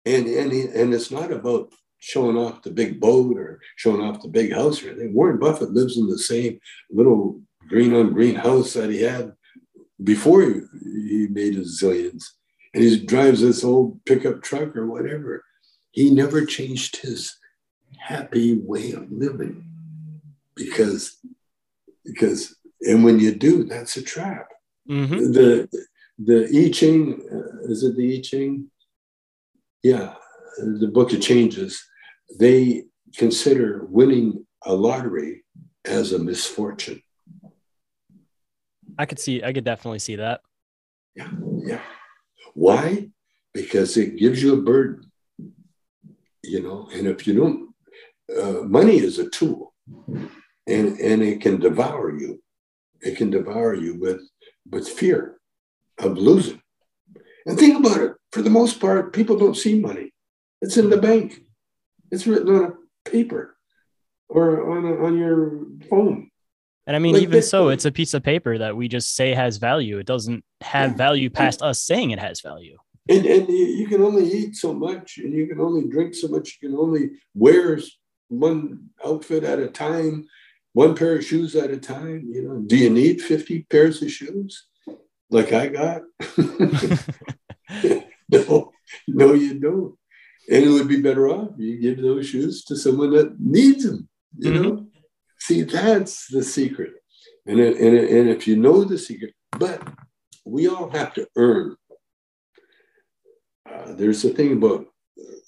And, 0.07 0.27
and, 0.27 0.53
he, 0.53 0.63
and 0.63 0.95
it's 0.95 1.11
not 1.11 1.33
about 1.33 1.73
showing 1.99 2.37
off 2.37 2.63
the 2.63 2.71
big 2.71 3.01
boat 3.01 3.37
or 3.37 3.61
showing 3.77 4.01
off 4.01 4.23
the 4.23 4.29
big 4.29 4.53
house 4.53 4.83
or 4.83 4.91
anything. 4.91 5.13
Warren 5.13 5.39
Buffett 5.39 5.71
lives 5.71 5.99
in 5.99 6.09
the 6.09 6.19
same 6.19 6.61
little 6.91 7.41
green 7.69 7.95
on 7.95 8.13
green 8.13 8.37
house 8.37 8.73
that 8.75 8.91
he 8.91 9.03
had 9.03 9.33
before 10.03 10.43
he, 10.43 10.61
he 10.85 11.27
made 11.29 11.55
his 11.55 11.83
zillions. 11.83 12.25
And 12.73 12.85
he 12.85 13.05
drives 13.05 13.41
this 13.41 13.65
old 13.65 14.05
pickup 14.05 14.43
truck 14.43 14.77
or 14.77 14.87
whatever. 14.87 15.45
He 15.91 16.11
never 16.11 16.47
changed 16.47 16.99
his 16.99 17.37
happy 17.97 18.59
way 18.59 18.93
of 18.93 19.11
living 19.11 19.65
because 20.55 21.19
because 22.05 22.57
and 22.83 23.05
when 23.05 23.19
you 23.19 23.35
do, 23.35 23.65
that's 23.65 23.97
a 23.97 24.03
trap. 24.03 24.49
Mm-hmm. 24.89 25.33
The 25.33 25.69
the 26.19 26.49
I 26.67 26.71
Ching 26.71 27.21
uh, 27.33 27.71
is 27.71 27.83
it 27.83 27.97
the 27.97 28.19
I 28.19 28.21
Ching? 28.21 28.71
Yeah, 29.83 30.15
the 30.59 30.91
book 30.93 31.13
of 31.13 31.21
changes, 31.21 31.85
they 32.39 32.85
consider 33.17 33.87
winning 33.89 34.47
a 34.65 34.75
lottery 34.75 35.45
as 35.85 36.13
a 36.13 36.19
misfortune. 36.19 37.03
I 38.99 39.07
could 39.07 39.21
see, 39.21 39.43
I 39.45 39.53
could 39.53 39.65
definitely 39.65 40.01
see 40.01 40.17
that. 40.17 40.41
Yeah, 41.15 41.31
yeah. 41.65 41.81
Why? 42.55 43.11
Because 43.55 43.97
it 43.97 44.17
gives 44.17 44.43
you 44.43 44.55
a 44.55 44.63
burden, 44.63 45.11
you 46.43 46.63
know. 46.63 46.89
And 46.93 47.07
if 47.07 47.27
you 47.27 47.35
don't, 47.35 47.68
uh, 48.37 48.63
money 48.63 48.99
is 48.99 49.19
a 49.19 49.29
tool, 49.31 49.75
and 50.67 50.99
and 50.99 51.23
it 51.23 51.41
can 51.41 51.61
devour 51.61 52.19
you. 52.19 52.43
It 53.01 53.17
can 53.17 53.31
devour 53.31 53.75
you 53.75 53.99
with 53.99 54.21
with 54.71 54.89
fear 54.89 55.39
of 55.99 56.17
losing. 56.19 56.61
And 57.47 57.59
think 57.59 57.79
about 57.79 58.01
it. 58.01 58.13
For 58.33 58.43
the 58.43 58.51
most 58.51 58.81
part, 58.81 59.13
people 59.13 59.39
don't 59.39 59.57
see 59.57 59.81
money. 59.81 60.13
It's 60.61 60.77
in 60.77 60.91
the 60.91 60.99
bank. 60.99 61.41
It's 62.11 62.27
written 62.27 62.55
on 62.55 62.65
a 62.65 63.11
paper 63.11 63.57
or 64.29 64.77
on, 64.77 64.85
a, 64.85 65.05
on 65.05 65.17
your 65.17 65.67
phone. 65.89 66.31
And 66.87 66.97
I 66.97 66.99
mean, 66.99 67.15
like 67.15 67.23
even 67.23 67.43
so, 67.43 67.69
it's 67.69 67.85
a 67.85 67.93
piece 67.93 68.15
of 68.15 68.23
paper 68.23 68.59
that 68.59 68.77
we 68.77 68.89
just 68.89 69.15
say 69.15 69.35
has 69.35 69.59
value. 69.59 69.99
It 69.99 70.07
doesn't 70.07 70.45
have 70.63 70.97
value 70.97 71.31
past 71.31 71.63
us 71.63 71.83
saying 71.83 72.11
it 72.11 72.19
has 72.19 72.41
value. 72.41 72.79
And, 73.11 73.25
and 73.25 73.49
you 73.49 73.87
can 73.89 74.03
only 74.03 74.31
eat 74.31 74.57
so 74.57 74.75
much 74.75 75.19
and 75.19 75.33
you 75.33 75.47
can 75.47 75.61
only 75.61 75.87
drink 75.89 76.15
so 76.15 76.29
much. 76.29 76.59
You 76.61 76.69
can 76.69 76.79
only 76.79 77.11
wear 77.35 77.79
one 78.29 78.91
outfit 79.05 79.45
at 79.45 79.59
a 79.59 79.69
time, 79.69 80.27
one 80.73 80.95
pair 80.95 81.17
of 81.17 81.25
shoes 81.25 81.55
at 81.57 81.71
a 81.71 81.79
time. 81.79 82.29
You 82.33 82.49
know, 82.49 82.63
do 82.67 82.77
you 82.77 82.91
need 82.91 83.21
50 83.21 83.63
pairs 83.65 84.03
of 84.03 84.11
shoes 84.11 84.67
like 85.31 85.53
I 85.53 85.69
got? 85.69 86.03
no, 88.31 88.73
no, 89.09 89.33
you 89.35 89.59
don't 89.59 89.99
and 90.49 90.65
it 90.65 90.71
would 90.71 90.89
be 90.89 91.01
better 91.01 91.29
off 91.29 91.51
you 91.57 91.79
give 91.79 92.01
those 92.01 92.27
shoes 92.27 92.65
to 92.65 92.77
someone 92.77 93.11
that 93.11 93.39
needs 93.39 93.85
them 93.85 94.09
you 94.39 94.51
mm-hmm. 94.51 94.63
know 94.63 94.87
see 95.39 95.63
that's 95.63 96.27
the 96.29 96.43
secret 96.43 96.93
and, 97.47 97.61
it, 97.61 97.79
and, 97.79 97.97
it, 97.97 98.11
and 98.11 98.29
if 98.29 98.47
you 98.47 98.57
know 98.57 98.85
the 98.85 98.99
secret 98.99 99.35
but 99.59 99.83
we 100.45 100.67
all 100.69 100.89
have 100.91 101.13
to 101.15 101.27
earn 101.37 101.77
uh, 103.71 103.93
there's 103.95 104.25
a 104.25 104.31
thing 104.31 104.53
about 104.53 104.87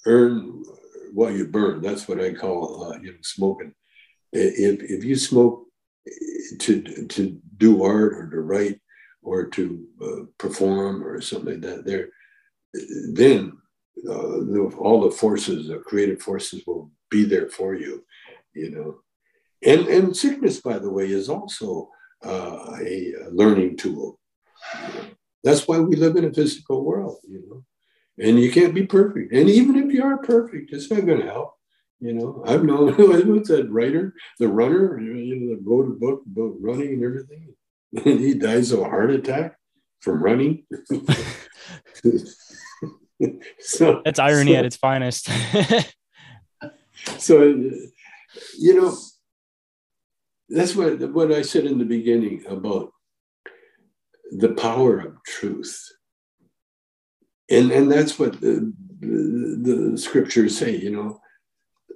earn 0.06 0.62
what 1.12 1.34
you 1.34 1.46
burn 1.46 1.80
that's 1.80 2.08
what 2.08 2.20
i 2.20 2.32
call 2.32 2.84
uh, 2.84 2.98
you 2.98 3.12
know 3.12 3.18
smoking 3.22 3.72
if, 4.32 4.82
if 4.82 5.04
you 5.04 5.16
smoke 5.16 5.66
to 6.58 6.82
to 7.08 7.40
do 7.56 7.82
art 7.82 8.12
or 8.14 8.30
to 8.30 8.40
write 8.40 8.80
or 9.22 9.46
to 9.46 9.84
uh, 10.02 10.24
perform 10.38 11.04
or 11.04 11.20
something 11.20 11.54
like 11.54 11.62
that 11.62 11.84
there 11.84 12.08
then 13.12 13.52
uh, 14.08 14.40
all 14.78 15.00
the 15.02 15.10
forces, 15.10 15.68
the 15.68 15.78
creative 15.78 16.22
forces 16.22 16.62
will 16.66 16.90
be 17.10 17.24
there 17.24 17.48
for 17.48 17.74
you, 17.74 18.04
you 18.54 18.70
know. 18.70 19.00
And, 19.62 19.86
and 19.88 20.16
sickness, 20.16 20.60
by 20.60 20.78
the 20.78 20.90
way, 20.90 21.10
is 21.10 21.28
also 21.28 21.90
uh, 22.24 22.76
a, 22.80 23.14
learning 23.30 23.76
tool. 23.76 24.18
That's 25.44 25.66
why 25.66 25.78
we 25.80 25.96
live 25.96 26.16
in 26.16 26.24
a 26.24 26.32
physical 26.32 26.84
world, 26.84 27.18
you 27.28 27.42
know. 27.48 27.64
And 28.20 28.38
you 28.38 28.52
can't 28.52 28.74
be 28.74 28.86
perfect. 28.86 29.32
And 29.32 29.48
even 29.48 29.76
if 29.76 29.92
you 29.92 30.04
are 30.04 30.18
perfect, 30.18 30.72
it's 30.72 30.90
not 30.90 31.06
going 31.06 31.20
to 31.20 31.26
help. 31.26 31.54
You 32.00 32.14
know, 32.14 32.42
I've 32.46 32.64
known 32.64 32.92
what's 32.96 33.48
that 33.48 33.70
writer, 33.70 34.14
the 34.38 34.48
runner, 34.48 34.98
you 34.98 35.36
know, 35.36 35.54
that 35.54 35.62
wrote 35.64 35.86
a 35.86 35.98
book 35.98 36.22
about 36.30 36.60
running 36.60 36.94
and 36.94 37.04
everything. 37.04 37.54
And 38.04 38.20
he 38.20 38.34
dies 38.34 38.70
of 38.70 38.80
a 38.80 38.84
heart 38.84 39.10
attack 39.10 39.56
from 40.00 40.22
running. 40.22 40.64
so 43.58 44.00
that's 44.04 44.20
irony 44.20 44.52
so, 44.52 44.58
at 44.58 44.64
its 44.64 44.76
finest. 44.76 45.28
so, 47.18 47.42
you 48.56 48.80
know, 48.80 48.96
that's 50.48 50.76
what 50.76 51.00
what 51.12 51.32
I 51.32 51.42
said 51.42 51.64
in 51.64 51.78
the 51.78 51.84
beginning 51.84 52.44
about 52.46 52.92
the 54.30 54.50
power 54.50 54.98
of 55.00 55.22
truth, 55.24 55.88
and 57.50 57.70
and 57.70 57.90
that's 57.90 58.18
what 58.18 58.40
the, 58.40 58.72
the, 59.00 59.90
the 59.90 59.98
scriptures 59.98 60.56
say. 60.56 60.76
You 60.76 60.90
know, 60.90 61.20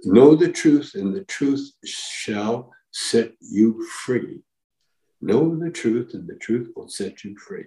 know 0.05 0.35
the 0.35 0.51
truth, 0.51 0.93
and 0.95 1.15
the 1.15 1.25
truth 1.25 1.71
shall 1.85 2.73
set 2.93 3.33
you 3.41 3.87
free. 4.05 4.43
Know 5.21 5.57
the 5.57 5.71
truth, 5.71 6.15
and 6.15 6.29
the 6.29 6.37
truth 6.37 6.71
will 6.77 6.89
set 6.89 7.25
you 7.25 7.37
free. 7.39 7.67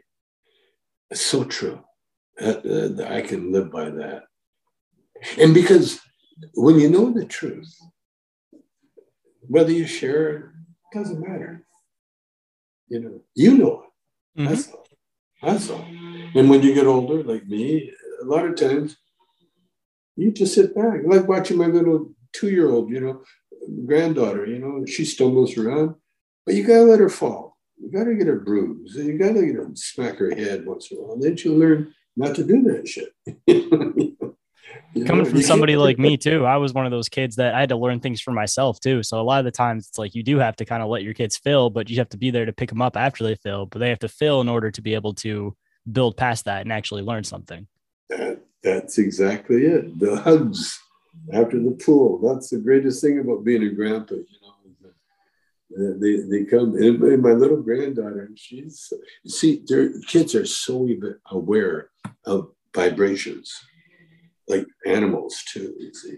It's 1.10 1.22
so 1.22 1.44
true. 1.44 1.82
Uh, 2.40 2.92
I 3.08 3.22
can 3.22 3.52
live 3.52 3.72
by 3.72 3.90
that. 3.90 4.24
And 5.40 5.54
because 5.54 6.00
when 6.54 6.80
you 6.80 6.90
know 6.90 7.12
the 7.12 7.26
truth, 7.26 7.76
whether 9.42 9.72
you 9.72 9.88
share 9.88 10.30
it, 10.30 10.44
doesn't 10.94 11.20
matter. 11.20 11.66
You 12.90 13.00
know, 13.00 13.22
you 13.34 13.58
know 13.58 13.84
it. 14.36 14.42
Mm-hmm. 14.42 14.50
That's 14.50 14.72
all. 14.72 14.88
That's 15.42 15.70
all. 15.70 15.86
And 16.38 16.50
when 16.50 16.62
you 16.62 16.74
get 16.74 16.86
older, 16.86 17.24
like 17.24 17.48
me, 17.48 17.92
a 18.22 18.26
lot 18.26 18.46
of 18.46 18.56
times 18.56 18.96
you 20.16 20.32
just 20.32 20.54
sit 20.54 20.76
back, 20.76 21.02
like 21.06 21.28
watching 21.28 21.58
my 21.58 21.66
little 21.68 22.14
two-year-old, 22.34 22.90
you 22.90 23.00
know, 23.00 23.24
granddaughter. 23.86 24.46
You 24.46 24.60
know, 24.60 24.86
she 24.86 25.04
stumbles 25.06 25.58
around, 25.58 25.96
but 26.46 26.56
you 26.56 26.64
gotta 26.64 26.84
let 26.84 27.00
her 27.00 27.10
fall. 27.10 27.58
you 27.78 27.92
got 27.92 28.06
to 28.06 28.16
get 28.16 28.28
a 28.28 28.36
bruise. 28.36 28.96
You 28.96 29.18
got 29.18 29.34
to 29.34 29.46
you 29.46 29.54
know, 29.54 29.72
smack 29.76 30.18
her 30.18 30.34
head 30.36 30.66
once 30.66 30.92
in 30.92 30.98
a 30.98 31.02
while. 31.02 31.20
Then 31.20 31.38
she'll 31.38 31.58
learn 31.58 31.94
not 32.16 32.36
to 32.36 32.44
do 32.44 32.62
that 32.64 32.88
shit. 32.88 33.10
You 34.94 35.06
Coming 35.06 35.26
know, 35.26 35.30
from 35.30 35.42
somebody 35.44 35.78
like 35.78 36.00
me 36.00 36.18
too, 36.18 36.46
I 36.46 36.58
was 36.58 36.74
one 36.74 36.86
of 36.86 36.92
those 36.92 37.08
kids 37.08 37.36
that 37.36 37.54
I 37.54 37.60
had 37.60 37.70
to 37.70 37.78
learn 37.78 38.00
things 38.00 38.20
for 38.20 38.32
myself 38.32 38.80
too. 38.80 39.04
So 39.04 39.20
a 39.20 39.24
lot 39.24 39.40
of 39.40 39.46
the 39.46 39.52
times 39.52 39.88
it's 39.88 39.98
like 39.98 40.16
you 40.16 40.24
do 40.24 40.40
have 40.40 40.56
to 40.58 40.66
kind 40.66 40.82
of 40.82 40.90
let 40.90 41.04
your 41.04 41.14
kids 41.14 41.38
fail, 41.38 41.70
but 41.70 41.90
you 41.90 41.98
have 41.98 42.10
to 42.10 42.18
be 42.18 42.32
there 42.32 42.46
to 42.46 42.54
pick 42.54 42.70
them 42.70 42.82
up 42.82 42.98
after 42.98 43.24
they 43.24 43.36
fail. 43.36 43.66
But 43.66 43.80
they 43.80 43.90
have 43.90 44.00
to 44.00 44.08
fail 44.08 44.42
in 44.42 44.50
order 44.50 44.72
to 44.72 44.82
be 44.82 44.94
able 44.96 45.14
to 45.16 45.56
build 45.92 46.18
past 46.18 46.46
that 46.46 46.62
and 46.62 46.72
actually 46.72 47.02
learn 47.02 47.24
something. 47.24 47.68
That, 48.10 48.40
that's 48.64 48.98
exactly 48.98 49.66
it. 49.66 50.00
The 50.00 50.18
hugs 50.18 50.80
after 51.34 51.62
the 51.62 51.72
pool. 51.72 52.20
That's 52.20 52.50
the 52.50 52.60
greatest 52.60 53.02
thing 53.02 53.20
about 53.20 53.44
being 53.44 53.64
a 53.64 53.70
grandpa. 53.70 54.16
You 54.16 54.26
know, 54.42 55.98
they 56.00 56.18
they 56.22 56.46
come 56.46 56.76
and 56.76 57.22
my 57.22 57.34
little 57.34 57.62
granddaughter. 57.62 58.30
She's 58.36 58.92
see, 59.26 59.64
their 59.68 60.00
kids 60.02 60.34
are 60.36 60.46
so 60.46 60.88
aware 61.30 61.90
of 62.26 62.52
vibrations 62.74 63.54
like 64.48 64.66
animals 64.86 65.44
too, 65.52 65.74
you 65.80 65.94
see. 65.94 66.18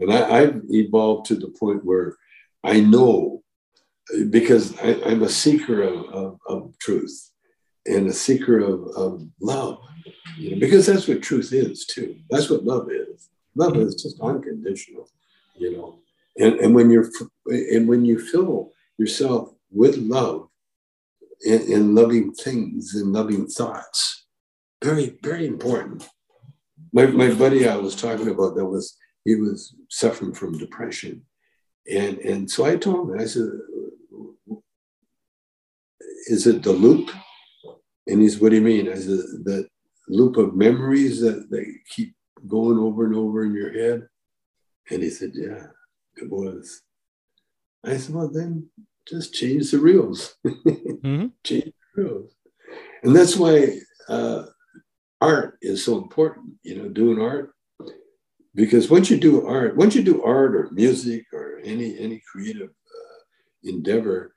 And 0.00 0.12
I, 0.12 0.40
have 0.40 0.62
evolved 0.68 1.26
to 1.26 1.34
the 1.34 1.48
point 1.48 1.84
where 1.84 2.16
I 2.62 2.80
know 2.80 3.42
because 4.30 4.78
I, 4.78 4.92
am 5.10 5.22
a 5.22 5.28
seeker 5.28 5.82
of, 5.82 6.04
of, 6.06 6.38
of, 6.48 6.78
truth 6.78 7.27
and 7.88 8.06
a 8.06 8.12
seeker 8.12 8.58
of, 8.58 8.88
of 8.96 9.26
love, 9.40 9.78
you 10.36 10.52
know, 10.52 10.60
because 10.60 10.86
that's 10.86 11.08
what 11.08 11.22
truth 11.22 11.52
is 11.52 11.86
too. 11.86 12.16
That's 12.30 12.50
what 12.50 12.64
love 12.64 12.90
is. 12.90 13.30
Love 13.54 13.76
is 13.76 14.00
just 14.00 14.20
unconditional, 14.20 15.08
you 15.56 15.76
know. 15.76 15.98
And, 16.38 16.54
and 16.60 16.74
when 16.74 16.90
you're 16.90 17.10
and 17.46 17.88
when 17.88 18.04
you 18.04 18.20
fill 18.20 18.72
yourself 18.98 19.52
with 19.70 19.96
love 19.96 20.48
and, 21.44 21.62
and 21.62 21.94
loving 21.94 22.32
things 22.32 22.94
and 22.94 23.12
loving 23.12 23.46
thoughts, 23.48 24.26
very, 24.82 25.18
very 25.22 25.46
important 25.46 26.08
my, 26.92 27.06
my 27.06 27.32
buddy 27.32 27.68
I 27.68 27.76
was 27.76 27.94
talking 27.94 28.28
about 28.28 28.54
that 28.56 28.64
was 28.64 28.96
he 29.24 29.34
was 29.34 29.74
suffering 29.88 30.32
from 30.32 30.58
depression. 30.58 31.22
And 31.90 32.18
and 32.18 32.50
so 32.50 32.64
I 32.64 32.76
told 32.76 33.10
him, 33.10 33.20
I 33.20 33.24
said, 33.24 33.48
is 36.28 36.46
it 36.46 36.62
the 36.62 36.72
loop? 36.72 37.10
And 38.08 38.22
he's, 38.22 38.40
what 38.40 38.50
do 38.50 38.56
you 38.56 38.62
mean? 38.62 38.90
I 38.90 38.94
said, 38.94 39.18
that 39.44 39.68
loop 40.08 40.38
of 40.38 40.56
memories 40.56 41.20
that, 41.20 41.50
that 41.50 41.66
keep 41.90 42.14
going 42.46 42.78
over 42.78 43.04
and 43.04 43.14
over 43.14 43.44
in 43.44 43.54
your 43.54 43.72
head? 43.72 44.08
And 44.90 45.02
he 45.02 45.10
said, 45.10 45.32
yeah, 45.34 45.66
it 46.16 46.28
was. 46.30 46.82
I 47.84 47.98
said, 47.98 48.14
well, 48.14 48.28
then 48.28 48.70
just 49.06 49.34
change 49.34 49.70
the 49.70 49.78
reels. 49.78 50.34
mm-hmm. 50.46 51.26
Change 51.44 51.72
the 51.94 52.02
reels. 52.02 52.34
And 53.02 53.14
that's 53.14 53.36
why 53.36 53.78
uh, 54.08 54.46
art 55.20 55.58
is 55.60 55.84
so 55.84 55.98
important, 55.98 56.54
you 56.62 56.76
know, 56.76 56.88
doing 56.88 57.20
art. 57.20 57.52
Because 58.54 58.90
once 58.90 59.10
you 59.10 59.18
do 59.18 59.46
art, 59.46 59.76
once 59.76 59.94
you 59.94 60.02
do 60.02 60.22
art 60.22 60.56
or 60.56 60.70
music 60.72 61.26
or 61.32 61.60
any 61.62 61.96
any 61.98 62.20
creative 62.32 62.70
uh, 62.70 63.18
endeavor, 63.62 64.34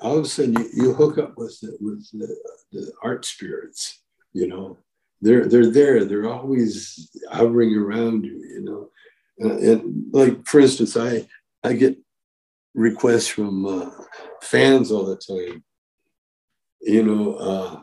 all 0.00 0.18
of 0.18 0.24
a 0.24 0.28
sudden 0.28 0.54
you, 0.54 0.68
you 0.72 0.94
hook 0.94 1.18
up 1.18 1.36
with 1.36 1.58
the, 1.60 1.76
with 1.80 2.06
the, 2.12 2.36
the 2.72 2.92
art 3.02 3.24
spirits. 3.24 4.00
You 4.32 4.46
know, 4.46 4.78
they're 5.20 5.46
they're 5.46 5.70
there. 5.70 6.04
They're 6.04 6.30
always 6.30 7.10
hovering 7.30 7.74
around 7.76 8.24
you. 8.24 8.38
You 8.38 8.62
know, 8.62 8.90
uh, 9.44 9.56
and 9.58 10.04
like 10.12 10.46
for 10.46 10.60
instance, 10.60 10.96
I 10.96 11.26
I 11.64 11.74
get 11.74 11.98
requests 12.74 13.28
from 13.28 13.66
uh, 13.66 13.90
fans 14.42 14.90
all 14.90 15.04
the 15.04 15.16
time. 15.16 15.64
You 16.80 17.02
know, 17.02 17.34
uh, 17.34 17.80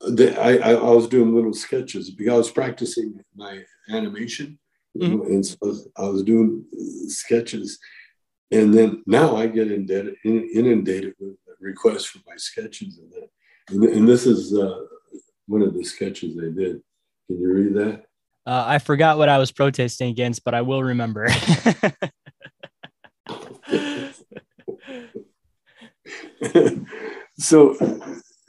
the, 0.00 0.40
I, 0.40 0.72
I, 0.72 0.74
was 0.74 1.08
doing 1.08 1.34
little 1.34 1.52
sketches 1.52 2.10
because 2.10 2.32
I 2.32 2.36
was 2.36 2.50
practicing 2.50 3.20
my 3.34 3.62
animation. 3.90 4.58
Mm-hmm. 4.96 5.26
And 5.26 5.46
so 5.46 5.56
I 5.96 6.02
was 6.02 6.22
doing 6.22 6.64
sketches. 7.08 7.78
And 8.50 8.72
then 8.72 9.02
now 9.06 9.36
I 9.36 9.46
get 9.46 9.68
inundated, 9.70 10.16
inundated 10.24 11.14
with 11.18 11.36
requests 11.60 12.06
for 12.06 12.18
my 12.26 12.36
sketches. 12.36 12.98
And, 12.98 13.12
that. 13.12 13.28
and, 13.70 13.84
and 13.84 14.08
this 14.08 14.26
is 14.26 14.56
uh, 14.56 14.80
one 15.46 15.62
of 15.62 15.74
the 15.74 15.84
sketches 15.84 16.38
I 16.38 16.50
did. 16.56 16.80
Can 17.26 17.40
you 17.40 17.52
read 17.52 17.74
that? 17.74 18.04
Uh, 18.46 18.64
I 18.66 18.78
forgot 18.78 19.18
what 19.18 19.28
I 19.28 19.38
was 19.38 19.50
protesting 19.50 20.10
against, 20.10 20.44
but 20.44 20.54
I 20.54 20.62
will 20.62 20.82
remember. 20.82 21.28
so, 27.38 27.74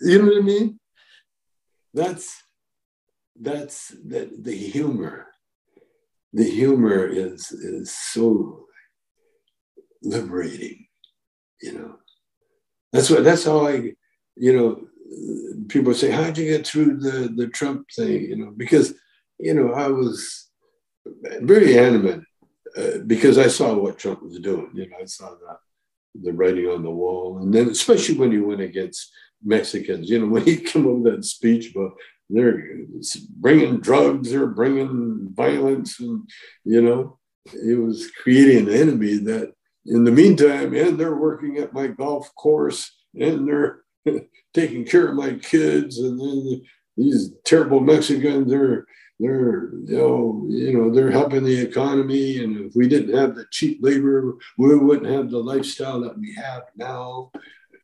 you 0.02 0.20
know 0.20 0.26
what 0.26 0.38
I 0.38 0.42
mean? 0.42 0.80
that's 1.98 2.44
that's 3.40 3.90
that 4.06 4.44
the 4.44 4.56
humor 4.56 5.28
the 6.34 6.44
humor 6.44 7.06
is 7.06 7.52
is 7.52 7.92
so 7.92 8.67
liberating 10.02 10.88
you 11.62 11.74
know 11.74 11.96
that's 12.94 13.10
what 13.10 13.24
that's 13.24 13.46
how 13.46 13.68
i 13.68 13.92
you 14.36 14.56
know 14.56 14.82
people 15.68 15.94
say 15.94 16.12
how'd 16.12 16.38
you 16.38 16.46
get 16.46 16.68
through 16.68 16.98
the 16.98 17.32
the 17.36 17.48
trump 17.48 17.90
thing 17.96 18.22
you 18.24 18.36
know 18.36 18.52
because 18.56 18.94
you 19.40 19.54
know 19.54 19.74
i 19.74 19.88
was 19.88 20.50
very 21.42 21.78
animate 21.78 22.22
uh, 22.78 23.00
because 23.08 23.38
i 23.38 23.48
saw 23.48 23.74
what 23.74 23.98
trump 23.98 24.22
was 24.22 24.40
doing 24.40 24.70
you 24.74 24.88
know 24.90 24.98
i 25.02 25.06
saw 25.06 25.30
that 25.30 25.60
the 26.24 26.34
writing 26.34 26.68
on 26.68 26.84
the 26.84 26.90
wall 26.90 27.40
and 27.40 27.54
then 27.54 27.70
especially 27.70 28.18
when 28.18 28.32
he 28.32 28.40
went 28.40 28.62
against 28.62 29.12
Mexicans. 29.44 30.10
You 30.10 30.20
know, 30.20 30.28
when 30.34 30.46
he 30.46 30.58
came 30.58 30.88
up 30.88 30.98
with 30.98 31.16
that 31.16 31.26
speech 31.26 31.76
about 31.76 31.94
they're 32.30 32.62
bringing 33.38 33.80
drugs 33.80 34.34
or 34.34 34.48
bringing 34.48 35.30
violence, 35.32 36.00
and 36.00 36.30
you 36.66 36.82
know, 36.82 37.20
it 37.54 37.80
was 37.80 38.12
creating 38.12 38.68
an 38.68 38.74
enemy 38.74 39.16
that, 39.20 39.54
in 39.88 40.04
the 40.04 40.12
meantime, 40.12 40.76
and 40.76 41.00
they're 41.00 41.16
working 41.16 41.58
at 41.58 41.74
my 41.74 41.88
golf 41.88 42.34
course, 42.36 42.96
and 43.20 43.48
they're 43.48 43.82
taking 44.54 44.86
care 44.86 45.08
of 45.08 45.16
my 45.16 45.34
kids, 45.34 46.00
and 46.00 46.20
then 46.20 46.62
these 46.96 47.34
terrible 47.46 47.80
Mexicans, 47.80 48.50
they're 48.50 48.86
they're 49.20 49.72
you 49.86 49.98
know 49.98 50.46
you 50.48 50.78
know 50.78 50.94
they're 50.94 51.10
helping 51.10 51.44
the 51.44 51.60
economy 51.60 52.38
and 52.44 52.68
if 52.68 52.76
we 52.76 52.88
didn't 52.88 53.18
have 53.18 53.34
the 53.34 53.48
cheap 53.50 53.80
labor 53.82 54.36
we 54.60 54.78
wouldn't 54.78 55.12
have 55.12 55.32
the 55.32 55.40
lifestyle 55.40 56.00
that 56.00 56.16
we 56.20 56.36
have 56.36 56.62
now 56.76 57.32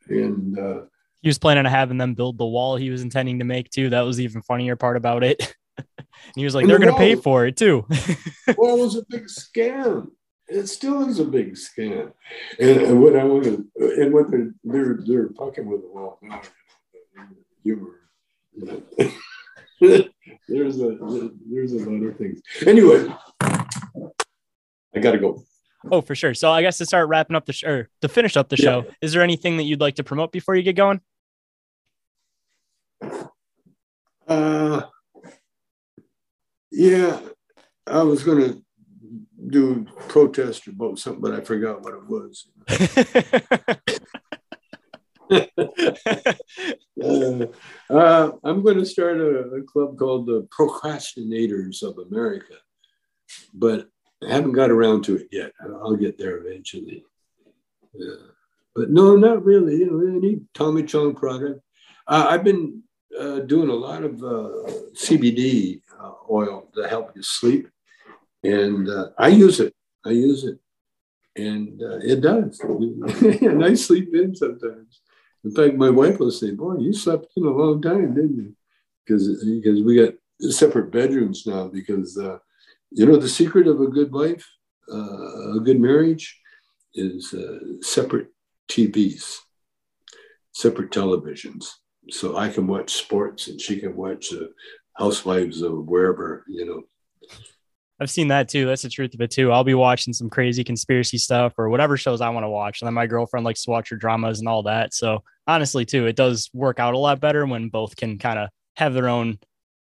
and 0.09 0.59
uh, 0.59 0.81
he 1.23 1.30
was 1.30 1.39
planning 1.39 1.65
on 1.65 1.71
having 1.71 1.97
them 1.97 2.13
build 2.13 2.38
the 2.38 2.45
wall 2.45 2.75
he 2.75 2.89
was 2.89 3.01
intending 3.01 3.39
to 3.39 3.45
make 3.45 3.69
too. 3.69 3.89
That 3.89 4.01
was 4.01 4.17
the 4.17 4.25
even 4.25 4.41
funnier 4.41 4.75
part 4.75 4.97
about 4.97 5.23
it. 5.23 5.55
and 5.77 6.05
he 6.35 6.43
was 6.43 6.53
like, 6.53 6.67
they're 6.67 6.77
the 6.77 6.85
going 6.85 6.95
to 6.95 6.99
pay 6.99 7.15
for 7.15 7.45
it 7.45 7.55
too. 7.55 7.85
well, 8.57 8.77
it 8.77 8.81
was 8.81 8.97
a 8.97 9.05
big 9.09 9.25
scam. 9.27 10.09
It 10.53 10.67
still 10.67 11.09
is 11.09 11.19
a 11.19 11.25
big 11.25 11.55
scam. 11.55 12.13
And, 12.59 12.81
and 12.81 13.01
what 13.01 13.15
I 13.15 13.23
want 13.23 13.43
to, 13.45 13.67
and 14.01 14.13
what 14.13 14.30
they're, 14.30 14.53
they're, 14.63 14.99
they're 15.03 15.30
fucking 15.30 15.65
with 15.65 15.81
the 15.81 15.88
wall 15.88 16.19
now, 16.21 16.41
humor. 17.63 18.01
there's 19.81 20.05
a 20.80 20.97
there's 21.49 21.73
a 21.73 21.89
lot 21.89 22.07
of 22.07 22.17
things. 22.17 22.41
Anyway, 22.67 23.11
I 23.41 24.99
got 25.01 25.13
to 25.13 25.17
go. 25.17 25.43
Oh, 25.91 26.01
for 26.01 26.13
sure. 26.13 26.35
So 26.35 26.51
I 26.51 26.61
guess 26.61 26.77
to 26.77 26.85
start 26.85 27.09
wrapping 27.09 27.35
up 27.35 27.47
the 27.47 27.53
show, 27.53 27.67
or 27.67 27.89
to 28.01 28.07
finish 28.07 28.38
up 28.38 28.49
the 28.49 28.57
show, 28.57 28.84
yeah. 28.85 28.91
is 29.01 29.11
there 29.11 29.23
anything 29.23 29.57
that 29.57 29.63
you'd 29.63 29.81
like 29.81 29.95
to 29.95 30.03
promote 30.03 30.31
before 30.31 30.55
you 30.55 30.61
get 30.61 30.75
going? 30.75 31.01
Uh, 34.27 34.84
yeah, 36.71 37.19
I 37.88 38.03
was 38.03 38.23
going 38.23 38.38
to 38.38 38.63
do 39.49 39.86
protest 40.07 40.68
about 40.68 40.99
something, 40.99 41.22
but 41.22 41.34
I 41.34 41.41
forgot 41.41 41.82
what 41.82 41.94
it 41.94 42.06
was. 42.07 42.48
uh, 47.02 47.45
uh, 47.94 48.32
I'm 48.44 48.64
going 48.64 48.78
to 48.78 48.86
start 48.86 49.20
a, 49.20 49.40
a, 49.56 49.61
club 49.64 49.98
called 49.98 50.28
the 50.28 50.48
Procrastinators 50.57 51.84
of 51.84 51.98
America, 51.98 52.56
but 53.53 53.88
I 54.24 54.32
haven't 54.34 54.53
got 54.53 54.72
around 54.72 55.03
to 55.06 55.15
it 55.18 55.28
yet. 55.32 55.52
I'll 55.61 55.95
get 55.95 56.18
there 56.18 56.38
eventually. 56.38 57.03
Yeah. 57.94 58.15
But 58.76 58.90
no, 58.90 59.15
not 59.15 59.44
really. 59.44 59.78
You 59.78 59.91
know, 59.91 60.18
any 60.18 60.41
Tommy 60.53 60.84
Chong 60.84 61.15
product. 61.15 61.61
Uh, 62.07 62.28
I've 62.30 62.44
been 62.44 62.84
uh, 63.18 63.40
doing 63.40 63.70
a 63.70 63.74
lot 63.74 64.03
of 64.03 64.24
uh, 64.24 64.72
CBD 64.94 65.82
uh, 65.99 66.14
oil 66.30 66.70
to 66.76 66.88
help 66.88 67.11
you 67.15 67.22
sleep, 67.24 67.68
and 68.44 68.90
uh, 68.90 69.10
I 69.18 69.30
use 69.30 69.60
it. 69.60 69.74
I 70.06 70.10
use 70.10 70.44
it, 70.44 70.60
and 71.36 71.82
uh, 71.82 71.99
it 72.02 72.22
does. 72.22 72.60
and 73.41 73.64
I 73.64 73.74
sleep 73.76 74.14
in 74.14 74.36
sometimes. 74.36 75.02
In 75.44 75.52
fact, 75.52 75.76
my 75.76 75.90
wife 75.90 76.20
will 76.20 76.32
say, 76.32 76.52
"Boy, 76.52 76.78
you 76.78 76.94
slept 76.94 77.28
in 77.36 77.45
a 77.45 77.49
long 77.49 77.82
time, 77.82 78.14
didn't 78.14 78.38
you?" 78.38 78.56
Because 79.06 79.44
because 79.45 79.82
we 79.82 79.95
got 79.95 80.14
separate 80.52 80.91
bedrooms 80.91 81.45
now. 81.45 81.68
Because 81.68 82.18
you 82.91 83.06
know 83.06 83.18
the 83.18 83.30
secret 83.30 83.68
of 83.68 83.82
a 83.82 83.88
good 83.88 84.14
life, 84.14 84.45
a 84.90 85.60
good 85.64 85.80
marriage, 85.80 86.40
is 86.95 87.34
separate 87.82 88.28
TVs. 88.70 89.40
separate 90.53 90.91
televisions, 90.91 91.65
so 92.10 92.38
I 92.38 92.49
can 92.49 92.68
watch 92.68 92.94
sports 92.94 93.48
and 93.48 93.60
she 93.60 93.80
can 93.80 93.95
watch 93.95 94.34
uh, 94.34 94.45
Housewives 94.95 95.64
of 95.64 95.88
wherever, 95.88 96.45
you 96.48 96.65
know. 96.65 96.84
I've 97.99 98.10
seen 98.10 98.30
that 98.30 98.49
too. 98.49 98.65
That's 98.65 98.82
the 98.82 98.90
truth 98.90 99.14
of 99.14 99.22
it 99.22 99.32
too. 99.32 99.52
I'll 99.52 99.64
be 99.64 99.76
watching 99.76 100.14
some 100.14 100.30
crazy 100.30 100.64
conspiracy 100.64 101.18
stuff 101.18 101.53
or 101.57 101.70
whatever 101.70 101.95
shows 101.95 102.22
I 102.22 102.30
want 102.30 102.44
to 102.44 102.49
watch. 102.49 102.82
And 102.82 102.88
then 102.88 102.94
my 102.94 103.07
girlfriend 103.07 103.45
likes 103.45 103.64
to 103.64 103.70
watch 103.70 103.90
her 103.90 103.95
dramas 103.95 104.40
and 104.40 104.48
all 104.48 104.64
that. 104.64 104.94
So 104.94 105.24
honestly, 105.48 105.86
too, 105.86 106.07
it 106.07 106.15
does 106.15 106.49
work 106.53 106.80
out 106.80 106.95
a 106.95 106.98
lot 106.98 107.20
better 107.20 107.45
when 107.45 107.70
both 107.70 107.95
can 107.95 108.18
kind 108.18 108.40
of 108.40 108.49
have 108.76 108.94
their 108.94 109.10
own 109.10 109.40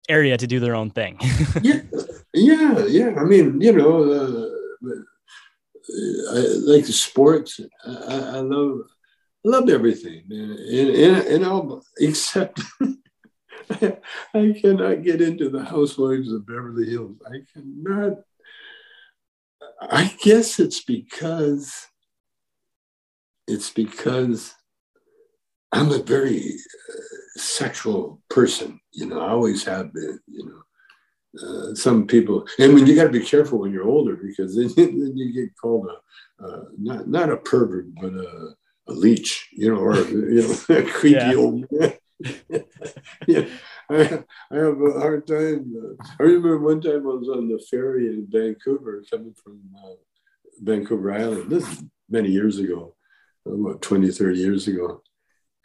area 0.09 0.36
to 0.36 0.47
do 0.47 0.59
their 0.59 0.74
own 0.74 0.90
thing. 0.90 1.18
yeah, 1.62 1.82
yeah, 2.35 2.86
yeah. 2.86 3.14
I 3.18 3.24
mean, 3.24 3.60
you 3.60 3.72
know, 3.72 4.10
uh, 4.10 4.48
I 6.32 6.39
like 6.64 6.86
the 6.86 6.93
sports. 6.93 7.60
I, 7.85 7.90
I 7.90 8.40
love, 8.40 8.80
I 9.47 9.48
love 9.48 9.68
everything, 9.68 10.24
and 10.30 10.59
and, 10.59 11.26
and 11.26 11.47
all 11.47 11.82
except. 11.98 12.60
I 14.35 14.59
cannot 14.60 15.02
get 15.02 15.20
into 15.20 15.48
the 15.48 15.64
Housewives 15.64 16.32
of 16.32 16.47
Beverly 16.47 16.90
Hills. 16.90 17.16
I 17.26 17.39
cannot. 17.52 18.18
I 19.80 20.14
guess 20.22 20.59
it's 20.59 20.82
because 20.82 21.86
it's 23.47 23.70
because 23.70 24.55
I'm 25.72 25.90
a 25.93 26.02
very 26.02 26.55
uh, 26.90 27.02
sexual 27.36 28.22
person. 28.28 28.80
You 28.93 29.06
know, 29.06 29.20
I 29.20 29.30
always 29.30 29.64
have 29.64 29.93
been. 29.93 30.18
You 30.26 30.47
know, 30.47 30.62
uh, 31.43 31.74
some 31.74 32.06
people, 32.06 32.47
and 32.59 32.74
when 32.74 32.86
you 32.86 32.94
got 32.94 33.05
to 33.05 33.10
be 33.10 33.24
careful 33.24 33.59
when 33.59 33.72
you're 33.72 33.89
older 33.89 34.16
because 34.16 34.56
then, 34.56 34.70
then 34.76 35.16
you 35.16 35.32
get 35.32 35.56
called 35.60 35.89
a 35.89 36.44
uh, 36.44 36.64
not 36.78 37.09
not 37.09 37.30
a 37.30 37.36
pervert 37.36 37.86
but 38.01 38.12
a, 38.12 38.55
a 38.89 38.93
leech. 38.93 39.48
You 39.52 39.74
know, 39.74 39.80
or 39.80 39.97
you 39.97 40.43
know, 40.43 40.76
a 40.76 40.82
creepy 40.82 41.16
yeah. 41.16 41.35
old 41.35 41.66
man. 41.70 41.97
yeah, 43.26 43.46
I, 43.90 44.24
I 44.50 44.56
have 44.56 44.80
a 44.80 44.92
hard 44.98 45.26
time. 45.26 45.72
Uh, 45.76 46.04
I 46.18 46.22
remember 46.22 46.58
one 46.58 46.80
time 46.80 47.06
I 47.06 47.14
was 47.14 47.28
on 47.28 47.48
the 47.48 47.62
ferry 47.70 48.08
in 48.08 48.26
Vancouver, 48.28 49.02
coming 49.10 49.34
from 49.42 49.60
uh, 49.76 49.94
Vancouver 50.60 51.12
Island. 51.12 51.50
This 51.50 51.68
is 51.68 51.84
many 52.08 52.30
years 52.30 52.58
ago, 52.58 52.96
about 53.46 53.82
20, 53.82 54.10
30 54.10 54.38
years 54.38 54.68
ago. 54.68 55.02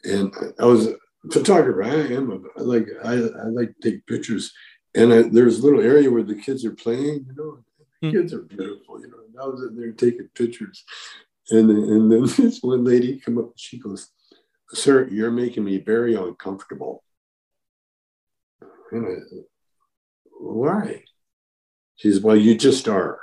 And 0.03 0.33
I 0.59 0.65
was 0.65 0.87
a 0.87 0.95
photographer. 1.31 1.83
I 1.83 2.13
am 2.13 2.31
a, 2.31 2.61
like 2.61 2.87
I, 3.03 3.13
I 3.13 3.47
like 3.47 3.73
to 3.81 3.91
take 3.91 4.05
pictures. 4.05 4.51
And 4.95 5.11
I, 5.11 5.21
there's 5.23 5.59
a 5.59 5.63
little 5.63 5.81
area 5.81 6.11
where 6.11 6.23
the 6.23 6.35
kids 6.35 6.65
are 6.65 6.75
playing. 6.75 7.25
You 7.27 7.35
know, 7.35 7.57
mm. 8.03 8.11
kids 8.11 8.33
are 8.33 8.41
beautiful. 8.41 8.99
You 8.99 9.07
know, 9.07 9.17
and 9.25 9.35
I 9.41 9.47
was 9.47 9.63
in 9.63 9.75
there 9.75 9.91
taking 9.91 10.29
pictures. 10.35 10.83
And 11.49 11.69
and 11.69 12.11
then 12.11 12.21
this 12.37 12.59
one 12.61 12.83
lady 12.83 13.19
come 13.19 13.37
up. 13.37 13.45
and 13.45 13.53
She 13.59 13.79
goes, 13.79 14.11
"Sir, 14.69 15.07
you're 15.09 15.31
making 15.31 15.63
me 15.63 15.77
very 15.77 16.15
uncomfortable." 16.15 17.03
Why? 20.39 21.03
She 21.95 22.11
says, 22.11 22.21
"Well, 22.21 22.35
you 22.35 22.55
just 22.55 22.87
are." 22.87 23.19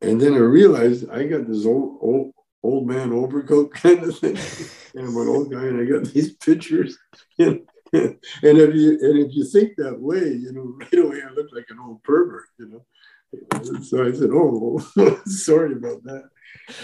And 0.00 0.20
then 0.20 0.34
I 0.34 0.38
realized 0.38 1.08
I 1.10 1.26
got 1.26 1.46
this 1.46 1.64
old 1.64 1.98
old 2.00 2.32
old 2.62 2.86
man 2.86 3.12
overcoat 3.12 3.72
kind 3.74 4.02
of 4.02 4.18
thing. 4.18 4.36
and 4.94 5.08
I'm 5.08 5.16
an 5.16 5.28
old 5.28 5.50
guy 5.50 5.64
and 5.64 5.80
I 5.80 5.84
got 5.84 6.12
these 6.12 6.34
pictures. 6.34 6.98
And 7.94 8.18
if 8.42 8.74
you 8.74 8.98
and 9.02 9.18
if 9.18 9.34
you 9.36 9.44
think 9.44 9.76
that 9.76 10.00
way, 10.00 10.26
you 10.32 10.50
know, 10.50 10.78
right 10.80 11.04
away 11.04 11.20
I 11.22 11.30
look 11.34 11.48
like 11.52 11.66
an 11.68 11.78
old 11.78 12.02
pervert, 12.02 12.46
you 12.58 12.66
know. 12.68 13.82
So 13.82 14.06
I 14.06 14.12
said, 14.12 14.30
"Oh, 14.32 14.78
sorry 15.26 15.74
about 15.74 16.02
that." 16.04 16.30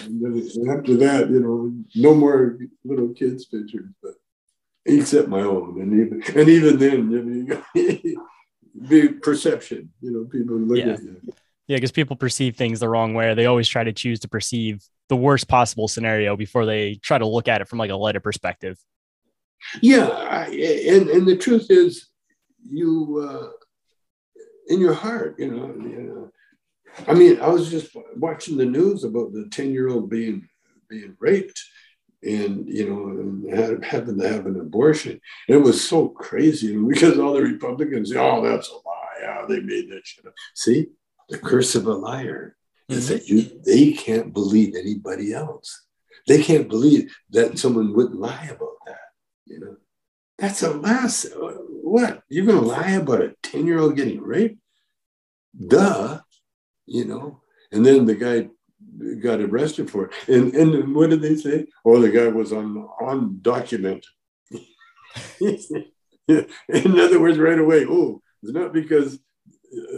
And 0.04 0.20
then 0.20 0.76
after 0.76 0.96
that, 0.96 1.30
you 1.30 1.40
know, 1.40 1.72
no 1.94 2.14
more 2.14 2.58
little 2.84 3.10
kids 3.14 3.44
pictures, 3.44 3.90
but 4.02 4.14
except 4.84 5.28
my 5.28 5.40
own, 5.40 5.80
and 5.80 5.92
even 6.00 6.38
and 6.38 6.48
even 6.48 6.78
then, 6.78 7.10
you 7.10 7.44
know, 7.44 8.24
the 8.74 9.08
perception, 9.22 9.90
you 10.00 10.12
know, 10.12 10.24
people 10.24 10.56
look 10.56 10.78
yeah. 10.78 10.92
at 10.94 11.02
you. 11.02 11.20
Yeah, 11.68 11.76
because 11.76 11.92
people 11.92 12.16
perceive 12.16 12.56
things 12.56 12.80
the 12.80 12.88
wrong 12.88 13.12
way. 13.12 13.34
They 13.34 13.46
always 13.46 13.68
try 13.68 13.84
to 13.84 13.92
choose 13.92 14.20
to 14.20 14.28
perceive 14.28 14.82
the 15.08 15.16
worst 15.16 15.48
possible 15.48 15.86
scenario 15.86 16.34
before 16.34 16.64
they 16.64 16.94
try 16.94 17.18
to 17.18 17.26
look 17.26 17.46
at 17.46 17.60
it 17.60 17.68
from 17.68 17.78
like 17.78 17.90
a 17.90 17.96
lighter 17.96 18.20
perspective. 18.20 18.78
Yeah, 19.82 20.06
I, 20.06 20.46
and 20.46 21.08
and 21.08 21.26
the 21.26 21.36
truth 21.36 21.66
is, 21.68 22.08
you 22.62 23.28
uh, 23.28 23.48
in 24.68 24.80
your 24.80 24.94
heart, 24.94 25.36
you 25.38 25.48
know, 25.48 25.66
you 25.66 26.02
know. 26.02 26.30
I 27.06 27.14
mean, 27.14 27.40
I 27.40 27.48
was 27.48 27.70
just 27.70 27.94
watching 28.16 28.56
the 28.56 28.66
news 28.66 29.04
about 29.04 29.32
the 29.32 29.48
ten-year-old 29.50 30.10
being 30.10 30.48
being 30.88 31.16
raped, 31.20 31.62
and 32.22 32.68
you 32.68 32.88
know, 32.88 33.54
had, 33.54 33.84
having 33.84 34.18
to 34.18 34.28
have 34.28 34.46
an 34.46 34.58
abortion. 34.60 35.20
And 35.48 35.56
it 35.56 35.62
was 35.62 35.86
so 35.86 36.08
crazy 36.08 36.76
because 36.76 37.18
all 37.18 37.34
the 37.34 37.42
Republicans, 37.42 38.12
oh, 38.14 38.42
that's 38.42 38.68
a 38.68 38.74
lie. 38.74 38.82
Yeah, 39.20 39.44
they 39.48 39.60
made 39.60 39.90
that 39.90 40.06
shit 40.06 40.26
up. 40.26 40.32
See, 40.54 40.86
the 41.28 41.38
curse 41.38 41.74
of 41.74 41.86
a 41.86 41.92
liar 41.92 42.56
is 42.88 43.06
mm-hmm. 43.06 43.14
that 43.14 43.28
you 43.28 43.60
they 43.64 43.92
can't 43.92 44.32
believe 44.32 44.74
anybody 44.74 45.32
else. 45.32 45.84
They 46.26 46.42
can't 46.42 46.68
believe 46.68 47.14
that 47.30 47.58
someone 47.58 47.94
wouldn't 47.94 48.20
lie 48.20 48.48
about 48.50 48.76
that. 48.86 48.98
You 49.46 49.60
know, 49.60 49.76
that's 50.38 50.62
a 50.62 50.70
last. 50.70 51.26
What 51.82 52.22
you're 52.28 52.44
going 52.44 52.60
to 52.60 52.66
lie 52.66 52.90
about 52.92 53.22
a 53.22 53.34
ten 53.42 53.66
year 53.66 53.78
old 53.78 53.96
getting 53.96 54.20
raped? 54.20 54.58
Duh. 55.66 56.20
You 56.88 57.04
know, 57.04 57.42
and 57.70 57.84
then 57.84 58.06
the 58.06 58.14
guy 58.14 58.48
got 59.20 59.40
arrested 59.40 59.90
for 59.90 60.06
it. 60.06 60.12
And 60.28 60.54
and 60.54 60.94
what 60.94 61.10
did 61.10 61.22
they 61.22 61.36
say? 61.36 61.66
Oh, 61.84 62.00
the 62.00 62.10
guy 62.10 62.28
was 62.28 62.52
on 62.52 62.88
undocumented. 63.00 64.04
In 66.28 67.00
other 67.00 67.20
words, 67.20 67.38
right 67.38 67.58
away, 67.58 67.86
oh, 67.88 68.22
it's 68.42 68.52
not 68.52 68.72
because 68.72 69.18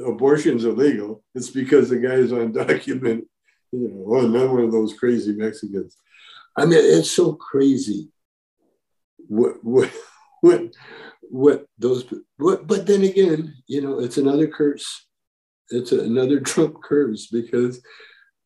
abortion's 0.04 0.64
illegal. 0.64 1.22
It's 1.34 1.50
because 1.50 1.90
the 1.90 1.98
guy's 1.98 2.30
undocumented. 2.30 3.26
You 3.72 3.88
know, 3.88 3.94
well, 3.94 4.28
not 4.28 4.50
one 4.50 4.64
of 4.64 4.72
those 4.72 4.94
crazy 4.94 5.32
Mexicans. 5.32 5.96
I 6.56 6.66
mean, 6.66 6.78
it's 6.80 7.10
so 7.10 7.34
crazy. 7.34 8.10
What 9.28 9.62
what 9.62 9.90
what 10.40 10.74
what 11.22 11.66
those 11.78 12.04
what, 12.36 12.66
but 12.66 12.86
then 12.86 13.02
again, 13.04 13.54
you 13.66 13.80
know, 13.80 14.00
it's 14.00 14.18
another 14.18 14.48
curse. 14.48 15.06
It's 15.70 15.92
another 15.92 16.40
Trump 16.40 16.82
curse 16.82 17.26
because 17.26 17.82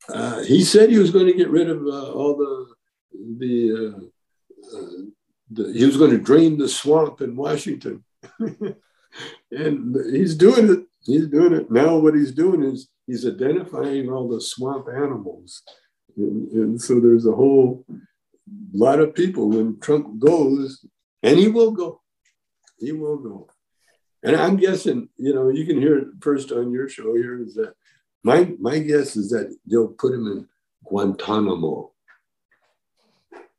uh, 0.09 0.43
he 0.43 0.63
said 0.63 0.91
he 0.91 0.99
was 0.99 1.11
going 1.11 1.27
to 1.27 1.33
get 1.33 1.51
rid 1.51 1.71
of 1.71 1.87
uh, 1.87 2.13
all 2.13 2.37
the 2.37 2.75
the, 3.39 3.95
uh, 3.95 4.77
uh 4.77 4.91
the 5.51 5.73
he 5.73 5.85
was 5.87 5.97
going 5.97 6.11
to 6.11 6.19
drain 6.19 6.59
the 6.59 6.69
swamp 6.69 7.21
in 7.21 7.37
Washington. 7.37 8.05
and 9.51 9.97
he's 10.13 10.35
doing 10.35 10.71
it 10.71 10.87
he's 11.05 11.29
doing 11.29 11.55
it 11.55 11.71
now. 11.71 11.97
What 11.97 12.15
he's 12.15 12.33
doing 12.33 12.63
is 12.63 12.89
he's 13.07 13.27
identifying 13.27 14.11
all 14.11 14.29
the 14.29 14.41
swamp 14.41 14.89
animals, 14.89 15.63
and, 16.17 16.51
and 16.53 16.81
so 16.81 17.01
there's 17.01 17.27
a 17.27 17.33
whole 17.33 17.85
lot 18.73 19.01
of 19.01 19.15
people 19.15 19.51
when 19.51 19.79
Trump 19.81 20.19
goes, 20.19 20.85
and 21.23 21.39
he 21.39 21.49
will 21.49 21.71
go, 21.71 22.01
he 22.79 22.93
will 22.93 23.19
go. 23.19 23.49
And 24.25 24.37
I'm 24.37 24.57
guessing, 24.57 25.11
you 25.19 25.35
know, 25.35 25.51
you 25.51 25.67
can 25.67 25.79
hear 25.79 25.99
it 25.99 26.09
first 26.21 26.51
on 26.51 26.73
your 26.73 26.89
show 26.89 27.15
here 27.15 27.43
is 27.43 27.55
that 27.55 27.75
my 28.23 28.51
my 28.59 28.79
guess 28.79 29.17
is 29.17 29.29
that 29.31 29.55
they'll 29.67 29.89
put 29.89 30.15
him 30.15 30.27
in 30.27 30.49
Guantanamo 30.85 31.93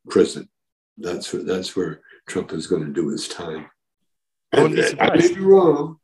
prison. 0.10 0.50
That's 0.98 1.32
where 1.32 1.44
that's 1.44 1.76
where 1.76 2.02
Trump 2.28 2.52
is 2.52 2.66
going 2.66 2.84
to 2.84 2.92
do 2.92 3.10
his 3.10 3.28
time. 3.28 3.68
And, 4.52 4.80
I 5.00 5.16
may 5.16 5.34
be 5.34 5.40
wrong, 5.40 6.00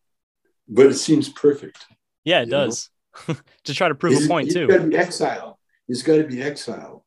but 0.68 0.88
it 0.88 0.96
seems 0.96 1.30
perfect. 1.30 1.86
Yeah, 2.24 2.42
it 2.42 2.50
does. 2.50 2.90
to 3.64 3.74
try 3.74 3.88
to 3.88 3.96
prove 3.96 4.14
he's, 4.14 4.26
a 4.26 4.30
point 4.30 4.46
he's 4.46 4.54
too. 4.54 4.68
He's 4.68 4.78
got 4.78 4.84
to 4.84 4.90
be 4.90 4.98
exiled. 4.98 5.56
He's 5.88 6.04
got 6.04 6.18
to 6.18 6.24
be 6.26 6.44
exiled 6.44 7.02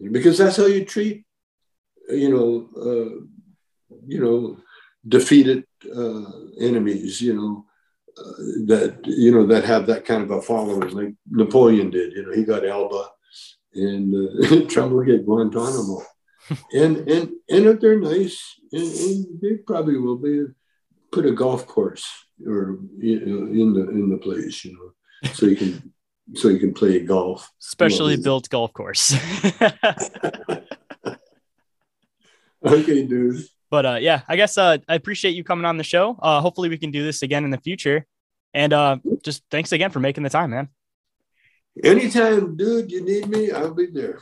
because 0.00 0.36
that's 0.36 0.56
how 0.56 0.66
you 0.66 0.84
treat, 0.84 1.24
you 2.10 2.28
know, 2.30 2.68
uh, 2.76 3.96
you 4.06 4.20
know, 4.20 4.58
defeated 5.06 5.64
uh, 5.94 6.30
enemies. 6.60 7.20
You 7.20 7.34
know, 7.34 7.66
uh, 8.18 8.32
that 8.66 9.00
you 9.04 9.32
know 9.32 9.46
that 9.46 9.64
have 9.64 9.86
that 9.86 10.04
kind 10.04 10.22
of 10.22 10.30
a 10.30 10.42
following, 10.42 10.90
like 10.90 11.14
Napoleon 11.30 11.90
did. 11.90 12.12
You 12.12 12.26
know, 12.26 12.32
he 12.32 12.44
got 12.44 12.66
Elba, 12.66 13.08
and 13.74 14.14
uh, 14.14 14.66
Trump 14.68 14.92
will 14.92 15.04
get 15.04 15.24
Guantanamo. 15.24 16.02
and 16.72 17.08
and 17.08 17.30
and 17.48 17.66
if 17.66 17.80
they're 17.80 18.00
nice, 18.00 18.56
and, 18.72 18.82
and 18.82 19.26
they 19.40 19.56
probably 19.66 19.98
will 19.98 20.16
be, 20.16 20.44
put 21.12 21.26
a 21.26 21.32
golf 21.32 21.66
course 21.66 22.06
or 22.46 22.78
you 22.98 23.20
know, 23.26 23.46
in 23.46 23.72
the 23.74 23.88
in 23.90 24.10
the 24.10 24.18
place, 24.18 24.64
you 24.64 24.72
know, 24.72 24.92
so 25.32 25.46
you 25.46 25.56
can 25.56 25.92
so 26.34 26.48
you 26.48 26.58
can 26.58 26.72
play 26.72 27.00
golf. 27.00 27.50
Specially 27.58 28.16
built 28.16 28.48
golf 28.48 28.72
course. 28.72 29.14
okay, 32.64 33.06
dude. 33.06 33.44
But 33.70 33.86
uh, 33.86 33.98
yeah, 34.00 34.22
I 34.28 34.36
guess 34.36 34.58
uh, 34.58 34.78
I 34.88 34.94
appreciate 34.94 35.32
you 35.32 35.44
coming 35.44 35.64
on 35.64 35.76
the 35.76 35.84
show. 35.84 36.18
Uh, 36.20 36.40
hopefully, 36.40 36.68
we 36.68 36.78
can 36.78 36.90
do 36.90 37.04
this 37.04 37.22
again 37.22 37.44
in 37.44 37.50
the 37.50 37.58
future. 37.58 38.06
And 38.52 38.72
uh, 38.72 38.96
just 39.22 39.44
thanks 39.50 39.72
again 39.72 39.90
for 39.90 40.00
making 40.00 40.24
the 40.24 40.30
time, 40.30 40.50
man. 40.50 40.68
Anytime, 41.84 42.56
dude, 42.56 42.90
you 42.90 43.04
need 43.04 43.28
me, 43.28 43.52
I'll 43.52 43.72
be 43.72 43.86
there. 43.86 44.18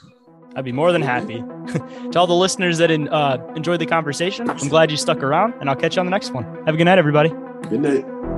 I'd 0.54 0.64
be 0.64 0.72
more 0.72 0.92
than 0.92 1.02
happy. 1.02 1.36
to 2.12 2.18
all 2.18 2.26
the 2.26 2.34
listeners 2.34 2.78
that 2.78 2.90
in, 2.90 3.08
uh, 3.08 3.52
enjoyed 3.56 3.80
the 3.80 3.86
conversation, 3.86 4.50
I'm 4.50 4.68
glad 4.68 4.90
you 4.90 4.96
stuck 4.96 5.22
around, 5.22 5.54
and 5.60 5.70
I'll 5.70 5.76
catch 5.76 5.96
you 5.96 6.00
on 6.00 6.06
the 6.06 6.10
next 6.10 6.32
one. 6.32 6.44
Have 6.66 6.74
a 6.74 6.76
good 6.76 6.84
night, 6.84 6.98
everybody. 6.98 7.30
Good 7.68 7.80
night. 7.80 8.37